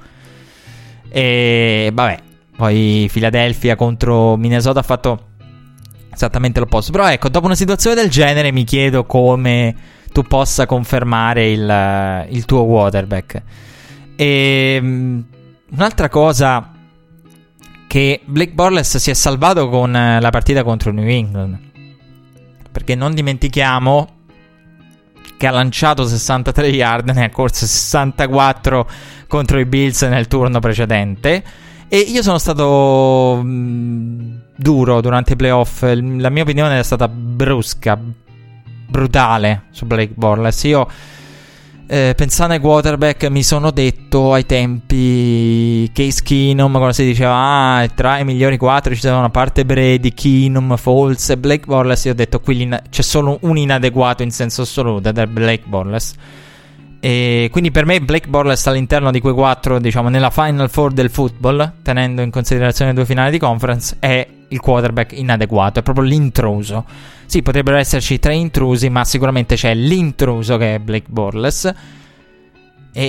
E 1.10 1.90
vabbè, 1.92 2.18
poi 2.56 3.10
Philadelphia 3.12 3.76
contro 3.76 4.38
Minnesota 4.38 4.80
ha 4.80 4.84
fatto 4.84 5.31
esattamente 6.12 6.60
l'opposto. 6.60 6.92
Però 6.92 7.08
ecco, 7.08 7.28
dopo 7.28 7.46
una 7.46 7.54
situazione 7.54 7.96
del 7.96 8.10
genere 8.10 8.52
mi 8.52 8.64
chiedo 8.64 9.04
come 9.04 9.74
tu 10.12 10.22
possa 10.22 10.66
confermare 10.66 11.50
il, 11.50 12.26
il 12.30 12.44
tuo 12.44 12.66
quarterback. 12.66 13.42
E 14.16 14.78
um, 14.80 15.24
un'altra 15.70 16.08
cosa 16.08 16.70
che 17.86 18.20
Blake 18.24 18.52
Borles 18.52 18.96
si 18.96 19.10
è 19.10 19.14
salvato 19.14 19.68
con 19.68 19.92
la 19.92 20.30
partita 20.30 20.62
contro 20.62 20.92
New 20.92 21.08
England. 21.08 21.58
Perché 22.70 22.94
non 22.94 23.14
dimentichiamo 23.14 24.20
che 25.36 25.46
ha 25.46 25.50
lanciato 25.50 26.06
63 26.06 26.68
yard, 26.68 27.10
ne 27.10 27.24
ha 27.24 27.30
corso 27.30 27.66
64 27.66 28.88
contro 29.26 29.58
i 29.58 29.66
Bills 29.66 30.02
nel 30.02 30.28
turno 30.28 30.60
precedente. 30.60 31.42
E 31.88 31.98
io 31.98 32.22
sono 32.22 32.38
stato 32.38 33.40
mm, 33.42 34.36
duro 34.56 35.00
durante 35.00 35.32
i 35.32 35.36
playoff. 35.36 35.82
La 35.82 36.30
mia 36.30 36.42
opinione 36.42 36.78
è 36.78 36.82
stata 36.82 37.08
brusca. 37.08 37.98
brutale 38.88 39.64
su 39.70 39.86
Blake 39.86 40.12
Borles. 40.14 40.62
Io 40.64 40.86
eh, 41.86 42.14
pensando 42.16 42.54
ai 42.54 42.60
quarterback 42.60 43.28
mi 43.28 43.42
sono 43.42 43.70
detto 43.70 44.32
ai 44.32 44.46
tempi 44.46 45.90
Case 45.92 46.22
Keenum 46.22 46.72
quando 46.72 46.92
si 46.92 47.04
diceva 47.04 47.34
ah 47.34 47.88
tra 47.88 48.18
i 48.18 48.24
migliori 48.24 48.56
quattro 48.56 48.94
ci 48.94 49.00
sono 49.00 49.24
a 49.24 49.28
parte 49.30 49.66
Brady, 49.66 50.14
Keenum, 50.14 50.76
Foles 50.76 51.28
e 51.30 51.36
Blake 51.36 51.66
Borles 51.66 52.04
io 52.04 52.12
ho 52.12 52.14
detto 52.14 52.40
qui 52.40 52.66
c'è 52.88 53.02
solo 53.02 53.38
un 53.42 53.58
inadeguato 53.58 54.22
in 54.22 54.30
senso 54.30 54.62
assoluto 54.62 55.10
ed 55.10 55.18
è 55.18 55.26
Blake 55.26 55.64
Borles 55.66 56.14
e 57.04 57.48
quindi 57.50 57.72
per 57.72 57.84
me 57.84 58.00
Blake 58.00 58.28
Borles 58.28 58.64
all'interno 58.68 59.10
di 59.10 59.18
quei 59.18 59.34
quattro, 59.34 59.80
diciamo, 59.80 60.08
nella 60.08 60.30
Final 60.30 60.70
Four 60.70 60.92
del 60.92 61.10
football, 61.10 61.72
tenendo 61.82 62.22
in 62.22 62.30
considerazione 62.30 62.94
due 62.94 63.04
finali 63.04 63.32
di 63.32 63.38
conference, 63.40 63.96
è 63.98 64.24
il 64.52 64.60
quarterback 64.60 65.12
inadeguato, 65.12 65.80
è 65.80 65.82
proprio 65.82 66.04
l'intruso. 66.04 66.84
Sì, 67.26 67.42
potrebbero 67.42 67.76
esserci 67.76 68.18
tre 68.18 68.34
intrusi, 68.34 68.88
ma 68.88 69.04
sicuramente 69.04 69.56
c'è 69.56 69.74
l'intruso 69.74 70.56
che 70.56 70.74
è 70.74 70.78
Blake 70.78 71.06
Borles. 71.08 71.74
E, 72.94 73.04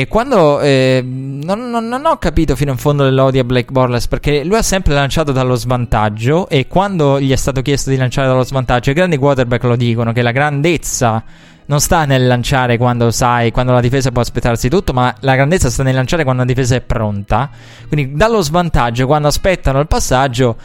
e 0.00 0.06
quando 0.08 0.60
eh, 0.60 1.02
non, 1.04 1.68
non, 1.68 1.86
non, 1.86 2.06
ho 2.06 2.16
capito 2.16 2.56
fino 2.56 2.70
in 2.70 2.78
fondo 2.78 3.04
dell'odio 3.04 3.42
a 3.42 3.44
Blake 3.44 3.70
Borles 3.70 4.06
perché 4.06 4.42
lui 4.44 4.56
ha 4.56 4.62
sempre 4.62 4.94
lanciato 4.94 5.30
dallo 5.30 5.56
svantaggio 5.56 6.48
e 6.48 6.66
quando 6.66 7.20
gli 7.20 7.30
è 7.30 7.36
stato 7.36 7.60
chiesto 7.60 7.90
di 7.90 7.96
lanciare 7.96 8.28
dallo 8.28 8.44
svantaggio 8.44 8.92
i 8.92 8.94
grandi 8.94 9.18
quarterback 9.18 9.64
lo 9.64 9.76
dicono 9.76 10.12
che 10.12 10.22
la 10.22 10.30
grandezza 10.30 11.22
non 11.66 11.80
sta 11.80 12.04
nel 12.04 12.26
lanciare 12.26 12.76
quando 12.76 13.10
sai, 13.10 13.50
quando 13.50 13.72
la 13.72 13.80
difesa 13.80 14.10
può 14.10 14.22
aspettarsi 14.22 14.68
tutto, 14.68 14.92
ma 14.92 15.14
la 15.20 15.34
grandezza 15.34 15.68
sta 15.68 15.82
nel 15.82 15.94
lanciare 15.94 16.22
quando 16.22 16.42
la 16.42 16.48
difesa 16.48 16.76
è 16.76 16.80
pronta. 16.80 17.50
Quindi 17.88 18.16
dallo 18.16 18.40
svantaggio, 18.40 19.06
quando 19.06 19.28
aspettano 19.28 19.80
il 19.80 19.88
passaggio, 19.88 20.56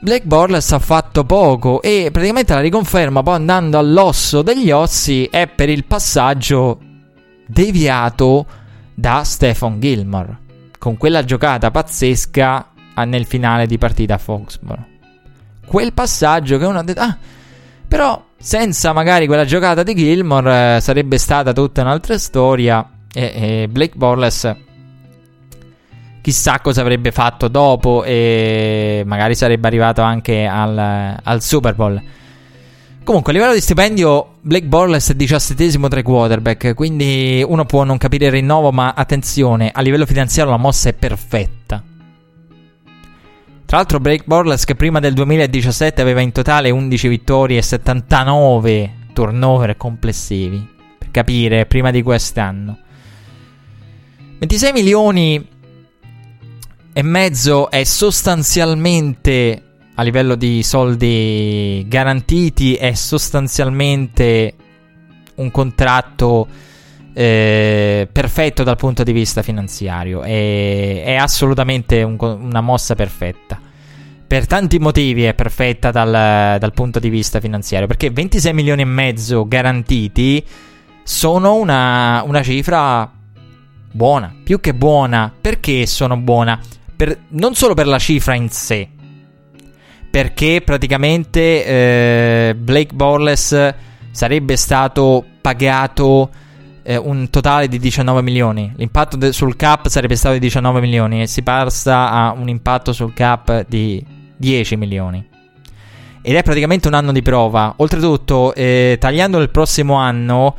Black 0.00 0.24
Borles 0.24 0.70
ha 0.72 0.78
fatto 0.78 1.24
poco 1.24 1.82
e 1.82 2.10
praticamente 2.12 2.54
la 2.54 2.60
riconferma 2.60 3.22
poi 3.22 3.34
andando 3.34 3.78
all'osso 3.78 4.42
degli 4.42 4.70
ossi 4.70 5.24
è 5.24 5.48
per 5.48 5.68
il 5.68 5.84
passaggio 5.84 6.78
deviato 7.44 8.46
da 8.94 9.24
Stephen 9.24 9.80
Gilmore 9.80 10.38
con 10.78 10.96
quella 10.96 11.24
giocata 11.24 11.72
pazzesca 11.72 12.70
nel 13.06 13.26
finale 13.26 13.66
di 13.66 13.78
partita 13.78 14.14
a 14.14 14.18
Foxborough. 14.18 14.86
Quel 15.66 15.92
passaggio 15.92 16.58
che 16.58 16.64
uno 16.64 16.78
ha 16.78 16.82
detto 16.82 17.00
ah 17.00 17.16
però 17.88 18.24
senza 18.38 18.92
magari 18.92 19.26
quella 19.26 19.44
giocata 19.44 19.82
di 19.82 19.94
Gilmore 19.96 20.76
eh, 20.76 20.80
sarebbe 20.80 21.18
stata 21.18 21.52
tutta 21.52 21.80
un'altra 21.80 22.18
storia 22.18 22.88
e, 23.12 23.32
e 23.34 23.68
Blake 23.68 23.96
Borles 23.96 24.54
chissà 26.28 26.60
cosa 26.60 26.82
avrebbe 26.82 27.10
fatto 27.10 27.48
dopo 27.48 28.04
e 28.04 29.02
magari 29.06 29.34
sarebbe 29.34 29.66
arrivato 29.66 30.02
anche 30.02 30.44
al, 30.44 31.16
al 31.22 31.42
Super 31.42 31.74
Bowl. 31.74 32.02
Comunque, 33.02 33.32
a 33.32 33.34
livello 33.34 33.54
di 33.54 33.62
stipendio, 33.62 34.34
Blake 34.42 34.66
Borles 34.66 35.08
è 35.08 35.14
diciassettesimo 35.14 35.88
tra 35.88 36.00
i 36.00 36.02
quarterback, 36.02 36.74
quindi 36.74 37.42
uno 37.48 37.64
può 37.64 37.82
non 37.84 37.96
capire 37.96 38.26
il 38.26 38.32
rinnovo, 38.32 38.70
ma 38.72 38.92
attenzione, 38.94 39.70
a 39.72 39.80
livello 39.80 40.04
finanziario 40.04 40.52
la 40.52 40.58
mossa 40.58 40.90
è 40.90 40.92
perfetta. 40.92 41.82
Tra 43.64 43.76
l'altro 43.78 43.98
Blake 43.98 44.24
Borles 44.26 44.66
che 44.66 44.74
prima 44.74 45.00
del 45.00 45.14
2017 45.14 46.02
aveva 46.02 46.20
in 46.20 46.32
totale 46.32 46.68
11 46.68 47.08
vittorie 47.08 47.56
e 47.56 47.62
79 47.62 48.92
turnover 49.14 49.78
complessivi. 49.78 50.76
Per 50.98 51.10
capire, 51.10 51.64
prima 51.64 51.90
di 51.90 52.02
quest'anno. 52.02 52.78
26 54.40 54.72
milioni 54.72 55.56
e 56.92 57.02
mezzo 57.02 57.70
è 57.70 57.84
sostanzialmente 57.84 59.62
a 59.98 60.02
livello 60.02 60.36
di 60.36 60.62
soldi 60.62 61.84
garantiti 61.88 62.74
è 62.74 62.94
sostanzialmente 62.94 64.54
un 65.34 65.50
contratto 65.50 66.46
eh, 67.12 68.08
perfetto 68.10 68.62
dal 68.62 68.76
punto 68.76 69.02
di 69.02 69.10
vista 69.10 69.42
finanziario. 69.42 70.22
È, 70.22 71.02
è 71.04 71.14
assolutamente 71.16 72.04
un, 72.04 72.16
una 72.20 72.60
mossa 72.60 72.94
perfetta. 72.94 73.60
Per 74.24 74.46
tanti 74.46 74.78
motivi 74.78 75.24
è 75.24 75.34
perfetta 75.34 75.90
dal, 75.90 76.58
dal 76.60 76.72
punto 76.72 77.00
di 77.00 77.08
vista 77.08 77.40
finanziario. 77.40 77.88
Perché 77.88 78.10
26 78.10 78.52
milioni 78.52 78.82
e 78.82 78.84
mezzo 78.84 79.48
garantiti 79.48 80.44
sono 81.02 81.54
una, 81.54 82.22
una 82.24 82.42
cifra 82.44 83.10
buona, 83.90 84.32
più 84.44 84.60
che 84.60 84.74
buona. 84.74 85.32
Perché 85.40 85.86
sono 85.86 86.16
buona? 86.16 86.60
Per, 86.98 87.16
non 87.28 87.54
solo 87.54 87.74
per 87.74 87.86
la 87.86 88.00
cifra 88.00 88.34
in 88.34 88.48
sé, 88.48 88.88
perché 90.10 90.62
praticamente 90.64 91.64
eh, 91.64 92.54
Blake 92.56 92.92
Borles 92.92 93.74
sarebbe 94.10 94.56
stato 94.56 95.24
pagato 95.40 96.28
eh, 96.82 96.96
un 96.96 97.30
totale 97.30 97.68
di 97.68 97.78
19 97.78 98.20
milioni. 98.20 98.72
L'impatto 98.74 99.16
de- 99.16 99.32
sul 99.32 99.54
cap 99.54 99.86
sarebbe 99.86 100.16
stato 100.16 100.34
di 100.34 100.40
19 100.40 100.80
milioni 100.80 101.22
e 101.22 101.28
si 101.28 101.42
passa 101.42 102.10
a 102.10 102.32
un 102.32 102.48
impatto 102.48 102.92
sul 102.92 103.14
cap 103.14 103.64
di 103.68 104.04
10 104.36 104.76
milioni. 104.76 105.24
Ed 106.20 106.34
è 106.34 106.42
praticamente 106.42 106.88
un 106.88 106.94
anno 106.94 107.12
di 107.12 107.22
prova. 107.22 107.74
Oltretutto, 107.76 108.52
eh, 108.56 108.96
tagliando 108.98 109.38
il 109.38 109.50
prossimo 109.50 109.94
anno, 109.94 110.56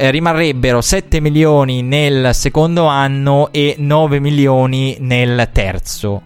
eh, 0.00 0.12
rimarrebbero 0.12 0.80
7 0.80 1.18
milioni 1.18 1.82
nel 1.82 2.32
secondo 2.32 2.84
anno 2.84 3.50
e 3.50 3.74
9 3.76 4.20
milioni 4.20 4.96
nel 5.00 5.48
terzo. 5.52 6.22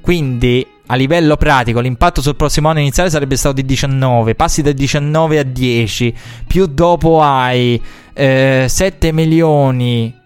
Quindi 0.00 0.66
a 0.86 0.94
livello 0.94 1.36
pratico 1.36 1.80
l'impatto 1.80 2.22
sul 2.22 2.34
prossimo 2.34 2.70
anno 2.70 2.80
iniziale 2.80 3.10
sarebbe 3.10 3.36
stato 3.36 3.56
di 3.56 3.66
19, 3.66 4.34
passi 4.34 4.62
da 4.62 4.72
19 4.72 5.38
a 5.38 5.42
10, 5.42 6.14
più 6.46 6.64
dopo 6.64 7.20
hai 7.20 7.80
eh, 8.14 8.64
7 8.66 9.12
milioni 9.12 10.16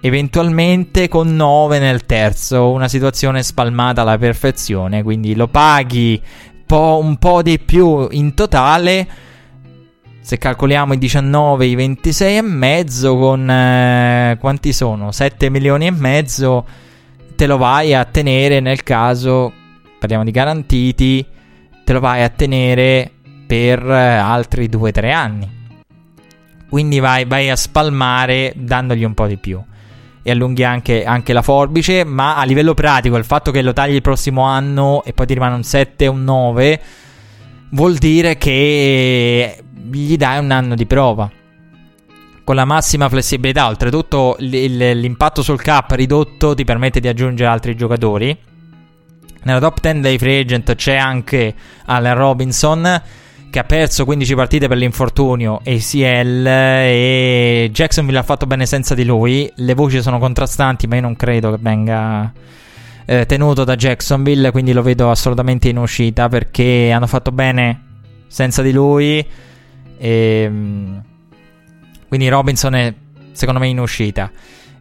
eventualmente 0.00 1.06
con 1.06 1.36
9 1.36 1.78
nel 1.78 2.04
terzo, 2.04 2.72
una 2.72 2.88
situazione 2.88 3.44
spalmata 3.44 4.00
alla 4.00 4.18
perfezione, 4.18 5.04
quindi 5.04 5.36
lo 5.36 5.46
paghi 5.46 6.20
po- 6.66 6.98
un 7.00 7.16
po' 7.16 7.42
di 7.42 7.60
più 7.60 8.08
in 8.10 8.34
totale. 8.34 9.06
Se 10.24 10.38
calcoliamo 10.38 10.94
i 10.94 10.98
19, 10.98 11.66
i 11.66 11.74
26 11.74 12.36
e 12.38 12.40
mezzo 12.40 13.14
con 13.18 13.46
eh, 13.46 14.38
quanti 14.40 14.72
sono? 14.72 15.12
7 15.12 15.50
milioni 15.50 15.86
e 15.86 15.90
mezzo 15.90 16.64
te 17.36 17.46
lo 17.46 17.58
vai 17.58 17.92
a 17.92 18.06
tenere 18.06 18.60
nel 18.60 18.82
caso 18.84 19.52
parliamo 19.98 20.24
di 20.24 20.30
garantiti, 20.30 21.26
te 21.84 21.92
lo 21.92 22.00
vai 22.00 22.22
a 22.22 22.30
tenere 22.30 23.10
per 23.46 23.86
eh, 23.86 24.16
altri 24.16 24.70
2-3 24.70 25.12
anni. 25.12 25.50
Quindi 26.70 27.00
vai, 27.00 27.26
vai, 27.26 27.50
a 27.50 27.56
spalmare 27.56 28.54
dandogli 28.56 29.04
un 29.04 29.12
po' 29.12 29.26
di 29.26 29.36
più. 29.36 29.62
E 30.22 30.30
allunghi 30.30 30.64
anche, 30.64 31.04
anche, 31.04 31.34
la 31.34 31.42
forbice, 31.42 32.02
ma 32.04 32.36
a 32.36 32.44
livello 32.44 32.72
pratico 32.72 33.18
il 33.18 33.24
fatto 33.26 33.50
che 33.50 33.60
lo 33.60 33.74
tagli 33.74 33.96
il 33.96 34.00
prossimo 34.00 34.40
anno 34.40 35.02
e 35.04 35.12
poi 35.12 35.26
ti 35.26 35.34
rimane 35.34 35.54
un 35.54 35.64
7 35.64 36.08
o 36.08 36.12
un 36.12 36.24
9 36.24 36.80
vuol 37.74 37.96
dire 37.96 38.36
che 38.36 39.62
gli 39.90 40.16
dai 40.16 40.38
un 40.38 40.50
anno 40.50 40.74
di 40.74 40.86
prova 40.86 41.30
con 42.42 42.54
la 42.54 42.64
massima 42.64 43.08
flessibilità. 43.08 43.66
Oltretutto, 43.68 44.36
l'impatto 44.38 45.42
sul 45.42 45.60
cap 45.60 45.90
ridotto 45.92 46.54
ti 46.54 46.64
permette 46.64 47.00
di 47.00 47.08
aggiungere 47.08 47.50
altri 47.50 47.76
giocatori. 47.76 48.36
Nella 49.42 49.60
top 49.60 49.80
10 49.80 50.00
dei 50.00 50.18
free 50.18 50.40
agent 50.40 50.74
c'è 50.74 50.96
anche 50.96 51.54
Allen 51.86 52.14
Robinson 52.14 53.02
che 53.50 53.58
ha 53.58 53.64
perso 53.64 54.04
15 54.04 54.34
partite 54.34 54.68
per 54.68 54.78
l'infortunio 54.78 55.60
ACL 55.64 56.46
e 56.46 57.70
Jacksonville 57.70 58.18
ha 58.18 58.22
fatto 58.22 58.46
bene 58.46 58.66
senza 58.66 58.94
di 58.94 59.04
lui. 59.04 59.50
Le 59.56 59.74
voci 59.74 60.00
sono 60.02 60.18
contrastanti, 60.18 60.86
ma 60.86 60.96
io 60.96 61.02
non 61.02 61.14
credo 61.14 61.50
che 61.50 61.58
venga 61.60 62.32
eh, 63.06 63.26
tenuto 63.26 63.64
da 63.64 63.76
Jacksonville, 63.76 64.50
quindi 64.50 64.72
lo 64.72 64.82
vedo 64.82 65.10
assolutamente 65.10 65.68
in 65.68 65.78
uscita 65.78 66.28
perché 66.28 66.90
hanno 66.90 67.06
fatto 67.06 67.32
bene 67.32 67.82
senza 68.26 68.62
di 68.62 68.72
lui. 68.72 69.26
E, 69.96 70.08
ehm, 70.08 71.02
quindi 72.08 72.28
Robinson 72.28 72.74
è 72.74 72.94
secondo 73.32 73.60
me 73.60 73.68
in 73.68 73.80
uscita. 73.80 74.30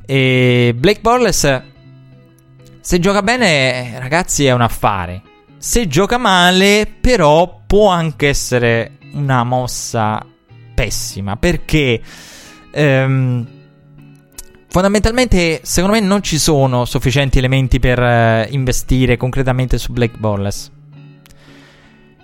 E 0.06 0.74
Blake 0.76 1.02
Borles 1.02 1.62
se 2.84 3.00
gioca 3.00 3.22
bene, 3.22 3.98
ragazzi, 3.98 4.46
è 4.46 4.52
un 4.52 4.60
affare. 4.60 5.22
Se 5.58 5.88
gioca 5.88 6.18
male, 6.18 6.86
però, 7.00 7.62
può 7.66 7.88
anche 7.88 8.28
essere 8.28 8.98
una 9.14 9.46
mossa 9.46 10.22
pessima. 10.76 11.38
Perché 11.38 12.02
ehm, 12.72 13.48
fondamentalmente, 14.74 15.60
secondo 15.62 15.96
me, 15.96 16.02
non 16.02 16.24
ci 16.24 16.40
sono 16.40 16.84
sufficienti 16.86 17.38
elementi 17.38 17.80
per 17.80 18.02
eh, 18.02 18.48
investire 18.50 19.18
concretamente 19.18 19.78
su 19.78 19.94
Black 19.94 20.18
Ballless. 20.18 20.72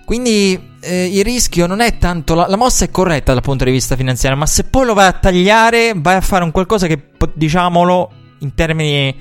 Quindi 0.03 0.59
eh, 0.79 1.15
il 1.15 1.23
rischio 1.23 1.67
non 1.67 1.79
è 1.79 1.99
tanto. 1.99 2.33
La, 2.33 2.47
la, 2.47 2.55
mossa 2.55 2.85
è 2.85 2.89
corretta 2.89 3.33
dal 3.33 3.43
punto 3.43 3.65
di 3.65 3.71
vista 3.71 3.95
finanziario, 3.95 4.35
ma 4.35 4.47
se 4.47 4.63
poi 4.63 4.87
lo 4.87 4.95
vai 4.95 5.05
a 5.05 5.11
tagliare, 5.11 5.93
vai 5.95 6.15
a 6.15 6.21
fare 6.21 6.43
un 6.43 6.49
qualcosa 6.49 6.87
che, 6.87 6.99
diciamolo, 7.35 8.11
in 8.39 8.55
termini 8.55 9.15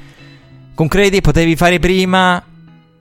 concreti 0.74 1.20
potevi 1.20 1.54
fare 1.54 1.78
prima 1.78 2.42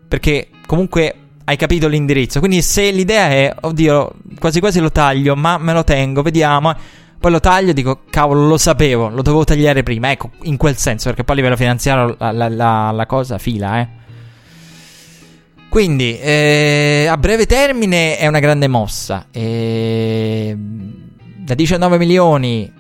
perché 0.10 0.50
comunque 0.66 1.16
hai 1.46 1.56
capito 1.56 1.88
l'indirizzo. 1.88 2.40
Quindi 2.40 2.62
se 2.62 2.92
l'idea 2.92 3.30
è, 3.30 3.56
oddio, 3.62 4.14
quasi 4.40 4.60
quasi 4.60 4.82
lo 4.82 4.92
taglio, 4.92 5.38
ma 5.38 5.58
me 5.58 5.72
lo 5.72 5.86
tengo, 5.86 6.22
vediamo. 6.22 6.76
Poi 7.20 7.32
lo 7.32 7.40
taglio 7.40 7.72
e 7.72 7.74
dico, 7.74 8.02
cavolo, 8.10 8.48
lo 8.48 8.58
sapevo, 8.58 9.10
lo 9.10 9.22
dovevo 9.22 9.44
tagliare 9.44 9.84
prima. 9.84 10.12
Ecco, 10.12 10.32
in 10.44 10.58
quel 10.58 10.78
senso, 10.78 11.10
perché 11.10 11.24
poi 11.24 11.36
a 11.36 11.38
livello 11.40 11.58
finanziario 11.58 12.16
la, 12.20 12.32
la, 12.32 12.50
la, 12.50 12.92
la 12.92 13.06
cosa 13.06 13.38
fila, 13.38 13.80
eh. 13.80 13.88
Quindi, 15.70 16.18
eh, 16.20 17.08
a 17.10 17.18
breve 17.18 17.46
termine 17.46 18.18
è 18.18 18.28
una 18.28 18.40
grande 18.40 18.68
mossa. 18.68 19.28
Eh, 19.32 20.56
da 20.56 21.54
19 21.54 21.98
milioni 21.98 22.72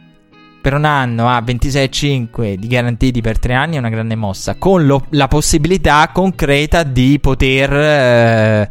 per 0.62 0.74
un 0.74 0.86
anno 0.86 1.30
a 1.30 1.40
26,5 1.40 2.56
di 2.56 2.68
garantiti 2.68 3.22
per 3.22 3.40
tre 3.40 3.54
anni 3.54 3.76
è 3.76 3.80
una 3.80 3.90
grande 3.90 4.16
mossa. 4.16 4.56
Con 4.56 4.86
lo, 4.86 5.06
la 5.12 5.28
possibilità 5.28 6.10
concreta 6.14 6.84
di 6.84 7.20
poter 7.20 7.74
eh, 7.74 8.70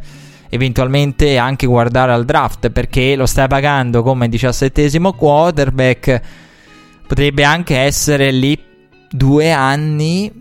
eventualmente 0.49 1.37
anche 1.37 1.65
guardare 1.65 2.11
al 2.11 2.25
draft 2.25 2.69
perché 2.69 3.15
lo 3.15 3.25
stai 3.25 3.47
pagando 3.47 4.03
come 4.03 4.29
17 4.29 4.99
quarterback. 5.15 6.21
Potrebbe 7.07 7.43
anche 7.43 7.77
essere 7.77 8.31
lì 8.31 8.59
due 9.09 9.51
anni, 9.51 10.31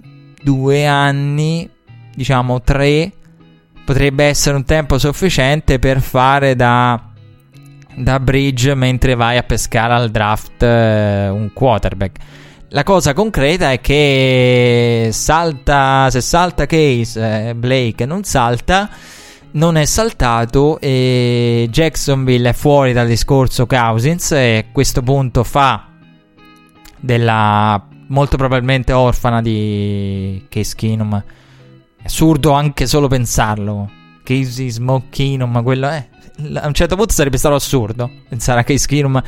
due 0.42 0.86
anni, 0.86 1.68
diciamo 2.14 2.60
tre 2.62 3.12
potrebbe 3.86 4.24
essere 4.24 4.56
un 4.56 4.64
tempo 4.64 4.98
sufficiente 4.98 5.78
per 5.78 6.00
fare 6.00 6.56
da, 6.56 7.00
da 7.94 8.18
bridge 8.18 8.74
mentre 8.74 9.14
vai 9.14 9.36
a 9.36 9.44
pescare 9.44 9.92
al 9.94 10.10
draft 10.10 10.60
eh, 10.64 11.28
un 11.28 11.52
quarterback. 11.54 12.18
La 12.70 12.82
cosa 12.82 13.12
concreta 13.12 13.70
è 13.70 13.80
che 13.80 15.10
salta, 15.12 16.10
se 16.10 16.20
salta 16.20 16.66
Case, 16.66 17.48
eh, 17.50 17.54
Blake 17.54 18.04
non 18.06 18.24
salta, 18.24 18.90
non 19.52 19.76
è 19.76 19.84
saltato 19.84 20.78
e 20.80 21.68
Jacksonville 21.70 22.50
è 22.50 22.52
fuori 22.52 22.92
dal 22.92 23.06
discorso 23.06 23.66
Cousins 23.66 24.32
e 24.32 24.66
a 24.68 24.72
questo 24.72 25.02
punto 25.02 25.44
fa 25.44 25.88
della 26.98 27.86
molto 28.08 28.36
probabilmente 28.36 28.92
orfana 28.92 29.42
di 29.42 30.44
Case 30.48 30.74
Keenum 30.76 31.22
assurdo 32.06 32.52
anche 32.52 32.86
solo 32.86 33.08
pensarlo. 33.08 33.90
Casey 34.22 34.78
ma 34.78 35.62
quello 35.62 35.88
è. 35.88 36.08
A 36.54 36.66
un 36.66 36.74
certo 36.74 36.96
punto 36.96 37.12
sarebbe 37.12 37.38
stato 37.38 37.54
assurdo 37.54 38.10
pensare 38.28 38.60
a 38.60 38.64
Case 38.64 38.86
Keenum 38.86 39.22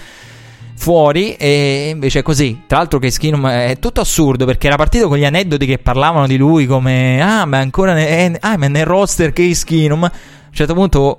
fuori 0.78 1.34
e 1.34 1.90
invece 1.92 2.20
è 2.20 2.22
così. 2.22 2.62
Tra 2.66 2.78
l'altro 2.78 3.00
Case 3.00 3.18
Keenum 3.18 3.48
è 3.48 3.76
tutto 3.80 4.00
assurdo 4.00 4.46
perché 4.46 4.68
era 4.68 4.76
partito 4.76 5.08
con 5.08 5.18
gli 5.18 5.24
aneddoti 5.24 5.66
che 5.66 5.78
parlavano 5.78 6.28
di 6.28 6.36
lui 6.36 6.66
come 6.66 7.20
ah 7.20 7.44
ma 7.44 7.58
ancora 7.58 7.92
ne, 7.94 8.38
ah, 8.40 8.56
ma 8.56 8.68
nel 8.68 8.86
roster 8.86 9.32
Case 9.32 9.64
Keenum. 9.66 10.04
A 10.04 10.12
un 10.46 10.54
certo 10.54 10.74
punto 10.74 11.18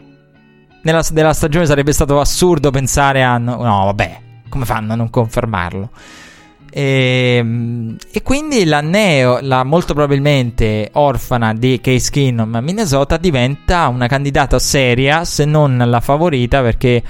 nella, 0.83 1.03
della 1.11 1.33
stagione 1.33 1.65
sarebbe 1.65 1.91
stato 1.91 2.19
assurdo 2.21 2.71
pensare 2.71 3.21
a 3.21 3.37
no, 3.37 3.61
no 3.61 3.85
vabbè, 3.85 4.19
come 4.47 4.63
fanno 4.65 4.93
a 4.93 4.95
non 4.95 5.09
confermarlo? 5.09 5.89
E, 6.71 7.35
ehm, 7.39 7.97
e, 8.11 8.21
quindi 8.21 8.63
la 8.63 8.79
neo, 8.79 9.39
la 9.41 9.63
molto 9.63 9.93
probabilmente 9.93 10.89
orfana 10.93 11.53
di 11.53 11.81
Case 11.81 12.09
Keenum 12.11 12.59
Minnesota 12.61 13.17
diventa 13.17 13.87
una 13.89 14.07
candidata 14.07 14.57
seria, 14.57 15.25
se 15.25 15.43
non 15.43 15.83
la 15.85 15.99
favorita, 15.99 16.61
perché 16.61 17.03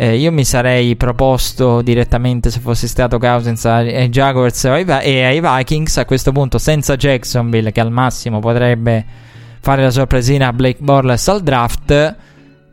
eh, 0.00 0.16
io 0.16 0.30
mi 0.30 0.44
sarei 0.44 0.94
proposto 0.94 1.82
direttamente 1.82 2.52
se 2.52 2.60
fossi 2.60 2.86
stato 2.86 3.18
Cousins 3.18 3.64
ai 3.64 4.08
Jaguars 4.10 4.64
e 4.64 5.24
ai 5.24 5.40
Vikings 5.40 5.96
a 5.96 6.04
questo 6.04 6.30
punto 6.30 6.58
senza 6.58 6.94
Jacksonville 6.94 7.72
che 7.72 7.80
al 7.80 7.90
massimo 7.90 8.38
potrebbe 8.38 9.04
fare 9.60 9.82
la 9.82 9.90
sorpresina 9.90 10.46
a 10.46 10.52
Blake 10.52 10.78
Borles 10.80 11.26
al 11.26 11.42
draft 11.42 12.16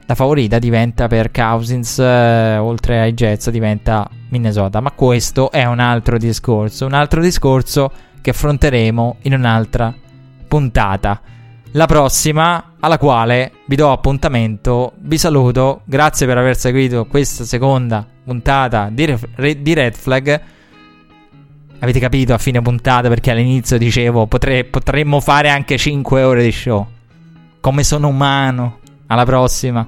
la 0.08 0.14
favorita 0.14 0.60
diventa 0.60 1.08
per 1.08 1.32
Cousins, 1.32 1.98
eh, 1.98 2.58
oltre 2.58 3.02
ai 3.02 3.14
Jets, 3.14 3.50
diventa 3.50 4.08
Minnesota. 4.30 4.80
Ma 4.80 4.92
questo 4.92 5.50
è 5.50 5.66
un 5.66 5.80
altro 5.80 6.20
discorso, 6.20 6.86
un 6.86 6.94
altro 6.94 7.22
discorso 7.22 7.92
che 8.22 8.30
affronteremo 8.30 9.18
in 9.24 9.34
un'altra 9.34 9.92
puntata. 10.48 11.20
La 11.76 11.88
prossima, 11.88 12.76
alla 12.80 12.98
quale 12.98 13.52
vi 13.66 13.76
do 13.76 13.92
appuntamento, 13.92 14.94
vi 15.00 15.18
saluto, 15.18 15.82
grazie 15.84 16.26
per 16.26 16.38
aver 16.38 16.56
seguito 16.56 17.06
questa 17.06 17.44
seconda 17.44 18.08
puntata 18.24 18.88
di, 18.90 19.06
Re- 19.36 19.62
di 19.62 19.74
Red 19.74 19.94
Flag. 19.94 20.42
Avete 21.80 22.00
capito 22.00 22.34
a 22.34 22.38
fine 22.38 22.62
puntata 22.62 23.10
perché 23.10 23.32
all'inizio 23.32 23.78
dicevo 23.78 24.26
potre- 24.26 24.64
potremmo 24.64 25.20
fare 25.20 25.50
anche 25.50 25.78
5 25.78 26.24
ore 26.24 26.44
di 26.44 26.52
show. 26.54 26.88
Come 27.60 27.84
sono 27.84 28.08
umano. 28.08 28.80
Alla 29.08 29.26
prossima. 29.26 29.86